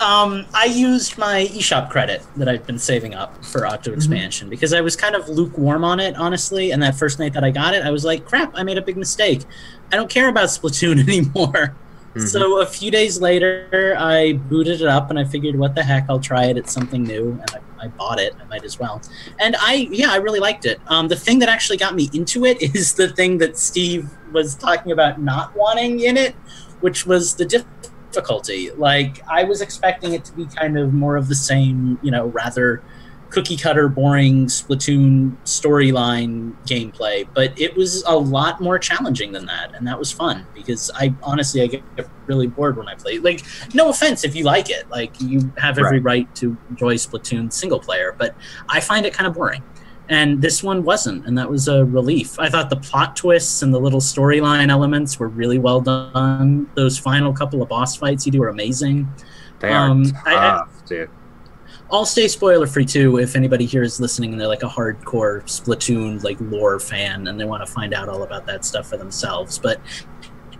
Um, 0.00 0.46
I 0.54 0.66
used 0.66 1.18
my 1.18 1.46
eShop 1.50 1.90
credit 1.90 2.22
that 2.36 2.48
I've 2.48 2.66
been 2.66 2.78
saving 2.78 3.14
up 3.14 3.44
for 3.44 3.66
Octo 3.66 3.92
Expansion 3.92 4.48
because 4.48 4.72
I 4.72 4.80
was 4.80 4.94
kind 4.94 5.16
of 5.16 5.28
lukewarm 5.28 5.82
on 5.84 5.98
it, 5.98 6.16
honestly. 6.16 6.70
And 6.70 6.82
that 6.82 6.94
first 6.94 7.18
night 7.18 7.32
that 7.32 7.42
I 7.42 7.50
got 7.50 7.74
it, 7.74 7.84
I 7.84 7.90
was 7.90 8.04
like, 8.04 8.24
crap, 8.24 8.52
I 8.54 8.62
made 8.62 8.78
a 8.78 8.82
big 8.82 8.96
mistake. 8.96 9.42
I 9.92 9.96
don't 9.96 10.08
care 10.08 10.28
about 10.28 10.48
Splatoon 10.48 11.02
anymore. 11.08 11.74
So 12.16 12.60
a 12.60 12.66
few 12.66 12.90
days 12.90 13.20
later, 13.20 13.94
I 13.96 14.32
booted 14.32 14.80
it 14.80 14.88
up 14.88 15.10
and 15.10 15.18
I 15.18 15.24
figured, 15.24 15.56
what 15.56 15.76
the 15.76 15.84
heck, 15.84 16.06
I'll 16.08 16.18
try 16.18 16.46
it. 16.46 16.56
It's 16.56 16.72
something 16.72 17.04
new. 17.04 17.32
And 17.32 17.50
I, 17.50 17.58
I 17.80 17.88
bought 17.88 18.18
it. 18.18 18.34
I 18.40 18.44
might 18.44 18.64
as 18.64 18.78
well. 18.78 19.00
And 19.38 19.56
I, 19.60 19.88
yeah, 19.90 20.10
I 20.10 20.16
really 20.16 20.40
liked 20.40 20.66
it. 20.66 20.80
Um, 20.88 21.08
the 21.08 21.16
thing 21.16 21.38
that 21.40 21.48
actually 21.48 21.78
got 21.78 21.94
me 21.94 22.10
into 22.12 22.44
it 22.44 22.60
is 22.74 22.94
the 22.94 23.08
thing 23.08 23.38
that 23.38 23.58
Steve 23.58 24.08
was 24.32 24.54
talking 24.54 24.92
about 24.92 25.20
not 25.20 25.54
wanting 25.56 26.00
in 26.00 26.16
it, 26.16 26.34
which 26.80 27.06
was 27.06 27.34
the 27.34 27.44
difficulty. 27.44 28.70
Like, 28.72 29.22
I 29.28 29.44
was 29.44 29.60
expecting 29.60 30.12
it 30.12 30.24
to 30.26 30.32
be 30.32 30.46
kind 30.46 30.78
of 30.78 30.92
more 30.92 31.16
of 31.16 31.28
the 31.28 31.34
same, 31.34 31.98
you 32.02 32.10
know, 32.10 32.26
rather 32.26 32.82
cookie 33.30 33.56
cutter, 33.56 33.88
boring 33.88 34.46
Splatoon 34.46 35.36
storyline 35.44 36.54
gameplay, 36.66 37.28
but 37.34 37.58
it 37.60 37.76
was 37.76 38.02
a 38.06 38.16
lot 38.16 38.60
more 38.60 38.78
challenging 38.78 39.32
than 39.32 39.46
that, 39.46 39.74
and 39.74 39.86
that 39.86 39.98
was 39.98 40.10
fun 40.10 40.46
because 40.54 40.90
I 40.94 41.14
honestly 41.22 41.62
I 41.62 41.66
get 41.66 41.82
really 42.26 42.46
bored 42.46 42.76
when 42.76 42.88
I 42.88 42.94
play. 42.94 43.18
Like, 43.18 43.42
no 43.74 43.90
offense 43.90 44.24
if 44.24 44.34
you 44.34 44.44
like 44.44 44.70
it, 44.70 44.88
like 44.90 45.12
you 45.20 45.52
have 45.58 45.78
every 45.78 46.00
right, 46.00 46.32
to 46.36 46.56
enjoy 46.70 46.94
Splatoon 46.94 47.52
single 47.52 47.78
player, 47.80 48.14
but 48.18 48.34
I 48.68 48.80
find 48.80 49.04
it 49.06 49.12
kind 49.12 49.26
of 49.26 49.34
boring. 49.34 49.62
And 50.10 50.40
this 50.40 50.62
one 50.62 50.84
wasn't, 50.84 51.26
and 51.26 51.36
that 51.36 51.50
was 51.50 51.68
a 51.68 51.84
relief. 51.84 52.38
I 52.40 52.48
thought 52.48 52.70
the 52.70 52.76
plot 52.76 53.14
twists 53.14 53.60
and 53.60 53.74
the 53.74 53.78
little 53.78 54.00
storyline 54.00 54.70
elements 54.70 55.18
were 55.18 55.28
really 55.28 55.58
well 55.58 55.82
done. 55.82 56.66
Those 56.74 56.96
final 56.98 57.30
couple 57.34 57.60
of 57.60 57.68
boss 57.68 57.94
fights 57.96 58.24
you 58.24 58.32
do 58.32 58.42
are 58.42 58.48
amazing. 58.48 59.06
They 59.60 59.68
are 59.68 59.90
Um, 59.90 60.04
tough, 60.06 60.22
I- 60.26 60.64
dude. 60.86 61.10
I'll 61.90 62.04
stay 62.04 62.28
spoiler 62.28 62.66
free 62.66 62.84
too 62.84 63.18
if 63.18 63.34
anybody 63.34 63.64
here 63.64 63.82
is 63.82 63.98
listening 63.98 64.32
and 64.32 64.40
they're 64.40 64.48
like 64.48 64.62
a 64.62 64.68
hardcore 64.68 65.42
Splatoon 65.44 66.22
like 66.22 66.36
lore 66.40 66.78
fan 66.78 67.28
and 67.28 67.40
they 67.40 67.46
want 67.46 67.64
to 67.64 67.72
find 67.72 67.94
out 67.94 68.10
all 68.10 68.24
about 68.24 68.44
that 68.46 68.64
stuff 68.64 68.88
for 68.88 68.98
themselves. 68.98 69.58
But 69.58 69.80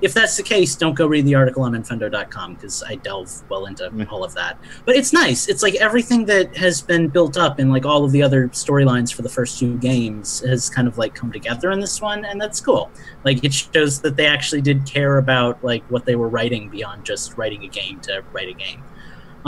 if 0.00 0.14
that's 0.14 0.36
the 0.36 0.42
case, 0.42 0.76
don't 0.76 0.94
go 0.94 1.06
read 1.06 1.24
the 1.24 1.34
article 1.34 1.64
on 1.64 1.72
Infendo.com 1.72 2.54
because 2.54 2.82
I 2.82 2.94
delve 2.96 3.42
well 3.48 3.66
into 3.66 3.90
mm. 3.90 4.10
all 4.10 4.22
of 4.22 4.32
that. 4.34 4.58
But 4.84 4.96
it's 4.96 5.12
nice. 5.12 5.48
It's 5.48 5.62
like 5.62 5.74
everything 5.76 6.24
that 6.26 6.56
has 6.56 6.80
been 6.80 7.08
built 7.08 7.36
up 7.36 7.58
in 7.58 7.68
like 7.68 7.84
all 7.84 8.04
of 8.04 8.12
the 8.12 8.22
other 8.22 8.48
storylines 8.48 9.12
for 9.12 9.22
the 9.22 9.28
first 9.28 9.58
two 9.58 9.76
games 9.78 10.40
has 10.40 10.70
kind 10.70 10.86
of 10.86 10.98
like 10.98 11.14
come 11.14 11.32
together 11.32 11.72
in 11.72 11.80
this 11.80 12.00
one, 12.00 12.24
and 12.24 12.40
that's 12.40 12.60
cool. 12.60 12.90
Like 13.24 13.42
it 13.42 13.52
shows 13.52 14.00
that 14.02 14.16
they 14.16 14.26
actually 14.26 14.60
did 14.60 14.86
care 14.86 15.18
about 15.18 15.62
like 15.64 15.84
what 15.90 16.04
they 16.04 16.14
were 16.14 16.28
writing 16.28 16.68
beyond 16.68 17.04
just 17.04 17.36
writing 17.36 17.64
a 17.64 17.68
game 17.68 18.00
to 18.02 18.22
write 18.32 18.48
a 18.48 18.54
game. 18.54 18.82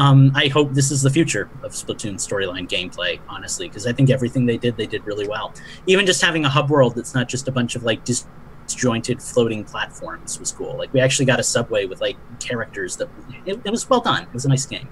Um, 0.00 0.32
I 0.34 0.48
hope 0.48 0.72
this 0.72 0.90
is 0.90 1.02
the 1.02 1.10
future 1.10 1.50
of 1.62 1.72
Splatoon 1.72 2.14
storyline 2.14 2.66
gameplay, 2.66 3.20
honestly, 3.28 3.68
because 3.68 3.86
I 3.86 3.92
think 3.92 4.08
everything 4.08 4.46
they 4.46 4.56
did, 4.56 4.78
they 4.78 4.86
did 4.86 5.04
really 5.04 5.28
well. 5.28 5.52
Even 5.86 6.06
just 6.06 6.22
having 6.22 6.46
a 6.46 6.48
hub 6.48 6.70
world 6.70 6.94
that's 6.94 7.14
not 7.14 7.28
just 7.28 7.48
a 7.48 7.52
bunch 7.52 7.76
of 7.76 7.82
like 7.82 8.02
disjointed 8.06 9.22
floating 9.22 9.62
platforms 9.62 10.40
was 10.40 10.52
cool. 10.52 10.74
Like 10.78 10.90
we 10.94 11.00
actually 11.00 11.26
got 11.26 11.38
a 11.38 11.42
subway 11.42 11.84
with 11.84 12.00
like 12.00 12.16
characters 12.40 12.96
that 12.96 13.10
it, 13.44 13.60
it 13.62 13.70
was 13.70 13.90
well 13.90 14.00
done. 14.00 14.22
It 14.22 14.32
was 14.32 14.46
a 14.46 14.48
nice 14.48 14.64
game. 14.64 14.88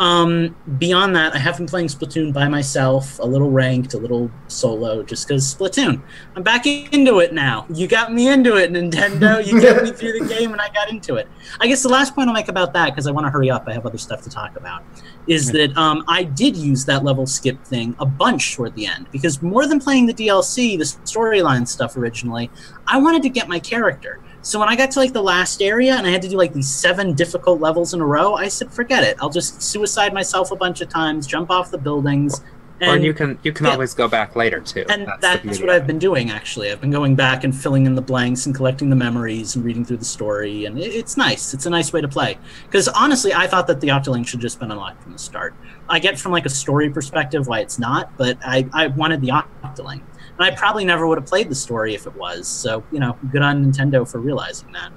Um, 0.00 0.56
beyond 0.78 1.14
that, 1.16 1.34
I 1.34 1.38
have 1.38 1.58
been 1.58 1.66
playing 1.66 1.88
Splatoon 1.88 2.32
by 2.32 2.48
myself, 2.48 3.18
a 3.18 3.26
little 3.26 3.50
ranked, 3.50 3.92
a 3.92 3.98
little 3.98 4.30
solo, 4.48 5.02
just 5.02 5.28
because 5.28 5.54
Splatoon. 5.54 6.02
I'm 6.34 6.42
back 6.42 6.66
into 6.66 7.18
it 7.18 7.34
now. 7.34 7.66
You 7.68 7.86
got 7.86 8.10
me 8.10 8.28
into 8.28 8.56
it, 8.56 8.72
Nintendo. 8.72 9.46
You 9.50 9.60
got 9.60 9.82
me 9.82 9.90
through 9.90 10.18
the 10.18 10.26
game, 10.26 10.52
and 10.52 10.60
I 10.60 10.70
got 10.70 10.90
into 10.90 11.16
it. 11.16 11.28
I 11.60 11.66
guess 11.66 11.82
the 11.82 11.88
last 11.90 12.14
point 12.14 12.28
I'll 12.28 12.34
make 12.34 12.48
about 12.48 12.72
that, 12.72 12.90
because 12.90 13.06
I 13.06 13.10
want 13.10 13.26
to 13.26 13.30
hurry 13.30 13.50
up, 13.50 13.64
I 13.66 13.74
have 13.74 13.84
other 13.84 13.98
stuff 13.98 14.22
to 14.22 14.30
talk 14.30 14.56
about, 14.56 14.84
is 15.26 15.52
that 15.52 15.76
um, 15.76 16.02
I 16.08 16.22
did 16.24 16.56
use 16.56 16.86
that 16.86 17.04
level 17.04 17.26
skip 17.26 17.62
thing 17.64 17.94
a 17.98 18.06
bunch 18.06 18.54
toward 18.54 18.74
the 18.76 18.86
end, 18.86 19.06
because 19.12 19.42
more 19.42 19.66
than 19.66 19.80
playing 19.80 20.06
the 20.06 20.14
DLC, 20.14 20.78
the 20.78 20.84
storyline 20.84 21.68
stuff 21.68 21.96
originally, 21.98 22.50
I 22.86 22.98
wanted 22.98 23.22
to 23.24 23.28
get 23.28 23.48
my 23.48 23.58
character. 23.58 24.20
So 24.42 24.58
when 24.58 24.68
I 24.68 24.76
got 24.76 24.90
to 24.92 24.98
like 24.98 25.12
the 25.12 25.22
last 25.22 25.60
area 25.60 25.94
and 25.94 26.06
I 26.06 26.10
had 26.10 26.22
to 26.22 26.28
do 26.28 26.36
like 26.36 26.52
these 26.54 26.68
seven 26.68 27.14
difficult 27.14 27.60
levels 27.60 27.92
in 27.92 28.00
a 28.00 28.06
row, 28.06 28.34
I 28.34 28.48
said, 28.48 28.72
forget 28.72 29.04
it. 29.04 29.16
I'll 29.20 29.30
just 29.30 29.60
suicide 29.60 30.14
myself 30.14 30.50
a 30.50 30.56
bunch 30.56 30.80
of 30.80 30.88
times, 30.88 31.26
jump 31.26 31.50
off 31.50 31.70
the 31.70 31.78
buildings, 31.78 32.40
Or 32.80 32.96
you 32.96 33.12
can 33.12 33.38
you 33.42 33.52
can 33.52 33.66
yeah. 33.66 33.72
always 33.72 33.92
go 33.92 34.08
back 34.08 34.36
later 34.36 34.58
too. 34.60 34.86
and 34.88 35.06
the 35.06 35.16
that's, 35.20 35.60
what 35.60 35.68
I've 35.68 35.86
been 35.86 35.98
doing 35.98 36.30
actually. 36.30 36.72
I've 36.72 36.80
been 36.80 36.90
going 36.90 37.14
back 37.14 37.44
and 37.44 37.54
filling 37.54 37.84
in 37.84 37.94
the 37.94 38.00
blanks 38.00 38.46
and 38.46 38.54
collecting 38.54 38.88
the 38.88 38.96
memories 38.96 39.54
and 39.54 39.64
reading 39.64 39.84
through 39.84 39.98
the 39.98 40.04
story, 40.06 40.64
and 40.64 40.78
it, 40.78 40.94
it's 40.94 41.18
nice. 41.18 41.52
It's 41.52 41.66
a 41.66 41.70
nice 41.70 41.92
way 41.92 42.00
to 42.00 42.08
play. 42.08 42.38
Because 42.64 42.88
honestly, 42.88 43.34
I 43.34 43.46
thought 43.46 43.66
that 43.66 43.80
the 43.82 43.88
Octoling 43.88 44.26
should 44.26 44.40
just 44.40 44.58
been 44.58 44.70
unlocked 44.70 45.02
from 45.02 45.12
the 45.12 45.18
start. 45.18 45.54
I 45.90 45.98
get 45.98 46.18
from 46.18 46.32
like 46.32 46.46
a 46.46 46.50
story 46.50 46.88
perspective 46.88 47.46
why 47.46 47.60
it's 47.60 47.78
not, 47.78 48.16
but 48.16 48.38
I, 48.42 48.66
I 48.72 48.86
wanted 48.86 49.20
the 49.20 49.28
Octoling, 49.62 50.00
and 50.40 50.50
I 50.52 50.56
probably 50.56 50.84
never 50.84 51.06
would 51.06 51.18
have 51.18 51.26
played 51.26 51.50
the 51.50 51.54
story 51.54 51.94
if 51.94 52.06
it 52.06 52.14
was. 52.16 52.48
So 52.48 52.82
you 52.90 52.98
know, 52.98 53.16
good 53.30 53.42
on 53.42 53.64
Nintendo 53.64 54.10
for 54.10 54.18
realizing 54.18 54.72
that. 54.72 54.90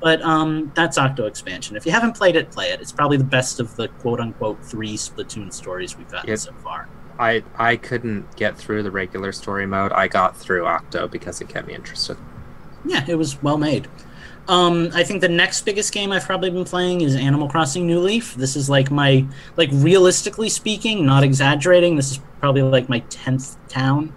But 0.00 0.20
um, 0.22 0.72
that's 0.74 0.98
Octo 0.98 1.26
expansion. 1.26 1.76
If 1.76 1.86
you 1.86 1.92
haven't 1.92 2.16
played 2.16 2.34
it, 2.36 2.50
play 2.50 2.70
it. 2.72 2.80
It's 2.80 2.90
probably 2.92 3.16
the 3.18 3.24
best 3.24 3.60
of 3.60 3.74
the 3.76 3.88
quote 3.88 4.20
unquote 4.20 4.62
three 4.64 4.96
Splatoon 4.96 5.52
stories 5.52 5.96
we've 5.96 6.10
gotten 6.10 6.28
Yep. 6.28 6.38
so 6.38 6.52
far. 6.54 6.88
I 7.18 7.42
I 7.56 7.76
couldn't 7.76 8.36
get 8.36 8.56
through 8.58 8.82
the 8.82 8.90
regular 8.90 9.32
story 9.32 9.66
mode. 9.66 9.92
I 9.92 10.08
got 10.08 10.36
through 10.36 10.66
Octo 10.66 11.08
because 11.08 11.40
it 11.40 11.48
kept 11.48 11.66
me 11.68 11.74
interested. 11.74 12.16
yeah, 12.84 13.04
it 13.08 13.14
was 13.16 13.40
well 13.42 13.58
made. 13.58 13.88
Um, 14.48 14.90
I 14.92 15.04
think 15.04 15.20
the 15.20 15.28
next 15.28 15.64
biggest 15.64 15.92
game 15.94 16.10
I've 16.10 16.24
probably 16.24 16.50
been 16.50 16.64
playing 16.64 17.02
is 17.02 17.14
Animal 17.14 17.48
Crossing 17.48 17.86
New 17.86 18.00
Leaf. 18.00 18.34
This 18.34 18.56
is 18.56 18.68
like 18.68 18.90
my, 18.90 19.24
like 19.56 19.68
realistically 19.72 20.48
speaking, 20.48 21.06
not 21.06 21.22
exaggerating, 21.22 21.94
this 21.94 22.10
is 22.10 22.18
probably 22.40 22.62
like 22.62 22.88
my 22.88 22.98
tenth 23.08 23.56
town 23.68 24.12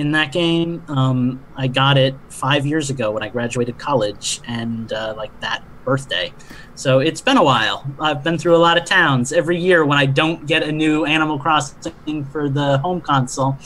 in 0.00 0.12
that 0.12 0.32
game. 0.32 0.82
Um, 0.88 1.44
I 1.56 1.68
got 1.68 1.96
it 1.98 2.14
five 2.30 2.66
years 2.66 2.90
ago 2.90 3.12
when 3.12 3.22
I 3.22 3.28
graduated 3.28 3.78
college, 3.78 4.40
and 4.48 4.92
uh, 4.92 5.14
like 5.16 5.38
that 5.40 5.62
birthday. 5.84 6.32
So 6.74 6.98
it's 7.00 7.20
been 7.20 7.36
a 7.36 7.42
while. 7.42 7.84
I've 8.00 8.24
been 8.24 8.38
through 8.38 8.56
a 8.56 8.58
lot 8.58 8.78
of 8.78 8.84
towns. 8.84 9.32
Every 9.32 9.58
year 9.58 9.84
when 9.84 9.98
I 9.98 10.06
don't 10.06 10.46
get 10.46 10.62
a 10.62 10.72
new 10.72 11.04
Animal 11.04 11.38
Crossing 11.38 12.24
for 12.32 12.48
the 12.48 12.78
home 12.78 13.00
console, 13.00 13.58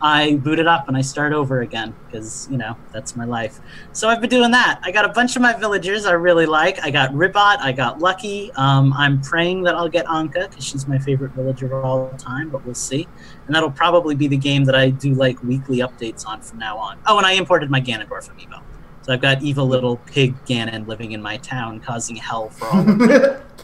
I 0.00 0.36
boot 0.36 0.58
it 0.58 0.66
up 0.66 0.88
and 0.88 0.96
I 0.96 1.00
start 1.00 1.32
over 1.32 1.60
again 1.60 1.94
because 2.06 2.48
you 2.50 2.56
know 2.56 2.76
that's 2.92 3.16
my 3.16 3.24
life. 3.24 3.60
So 3.92 4.08
I've 4.08 4.20
been 4.20 4.30
doing 4.30 4.50
that. 4.52 4.80
I 4.82 4.92
got 4.92 5.04
a 5.04 5.08
bunch 5.08 5.36
of 5.36 5.42
my 5.42 5.52
villagers 5.54 6.06
I 6.06 6.12
really 6.12 6.46
like. 6.46 6.82
I 6.82 6.90
got 6.90 7.12
Ribbot. 7.14 7.58
I 7.60 7.72
got 7.72 7.98
Lucky. 7.98 8.52
Um, 8.52 8.92
I'm 8.92 9.20
praying 9.20 9.62
that 9.64 9.74
I'll 9.74 9.88
get 9.88 10.06
Ankha 10.06 10.48
because 10.48 10.64
she's 10.64 10.86
my 10.86 10.98
favorite 10.98 11.32
villager 11.32 11.66
of 11.76 11.84
all 11.84 12.10
time, 12.18 12.50
but 12.50 12.64
we'll 12.64 12.74
see. 12.74 13.08
And 13.46 13.54
that'll 13.54 13.70
probably 13.70 14.14
be 14.14 14.28
the 14.28 14.36
game 14.36 14.64
that 14.64 14.74
I 14.74 14.90
do 14.90 15.14
like 15.14 15.42
weekly 15.42 15.78
updates 15.78 16.26
on 16.26 16.40
from 16.40 16.58
now 16.58 16.78
on. 16.78 16.98
Oh, 17.06 17.18
and 17.18 17.26
I 17.26 17.32
imported 17.32 17.70
my 17.70 17.80
Ganondorf 17.80 18.30
amiibo. 18.30 18.62
So 19.02 19.12
I've 19.12 19.20
got 19.20 19.42
evil 19.42 19.66
little 19.66 19.96
pig 19.96 20.36
Ganon 20.44 20.86
living 20.86 21.12
in 21.12 21.22
my 21.22 21.38
town, 21.38 21.80
causing 21.80 22.16
hell 22.16 22.50
for 22.50 22.66
all 22.66 22.88
of. 22.88 23.42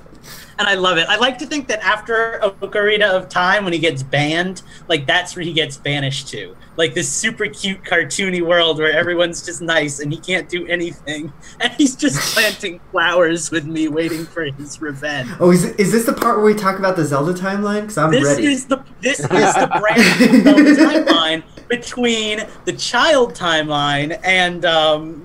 and 0.58 0.68
I 0.68 0.74
love 0.74 0.98
it. 0.98 1.08
I 1.08 1.16
like 1.16 1.38
to 1.38 1.46
think 1.46 1.68
that 1.68 1.80
after 1.84 2.38
Ocarina 2.62 3.10
of 3.10 3.28
Time, 3.28 3.64
when 3.64 3.72
he 3.72 3.78
gets 3.78 4.02
banned, 4.02 4.62
like 4.88 5.06
that's 5.06 5.34
where 5.36 5.44
he 5.44 5.52
gets 5.52 5.76
banished 5.76 6.28
to, 6.28 6.56
like 6.76 6.94
this 6.94 7.10
super 7.12 7.46
cute 7.46 7.82
cartoony 7.82 8.40
world 8.40 8.78
where 8.78 8.92
everyone's 8.92 9.44
just 9.44 9.60
nice 9.62 10.00
and 10.00 10.12
he 10.12 10.18
can't 10.18 10.48
do 10.48 10.66
anything, 10.66 11.32
and 11.60 11.72
he's 11.72 11.96
just 11.96 12.18
planting 12.34 12.80
flowers 12.90 13.50
with 13.50 13.66
me, 13.66 13.88
waiting 13.88 14.24
for 14.24 14.44
his 14.44 14.80
revenge. 14.80 15.30
Oh, 15.40 15.50
is, 15.50 15.64
is 15.64 15.92
this 15.92 16.06
the 16.06 16.12
part 16.12 16.36
where 16.36 16.46
we 16.46 16.54
talk 16.54 16.78
about 16.78 16.96
the 16.96 17.04
Zelda 17.04 17.34
timeline? 17.34 17.82
Because 17.82 17.98
I'm 17.98 18.10
This 18.10 18.24
ready. 18.24 18.46
is 18.46 18.66
the 18.66 18.82
this 19.00 19.20
is 19.24 19.26
the 19.28 19.68
brand 19.80 20.44
new 20.44 20.76
timeline 20.76 21.42
between 21.68 22.40
the 22.64 22.72
child 22.72 23.34
timeline 23.34 24.18
and 24.24 24.64
um, 24.64 25.20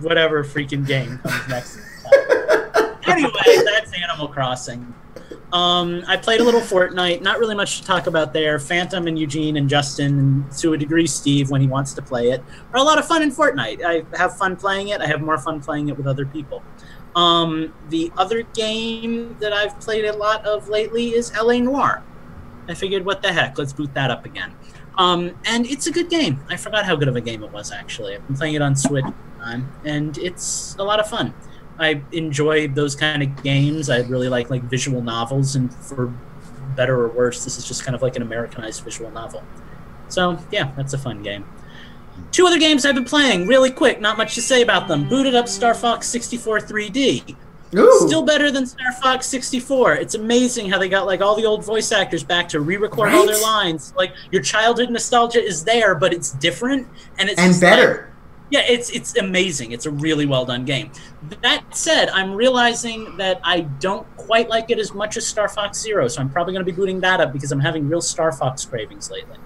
whatever 0.00 0.44
freaking 0.44 0.86
game 0.86 1.18
comes 1.18 1.48
next. 1.48 1.78
Anyway, 3.06 3.30
that's 3.64 3.92
Animal 3.92 4.28
Crossing. 4.28 4.94
Um, 5.52 6.02
I 6.08 6.16
played 6.16 6.40
a 6.40 6.44
little 6.44 6.60
Fortnite. 6.60 7.22
Not 7.22 7.38
really 7.38 7.54
much 7.54 7.80
to 7.80 7.86
talk 7.86 8.06
about 8.06 8.32
there. 8.32 8.58
Phantom 8.58 9.06
and 9.06 9.18
Eugene 9.18 9.56
and 9.56 9.68
Justin, 9.68 10.18
and 10.18 10.52
to 10.58 10.72
a 10.72 10.78
degree 10.78 11.06
Steve, 11.06 11.50
when 11.50 11.60
he 11.60 11.68
wants 11.68 11.92
to 11.94 12.02
play 12.02 12.30
it, 12.30 12.42
are 12.72 12.78
a 12.78 12.82
lot 12.82 12.98
of 12.98 13.06
fun 13.06 13.22
in 13.22 13.30
Fortnite. 13.30 13.84
I 13.84 14.04
have 14.16 14.36
fun 14.36 14.56
playing 14.56 14.88
it. 14.88 15.00
I 15.00 15.06
have 15.06 15.20
more 15.20 15.38
fun 15.38 15.60
playing 15.60 15.88
it 15.88 15.96
with 15.96 16.06
other 16.06 16.26
people. 16.26 16.62
Um, 17.14 17.72
the 17.90 18.10
other 18.16 18.42
game 18.42 19.36
that 19.38 19.52
I've 19.52 19.78
played 19.78 20.04
a 20.04 20.16
lot 20.16 20.44
of 20.44 20.68
lately 20.68 21.14
is 21.14 21.32
LA 21.40 21.58
Noire. 21.58 22.02
I 22.66 22.74
figured, 22.74 23.04
what 23.04 23.22
the 23.22 23.32
heck, 23.32 23.56
let's 23.58 23.72
boot 23.72 23.94
that 23.94 24.10
up 24.10 24.24
again. 24.24 24.52
Um, 24.96 25.36
and 25.44 25.66
it's 25.66 25.86
a 25.86 25.92
good 25.92 26.08
game. 26.08 26.40
I 26.48 26.56
forgot 26.56 26.84
how 26.84 26.96
good 26.96 27.08
of 27.08 27.16
a 27.16 27.20
game 27.20 27.44
it 27.44 27.52
was, 27.52 27.70
actually. 27.70 28.14
I've 28.14 28.26
been 28.26 28.36
playing 28.36 28.54
it 28.54 28.62
on 28.62 28.74
Switch 28.74 29.04
and 29.84 30.18
it's 30.18 30.76
a 30.78 30.82
lot 30.82 31.00
of 31.00 31.08
fun. 31.08 31.34
I 31.78 32.02
enjoy 32.12 32.68
those 32.68 32.94
kind 32.94 33.22
of 33.22 33.42
games. 33.42 33.90
I 33.90 34.00
really 34.02 34.28
like 34.28 34.50
like 34.50 34.62
visual 34.62 35.02
novels, 35.02 35.56
and 35.56 35.72
for 35.74 36.12
better 36.76 37.00
or 37.00 37.08
worse, 37.08 37.44
this 37.44 37.58
is 37.58 37.66
just 37.66 37.84
kind 37.84 37.94
of 37.94 38.02
like 38.02 38.16
an 38.16 38.22
Americanized 38.22 38.82
visual 38.84 39.10
novel. 39.10 39.42
So 40.08 40.38
yeah, 40.50 40.72
that's 40.76 40.92
a 40.92 40.98
fun 40.98 41.22
game. 41.22 41.44
Two 42.30 42.46
other 42.46 42.58
games 42.58 42.84
I've 42.86 42.94
been 42.94 43.04
playing, 43.04 43.48
really 43.48 43.70
quick, 43.70 44.00
not 44.00 44.16
much 44.16 44.34
to 44.36 44.42
say 44.42 44.62
about 44.62 44.86
them. 44.86 45.08
Booted 45.08 45.34
up 45.34 45.48
Star 45.48 45.74
Fox 45.74 46.06
64 46.06 46.60
3D. 46.60 47.36
Ooh. 47.76 48.06
Still 48.06 48.22
better 48.22 48.52
than 48.52 48.66
Star 48.66 48.92
Fox 49.02 49.26
64. 49.26 49.94
It's 49.94 50.14
amazing 50.14 50.70
how 50.70 50.78
they 50.78 50.88
got 50.88 51.06
like 51.06 51.20
all 51.20 51.34
the 51.34 51.44
old 51.44 51.64
voice 51.64 51.90
actors 51.90 52.22
back 52.22 52.48
to 52.50 52.60
re-record 52.60 53.12
all 53.12 53.26
their 53.26 53.40
lines. 53.42 53.92
Like 53.96 54.12
your 54.30 54.42
childhood 54.42 54.90
nostalgia 54.90 55.42
is 55.42 55.64
there, 55.64 55.96
but 55.96 56.12
it's 56.12 56.32
different 56.34 56.86
and 57.18 57.28
it's 57.28 57.40
and 57.40 57.50
just 57.50 57.62
like- 57.62 57.72
better. 57.72 58.13
Yeah, 58.50 58.62
it's 58.68 58.90
it's 58.90 59.16
amazing. 59.16 59.72
It's 59.72 59.86
a 59.86 59.90
really 59.90 60.26
well 60.26 60.44
done 60.44 60.64
game. 60.64 60.90
That 61.42 61.64
said, 61.74 62.08
I'm 62.10 62.32
realizing 62.34 63.16
that 63.16 63.40
I 63.42 63.60
don't 63.60 64.06
quite 64.16 64.48
like 64.48 64.70
it 64.70 64.78
as 64.78 64.92
much 64.94 65.16
as 65.16 65.26
Star 65.26 65.48
Fox 65.48 65.80
Zero, 65.80 66.08
so 66.08 66.20
I'm 66.20 66.30
probably 66.30 66.52
going 66.52 66.64
to 66.64 66.70
be 66.70 66.76
booting 66.76 67.00
that 67.00 67.20
up 67.20 67.32
because 67.32 67.52
I'm 67.52 67.60
having 67.60 67.88
real 67.88 68.02
Star 68.02 68.32
Fox 68.32 68.64
cravings 68.64 69.10
lately. 69.10 69.38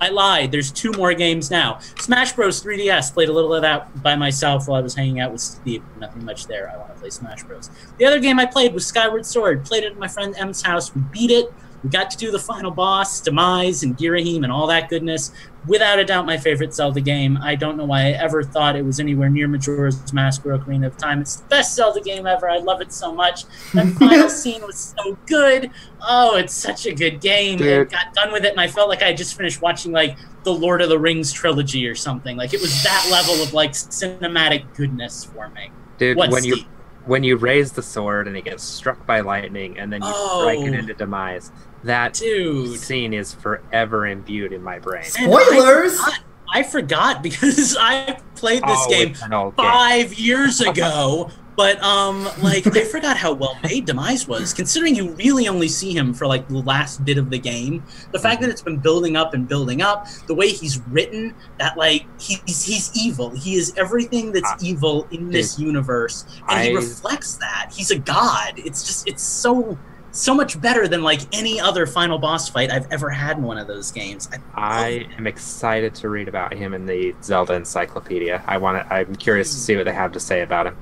I 0.00 0.08
lied. 0.08 0.50
There's 0.50 0.72
two 0.72 0.92
more 0.92 1.14
games 1.14 1.50
now. 1.50 1.78
Smash 1.98 2.32
Bros. 2.32 2.62
3DS. 2.62 3.14
Played 3.14 3.28
a 3.28 3.32
little 3.32 3.54
of 3.54 3.62
that 3.62 4.02
by 4.02 4.16
myself 4.16 4.68
while 4.68 4.78
I 4.78 4.82
was 4.82 4.94
hanging 4.94 5.20
out 5.20 5.32
with 5.32 5.40
Steve. 5.40 5.82
Nothing 5.98 6.24
much 6.24 6.46
there. 6.46 6.70
I 6.70 6.76
want 6.76 6.94
to 6.94 7.00
play 7.00 7.10
Smash 7.10 7.44
Bros. 7.44 7.70
The 7.98 8.04
other 8.04 8.18
game 8.20 8.38
I 8.38 8.46
played 8.46 8.74
was 8.74 8.86
Skyward 8.86 9.24
Sword. 9.24 9.64
Played 9.64 9.84
it 9.84 9.92
at 9.92 9.98
my 9.98 10.08
friend 10.08 10.34
M's 10.36 10.62
house. 10.62 10.94
We 10.94 11.02
beat 11.12 11.30
it. 11.30 11.52
We 11.84 11.90
got 11.90 12.10
to 12.12 12.16
do 12.16 12.30
the 12.30 12.38
final 12.38 12.70
boss, 12.70 13.20
Demise, 13.20 13.82
and 13.82 13.94
Girahim, 13.96 14.42
and 14.42 14.50
all 14.50 14.66
that 14.68 14.88
goodness. 14.88 15.32
Without 15.66 15.98
a 15.98 16.04
doubt, 16.04 16.24
my 16.24 16.38
favorite 16.38 16.74
Zelda 16.74 17.00
game. 17.00 17.38
I 17.42 17.54
don't 17.54 17.76
know 17.76 17.84
why 17.84 18.06
I 18.06 18.10
ever 18.12 18.42
thought 18.42 18.74
it 18.74 18.84
was 18.84 19.00
anywhere 19.00 19.28
near 19.28 19.48
Majora's 19.48 20.12
Mask 20.12 20.44
or 20.46 20.58
Ocarina 20.58 20.86
of 20.86 20.96
Time. 20.96 21.20
It's 21.20 21.36
the 21.36 21.46
best 21.48 21.74
Zelda 21.74 22.00
game 22.00 22.26
ever. 22.26 22.48
I 22.48 22.56
love 22.58 22.80
it 22.80 22.90
so 22.92 23.14
much. 23.14 23.44
That 23.74 23.86
final 23.98 24.30
scene 24.30 24.62
was 24.62 24.94
so 24.98 25.18
good. 25.26 25.70
Oh, 26.00 26.36
it's 26.36 26.54
such 26.54 26.86
a 26.86 26.94
good 26.94 27.20
game. 27.20 27.62
I 27.62 27.84
got 27.84 28.14
done 28.14 28.32
with 28.32 28.46
it, 28.46 28.52
and 28.52 28.60
I 28.60 28.68
felt 28.68 28.88
like 28.88 29.02
I 29.02 29.12
just 29.12 29.36
finished 29.36 29.60
watching 29.60 29.92
like 29.92 30.16
the 30.42 30.52
Lord 30.54 30.80
of 30.80 30.88
the 30.88 30.98
Rings 30.98 31.32
trilogy 31.32 31.86
or 31.86 31.94
something. 31.94 32.36
Like 32.36 32.54
it 32.54 32.60
was 32.62 32.82
that 32.82 33.06
level 33.10 33.42
of 33.42 33.52
like 33.52 33.72
cinematic 33.72 34.74
goodness 34.74 35.24
for 35.24 35.48
me. 35.50 35.70
Dude, 35.98 36.16
What, 36.16 36.30
when 36.30 36.44
you 36.44 36.56
Steve? 36.56 36.66
When 37.06 37.22
you 37.24 37.36
raise 37.36 37.72
the 37.72 37.82
sword 37.82 38.26
and 38.28 38.36
it 38.36 38.44
gets 38.44 38.62
struck 38.62 39.06
by 39.06 39.20
lightning 39.20 39.78
and 39.78 39.92
then 39.92 40.02
you 40.02 40.08
strike 40.08 40.58
it 40.60 40.74
Oh. 40.74 40.78
into 40.78 40.94
demise, 40.94 41.52
that 41.82 42.14
Dude. 42.14 42.78
scene 42.80 43.12
is 43.12 43.34
forever 43.34 44.06
imbued 44.06 44.52
in 44.52 44.62
my 44.62 44.78
brain. 44.78 45.04
And 45.18 45.34
I 45.34 45.42
Spoilers! 45.44 45.98
forgot- 46.00 46.20
I 46.56 46.62
forgot 46.62 47.22
because 47.22 47.76
I 47.80 48.18
played 48.36 48.62
this 48.62 48.78
Oh, 48.86 48.88
game 48.88 49.08
it's 49.08 49.22
an 49.22 49.32
old 49.32 49.56
game. 49.56 49.66
five 49.66 50.14
years 50.14 50.60
ago. 50.60 51.30
But 51.56 51.82
um, 51.82 52.28
like 52.42 52.66
I 52.66 52.84
forgot 52.90 53.16
how 53.16 53.32
well 53.32 53.56
made 53.62 53.84
Demise 53.86 54.26
was. 54.26 54.52
Considering 54.52 54.94
you 54.94 55.12
really 55.12 55.46
only 55.48 55.68
see 55.68 55.92
him 55.96 56.12
for 56.12 56.26
like 56.26 56.48
the 56.48 56.58
last 56.58 57.04
bit 57.04 57.18
of 57.18 57.30
the 57.30 57.38
game, 57.38 57.82
the 58.12 58.18
fact 58.18 58.40
that 58.40 58.50
it's 58.50 58.62
been 58.62 58.78
building 58.78 59.16
up 59.16 59.34
and 59.34 59.46
building 59.48 59.82
up, 59.82 60.06
the 60.26 60.34
way 60.34 60.48
he's 60.48 60.80
written, 60.88 61.34
that 61.58 61.76
like 61.76 62.06
he's 62.20 62.64
he's 62.64 62.90
evil. 62.96 63.30
He 63.30 63.54
is 63.54 63.72
everything 63.76 64.32
that's 64.32 64.44
Ah, 64.50 64.56
evil 64.60 65.06
in 65.10 65.30
this 65.30 65.58
universe, 65.58 66.24
and 66.48 66.62
he 66.68 66.74
reflects 66.74 67.36
that. 67.36 67.70
He's 67.72 67.90
a 67.90 67.98
god. 67.98 68.54
It's 68.56 68.84
just 68.84 69.08
it's 69.08 69.22
so 69.22 69.78
so 70.10 70.32
much 70.34 70.60
better 70.60 70.86
than 70.86 71.02
like 71.02 71.20
any 71.32 71.58
other 71.60 71.86
final 71.86 72.18
boss 72.18 72.48
fight 72.48 72.70
I've 72.70 72.90
ever 72.92 73.10
had 73.10 73.36
in 73.38 73.42
one 73.42 73.58
of 73.58 73.66
those 73.66 73.90
games. 73.90 74.28
I 74.32 74.38
I 74.54 75.08
am 75.18 75.26
excited 75.26 75.94
to 75.96 76.08
read 76.08 76.28
about 76.28 76.52
him 76.54 76.72
in 76.74 76.86
the 76.86 77.14
Zelda 77.22 77.54
Encyclopedia. 77.54 78.42
I 78.46 78.58
want 78.58 78.86
to, 78.86 78.94
I'm 78.94 79.16
curious 79.16 79.52
to 79.54 79.58
see 79.58 79.76
what 79.76 79.84
they 79.86 79.92
have 79.92 80.12
to 80.12 80.20
say 80.20 80.42
about 80.42 80.66
him. 80.68 80.76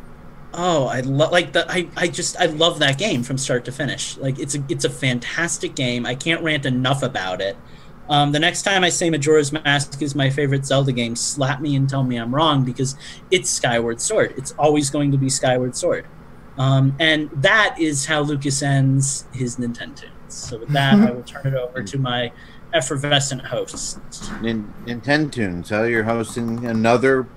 Oh, 0.54 0.86
I 0.86 1.00
love 1.00 1.32
like 1.32 1.52
the 1.52 1.70
I, 1.70 1.88
I 1.96 2.08
just 2.08 2.36
I 2.38 2.46
love 2.46 2.78
that 2.80 2.98
game 2.98 3.22
from 3.22 3.38
start 3.38 3.64
to 3.66 3.72
finish. 3.72 4.16
Like 4.18 4.38
it's 4.38 4.54
a 4.54 4.64
it's 4.68 4.84
a 4.84 4.90
fantastic 4.90 5.74
game. 5.74 6.04
I 6.04 6.14
can't 6.14 6.42
rant 6.42 6.66
enough 6.66 7.02
about 7.02 7.40
it. 7.40 7.56
Um, 8.08 8.32
the 8.32 8.38
next 8.38 8.62
time 8.62 8.84
I 8.84 8.88
say 8.88 9.08
Majora's 9.10 9.52
Mask 9.52 10.02
is 10.02 10.14
my 10.14 10.28
favorite 10.28 10.66
Zelda 10.66 10.92
game, 10.92 11.16
slap 11.16 11.60
me 11.60 11.76
and 11.76 11.88
tell 11.88 12.02
me 12.02 12.16
I'm 12.16 12.34
wrong 12.34 12.64
because 12.64 12.96
it's 13.30 13.48
Skyward 13.48 14.00
Sword. 14.00 14.34
It's 14.36 14.52
always 14.58 14.90
going 14.90 15.12
to 15.12 15.18
be 15.18 15.30
Skyward 15.30 15.76
Sword. 15.76 16.06
Um, 16.58 16.94
and 17.00 17.30
that 17.36 17.76
is 17.78 18.04
how 18.04 18.20
Lucas 18.20 18.62
ends 18.62 19.24
his 19.32 19.56
Nintendo. 19.56 20.10
So 20.28 20.58
with 20.58 20.70
that, 20.70 20.94
I 20.94 21.10
will 21.10 21.22
turn 21.22 21.46
it 21.46 21.54
over 21.54 21.82
to 21.82 21.98
my 21.98 22.32
effervescent 22.74 23.42
host. 23.42 23.98
Nin- 24.42 24.72
Nintendoons, 24.84 25.68
huh? 25.68 25.84
You're 25.84 26.04
hosting 26.04 26.66
another 26.66 27.28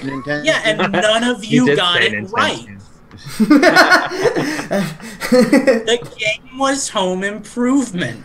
Nintendo. 0.00 0.44
Yeah, 0.44 0.60
and 0.64 0.92
none 0.92 1.24
of 1.24 1.44
you, 1.44 1.66
did 1.66 1.76
got 1.76 2.02
it 2.02 2.12
Nintendo. 2.12 2.32
right. 2.32 2.68
The 5.30 6.08
game 6.18 6.58
was 6.58 6.90
Home 6.90 7.22
Improvement. 7.24 8.24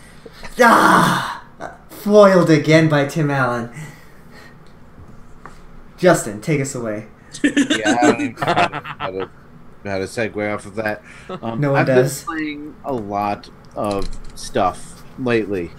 ah, 0.62 1.44
Foiled 1.90 2.50
again 2.50 2.88
by 2.90 3.06
Tim 3.06 3.30
Allen. 3.32 3.70
Justin, 5.98 6.42
take 6.42 6.62
us 6.62 6.76
away. 6.76 7.08
yeah, 7.44 7.98
I 8.02 8.12
don't 8.12 8.22
even 8.22 8.34
know 8.36 8.46
how 8.46 8.54
to, 8.68 8.80
how 9.00 9.12
to, 9.12 9.30
how 9.86 9.98
to 9.98 10.04
segue 10.06 10.54
off 10.54 10.66
of 10.66 10.76
that. 10.76 11.02
Um, 11.42 11.60
No 11.60 11.72
one 11.72 11.82
I've 11.82 11.88
does. 11.88 12.24
been 12.24 12.28
playing 12.38 12.76
a 12.86 12.94
lot 12.94 13.50
of 13.76 14.08
stuff 14.36 15.04
lately. 15.20 15.72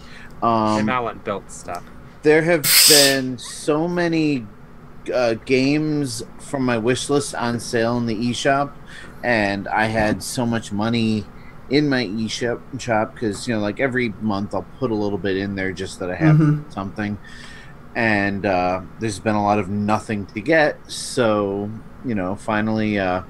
Um, 0.43 0.79
Tim 0.79 0.89
Allen 0.89 1.21
built 1.25 1.51
stuff. 1.51 1.85
there 2.23 2.43
have 2.43 2.63
been 2.89 3.39
so 3.39 3.87
many 3.89 4.47
uh, 5.11 5.35
games 5.45 6.23
from 6.39 6.65
my 6.65 6.79
wish 6.79 7.09
list 7.11 7.35
on 7.35 7.61
sale 7.61 7.97
in 7.99 8.07
the 8.07 8.15
eShop, 8.15 8.73
and 9.23 9.67
I 9.69 9.87
had 9.87 10.23
so 10.23 10.47
much 10.47 10.73
money 10.73 11.25
in 11.71 11.89
my 11.89 12.07
eShop 12.07 12.61
shop 12.81 13.15
because 13.15 13.47
you 13.47 13.55
know, 13.55 13.61
like 13.61 13.79
every 13.81 14.11
month 14.21 14.55
I'll 14.55 14.67
put 14.79 14.91
a 14.91 14.95
little 14.95 15.19
bit 15.19 15.37
in 15.37 15.55
there 15.55 15.73
just 15.73 15.99
that 16.01 16.11
I 16.11 16.15
have 16.17 16.37
Mhm. 16.37 16.73
something. 16.73 17.19
And 17.95 18.47
uh, 18.47 18.83
there's 19.01 19.19
been 19.19 19.35
a 19.35 19.43
lot 19.43 19.59
of 19.59 19.69
nothing 19.69 20.27
to 20.27 20.41
get, 20.41 20.79
so 20.91 21.69
you 22.05 22.15
know, 22.15 22.37
finally, 22.37 22.99
uh, 22.99 23.23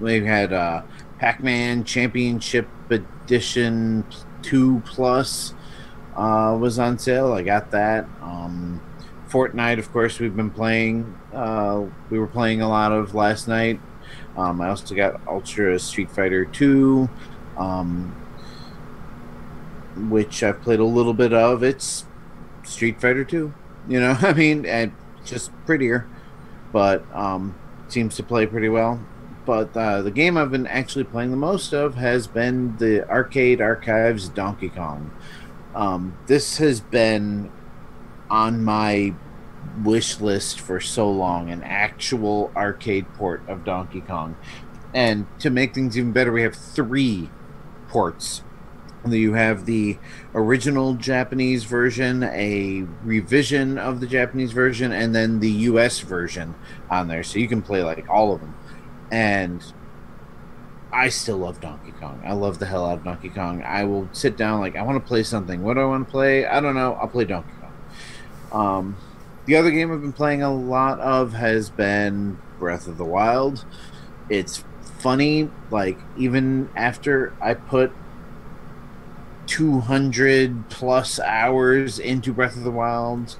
we 0.00 0.24
had 0.24 0.52
uh, 0.52 0.82
Pac-Man 1.18 1.84
Championship 1.84 2.68
Edition 2.90 4.04
Two 4.42 4.82
Plus 4.86 5.52
uh, 6.16 6.56
was 6.58 6.78
on 6.78 6.98
sale. 6.98 7.32
I 7.32 7.42
got 7.42 7.70
that. 7.72 8.06
Um, 8.22 8.80
Fortnite, 9.28 9.78
of 9.78 9.92
course, 9.92 10.18
we've 10.20 10.36
been 10.36 10.50
playing. 10.50 11.18
Uh, 11.32 11.86
we 12.10 12.18
were 12.18 12.26
playing 12.26 12.62
a 12.62 12.68
lot 12.68 12.92
of 12.92 13.14
last 13.14 13.48
night. 13.48 13.80
Um, 14.36 14.60
I 14.60 14.68
also 14.68 14.94
got 14.94 15.20
Ultra 15.26 15.78
Street 15.78 16.10
Fighter 16.10 16.44
2, 16.44 17.08
um, 17.56 18.14
which 20.08 20.42
I've 20.42 20.60
played 20.62 20.78
a 20.78 20.84
little 20.84 21.14
bit 21.14 21.32
of. 21.32 21.62
It's 21.62 22.04
Street 22.62 23.00
Fighter 23.00 23.24
2. 23.24 23.52
You 23.88 24.00
know, 24.00 24.16
I 24.20 24.32
mean, 24.32 24.64
and 24.66 24.92
just 25.24 25.50
prettier, 25.64 26.06
but 26.72 27.04
um, 27.14 27.58
seems 27.88 28.16
to 28.16 28.22
play 28.22 28.46
pretty 28.46 28.68
well. 28.68 29.04
But 29.44 29.76
uh, 29.76 30.02
the 30.02 30.10
game 30.10 30.36
I've 30.36 30.50
been 30.50 30.66
actually 30.66 31.04
playing 31.04 31.30
the 31.30 31.36
most 31.36 31.72
of 31.72 31.94
has 31.94 32.26
been 32.26 32.76
the 32.78 33.08
Arcade 33.08 33.60
Archives 33.60 34.28
Donkey 34.28 34.68
Kong. 34.68 35.12
Um, 35.74 36.16
this 36.26 36.58
has 36.58 36.80
been 36.80 37.52
on 38.30 38.62
my 38.62 39.14
wish 39.84 40.20
list 40.20 40.60
for 40.60 40.80
so 40.80 41.10
long 41.10 41.50
an 41.50 41.62
actual 41.62 42.50
arcade 42.56 43.06
port 43.14 43.42
of 43.48 43.64
Donkey 43.64 44.00
Kong. 44.00 44.36
And 44.94 45.26
to 45.40 45.50
make 45.50 45.74
things 45.74 45.98
even 45.98 46.12
better, 46.12 46.32
we 46.32 46.42
have 46.42 46.54
three 46.54 47.30
ports. 47.88 48.42
You 49.06 49.34
have 49.34 49.66
the 49.66 49.98
original 50.34 50.94
Japanese 50.94 51.64
version, 51.64 52.24
a 52.24 52.84
revision 53.04 53.78
of 53.78 54.00
the 54.00 54.06
Japanese 54.06 54.52
version, 54.52 54.90
and 54.90 55.14
then 55.14 55.38
the 55.38 55.50
US 55.50 56.00
version 56.00 56.54
on 56.90 57.06
there. 57.08 57.22
So 57.22 57.38
you 57.38 57.46
can 57.46 57.62
play 57.62 57.84
like 57.84 58.08
all 58.08 58.32
of 58.34 58.40
them. 58.40 58.56
And 59.12 59.62
I 60.92 61.10
still 61.10 61.36
love 61.36 61.60
Donkey 61.60 61.92
Kong. 61.92 62.22
I 62.24 62.32
love 62.32 62.58
the 62.58 62.66
hell 62.66 62.86
out 62.86 62.98
of 62.98 63.04
Donkey 63.04 63.28
Kong. 63.28 63.62
I 63.62 63.84
will 63.84 64.08
sit 64.12 64.36
down 64.36 64.60
like 64.60 64.76
I 64.76 64.82
want 64.82 65.02
to 65.02 65.06
play 65.06 65.22
something. 65.22 65.62
What 65.62 65.74
do 65.74 65.80
I 65.80 65.84
want 65.84 66.08
to 66.08 66.10
play? 66.10 66.46
I 66.46 66.60
don't 66.60 66.74
know. 66.74 66.94
I'll 66.94 67.08
play 67.08 67.26
Donkey. 67.26 67.50
Um, 68.52 68.96
the 69.46 69.56
other 69.56 69.70
game 69.70 69.92
I've 69.92 70.00
been 70.00 70.12
playing 70.12 70.42
a 70.42 70.52
lot 70.52 70.98
of 71.00 71.34
has 71.34 71.70
been 71.70 72.38
Breath 72.58 72.86
of 72.86 72.98
the 72.98 73.04
Wild. 73.04 73.64
It's 74.28 74.64
funny, 74.98 75.50
like 75.70 75.98
even 76.16 76.68
after 76.74 77.34
I 77.40 77.54
put 77.54 77.92
200 79.46 80.68
plus 80.68 81.20
hours 81.20 81.98
into 81.98 82.32
Breath 82.32 82.56
of 82.56 82.64
the 82.64 82.70
Wild, 82.70 83.36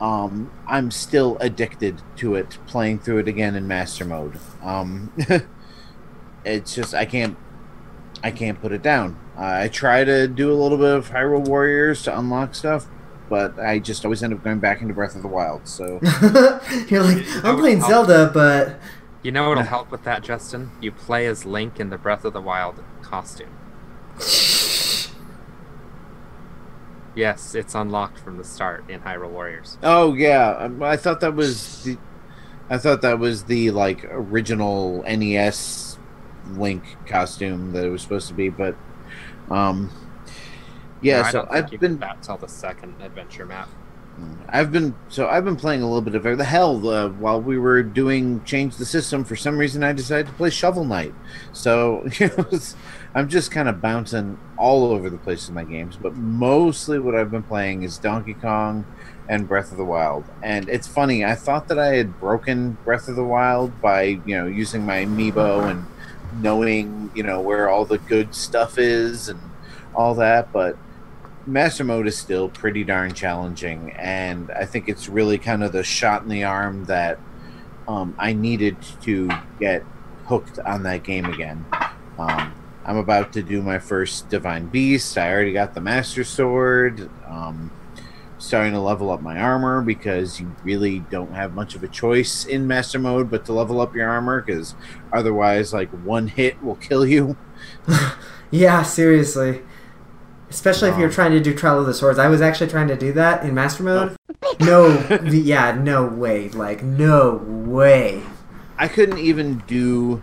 um, 0.00 0.50
I'm 0.66 0.90
still 0.90 1.36
addicted 1.40 2.00
to 2.16 2.36
it, 2.36 2.58
playing 2.66 3.00
through 3.00 3.18
it 3.18 3.28
again 3.28 3.56
in 3.56 3.66
master 3.66 4.04
mode. 4.04 4.38
Um, 4.62 5.12
it's 6.44 6.74
just 6.74 6.94
I 6.94 7.04
can't 7.04 7.36
I 8.22 8.30
can't 8.30 8.60
put 8.60 8.72
it 8.72 8.82
down. 8.82 9.18
I 9.36 9.68
try 9.68 10.04
to 10.04 10.26
do 10.26 10.52
a 10.52 10.54
little 10.54 10.78
bit 10.78 10.94
of 10.94 11.10
Hyrule 11.10 11.46
Warriors 11.46 12.02
to 12.04 12.18
unlock 12.18 12.54
stuff, 12.54 12.86
but 13.28 13.58
I 13.58 13.78
just 13.78 14.04
always 14.04 14.22
end 14.22 14.32
up 14.32 14.42
going 14.42 14.58
back 14.58 14.80
into 14.80 14.94
Breath 14.94 15.14
of 15.14 15.22
the 15.22 15.28
Wild. 15.28 15.66
So 15.68 16.00
You're 16.88 17.02
like, 17.02 17.24
I'm 17.44 17.58
playing 17.58 17.80
Zelda, 17.80 18.30
but 18.32 18.78
You 19.22 19.32
know 19.32 19.48
what'll 19.48 19.64
help 19.64 19.90
with 19.90 20.04
that, 20.04 20.22
Justin? 20.22 20.70
You 20.80 20.92
play 20.92 21.26
as 21.26 21.44
Link 21.44 21.80
in 21.80 21.90
the 21.90 21.98
Breath 21.98 22.24
of 22.24 22.32
the 22.32 22.40
Wild 22.40 22.82
costume. 23.02 23.50
Yes, 27.14 27.56
it's 27.56 27.74
unlocked 27.74 28.20
from 28.20 28.36
the 28.36 28.44
start 28.44 28.88
in 28.88 29.00
Hyrule 29.00 29.30
Warriors. 29.30 29.76
Oh 29.82 30.14
yeah, 30.14 30.50
um, 30.50 30.80
I 30.84 30.96
thought 30.96 31.18
that 31.18 31.34
was 31.34 31.82
the, 31.82 31.98
I 32.70 32.78
thought 32.78 33.02
that 33.02 33.18
was 33.18 33.42
the 33.44 33.72
like 33.72 34.04
original 34.04 35.02
NES 35.02 35.98
Link 36.50 36.84
costume 37.06 37.72
that 37.72 37.84
it 37.84 37.88
was 37.88 38.02
supposed 38.02 38.28
to 38.28 38.34
be, 38.34 38.50
but 38.50 38.76
um, 39.50 39.90
yeah. 41.00 41.22
No, 41.22 41.30
so 41.30 41.48
I've 41.50 41.70
been 41.70 41.96
back 41.96 42.22
till 42.22 42.36
the 42.36 42.48
second 42.48 42.94
adventure 43.00 43.46
map. 43.46 43.68
I've 44.48 44.72
been 44.72 44.94
so 45.08 45.28
I've 45.28 45.44
been 45.44 45.56
playing 45.56 45.82
a 45.82 45.84
little 45.84 46.00
bit 46.00 46.14
of 46.14 46.38
the 46.38 46.44
hell 46.44 46.88
uh, 46.88 47.10
while 47.10 47.40
we 47.40 47.58
were 47.58 47.82
doing 47.82 48.42
change 48.44 48.76
the 48.76 48.86
system. 48.86 49.24
For 49.24 49.36
some 49.36 49.58
reason, 49.58 49.84
I 49.84 49.92
decided 49.92 50.26
to 50.26 50.32
play 50.32 50.50
Shovel 50.50 50.84
Knight. 50.84 51.14
So 51.52 52.08
you 52.18 52.28
know, 52.28 52.46
I'm 53.14 53.28
just 53.28 53.50
kind 53.50 53.68
of 53.68 53.80
bouncing 53.80 54.38
all 54.56 54.90
over 54.90 55.10
the 55.10 55.18
place 55.18 55.48
in 55.48 55.54
my 55.54 55.64
games. 55.64 55.96
But 56.00 56.16
mostly, 56.16 56.98
what 56.98 57.14
I've 57.14 57.30
been 57.30 57.42
playing 57.42 57.82
is 57.82 57.98
Donkey 57.98 58.34
Kong 58.34 58.86
and 59.28 59.46
Breath 59.46 59.70
of 59.70 59.76
the 59.76 59.84
Wild. 59.84 60.24
And 60.42 60.68
it's 60.68 60.88
funny. 60.88 61.24
I 61.24 61.34
thought 61.34 61.68
that 61.68 61.78
I 61.78 61.94
had 61.94 62.18
broken 62.18 62.78
Breath 62.84 63.08
of 63.08 63.16
the 63.16 63.24
Wild 63.24 63.80
by 63.82 64.02
you 64.02 64.36
know 64.36 64.46
using 64.46 64.86
my 64.86 65.04
amiibo 65.04 65.70
and 65.70 65.84
knowing 66.42 67.10
you 67.14 67.22
know 67.22 67.40
where 67.40 67.68
all 67.68 67.84
the 67.84 67.98
good 67.98 68.34
stuff 68.34 68.78
is 68.78 69.28
and 69.28 69.40
all 69.94 70.14
that, 70.14 70.52
but 70.52 70.78
Master 71.48 71.82
Mode 71.82 72.06
is 72.06 72.16
still 72.16 72.50
pretty 72.50 72.84
darn 72.84 73.14
challenging, 73.14 73.92
and 73.92 74.50
I 74.50 74.66
think 74.66 74.86
it's 74.88 75.08
really 75.08 75.38
kind 75.38 75.64
of 75.64 75.72
the 75.72 75.82
shot 75.82 76.22
in 76.22 76.28
the 76.28 76.44
arm 76.44 76.84
that 76.84 77.18
um, 77.88 78.14
I 78.18 78.34
needed 78.34 78.76
to 79.02 79.30
get 79.58 79.82
hooked 80.26 80.58
on 80.58 80.82
that 80.82 81.04
game 81.04 81.24
again. 81.24 81.64
Um, 82.18 82.52
I'm 82.84 82.98
about 82.98 83.32
to 83.32 83.42
do 83.42 83.62
my 83.62 83.78
first 83.78 84.28
Divine 84.28 84.66
Beast. 84.66 85.16
I 85.16 85.32
already 85.32 85.54
got 85.54 85.72
the 85.72 85.80
Master 85.80 86.22
Sword. 86.22 87.08
Um, 87.26 87.70
starting 88.38 88.72
to 88.72 88.80
level 88.80 89.10
up 89.10 89.20
my 89.20 89.38
armor 89.38 89.82
because 89.82 90.38
you 90.38 90.54
really 90.62 91.00
don't 91.10 91.32
have 91.32 91.54
much 91.54 91.74
of 91.74 91.82
a 91.82 91.88
choice 91.88 92.44
in 92.44 92.66
Master 92.66 92.98
Mode 92.98 93.30
but 93.30 93.44
to 93.46 93.52
level 93.52 93.80
up 93.80 93.94
your 93.94 94.08
armor 94.08 94.40
because 94.40 94.74
otherwise, 95.12 95.72
like 95.72 95.88
one 95.90 96.28
hit 96.28 96.62
will 96.62 96.76
kill 96.76 97.06
you. 97.06 97.36
yeah, 98.50 98.82
seriously. 98.82 99.62
Especially 100.50 100.88
if 100.88 100.96
you're 100.98 101.08
Um, 101.08 101.12
trying 101.14 101.32
to 101.32 101.40
do 101.40 101.54
Trial 101.54 101.80
of 101.80 101.86
the 101.86 101.94
Swords. 101.94 102.18
I 102.18 102.28
was 102.28 102.40
actually 102.40 102.70
trying 102.70 102.88
to 102.88 102.96
do 102.96 103.12
that 103.12 103.44
in 103.44 103.54
Master 103.54 103.82
Mode. 103.82 104.16
No, 104.60 104.88
yeah, 105.30 105.72
no 105.72 106.04
way. 106.06 106.48
Like, 106.48 106.82
no 106.82 107.36
way. 107.44 108.22
I 108.76 108.88
couldn't 108.88 109.18
even 109.18 109.58
do 109.66 110.22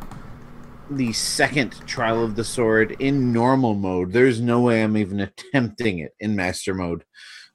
the 0.90 1.14
second 1.14 1.72
trial 1.88 2.24
of 2.24 2.36
the 2.36 2.44
sword 2.44 2.96
in 3.00 3.32
normal 3.34 3.74
mode. 3.76 4.12
There's 4.14 4.40
no 4.42 4.62
way 4.62 4.84
I'm 4.84 4.98
even 4.98 5.20
attempting 5.20 6.00
it 6.00 6.14
in 6.20 6.36
master 6.36 6.74
mode. 6.74 7.04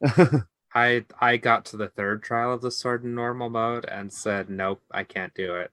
I 0.74 1.04
I 1.20 1.36
got 1.36 1.64
to 1.66 1.76
the 1.76 1.88
third 1.88 2.22
trial 2.22 2.52
of 2.52 2.60
the 2.60 2.70
sword 2.70 3.04
in 3.04 3.14
normal 3.14 3.50
mode 3.50 3.84
and 3.86 4.12
said, 4.12 4.48
Nope, 4.50 4.82
I 4.90 5.04
can't 5.04 5.34
do 5.34 5.54
it. 5.56 5.70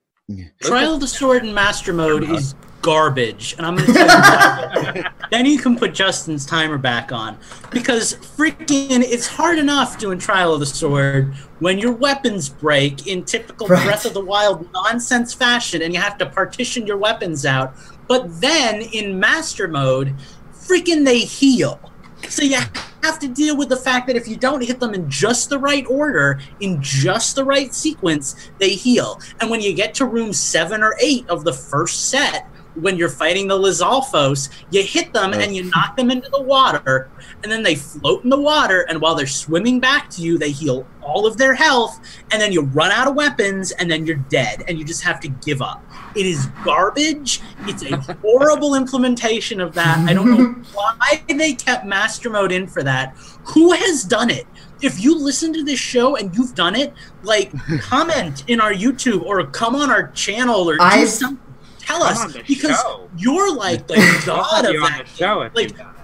Trial 0.60 0.95
of 0.95 0.99
the 0.99 1.08
Sword 1.08 1.45
in 1.45 1.54
Master 1.54 1.94
Mode 1.94 2.30
is 2.30 2.54
garbage, 2.82 3.56
and 3.58 3.66
I'm 3.66 3.78
gonna 3.78 3.94
tell 3.94 4.95
you 4.95 5.04
why. 5.04 5.12
then 5.32 5.45
you 5.45 5.58
can 5.58 5.78
put 5.78 5.94
Justin's 5.94 6.45
timer 6.45 6.78
back 6.78 7.14
on 7.14 7.38
because 7.72 8.16
freaking 8.16 9.04
it's 9.04 9.26
hard 9.26 9.58
enough 9.58 9.98
doing 9.98 10.20
Trial 10.20 10.54
of 10.54 10.60
the 10.60 10.66
Sword 10.66 11.34
when 11.60 11.80
your 11.80 11.94
weapons 11.94 12.49
break 12.49 13.08
in 13.08 13.24
typical 13.24 13.68
Right. 13.68 13.86
Breath 13.86 14.06
of 14.06 14.14
the 14.14 14.24
Wild 14.24 14.70
nonsense 14.74 15.34
fashion, 15.34 15.82
and 15.82 15.94
you 15.94 15.99
have 16.02 16.18
to 16.18 16.26
partition 16.26 16.86
your 16.86 16.98
weapons 16.98 17.45
out. 17.45 17.74
But 18.10 18.41
then 18.41 18.82
in 18.82 19.18
Master 19.18 19.70
Mode, 19.70 20.14
freaking 20.54 21.06
they 21.06 21.20
heal. 21.20 21.80
So 22.23 22.44
you 22.44 22.57
have 23.03 23.19
to 23.19 23.27
deal 23.27 23.56
with 23.56 23.69
the 23.69 23.77
fact 23.77 24.07
that 24.07 24.15
if 24.15 24.27
you 24.27 24.35
don't 24.35 24.64
hit 24.64 24.80
them 24.80 24.94
in 24.94 25.10
just 25.10 25.49
the 25.49 25.60
right 25.60 25.85
order, 25.88 26.39
in 26.60 26.81
just 26.81 27.35
the 27.35 27.44
right 27.44 27.73
sequence, 27.73 28.35
they 28.57 28.69
heal. 28.69 29.19
And 29.39 29.49
when 29.49 29.61
you 29.61 29.73
get 29.73 29.94
to 29.95 30.06
room 30.06 30.34
seven 30.34 30.84
or 30.84 30.95
eight 30.99 31.27
of 31.30 31.44
the 31.44 31.53
first 31.53 32.10
set, 32.10 32.49
when 32.82 32.98
you're 32.98 33.10
fighting 33.10 33.48
the 33.48 33.58
Lizalfos, 33.58 34.49
you 34.72 34.84
hit 34.84 35.14
them 35.14 35.34
and 35.34 35.56
you 35.56 35.64
knock 35.66 35.95
them 35.98 36.12
into 36.12 36.30
the 36.30 36.41
water, 36.41 37.10
and 37.44 37.52
then 37.52 37.64
they 37.64 37.76
float 37.76 38.24
in 38.24 38.30
the 38.30 38.40
water, 38.40 38.82
and 38.90 39.02
while 39.02 39.16
they're 39.16 39.28
swimming 39.28 39.80
back 39.80 40.10
to 40.12 40.22
you, 40.22 40.38
they 40.38 40.52
heal 40.52 40.86
all 41.02 41.26
of 41.26 41.38
their 41.38 41.54
health, 41.54 41.99
and 42.32 42.41
then 42.41 42.52
you 42.52 42.62
run 42.62 42.91
out 42.91 43.08
of 43.08 43.16
weapons, 43.16 43.72
and 43.72 43.90
then 43.90 44.06
you're 44.06 44.16
dead, 44.30 44.64
and 44.68 44.78
you 44.78 44.84
just 44.86 45.02
have 45.04 45.20
to 45.22 45.28
give 45.30 45.62
up. 45.62 45.84
It 46.16 46.26
is 46.26 46.48
garbage. 46.64 47.41
It's 47.62 47.84
a 47.84 47.98
horrible 48.22 48.76
implementation 48.76 49.60
of 49.62 49.74
that. 49.76 49.98
I 50.08 50.14
don't 50.14 50.30
know 50.38 50.54
why 50.74 51.24
they 51.28 51.54
kept 51.54 51.86
Master 51.86 52.30
Mode 52.30 52.52
in 52.52 52.68
for 52.68 52.84
that. 52.84 53.16
Who 53.54 53.72
has 53.72 54.04
done 54.04 54.30
it? 54.30 54.45
If 54.82 55.02
you 55.04 55.18
listen 55.18 55.54
to 55.54 55.64
this 55.64 55.80
show 55.80 56.18
and 56.18 56.36
you've 56.36 56.54
done 56.54 56.76
it, 56.76 56.94
like 57.24 57.52
comment 57.80 58.44
in 58.48 58.60
our 58.62 58.74
YouTube 58.74 59.24
or 59.24 59.44
come 59.48 59.76
on 59.76 59.90
our 59.90 60.10
channel 60.10 60.70
or 60.70 60.76
do 60.78 60.84
I've- 60.84 61.08
something. 61.08 61.44
Tell 61.88 61.99
Come 61.99 62.07
us 62.11 62.26
on 62.26 62.31
the 62.34 62.43
because 62.47 62.80
show. 62.81 63.09
you're 63.18 63.53
like 63.55 63.88
the 63.88 63.95
god 64.26 64.65
of 64.65 64.65
have 64.65 64.73
you 64.73 64.84
on 64.84 64.91
that. 64.91 65.05
the 65.05 65.11
show 65.15 65.41
if 65.41 65.55
Like, 65.55 65.69
you've 65.69 65.77
done 65.77 65.95
it. 65.95 66.01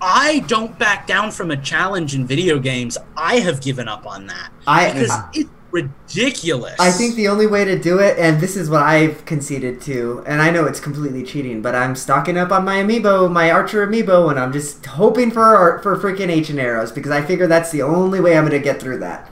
I 0.00 0.40
don't 0.40 0.78
back 0.78 1.06
down 1.06 1.32
from 1.32 1.50
a 1.50 1.56
challenge 1.56 2.14
in 2.14 2.26
video 2.26 2.58
games. 2.58 2.96
I 3.16 3.40
have 3.40 3.60
given 3.60 3.88
up 3.88 4.06
on 4.06 4.26
that 4.28 4.50
I 4.66 4.92
because 4.92 5.10
it's 5.34 5.50
ridiculous. 5.70 6.76
I 6.78 6.90
think 6.92 7.14
the 7.16 7.28
only 7.28 7.46
way 7.46 7.64
to 7.64 7.78
do 7.78 7.98
it, 7.98 8.18
and 8.18 8.40
this 8.40 8.56
is 8.56 8.70
what 8.70 8.82
I've 8.82 9.24
conceded 9.24 9.80
to, 9.82 10.22
and 10.26 10.40
I 10.40 10.50
know 10.50 10.66
it's 10.66 10.80
completely 10.80 11.24
cheating, 11.24 11.60
but 11.62 11.74
I'm 11.74 11.94
stocking 11.96 12.36
up 12.38 12.52
on 12.52 12.64
my 12.64 12.76
amiibo, 12.76 13.30
my 13.30 13.50
Archer 13.50 13.86
amiibo, 13.86 14.30
and 14.30 14.38
I'm 14.38 14.52
just 14.52 14.84
hoping 14.86 15.30
for 15.30 15.80
for 15.82 15.96
freaking 15.96 16.28
ancient 16.30 16.58
arrows 16.58 16.92
because 16.92 17.10
I 17.10 17.22
figure 17.22 17.46
that's 17.46 17.70
the 17.72 17.82
only 17.82 18.20
way 18.20 18.36
I'm 18.38 18.44
gonna 18.44 18.58
get 18.60 18.80
through 18.80 18.98
that. 19.00 19.30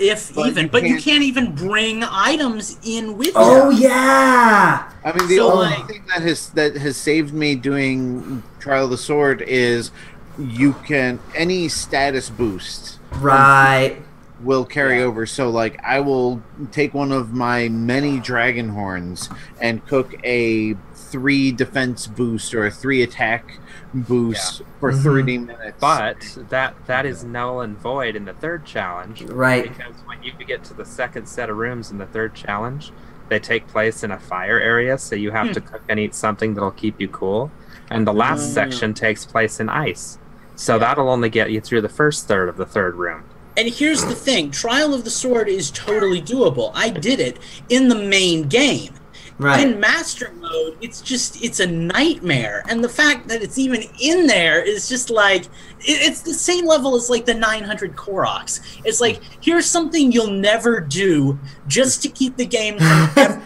If 0.00 0.34
But 0.34 0.48
even, 0.48 0.64
you 0.64 0.70
but 0.70 0.82
you 0.82 0.88
can't- 0.94 1.04
can't 1.04 1.22
even 1.24 1.54
bring 1.54 2.02
items 2.04 2.78
in 2.82 3.16
with 3.18 3.32
Oh 3.34 3.70
you. 3.70 3.76
Oh 3.76 3.80
yeah, 3.82 4.90
I 5.04 5.12
mean, 5.12 5.28
the 5.28 5.36
So, 5.36 5.52
only 5.52 5.66
like- 5.66 5.86
thing 5.88 6.02
that 6.08 6.22
has 6.22 6.48
that 6.50 6.76
has 6.76 6.96
saved 6.96 7.32
me 7.34 7.54
doing 7.54 8.42
Trial 8.58 8.84
of 8.84 8.90
the 8.90 8.98
Sword 8.98 9.42
is 9.42 9.90
you 10.38 10.74
can 10.86 11.18
any 11.34 11.68
status 11.68 12.30
boost 12.30 12.98
right. 13.20 13.96
will 14.42 14.64
carry 14.64 15.02
over. 15.02 15.26
So, 15.26 15.50
like, 15.50 15.78
I 15.84 16.00
will 16.00 16.40
take 16.72 16.94
one 16.94 17.12
of 17.12 17.34
my 17.34 17.68
many 17.68 18.18
dragon 18.20 18.70
horns 18.70 19.28
and 19.60 19.84
cook 19.86 20.14
a 20.24 20.76
three 21.10 21.52
defense 21.52 22.06
boost 22.06 22.54
or 22.54 22.66
a 22.66 22.70
three 22.70 23.02
attack 23.02 23.58
boost 23.92 24.62
for 24.78 24.92
Mhm. 24.92 25.02
30 25.02 25.38
minutes. 25.38 25.76
But 25.80 26.16
that 26.50 26.74
that 26.86 27.06
is 27.06 27.24
null 27.24 27.60
and 27.60 27.76
void 27.78 28.16
in 28.16 28.24
the 28.24 28.32
third 28.34 28.64
challenge. 28.64 29.22
Right. 29.22 29.64
Because 29.76 29.94
when 30.06 30.22
you 30.22 30.32
get 30.46 30.64
to 30.64 30.74
the 30.74 30.84
second 30.84 31.26
set 31.26 31.50
of 31.50 31.56
rooms 31.56 31.90
in 31.90 31.98
the 31.98 32.06
third 32.06 32.34
challenge, 32.34 32.92
they 33.28 33.38
take 33.38 33.66
place 33.68 34.02
in 34.02 34.10
a 34.10 34.18
fire 34.18 34.58
area, 34.60 34.98
so 34.98 35.14
you 35.14 35.30
have 35.32 35.48
Hmm. 35.48 35.52
to 35.54 35.60
cook 35.60 35.82
and 35.88 35.98
eat 36.00 36.14
something 36.14 36.54
that'll 36.54 36.70
keep 36.70 37.00
you 37.00 37.08
cool. 37.08 37.50
And 37.90 38.06
the 38.06 38.12
last 38.12 38.50
Ah. 38.50 38.54
section 38.54 38.94
takes 38.94 39.24
place 39.24 39.58
in 39.60 39.68
ice. 39.68 40.18
So 40.56 40.78
that'll 40.78 41.08
only 41.08 41.28
get 41.30 41.50
you 41.50 41.60
through 41.60 41.80
the 41.80 41.88
first 41.88 42.28
third 42.28 42.48
of 42.48 42.56
the 42.56 42.66
third 42.66 42.94
room. 42.96 43.22
And 43.56 43.68
here's 43.68 44.04
the 44.04 44.14
thing: 44.14 44.50
Trial 44.52 44.94
of 44.94 45.04
the 45.04 45.10
Sword 45.10 45.48
is 45.48 45.70
totally 45.70 46.22
doable. 46.22 46.70
I 46.74 46.88
did 46.90 47.18
it 47.18 47.38
in 47.68 47.88
the 47.88 47.96
main 47.96 48.44
game. 48.48 48.92
Right. 49.40 49.66
In 49.66 49.80
master 49.80 50.32
mode, 50.38 50.76
it's 50.82 51.00
just 51.00 51.42
it's 51.42 51.60
a 51.60 51.66
nightmare, 51.66 52.62
and 52.68 52.84
the 52.84 52.88
fact 52.90 53.26
that 53.28 53.40
it's 53.42 53.56
even 53.58 53.82
in 54.00 54.26
there 54.26 54.62
is 54.62 54.88
just 54.88 55.08
like 55.08 55.46
it, 55.46 55.50
it's 55.86 56.20
the 56.20 56.34
same 56.34 56.66
level 56.66 56.94
as 56.94 57.08
like 57.08 57.24
the 57.24 57.32
900 57.34 57.96
Koroks. 57.96 58.60
It's 58.84 59.00
like 59.00 59.20
here's 59.40 59.64
something 59.66 60.12
you'll 60.12 60.30
never 60.30 60.78
do 60.80 61.38
just 61.68 62.02
to 62.02 62.08
keep 62.10 62.36
the 62.36 62.44
game 62.44 62.78
from 62.78 63.10
ever 63.16 63.42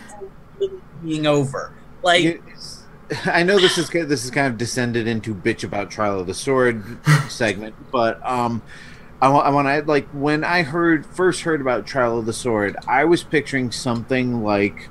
really 0.59 0.81
being 1.05 1.27
over. 1.27 1.73
Like 2.03 2.25
You- 2.25 2.43
I 3.27 3.43
know 3.45 3.59
this 3.59 3.79
is 3.79 3.89
this 3.91 4.25
is 4.25 4.31
kind 4.31 4.49
of 4.49 4.59
descended 4.59 5.07
into 5.07 5.35
bitch 5.35 5.62
about 5.62 5.91
Trial 5.91 6.19
of 6.21 6.27
the 6.27 6.35
Sword 6.35 6.83
segment, 7.29 7.75
but 7.93 8.19
um, 8.27 8.62
I 9.21 9.29
want 9.29 9.47
I 9.47 9.51
want 9.51 9.69
to 9.69 9.89
like 9.89 10.09
when 10.09 10.43
I 10.43 10.62
heard 10.62 11.07
first 11.07 11.43
heard 11.43 11.61
about 11.61 11.87
Trial 11.87 12.19
of 12.19 12.27
the 12.27 12.33
Sword, 12.33 12.77
I 12.89 13.05
was 13.05 13.23
picturing 13.23 13.71
something 13.71 14.43
like, 14.43 14.89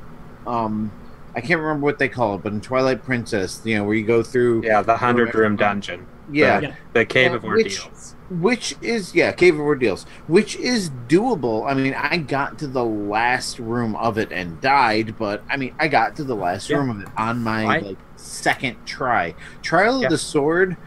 um, 0.48 0.92
I 1.36 1.42
can't 1.42 1.60
remember 1.60 1.84
what 1.86 1.98
they 2.00 2.10
call 2.10 2.36
it, 2.36 2.44
but 2.44 2.54
in 2.54 2.62
Twilight 2.62 3.04
Princess, 3.04 3.62
you 3.64 3.76
know, 3.78 3.84
where 3.84 3.96
you 3.96 4.06
go 4.06 4.22
through, 4.24 4.64
Yeah, 4.64 4.82
the 4.82 4.98
hundred 4.98 5.34
room 5.34 5.56
dungeon. 5.56 6.06
yeah, 6.32 6.60
Yeah. 6.60 6.76
The 6.94 7.06
cave 7.06 7.32
Yeah, 7.32 7.38
of 7.38 7.44
which- 7.44 7.80
ordeals. 7.84 8.16
which 8.30 8.76
is 8.82 9.14
yeah, 9.16 9.32
Cave 9.32 9.56
of 9.56 9.62
Ordeals, 9.62 10.06
which 10.28 10.56
is 10.56 10.90
doable. 11.08 11.70
I 11.70 11.74
mean, 11.74 11.94
I 11.96 12.18
got 12.18 12.58
to 12.60 12.68
the 12.68 12.84
last 12.86 13.60
room 13.60 13.96
of 13.96 14.18
it 14.18 14.32
and 14.32 14.60
died, 14.62 15.16
but 15.20 15.44
I 15.50 15.58
mean, 15.58 15.74
I 15.80 15.88
got 15.88 16.16
to 16.18 16.24
the 16.24 16.36
last 16.36 16.70
Yeah. 16.70 16.78
room 16.78 16.90
of 16.92 17.02
it 17.02 17.08
on 17.18 17.44
my 17.44 17.66
I- 17.66 17.80
like 17.80 17.98
second 18.16 18.78
try. 18.86 19.34
Trial 19.62 20.00
Yeah. 20.00 20.06
of 20.08 20.12
the 20.12 20.18
Sword, 20.18 20.78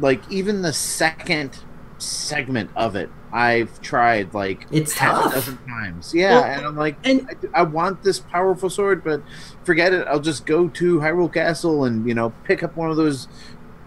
like 0.00 0.22
even 0.30 0.62
the 0.62 0.72
second 0.72 1.58
segment 1.98 2.70
of 2.76 2.96
it, 2.96 3.08
I've 3.32 3.80
tried 3.80 4.34
like 4.34 4.66
It's 4.70 4.92
half 4.92 5.22
tough. 5.22 5.32
a 5.32 5.34
dozen 5.36 5.58
times. 5.66 6.12
Yeah, 6.14 6.34
Well, 6.34 6.44
and 6.44 6.66
I'm 6.66 6.76
like, 6.76 6.96
and 7.04 7.26
I, 7.54 7.60
I 7.60 7.62
want 7.62 8.02
this 8.02 8.18
powerful 8.20 8.68
sword, 8.68 9.02
but 9.02 9.22
forget 9.64 9.92
it. 9.94 10.06
I'll 10.06 10.20
just 10.20 10.44
go 10.44 10.68
to 10.68 10.98
Hyrule 10.98 11.32
Castle 11.32 11.84
and 11.84 12.06
you 12.06 12.14
know 12.14 12.32
pick 12.44 12.62
up 12.62 12.76
one 12.76 12.90
of 12.90 12.96
those, 12.96 13.28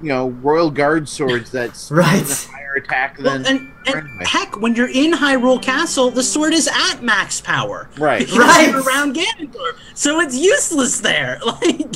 you 0.01 0.07
know, 0.09 0.29
Royal 0.29 0.71
Guard 0.71 1.07
swords 1.07 1.51
that's 1.51 1.91
Right. 1.91 2.23
higher 2.51 2.73
attack 2.75 3.17
well, 3.21 3.37
than 3.37 3.45
and, 3.45 3.71
and 3.95 4.09
heck, 4.27 4.59
when 4.59 4.73
you're 4.75 4.89
in 4.89 5.11
Hyrule 5.13 5.61
Castle, 5.61 6.09
the 6.09 6.23
sword 6.23 6.51
is 6.53 6.67
at 6.67 7.03
max 7.03 7.39
power. 7.39 7.87
right. 7.99 8.27
Right. 8.35 8.73
around 8.73 9.15
Ganondorf, 9.15 9.77
so 9.93 10.19
it's 10.21 10.35
useless 10.37 11.01
there. 11.01 11.39
Like. 11.45 11.95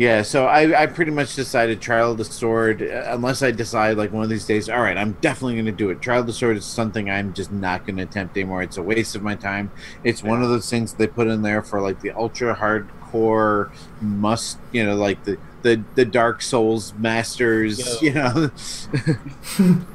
Yeah, 0.00 0.22
so 0.22 0.46
I, 0.46 0.84
I 0.84 0.86
pretty 0.86 1.10
much 1.10 1.36
decided 1.36 1.82
Trial 1.82 2.12
of 2.12 2.16
the 2.16 2.24
Sword, 2.24 2.80
uh, 2.80 3.02
unless 3.08 3.42
I 3.42 3.50
decide 3.50 3.98
like 3.98 4.10
one 4.14 4.22
of 4.24 4.30
these 4.30 4.46
days, 4.46 4.70
all 4.70 4.80
right, 4.80 4.96
I'm 4.96 5.12
definitely 5.20 5.56
going 5.56 5.66
to 5.66 5.72
do 5.72 5.90
it. 5.90 6.00
Trial 6.00 6.20
of 6.20 6.26
the 6.26 6.32
Sword 6.32 6.56
is 6.56 6.64
something 6.64 7.10
I'm 7.10 7.34
just 7.34 7.52
not 7.52 7.84
going 7.84 7.98
to 7.98 8.04
attempt 8.04 8.34
anymore. 8.34 8.62
It's 8.62 8.78
a 8.78 8.82
waste 8.82 9.14
of 9.14 9.22
my 9.22 9.34
time. 9.34 9.70
It's 10.02 10.22
one 10.22 10.42
of 10.42 10.48
those 10.48 10.70
things 10.70 10.94
they 10.94 11.06
put 11.06 11.26
in 11.26 11.42
there 11.42 11.60
for 11.60 11.82
like 11.82 12.00
the 12.00 12.12
ultra 12.12 12.56
hardcore 12.56 13.70
must, 14.00 14.56
you 14.72 14.86
know, 14.86 14.94
like 14.96 15.22
the 15.24 15.36
the, 15.60 15.84
the 15.96 16.06
Dark 16.06 16.40
Souls 16.40 16.94
masters, 16.94 18.00
Yo. 18.00 18.08
you 18.08 18.14
know. 18.14 18.50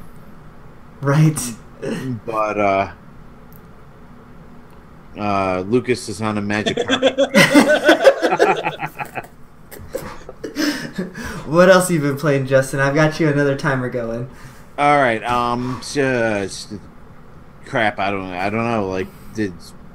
Right. 1.02 1.40
but 2.26 2.60
uh 2.60 2.91
uh 5.18 5.64
Lucas 5.68 6.07
is 6.10 6.22
on 6.22 6.38
a 6.38 6.41
magic 6.41 6.77
carpet. 6.88 7.19
What 11.45 11.69
else 11.69 11.90
you 11.91 11.99
been 11.99 12.18
playing, 12.18 12.45
Justin? 12.48 12.80
I've 12.80 12.95
got 12.95 13.19
you 13.19 13.27
another 13.27 13.56
timer 13.56 13.90
going. 13.90 14.30
All 14.77 14.98
right. 14.98 15.23
Um. 15.23 15.82
Just 15.91 16.73
crap. 17.65 17.99
I 17.99 18.11
don't. 18.11 18.26
I 18.26 18.49
don't 18.49 18.65
know. 18.65 18.88
Like 18.90 19.07
did 19.34 19.53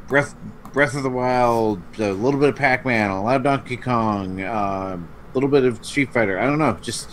Breath 0.09 0.35
Breath 0.73 0.95
of 0.95 1.03
the 1.03 1.11
Wild, 1.11 1.82
a 1.99 2.12
little 2.12 2.39
bit 2.41 2.51
of 2.51 2.57
Pac 2.57 2.85
Man, 2.85 3.11
a 3.11 3.23
lot 3.23 3.37
of 3.37 3.43
Donkey 3.43 3.77
Kong, 3.77 4.41
uh, 4.41 4.99
a 4.99 5.32
little 5.35 5.49
bit 5.51 5.65
of 5.65 5.85
Street 5.85 6.12
Fighter. 6.12 6.39
I 6.39 6.47
don't 6.47 6.59
know. 6.59 6.78
Just 6.81 7.11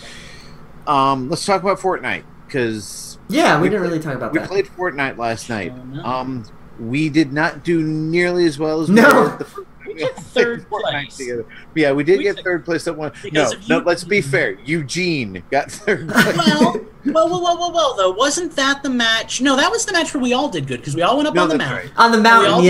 um. 0.85 1.29
Let's 1.29 1.45
talk 1.45 1.61
about 1.61 1.79
Fortnite 1.79 2.23
because 2.45 3.17
Yeah, 3.29 3.57
we, 3.57 3.63
We 3.63 3.69
didn't 3.69 3.81
played- 3.83 3.89
really 3.91 4.03
talk 4.03 4.15
about 4.15 4.31
we 4.33 4.39
that. 4.39 4.47
played 4.47 4.65
Fortnite 4.67 5.17
last 5.17 5.49
night. 5.49 5.73
Oh, 5.75 5.83
no. 5.83 6.03
Um. 6.03 6.45
We 6.79 7.09
did 7.09 7.33
not 7.33 7.63
do 7.63 7.81
nearly 7.81 8.45
as 8.45 8.59
well 8.59 8.81
as 8.81 8.89
we 8.89 8.95
No. 8.95 9.29
did 9.31 9.39
the 9.39 9.45
first 9.45 9.67
We 9.97 10.03
time 10.05 10.13
did 10.15 10.23
played 10.25 10.45
third 10.45 10.69
place. 10.69 11.17
together. 11.17 11.45
Yeah, 11.75 11.91
we 11.91 12.03
did 12.03 12.17
We 12.19 12.23
get 12.23 12.35
took- 12.37 12.45
third 12.45 12.65
place 12.65 12.87
at 12.87 12.95
one. 12.95 13.11
No, 13.31 13.49
Because 13.49 13.69
no. 13.69 13.77
Let's 13.79 14.03
be 14.03 14.21
fair. 14.33 14.57
Eugene 14.65 15.43
got 15.51 15.71
third 15.71 16.07
place. 16.09 16.37
well, 16.37 16.73
well, 17.05 17.29
well, 17.29 17.41
well, 17.41 17.57
well, 17.59 17.71
well, 17.73 17.95
though, 17.95 18.11
wasn't 18.11 18.55
that 18.55 18.83
the 18.83 18.89
match? 18.89 19.41
No, 19.41 19.55
that 19.55 19.71
was 19.71 19.85
the 19.85 19.93
match 19.93 20.13
where 20.13 20.21
we 20.21 20.33
all 20.33 20.49
did 20.49 20.67
good 20.67 20.79
because 20.81 20.95
we 20.95 21.01
all 21.01 21.15
went 21.15 21.27
up 21.27 21.35
No, 21.35 21.43
on 21.43 21.49
the 21.49 21.57
mountain. 21.57 21.77
right. 21.87 21.91
On 21.97 22.11
the 22.11 22.17
We 22.19 22.27
all 22.27 22.61
mountain, 22.61 22.63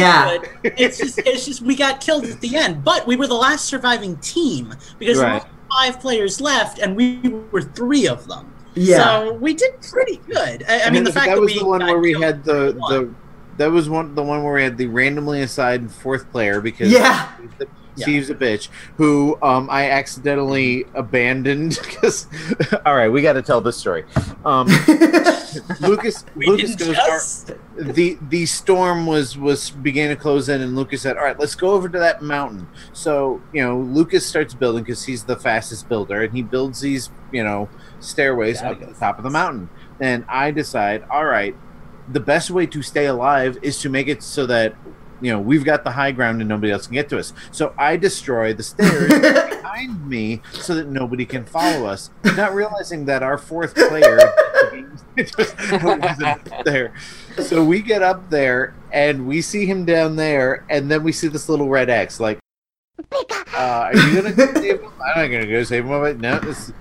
yeah. 0.63 0.71
It's 0.77 0.97
just, 0.97 1.19
it's 1.19 1.45
just 1.45 1.61
we 1.61 1.75
got 1.75 2.01
killed 2.01 2.25
at 2.25 2.39
the 2.41 2.55
end, 2.55 2.83
but 2.83 3.05
we 3.07 3.15
were 3.15 3.27
the 3.27 3.33
last 3.35 3.65
surviving 3.65 4.15
team 4.17 4.73
because 4.99 5.17
there 5.19 5.27
Right. 5.27 5.43
were 5.43 5.49
five 5.71 5.99
players 5.99 6.39
left, 6.39 6.79
and 6.79 6.95
we 6.95 7.17
were 7.51 7.61
three 7.61 8.07
of 8.07 8.27
them. 8.27 8.53
Yeah. 8.75 8.97
So 9.03 9.33
we 9.33 9.53
did 9.55 9.81
pretty 9.81 10.17
good. 10.27 10.63
I, 10.69 10.81
I 10.83 10.89
mean, 10.91 11.03
the 11.03 11.11
fact 11.11 11.25
that, 11.27 11.39
was 11.39 11.51
we 11.53 11.59
the 11.59 11.65
one 11.65 11.83
where 11.83 11.97
we 11.97 12.13
had 12.13 12.43
the 12.43 12.73
the 12.89 13.11
that 13.57 13.71
was 13.71 13.89
one 13.89 14.15
the 14.15 14.23
one 14.23 14.43
where 14.43 14.53
we 14.53 14.63
had 14.63 14.77
the 14.77 14.87
randomly 14.87 15.41
assigned 15.41 15.91
fourth 15.91 16.31
player 16.31 16.61
because 16.61 16.91
Yeah. 16.91 17.29
Steve's 17.95 18.29
a 18.29 18.35
bitch 18.35 18.69
who 18.97 19.39
um 19.41 19.69
I 19.71 19.89
accidentally 19.89 20.85
abandoned 20.93 21.79
because 21.83 22.27
all 22.85 22.95
right 22.95 23.09
we 23.09 23.21
got 23.23 23.33
to 23.33 23.41
tell 23.41 23.59
this 23.59 23.75
story. 23.77 24.05
Um 24.45 24.67
Lucas 25.81 26.23
we 26.35 26.45
Lucas 26.45 26.75
goes 26.75 26.95
just. 26.95 27.49
right, 27.49 27.59
the 27.95 28.17
the 28.29 28.45
storm 28.45 29.07
was 29.07 29.37
was 29.37 29.71
began 29.71 30.09
to 30.09 30.15
close 30.15 30.49
in 30.49 30.61
and 30.61 30.75
Lucas 30.75 31.01
said 31.01 31.17
all 31.17 31.23
right 31.23 31.39
let's 31.39 31.55
go 31.55 31.71
over 31.71 31.89
to 31.89 31.97
that 31.99 32.21
mountain. 32.21 32.67
So 32.93 33.41
you 33.51 33.63
know 33.63 33.79
Lucas 33.79 34.25
starts 34.25 34.53
building 34.53 34.83
because 34.83 35.03
he's 35.03 35.23
the 35.23 35.35
fastest 35.35 35.89
builder 35.89 36.21
and 36.21 36.33
he 36.35 36.43
builds 36.43 36.81
these 36.81 37.09
you 37.31 37.43
know 37.43 37.67
stairways 37.99 38.61
up 38.61 38.79
to 38.79 38.85
the 38.85 38.93
top 38.93 39.17
of 39.17 39.23
the 39.23 39.31
mountain. 39.31 39.69
And 39.99 40.23
I 40.29 40.51
decide 40.51 41.03
all 41.09 41.25
right 41.25 41.55
the 42.07 42.19
best 42.19 42.49
way 42.49 42.65
to 42.67 42.81
stay 42.81 43.05
alive 43.05 43.57
is 43.61 43.79
to 43.81 43.89
make 43.89 44.07
it 44.07 44.23
so 44.23 44.45
that 44.45 44.75
you 45.21 45.31
know 45.31 45.39
we've 45.39 45.65
got 45.65 45.83
the 45.83 45.91
high 45.91 46.11
ground 46.11 46.41
and 46.41 46.49
nobody 46.49 46.71
else 46.71 46.87
can 46.87 46.93
get 46.93 47.09
to 47.09 47.19
us. 47.19 47.33
So 47.51 47.73
I 47.77 47.97
destroy 47.97 48.53
the 48.53 48.63
stairs 48.63 49.09
behind 49.49 50.07
me 50.07 50.41
so 50.53 50.75
that 50.75 50.87
nobody 50.87 51.25
can 51.25 51.45
follow 51.45 51.85
us, 51.85 52.09
not 52.23 52.53
realizing 52.53 53.05
that 53.05 53.23
our 53.23 53.37
fourth 53.37 53.75
player 53.75 54.19
wasn't 55.17 56.65
there. 56.65 56.93
So 57.39 57.63
we 57.63 57.81
get 57.81 58.01
up 58.01 58.29
there 58.29 58.75
and 58.91 59.27
we 59.27 59.41
see 59.41 59.65
him 59.65 59.85
down 59.85 60.15
there, 60.15 60.65
and 60.69 60.89
then 60.89 61.03
we 61.03 61.11
see 61.11 61.27
this 61.27 61.49
little 61.49 61.69
red 61.69 61.89
X. 61.89 62.19
Like, 62.19 62.39
uh, 63.11 63.57
are 63.57 63.95
you 63.95 64.21
gonna 64.21 64.33
go 64.33 64.53
save 64.53 64.81
him? 64.81 64.91
I'm 65.03 65.21
not 65.21 65.27
gonna 65.27 65.47
go 65.47 65.63
save 65.63 65.85
him. 65.85 65.91
I'm 65.91 66.19
no, 66.19 66.39
this, 66.39 66.71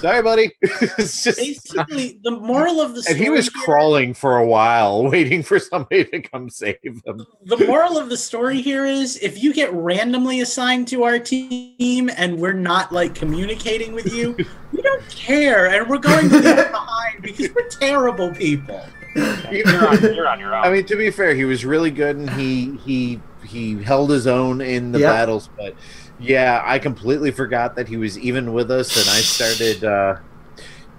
sorry, 0.00 0.22
buddy. 0.22 0.52
it's 0.62 1.24
just. 1.24 1.38
Basically, 1.38 2.18
the 2.22 2.30
moral 2.30 2.80
of 2.80 2.94
the 2.94 3.02
story 3.02 3.16
And 3.16 3.24
he 3.24 3.30
was 3.30 3.48
here- 3.52 3.62
crawling 3.64 4.14
for 4.14 4.38
a 4.38 4.46
while, 4.46 5.04
waiting 5.10 5.42
for 5.42 5.58
somebody 5.58 6.04
to 6.06 6.20
come 6.22 6.48
save 6.50 6.76
him. 6.82 7.24
the 7.44 7.58
moral 7.66 7.98
of 7.98 8.08
the 8.08 8.16
story 8.16 8.60
here 8.60 8.84
is 8.86 9.16
if 9.22 9.42
you 9.42 9.52
get 9.52 9.72
randomly 9.72 10.40
assigned 10.40 10.88
to 10.88 11.04
our 11.04 11.18
team 11.18 12.10
and 12.16 12.38
we're 12.38 12.52
not 12.52 12.92
like 12.92 13.14
communicating 13.14 13.92
with 13.92 14.12
you, 14.12 14.36
we 14.72 14.82
don't 14.82 15.08
care 15.10 15.66
and 15.68 15.88
we're 15.88 15.98
going 15.98 16.28
to 16.28 16.36
leave 16.36 16.44
you 16.58 16.64
behind 16.64 17.22
because 17.22 17.48
we're 17.54 17.68
terrible 17.68 18.30
people. 18.34 18.84
You're 19.16 19.88
on, 19.88 20.02
you're 20.14 20.26
on 20.28 20.40
your 20.40 20.56
own. 20.56 20.64
I 20.64 20.70
mean, 20.70 20.84
to 20.86 20.96
be 20.96 21.08
fair, 21.10 21.36
he 21.36 21.44
was 21.44 21.64
really 21.64 21.92
good, 21.92 22.16
and 22.16 22.28
he 22.30 22.76
he 22.78 23.20
he 23.46 23.80
held 23.80 24.10
his 24.10 24.26
own 24.26 24.60
in 24.60 24.90
the 24.90 24.98
Yep. 24.98 25.12
battles. 25.12 25.50
But 25.56 25.74
yeah, 26.18 26.62
I 26.64 26.78
completely 26.78 27.30
forgot 27.32 27.76
that 27.76 27.88
he 27.88 27.96
was 27.96 28.18
even 28.18 28.52
with 28.52 28.70
us, 28.70 28.96
and 28.96 29.08
I 29.08 29.22
started, 29.22 29.84
uh, 29.84 30.16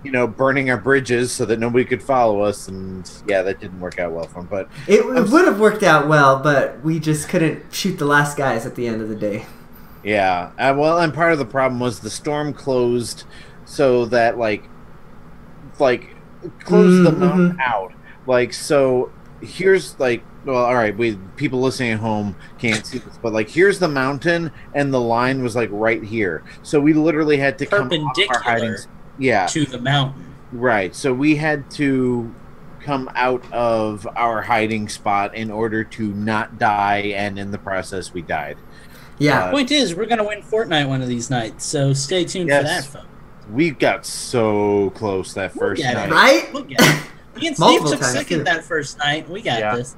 you 0.04 0.12
know, 0.12 0.28
burning 0.28 0.70
our 0.72 0.82
bridges 0.82 1.36
so 1.36 1.46
that 1.48 1.60
nobody 1.60 1.86
could 1.86 2.04
follow 2.04 2.42
us, 2.42 2.68
and 2.70 3.10
yeah, 3.26 3.44
that 3.44 3.60
didn't 3.60 3.80
work 3.80 4.00
out 4.00 4.14
well 4.14 4.28
for 4.28 4.42
him. 4.42 4.48
But 4.48 4.70
It, 4.88 5.00
it 5.02 5.30
would 5.30 5.46
have 5.46 5.60
worked 5.60 5.84
out 5.84 6.08
well, 6.08 6.42
but 6.42 6.82
we 6.84 7.00
just 7.00 7.28
couldn't 7.30 7.74
shoot 7.74 7.98
the 7.98 8.06
last 8.06 8.38
guys 8.38 8.66
at 8.66 8.76
the 8.76 8.88
end 8.88 9.02
of 9.02 9.10
the 9.10 9.16
day. 9.16 9.46
Yeah. 10.04 10.52
Uh, 10.58 10.76
well, 10.78 11.00
and 11.00 11.14
part 11.14 11.34
of 11.34 11.40
the 11.40 11.46
problem 11.46 11.80
was 11.80 12.00
the 12.00 12.10
storm 12.10 12.54
closed 12.54 13.26
so 13.66 14.06
that 14.08 14.38
like 14.38 14.72
like 15.80 16.16
closed 16.64 17.02
the 17.02 17.12
Mm, 17.12 17.18
mountain 17.18 17.58
out. 17.66 17.92
Like 18.26 18.54
so 18.54 19.16
here's 19.42 20.00
like 20.00 20.28
well 20.46 20.64
all 20.64 20.76
right, 20.76 20.96
we 20.96 21.18
people 21.36 21.60
listening 21.62 21.92
at 21.92 22.00
home 22.00 22.36
can't 22.60 22.86
see 22.86 23.00
this, 23.00 23.18
but 23.22 23.34
like 23.34 23.50
here's 23.50 23.80
the 23.80 23.88
mountain 23.88 24.52
and 24.74 24.94
the 24.94 25.02
line 25.02 25.42
was 25.44 25.56
like 25.56 25.70
right 25.72 26.04
here. 26.04 26.44
So 26.64 26.80
we 26.80 26.94
literally 26.94 27.38
had 27.38 27.58
to 27.60 27.66
come 27.66 27.92
off 27.92 28.18
our 28.30 28.40
hiding 28.40 28.70
Perpendicular 28.70 28.78
Yeah. 29.18 29.46
to 29.48 29.66
the 29.66 29.80
mountain. 29.80 30.34
Right. 30.52 30.96
So 30.96 31.14
we 31.14 31.36
had 31.36 31.70
to 31.72 32.34
come 32.80 33.10
out 33.16 33.44
of 33.52 34.08
our 34.16 34.44
hiding 34.44 34.88
spot 34.88 35.34
in 35.36 35.50
order 35.50 35.84
to 35.84 36.14
not 36.14 36.60
die 36.60 37.14
and 37.16 37.40
in 37.40 37.50
the 37.52 37.58
process 37.58 38.14
we 38.14 38.22
died. 38.22 38.58
Yeah. 39.18 39.46
Uh, 39.46 39.52
Point 39.52 39.72
is, 39.72 39.96
we're 39.96 40.06
gonna 40.06 40.24
win 40.28 40.42
Fortnite 40.44 40.88
one 40.88 41.02
of 41.02 41.08
these 41.08 41.30
nights, 41.32 41.66
so 41.66 41.94
stay 41.94 42.26
tuned 42.26 42.50
Yes. 42.50 42.86
for 42.86 42.92
that, 42.94 43.00
folks. 43.02 43.12
We 43.52 43.72
got 43.72 44.06
so 44.06 44.92
close 44.92 45.34
that 45.34 45.56
We'll 45.56 45.70
first 45.70 45.82
get 45.82 45.94
night. 45.96 46.10
it. 46.10 46.14
right? 46.14 46.54
We'll 46.54 46.64
get 46.64 46.80
it. 46.82 47.02
Me 47.42 47.48
and 47.48 47.56
Steve 47.58 47.82
took 47.82 48.00
times, 48.00 48.12
second 48.14 48.38
too. 48.40 48.44
that 48.44 48.64
first 48.66 48.98
night. 49.00 49.30
We 49.30 49.42
got 49.42 49.60
Yeah. 49.60 49.76
this. 49.78 49.96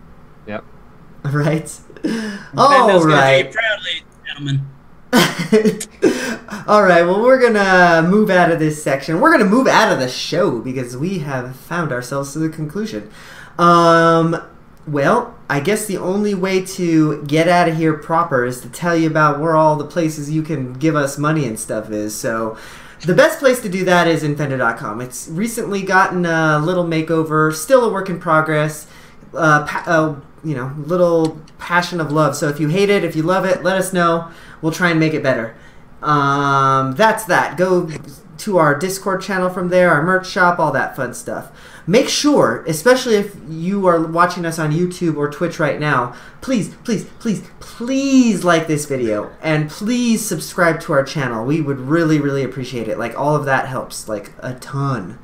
Right. 1.25 1.79
All 2.55 2.89
All 2.91 3.05
right. 3.05 3.51
Proud, 3.51 3.79
ladies 3.83 4.03
and 4.13 4.25
gentlemen. 4.27 4.67
All 6.67 6.83
right. 6.83 7.03
Well, 7.03 7.21
we're 7.21 7.41
gonna 7.41 8.07
move 8.07 8.29
out 8.29 8.51
of 8.51 8.59
this 8.59 8.81
section. 8.81 9.19
We're 9.19 9.31
gonna 9.31 9.49
move 9.49 9.67
out 9.67 9.91
of 9.91 9.99
the 9.99 10.07
show 10.07 10.59
because 10.59 10.95
we 10.95 11.19
have 11.19 11.55
found 11.55 11.91
ourselves 11.91 12.33
to 12.33 12.39
the 12.39 12.49
conclusion. 12.49 13.11
Um. 13.57 14.41
Well, 14.87 15.35
I 15.49 15.59
guess 15.59 15.85
the 15.85 15.97
only 15.97 16.33
way 16.33 16.63
to 16.65 17.21
get 17.23 17.49
out 17.49 17.67
of 17.67 17.75
here 17.75 17.93
proper 17.93 18.45
is 18.45 18.61
to 18.61 18.69
tell 18.69 18.95
you 18.95 19.07
about 19.07 19.39
where 19.41 19.53
all 19.53 19.75
the 19.75 19.85
places 19.85 20.31
you 20.31 20.41
can 20.43 20.71
give 20.73 20.95
us 20.95 21.17
money 21.17 21.45
and 21.45 21.59
stuff 21.59 21.91
is. 21.91 22.15
So, 22.15 22.57
the 23.05 23.13
best 23.13 23.39
place 23.39 23.59
to 23.63 23.69
do 23.69 23.83
that 23.83 24.07
is 24.07 24.23
Infendo.com. 24.23 25.01
It's 25.01 25.27
recently 25.27 25.81
gotten 25.81 26.25
a 26.25 26.59
little 26.59 26.85
makeover, 26.85 27.53
still 27.53 27.83
a 27.83 27.91
work 27.91 28.09
in 28.09 28.17
progress. 28.17 28.87
Uh, 29.33 29.65
pa- 29.65 29.83
uh, 29.85 30.15
you 30.47 30.55
know, 30.55 30.73
little 30.85 31.39
passion 31.59 31.99
of 31.99 32.11
love. 32.11 32.35
So 32.35 32.47
if 32.47 32.59
you 32.59 32.69
hate 32.69 32.89
it, 32.89 33.03
if 33.03 33.15
you 33.15 33.23
love 33.23 33.43
it, 33.43 33.63
let 33.63 33.77
us 33.77 33.91
know. 33.91 34.31
We'll 34.61 34.71
try 34.71 34.89
and 34.91 34.99
make 34.99 35.13
it 35.13 35.21
better. 35.21 35.55
Um, 36.01 36.93
that's 36.93 37.25
that. 37.25 37.57
Go 37.57 37.89
to 38.37 38.57
our 38.57 38.77
Discord 38.77 39.21
channel 39.21 39.49
from 39.49 39.69
there, 39.69 39.91
our 39.91 40.03
merch 40.03 40.27
shop, 40.27 40.57
all 40.57 40.71
that 40.71 40.95
fun 40.95 41.13
stuff. 41.13 41.51
Make 41.85 42.07
sure, 42.07 42.63
especially 42.67 43.15
if 43.15 43.35
you 43.49 43.87
are 43.87 44.05
watching 44.05 44.45
us 44.45 44.59
on 44.59 44.71
YouTube 44.71 45.17
or 45.17 45.29
Twitch 45.29 45.59
right 45.59 45.79
now, 45.79 46.15
please, 46.41 46.75
please, 46.83 47.05
please, 47.19 47.49
please 47.59 48.43
like 48.43 48.67
this 48.67 48.85
video 48.85 49.31
and 49.41 49.69
please 49.69 50.25
subscribe 50.25 50.79
to 50.81 50.93
our 50.93 51.03
channel. 51.03 51.45
We 51.45 51.61
would 51.61 51.79
really, 51.79 52.19
really 52.19 52.43
appreciate 52.43 52.87
it. 52.87 52.97
Like 52.97 53.17
all 53.17 53.35
of 53.35 53.45
that 53.45 53.67
helps, 53.67 54.07
like 54.07 54.31
a 54.39 54.53
ton. 54.55 55.17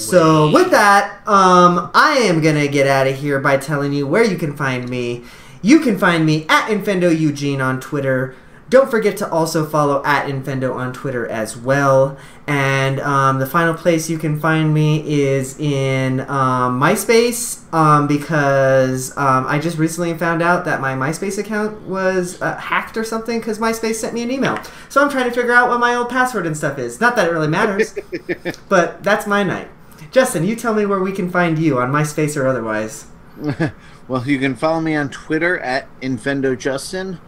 So 0.00 0.50
with 0.50 0.70
that, 0.70 1.26
um, 1.28 1.90
I 1.94 2.22
am 2.22 2.40
gonna 2.40 2.68
get 2.68 2.86
out 2.86 3.06
of 3.06 3.16
here 3.16 3.38
by 3.38 3.58
telling 3.58 3.92
you 3.92 4.06
where 4.06 4.24
you 4.24 4.38
can 4.38 4.56
find 4.56 4.88
me. 4.88 5.24
You 5.62 5.80
can 5.80 5.98
find 5.98 6.24
me 6.24 6.46
at 6.48 6.68
Infendo 6.68 7.16
Eugene 7.16 7.60
on 7.60 7.80
Twitter. 7.80 8.34
Don't 8.70 8.90
forget 8.90 9.16
to 9.18 9.28
also 9.30 9.66
follow 9.66 10.02
at 10.04 10.26
Infendo 10.26 10.74
on 10.74 10.92
Twitter 10.92 11.26
as 11.26 11.56
well. 11.56 12.16
And 12.46 12.98
um, 13.00 13.40
the 13.40 13.46
final 13.46 13.74
place 13.74 14.08
you 14.08 14.16
can 14.16 14.40
find 14.40 14.72
me 14.72 15.06
is 15.06 15.58
in 15.58 16.20
um, 16.20 16.80
MySpace 16.80 17.70
um, 17.74 18.06
because 18.06 19.14
um, 19.18 19.46
I 19.46 19.58
just 19.58 19.76
recently 19.76 20.16
found 20.16 20.40
out 20.40 20.64
that 20.64 20.80
my 20.80 20.94
MySpace 20.94 21.36
account 21.36 21.82
was 21.82 22.40
uh, 22.40 22.56
hacked 22.56 22.96
or 22.96 23.04
something 23.04 23.38
because 23.38 23.58
MySpace 23.58 23.96
sent 23.96 24.14
me 24.14 24.22
an 24.22 24.30
email. 24.30 24.58
So 24.88 25.02
I'm 25.02 25.10
trying 25.10 25.28
to 25.28 25.34
figure 25.34 25.52
out 25.52 25.68
what 25.68 25.78
my 25.78 25.94
old 25.94 26.08
password 26.08 26.46
and 26.46 26.56
stuff 26.56 26.78
is. 26.78 27.00
Not 27.00 27.16
that 27.16 27.28
it 27.28 27.32
really 27.32 27.48
matters, 27.48 27.98
but 28.68 29.02
that's 29.02 29.26
my 29.26 29.42
night. 29.42 29.68
Justin, 30.10 30.44
you 30.44 30.56
tell 30.56 30.74
me 30.74 30.86
where 30.86 31.00
we 31.00 31.12
can 31.12 31.30
find 31.30 31.58
you 31.58 31.78
on 31.78 31.92
MySpace 31.92 32.36
or 32.36 32.46
otherwise. 32.46 33.06
well, 34.08 34.26
you 34.26 34.38
can 34.38 34.56
follow 34.56 34.80
me 34.80 34.96
on 34.96 35.08
Twitter 35.08 35.58
at 35.60 35.86
InfendoJustin. 36.00 37.20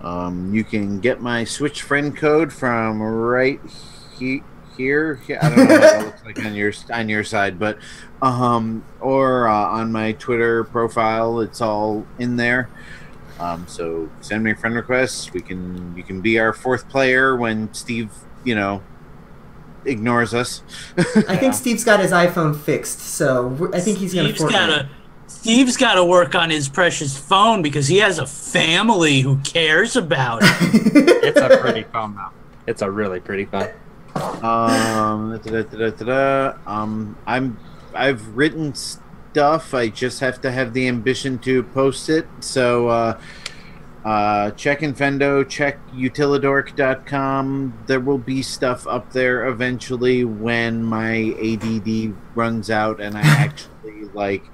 Um, 0.00 0.54
you 0.54 0.64
can 0.64 0.98
get 1.00 1.20
my 1.20 1.44
Switch 1.44 1.82
friend 1.82 2.16
code 2.16 2.52
from 2.52 3.02
right 3.02 3.60
he- 4.18 4.42
here. 4.76 5.16
He- 5.26 5.36
I 5.36 5.48
don't 5.48 5.58
know 5.58 5.64
what 5.74 5.80
that 5.80 6.06
looks 6.06 6.24
like 6.24 6.44
on 6.44 6.54
your 6.54 6.72
on 6.90 7.08
your 7.08 7.22
side, 7.22 7.58
but 7.58 7.78
um, 8.22 8.84
or 9.00 9.46
uh, 9.46 9.52
on 9.52 9.92
my 9.92 10.12
Twitter 10.12 10.64
profile, 10.64 11.40
it's 11.40 11.60
all 11.60 12.06
in 12.18 12.36
there. 12.36 12.68
Um, 13.38 13.66
so 13.68 14.08
send 14.20 14.42
me 14.42 14.52
a 14.52 14.56
friend 14.56 14.74
request. 14.74 15.32
We 15.34 15.40
can 15.40 15.94
you 15.96 16.02
can 16.02 16.20
be 16.20 16.38
our 16.38 16.52
fourth 16.52 16.88
player 16.88 17.36
when 17.36 17.72
Steve, 17.74 18.10
you 18.42 18.54
know, 18.54 18.82
ignores 19.84 20.34
us. 20.34 20.62
I 20.96 21.36
think 21.36 21.54
Steve's 21.54 21.84
got 21.84 22.00
his 22.00 22.10
iPhone 22.12 22.58
fixed, 22.58 23.00
so 23.00 23.70
I 23.72 23.80
think 23.80 23.98
he's 23.98 24.14
going 24.14 24.28
to 24.28 24.34
Steve's 24.34 24.52
gotta 24.52 24.88
Steve's 25.26 25.76
gotta 25.76 26.04
work 26.04 26.34
on 26.34 26.50
his 26.50 26.68
precious 26.68 27.16
phone 27.16 27.62
because 27.62 27.88
he 27.88 27.98
has 27.98 28.18
a 28.18 28.26
family 28.26 29.20
who 29.20 29.38
cares 29.38 29.96
about 29.96 30.42
it. 30.42 30.48
it's 31.24 31.40
a 31.40 31.58
pretty 31.58 31.82
phone 31.84 32.14
though. 32.14 32.30
It's 32.66 32.82
a 32.82 32.90
really 32.90 33.20
pretty 33.20 33.46
phone. 33.46 33.70
Um, 34.14 35.40
da-da-da-da-da-da. 35.42 36.58
um, 36.66 37.16
I'm 37.26 37.58
I've 37.94 38.36
written 38.36 38.74
stuff. 38.74 39.74
I 39.74 39.88
just 39.88 40.20
have 40.20 40.40
to 40.42 40.52
have 40.52 40.74
the 40.74 40.86
ambition 40.88 41.38
to 41.40 41.62
post 41.62 42.08
it. 42.08 42.26
So, 42.40 42.88
uh, 42.88 43.20
uh, 44.04 44.50
check 44.52 44.80
Infendo, 44.80 45.48
check 45.48 45.78
utilidork.com. 45.92 47.84
There 47.86 48.00
will 48.00 48.18
be 48.18 48.42
stuff 48.42 48.86
up 48.86 49.12
there 49.12 49.46
eventually 49.46 50.24
when 50.24 50.82
my 50.82 51.34
ADD 51.40 52.14
runs 52.34 52.70
out 52.70 53.00
and 53.00 53.16
I 53.16 53.20
actually 53.24 54.04
like 54.14 54.44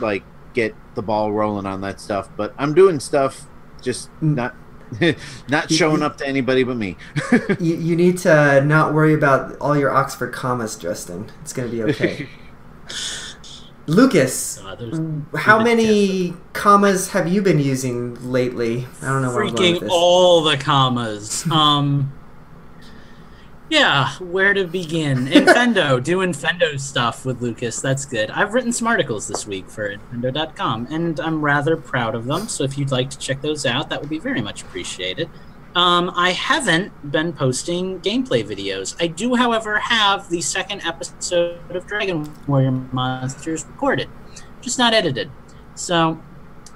like 0.00 0.24
get 0.54 0.74
the 0.94 1.02
ball 1.02 1.32
rolling 1.32 1.66
on 1.66 1.80
that 1.82 2.00
stuff. 2.00 2.28
But 2.36 2.54
I'm 2.58 2.74
doing 2.74 3.00
stuff, 3.00 3.46
just 3.80 4.10
Mm. 4.20 4.34
not 4.34 4.54
not 5.48 5.70
showing 5.70 6.02
up 6.02 6.18
to 6.18 6.26
anybody 6.26 6.64
but 6.64 6.76
me. 6.76 6.96
You, 7.60 7.76
you 7.76 7.96
need 7.96 8.18
to 8.18 8.60
not 8.64 8.92
worry 8.92 9.14
about 9.14 9.56
all 9.58 9.76
your 9.76 9.90
Oxford 9.90 10.32
commas, 10.32 10.76
Justin. 10.76 11.30
It's 11.40 11.52
going 11.52 11.70
to 11.70 11.74
be 11.74 11.82
okay. 11.84 12.28
Lucas, 13.86 14.60
Uh, 14.64 14.76
how 15.36 15.58
Good 15.58 15.64
many 15.64 16.34
commas 16.52 17.08
have 17.10 17.26
you 17.26 17.42
been 17.42 17.58
using 17.58 18.14
lately? 18.30 18.86
I 19.02 19.06
don't 19.06 19.22
know 19.22 19.34
where 19.34 19.44
I'm 19.44 19.54
freaking 19.54 19.88
all 19.90 20.42
the 20.42 20.56
commas. 20.56 21.44
Um, 21.50 22.12
yeah, 23.68 24.10
where 24.20 24.54
to 24.54 24.66
begin? 24.66 25.26
Infendo, 25.26 26.02
doing 26.04 26.32
Fendo 26.32 26.78
stuff 26.78 27.24
with 27.24 27.40
Lucas. 27.42 27.80
That's 27.80 28.04
good. 28.04 28.30
I've 28.30 28.54
written 28.54 28.72
some 28.72 28.86
articles 28.86 29.26
this 29.26 29.46
week 29.46 29.68
for 29.68 29.96
Infendo.com, 29.96 30.88
and 30.90 31.18
I'm 31.18 31.40
rather 31.40 31.76
proud 31.76 32.14
of 32.14 32.26
them. 32.26 32.48
So 32.48 32.64
if 32.64 32.78
you'd 32.78 32.92
like 32.92 33.10
to 33.10 33.18
check 33.18 33.40
those 33.40 33.66
out, 33.66 33.88
that 33.90 34.00
would 34.00 34.10
be 34.10 34.18
very 34.18 34.42
much 34.42 34.62
appreciated. 34.62 35.28
Um, 35.74 36.12
I 36.14 36.32
haven't 36.32 37.10
been 37.10 37.32
posting 37.32 38.00
gameplay 38.00 38.46
videos. 38.46 38.94
I 39.00 39.06
do, 39.06 39.34
however, 39.34 39.78
have 39.78 40.28
the 40.28 40.42
second 40.42 40.82
episode 40.82 41.58
of 41.70 41.86
Dragon 41.86 42.30
Warrior 42.46 42.70
Monsters 42.70 43.64
recorded, 43.64 44.08
just 44.60 44.78
not 44.78 44.92
edited. 44.92 45.30
So 45.74 46.20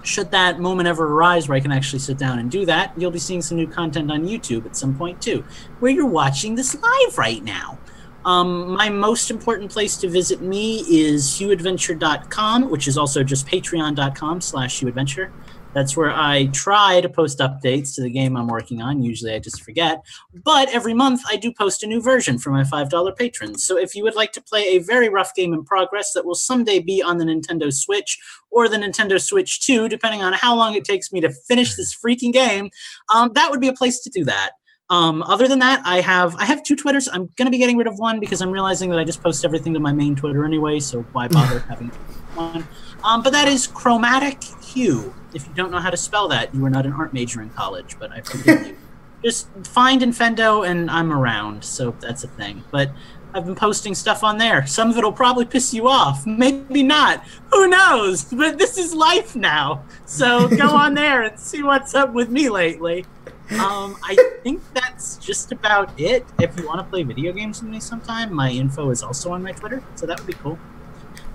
should 0.02 0.31
that 0.31 0.60
moment 0.60 0.89
ever 0.89 1.05
arise 1.05 1.48
where 1.48 1.56
I 1.56 1.60
can 1.60 1.73
actually 1.73 1.98
sit 1.98 2.16
down 2.16 2.39
and 2.39 2.51
do 2.51 2.64
that, 2.66 2.93
you'll 2.97 3.10
be 3.10 3.18
seeing 3.18 3.43
some 3.43 3.56
new 3.59 3.66
content 3.66 4.10
on 4.10 4.27
YouTube 4.27 4.64
at 4.64 4.77
some 4.77 4.97
point 4.97 5.20
too, 5.20 5.44
where 5.81 5.93
you're 5.93 6.06
watching 6.06 6.55
this 6.55 6.74
live 6.74 7.18
right 7.18 7.43
now. 7.43 7.78
Um, 8.24 8.73
my 8.73 8.89
most 8.89 9.31
important 9.31 9.70
place 9.70 9.97
to 9.98 10.09
visit 10.09 10.40
me 10.40 10.78
is 10.89 11.24
hughadventure.com, 11.39 12.70
which 12.70 12.89
is 12.89 12.98
also 12.98 13.23
just 13.23 13.47
patreon.com 13.47 14.40
slash 14.40 14.81
hughadventure. 14.81 15.31
That's 15.76 15.94
where 15.94 16.10
I 16.10 16.46
try 16.54 17.02
to 17.02 17.08
post 17.10 17.38
updates 17.40 17.94
to 17.96 18.00
the 18.00 18.08
game 18.08 18.34
I'm 18.34 18.46
working 18.46 18.80
on. 18.80 19.02
Usually 19.02 19.34
I 19.34 19.38
just 19.38 19.60
forget. 19.60 20.02
But 20.32 20.70
every 20.70 20.94
month 20.94 21.20
I 21.28 21.36
do 21.36 21.52
post 21.52 21.82
a 21.82 21.86
new 21.86 22.00
version 22.00 22.38
for 22.38 22.50
my 22.50 22.62
$5 22.62 23.14
patrons. 23.14 23.62
So 23.62 23.76
if 23.76 23.94
you 23.94 24.02
would 24.02 24.14
like 24.14 24.32
to 24.32 24.40
play 24.40 24.62
a 24.68 24.78
very 24.78 25.10
rough 25.10 25.34
game 25.34 25.52
in 25.52 25.64
progress 25.64 26.14
that 26.14 26.24
will 26.24 26.34
someday 26.34 26.78
be 26.78 27.02
on 27.02 27.18
the 27.18 27.26
Nintendo 27.26 27.70
Switch 27.70 28.18
or 28.50 28.70
the 28.70 28.78
Nintendo 28.78 29.20
Switch 29.20 29.60
2, 29.66 29.90
depending 29.90 30.22
on 30.22 30.32
how 30.32 30.56
long 30.56 30.74
it 30.74 30.86
takes 30.86 31.12
me 31.12 31.20
to 31.20 31.28
finish 31.30 31.74
this 31.74 31.94
freaking 31.94 32.32
game, 32.32 32.70
um, 33.14 33.32
that 33.34 33.50
would 33.50 33.60
be 33.60 33.68
a 33.68 33.74
place 33.74 34.00
to 34.00 34.08
do 34.08 34.24
that. 34.24 34.52
Um, 34.88 35.22
other 35.24 35.46
than 35.46 35.58
that, 35.58 35.82
I 35.84 36.00
have 36.00 36.36
I 36.36 36.44
have 36.44 36.62
two 36.62 36.76
Twitters. 36.76 37.08
I'm 37.12 37.28
gonna 37.36 37.50
be 37.50 37.58
getting 37.58 37.76
rid 37.76 37.88
of 37.88 37.98
one 37.98 38.20
because 38.20 38.40
I'm 38.40 38.52
realizing 38.52 38.88
that 38.90 38.98
I 39.00 39.04
just 39.04 39.20
post 39.20 39.44
everything 39.44 39.74
to 39.74 39.80
my 39.80 39.92
main 39.92 40.14
Twitter 40.14 40.44
anyway. 40.44 40.78
So 40.78 41.02
why 41.12 41.26
bother 41.28 41.58
having 41.68 41.88
one? 42.34 42.66
Um, 43.02 43.22
but 43.22 43.32
that 43.32 43.48
is 43.48 43.66
Chromatic 43.66 44.38
Hue. 44.76 45.14
If 45.32 45.46
you 45.48 45.54
don't 45.54 45.70
know 45.70 45.78
how 45.78 45.88
to 45.88 45.96
spell 45.96 46.28
that, 46.28 46.54
you 46.54 46.60
were 46.60 46.68
not 46.68 46.84
an 46.84 46.92
art 46.92 47.14
major 47.14 47.40
in 47.40 47.48
college, 47.48 47.96
but 47.98 48.12
I 48.12 48.20
forgive 48.20 48.66
you. 48.66 48.76
Just 49.24 49.48
find 49.64 50.02
Infendo 50.02 50.68
and 50.68 50.90
I'm 50.90 51.10
around, 51.10 51.64
so 51.64 51.96
that's 51.98 52.24
a 52.24 52.28
thing. 52.28 52.62
But 52.70 52.90
I've 53.32 53.46
been 53.46 53.54
posting 53.54 53.94
stuff 53.94 54.22
on 54.22 54.36
there. 54.36 54.66
Some 54.66 54.90
of 54.90 54.98
it'll 54.98 55.12
probably 55.12 55.46
piss 55.46 55.72
you 55.72 55.88
off, 55.88 56.26
maybe 56.26 56.82
not. 56.82 57.24
Who 57.52 57.68
knows? 57.68 58.24
But 58.24 58.58
this 58.58 58.76
is 58.76 58.94
life 58.94 59.34
now. 59.34 59.82
So 60.04 60.46
go 60.46 60.68
on 60.76 60.92
there 60.92 61.22
and 61.22 61.40
see 61.40 61.62
what's 61.62 61.94
up 61.94 62.12
with 62.12 62.28
me 62.28 62.50
lately. 62.50 63.06
Um, 63.52 63.96
I 64.04 64.14
think 64.42 64.60
that's 64.74 65.16
just 65.16 65.52
about 65.52 65.98
it. 65.98 66.26
If 66.38 66.58
you 66.58 66.66
want 66.66 66.80
to 66.80 66.84
play 66.84 67.02
video 67.02 67.32
games 67.32 67.62
with 67.62 67.70
me 67.70 67.80
sometime, 67.80 68.30
my 68.30 68.50
info 68.50 68.90
is 68.90 69.02
also 69.02 69.32
on 69.32 69.42
my 69.42 69.52
Twitter, 69.52 69.82
so 69.94 70.04
that 70.04 70.18
would 70.18 70.26
be 70.26 70.34
cool. 70.34 70.58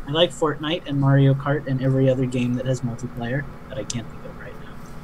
I 0.07 0.11
like 0.11 0.31
Fortnite 0.31 0.83
and 0.87 0.99
Mario 0.99 1.33
Kart 1.33 1.67
and 1.67 1.81
every 1.81 2.09
other 2.09 2.25
game 2.25 2.55
that 2.55 2.65
has 2.65 2.81
multiplayer 2.81 3.43
that 3.69 3.77
I 3.77 3.83
can't 3.83 4.07
think 4.09 4.25
of 4.25 4.37
right 4.39 4.53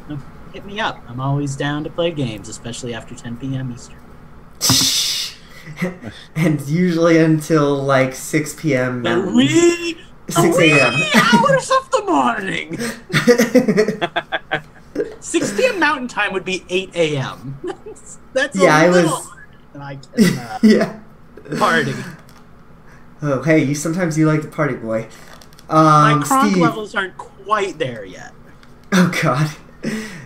now. 0.10 0.18
Hit 0.54 0.66
me 0.66 0.80
up. 0.80 1.02
I'm 1.08 1.20
always 1.20 1.56
down 1.56 1.84
to 1.84 1.90
play 1.90 2.12
games, 2.12 2.50
especially 2.50 2.94
after 2.94 3.14
10 3.16 3.38
p.m. 3.38 3.72
Eastern. 3.72 3.98
and 6.36 6.62
usually 6.62 7.18
until 7.20 7.76
like 7.84 8.16
6 8.16 8.56
p.m. 8.56 9.02
Mountain. 9.04 9.36
wee, 9.36 9.98
6 10.30 10.58
wee 10.58 10.72
a.m. 10.72 10.94
hours 11.16 11.70
of 11.72 11.92
the 11.92 12.04
morning. 12.06 12.78
6 15.20 15.58
p.m. 15.58 15.80
Mountain 15.80 16.08
Time 16.08 16.34
would 16.34 16.46
be 16.46 16.66
8 16.70 16.96
a.m. 16.96 17.60
That's, 17.64 18.18
that's 18.34 18.58
Yeah, 18.58 18.82
a 18.82 18.86
I 18.86 18.90
little 18.90 19.12
was- 19.12 19.32
than 19.74 19.82
I 19.82 19.96
can 19.98 20.40
uh, 20.40 20.60
yeah. 20.64 21.00
party. 21.60 21.94
Oh, 23.22 23.42
hey, 23.42 23.64
you 23.64 23.74
sometimes 23.76 24.18
you 24.18 24.28
like 24.28 24.42
the 24.42 24.48
party, 24.48 24.76
boy. 24.76 25.08
My 25.70 26.14
Um, 26.14 26.24
cronk 26.24 26.52
Steve. 26.52 26.62
levels 26.64 26.96
aren't 26.96 27.18
quite 27.18 27.78
there 27.80 28.06
yet. 28.06 28.32
Oh 28.94 29.12
God, 29.22 29.52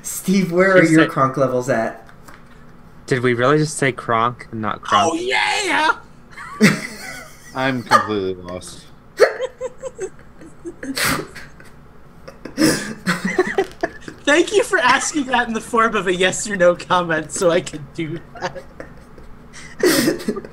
Steve, 0.04 0.52
where 0.52 0.74
are 0.74 0.84
your 0.84 1.02
said- 1.04 1.10
cronk 1.10 1.38
levels 1.38 1.70
at? 1.70 2.08
Did 3.08 3.24
we 3.24 3.34
really 3.34 3.58
just 3.58 3.78
say 3.78 3.92
Kronk 3.92 4.48
and 4.52 4.62
not 4.62 4.82
Kronk? 4.82 5.12
Oh 5.14 5.16
yeah! 5.16 5.98
I'm 7.56 7.84
completely 7.84 8.36
lost. 8.36 8.86
Thank 14.24 14.54
you 14.54 14.64
for 14.64 14.78
asking 14.80 15.26
that 15.26 15.48
in 15.48 15.54
the 15.54 15.62
form 15.62 15.96
of 15.96 16.08
a 16.08 16.14
yes 16.16 16.48
or 16.50 16.56
no 16.56 16.76
comment, 16.76 17.32
so 17.32 17.50
I 17.52 17.62
could 17.62 17.94
do 17.94 18.20
that. 18.40 18.64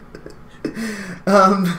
Um, 1.27 1.79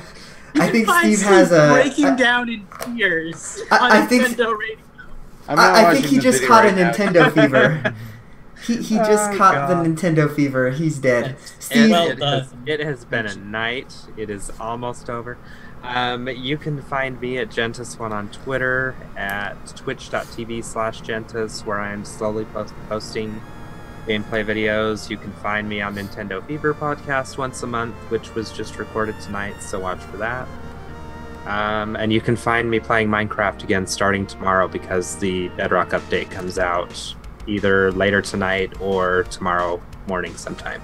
I 0.56 0.70
think 0.70 0.90
Steve 0.90 1.22
has 1.22 1.52
a. 1.52 1.72
breaking 1.74 2.06
I- 2.06 2.16
down 2.16 2.50
in 2.50 2.68
tears 2.96 3.62
I- 3.72 3.78
on 3.80 3.92
I 3.92 4.06
think- 4.06 4.24
Nintendo 4.28 4.58
Radio. 4.58 4.78
I'm 5.48 5.58
I, 5.60 5.88
I 5.88 5.94
think 5.94 6.06
he 6.06 6.20
just 6.20 6.44
caught 6.46 6.64
right 6.66 6.74
a. 6.78 6.92
Nintendo 6.92 7.32
fever. 7.34 7.96
He, 8.68 8.76
he 8.76 8.96
just 8.98 9.32
Oh, 9.32 9.38
caught 9.38 9.70
God. 9.70 9.86
the 9.86 9.90
Nintendo 9.90 10.30
fever. 10.36 10.70
He's 10.70 11.00
dead. 11.00 11.38
Steve, 11.60 11.92
Well 11.92 12.10
it, 12.10 12.20
has, 12.22 12.54
it 12.66 12.80
has 12.82 13.06
been 13.06 13.26
a 13.26 13.34
night. 13.38 13.96
It 14.18 14.30
is 14.30 14.52
almost 14.60 15.10
over. 15.10 15.38
Um, 15.82 16.28
you 16.28 16.58
can 16.58 16.82
find 16.82 17.20
me 17.22 17.38
at 17.38 17.50
Gentis1 17.50 18.12
on 18.12 18.28
Twitter 18.30 18.96
at 19.16 19.54
twitch.tv 19.78 20.62
slash 20.66 21.02
Gentis, 21.02 21.66
where 21.66 21.80
I 21.80 21.94
am 21.94 22.04
slowly 22.04 22.44
post- 22.46 22.74
posting 22.90 23.42
gameplay 24.10 24.44
videos. 24.44 25.10
You 25.10 25.18
can 25.18 25.32
find 25.34 25.70
me 25.70 25.82
on 25.82 25.96
Nintendo 25.96 26.46
Fever 26.48 26.74
podcast 26.74 27.38
once 27.38 27.62
a 27.62 27.68
month, 27.68 27.94
which 28.10 28.34
was 28.34 28.52
just 28.52 28.80
recorded 28.80 29.20
tonight, 29.22 29.62
so 29.62 29.80
watch 29.80 30.00
for 30.00 30.18
that. 30.18 30.48
Um, 31.46 31.96
and 31.96 32.12
you 32.12 32.20
can 32.20 32.36
find 32.36 32.70
me 32.70 32.80
playing 32.80 33.08
Minecraft 33.08 33.64
again 33.64 33.86
starting 33.86 34.26
tomorrow 34.26 34.68
because 34.68 35.16
the 35.18 35.50
Bedrock 35.50 35.90
update 35.90 36.32
comes 36.32 36.58
out 36.58 37.16
either 37.48 37.92
later 37.92 38.22
tonight 38.22 38.82
or 38.82 39.24
tomorrow 39.26 39.82
morning 40.08 40.36
sometime. 40.36 40.82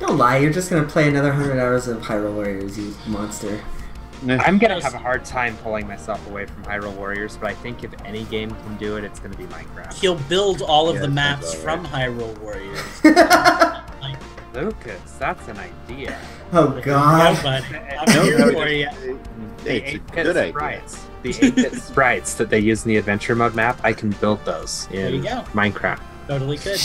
don't 0.00 0.18
lie. 0.18 0.38
You're 0.38 0.52
just 0.52 0.68
gonna 0.68 0.86
play 0.86 1.08
another 1.08 1.32
hundred 1.32 1.58
hours 1.58 1.86
of 1.86 2.02
Hyrule 2.02 2.34
Warriors, 2.34 2.76
you 2.78 2.94
monster. 3.06 3.60
I'm 4.26 4.58
gonna 4.58 4.82
have 4.82 4.94
a 4.94 4.98
hard 4.98 5.24
time 5.24 5.56
pulling 5.58 5.86
myself 5.86 6.26
away 6.28 6.46
from 6.46 6.64
Hyrule 6.64 6.94
Warriors, 6.96 7.36
but 7.36 7.50
I 7.50 7.54
think 7.54 7.84
if 7.84 7.90
any 8.04 8.24
game 8.24 8.50
can 8.50 8.76
do 8.76 8.96
it, 8.96 9.04
it's 9.04 9.20
gonna 9.20 9.36
be 9.36 9.44
Minecraft. 9.44 9.94
He'll 9.94 10.16
build 10.28 10.62
all 10.62 10.88
of 10.88 10.96
Yeah, 10.96 11.02
the 11.02 11.08
maps 11.08 11.54
from. 11.54 11.86
Hyrule 11.86 12.36
Warriors. 12.38 13.04
Like, 14.00 14.16
Lucas, 14.54 15.12
that's 15.18 15.46
an 15.48 15.58
idea. 15.58 16.18
oh 16.52 16.68
no, 16.70 16.80
God. 16.80 17.42
buddy. 17.42 17.76
I'm 17.76 18.14
No, 18.14 18.22
here 18.24 18.38
no, 18.38 18.52
for 18.52 18.68
you. 18.68 19.20
The 19.64 19.76
It's 19.76 19.94
a 19.94 19.98
8-bit 19.98 20.24
good 20.24 20.36
idea. 20.36 20.52
sprites, 20.52 21.06
the 21.22 21.30
8-bit 21.34 21.74
sprites 21.74 22.34
that 22.34 22.50
they 22.50 22.58
use 22.58 22.84
in 22.84 22.88
the 22.88 22.96
adventure 22.96 23.34
mode 23.36 23.54
map, 23.54 23.78
I 23.84 23.92
can 23.92 24.10
build 24.12 24.44
those 24.44 24.86
There 24.88 25.10
you 25.10 25.16
in 25.16 25.22
go. 25.22 25.44
Minecraft. 25.52 26.00
Totally 26.26 26.58
could. 26.58 26.80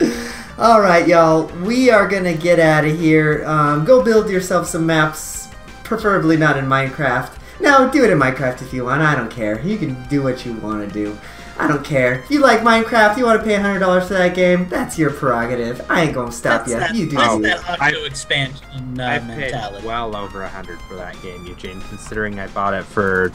All 0.58 0.80
right, 0.80 1.06
y'all. 1.06 1.44
We 1.62 1.90
are 1.90 2.08
gonna 2.08 2.34
get 2.34 2.58
out 2.58 2.84
of 2.86 2.98
here. 2.98 3.44
Um, 3.46 3.84
go 3.84 4.02
build 4.02 4.30
yourself 4.30 4.66
some 4.66 4.86
maps, 4.86 5.45
preferably 5.86 6.36
not 6.36 6.56
in 6.56 6.66
Minecraft. 6.66 7.32
No, 7.60 7.90
do 7.90 8.04
it 8.04 8.10
in 8.10 8.18
Minecraft 8.18 8.60
if 8.62 8.72
you 8.72 8.84
want. 8.84 9.00
I 9.02 9.14
don't 9.14 9.30
care. 9.30 9.60
You 9.62 9.78
can 9.78 9.96
do 10.08 10.22
what 10.22 10.44
you 10.44 10.52
want 10.54 10.86
to 10.86 10.92
do. 10.92 11.18
I 11.58 11.66
don't 11.66 11.82
care. 11.84 12.16
If 12.20 12.30
you 12.30 12.40
like 12.40 12.60
Minecraft, 12.60 13.16
you 13.16 13.24
want 13.24 13.40
to 13.40 13.46
pay 13.46 13.54
hundred 13.54 13.78
dollars 13.78 14.08
for 14.08 14.12
that 14.14 14.34
game. 14.34 14.68
That's 14.68 14.98
your 14.98 15.10
prerogative. 15.10 15.80
I 15.90 16.02
ain't 16.02 16.12
gonna 16.14 16.30
stop 16.30 16.66
That's 16.66 16.72
you. 16.72 16.78
that, 16.78 16.94
You 16.94 17.08
do 17.08 17.16
that's 17.16 17.34
you. 17.36 17.42
that 17.44 17.80
I've- 17.80 17.96
auto 17.96 18.04
expansion 18.04 19.00
uh, 19.00 19.04
I've 19.06 19.22
paid 19.22 19.38
mentality. 19.38 19.86
well 19.86 20.14
over 20.14 20.42
a 20.42 20.48
hundred 20.48 20.78
for 20.82 20.96
that 20.96 21.20
game, 21.22 21.46
Eugene, 21.46 21.80
considering 21.88 22.38
I 22.38 22.48
bought 22.48 22.74
it 22.74 22.84
for 22.84 23.32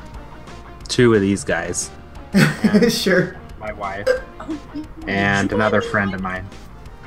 two 0.88 1.15
of 1.15 1.22
these 1.22 1.44
guys, 1.44 1.90
sure. 2.90 3.38
my 3.60 3.72
wife 3.73 4.07
Oh, 4.40 4.60
and 5.07 5.52
another 5.52 5.82
friend 5.82 6.14
of 6.14 6.22
mine. 6.22 6.45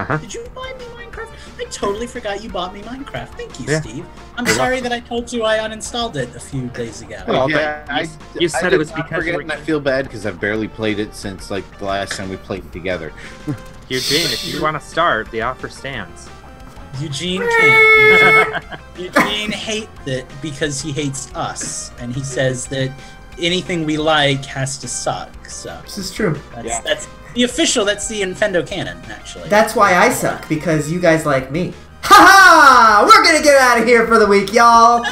Uh-huh. 0.01 0.17
Did 0.17 0.35
you 0.35 0.45
buy 0.53 0.73
me 0.79 1.04
Minecraft? 1.15 1.61
I 1.61 1.65
totally 1.71 2.07
forgot 2.07 2.43
you 2.43 2.51
bought 2.51 2.75
me 2.75 2.81
Minecraft. 2.83 3.29
Thank 3.29 3.61
you, 3.61 3.67
Yeah. 3.69 3.81
Steve. 3.81 4.07
I'm 4.37 4.47
You're 4.47 4.55
sorry 4.55 4.81
that 4.81 4.93
I 4.93 5.01
told 5.01 5.33
you 5.33 5.45
I 5.45 5.59
uninstalled 5.59 6.17
it 6.17 6.35
a 6.35 6.41
few 6.41 6.69
days 6.69 7.03
ago. 7.03 7.23
Well, 7.27 7.51
yeah, 7.51 7.85
but 7.87 7.93
I, 7.95 8.01
you- 8.03 8.09
you 8.41 8.49
said 8.49 8.73
I 8.73 8.77
it 8.77 8.79
was 8.79 8.91
because 8.93 9.27
you 9.27 9.35
were- 9.35 9.41
and 9.41 9.53
I 9.53 9.57
feel 9.57 9.81
bad 9.81 10.05
because 10.07 10.27
I've 10.27 10.41
barely 10.41 10.69
played 10.69 10.99
it 10.99 11.15
since 11.15 11.51
like 11.51 11.65
the 11.79 11.85
last 11.85 12.13
time 12.17 12.29
we 12.29 12.37
played 12.37 12.65
it 12.65 12.73
together. 12.73 13.13
Eugene, 13.89 14.27
if 14.33 14.47
you 14.47 14.63
want 14.63 14.81
to 14.81 14.87
start, 14.87 15.31
the 15.31 15.43
offer 15.43 15.69
stands. 15.69 16.29
Eugene 17.01 17.41
can't. 17.61 18.65
Eugene, 18.97 19.13
Eugene 19.15 19.51
hates 19.53 20.07
it 20.07 20.27
because 20.41 20.81
he 20.81 20.93
hates 20.93 21.33
us, 21.35 21.91
and 22.01 22.15
he 22.15 22.23
says 22.23 22.67
that 22.69 22.91
anything 23.39 23.85
we 23.85 23.97
like 23.97 24.45
has 24.45 24.79
to 24.79 24.89
suck. 24.89 25.29
So 25.49 25.79
This 25.83 25.99
is 25.99 26.13
true. 26.13 26.41
that's 26.55 26.67
Yeah. 26.67 26.81
that's 26.83 27.07
the 27.35 27.45
official. 27.45 27.85
That's 27.85 28.09
the 28.09 28.23
Infendo 28.23 28.67
canon, 28.67 28.99
actually. 29.11 29.49
That's 29.49 29.75
why 29.77 29.95
I 29.95 30.11
suck 30.11 30.49
because 30.49 30.91
you 30.91 31.01
guys 31.01 31.27
like 31.27 31.51
me. 31.51 31.73
Ha 32.03 32.15
ha! 32.15 33.07
We're 33.07 33.25
gonna 33.25 33.43
get 33.43 33.57
out 33.61 33.81
of 33.81 33.87
here 33.87 34.07
for 34.07 34.19
the 34.19 34.27
week, 34.27 34.53
y'all. 34.53 35.03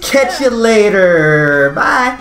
Catch 0.00 0.40
you 0.40 0.50
later. 0.50 1.72
Bye. 1.74 2.18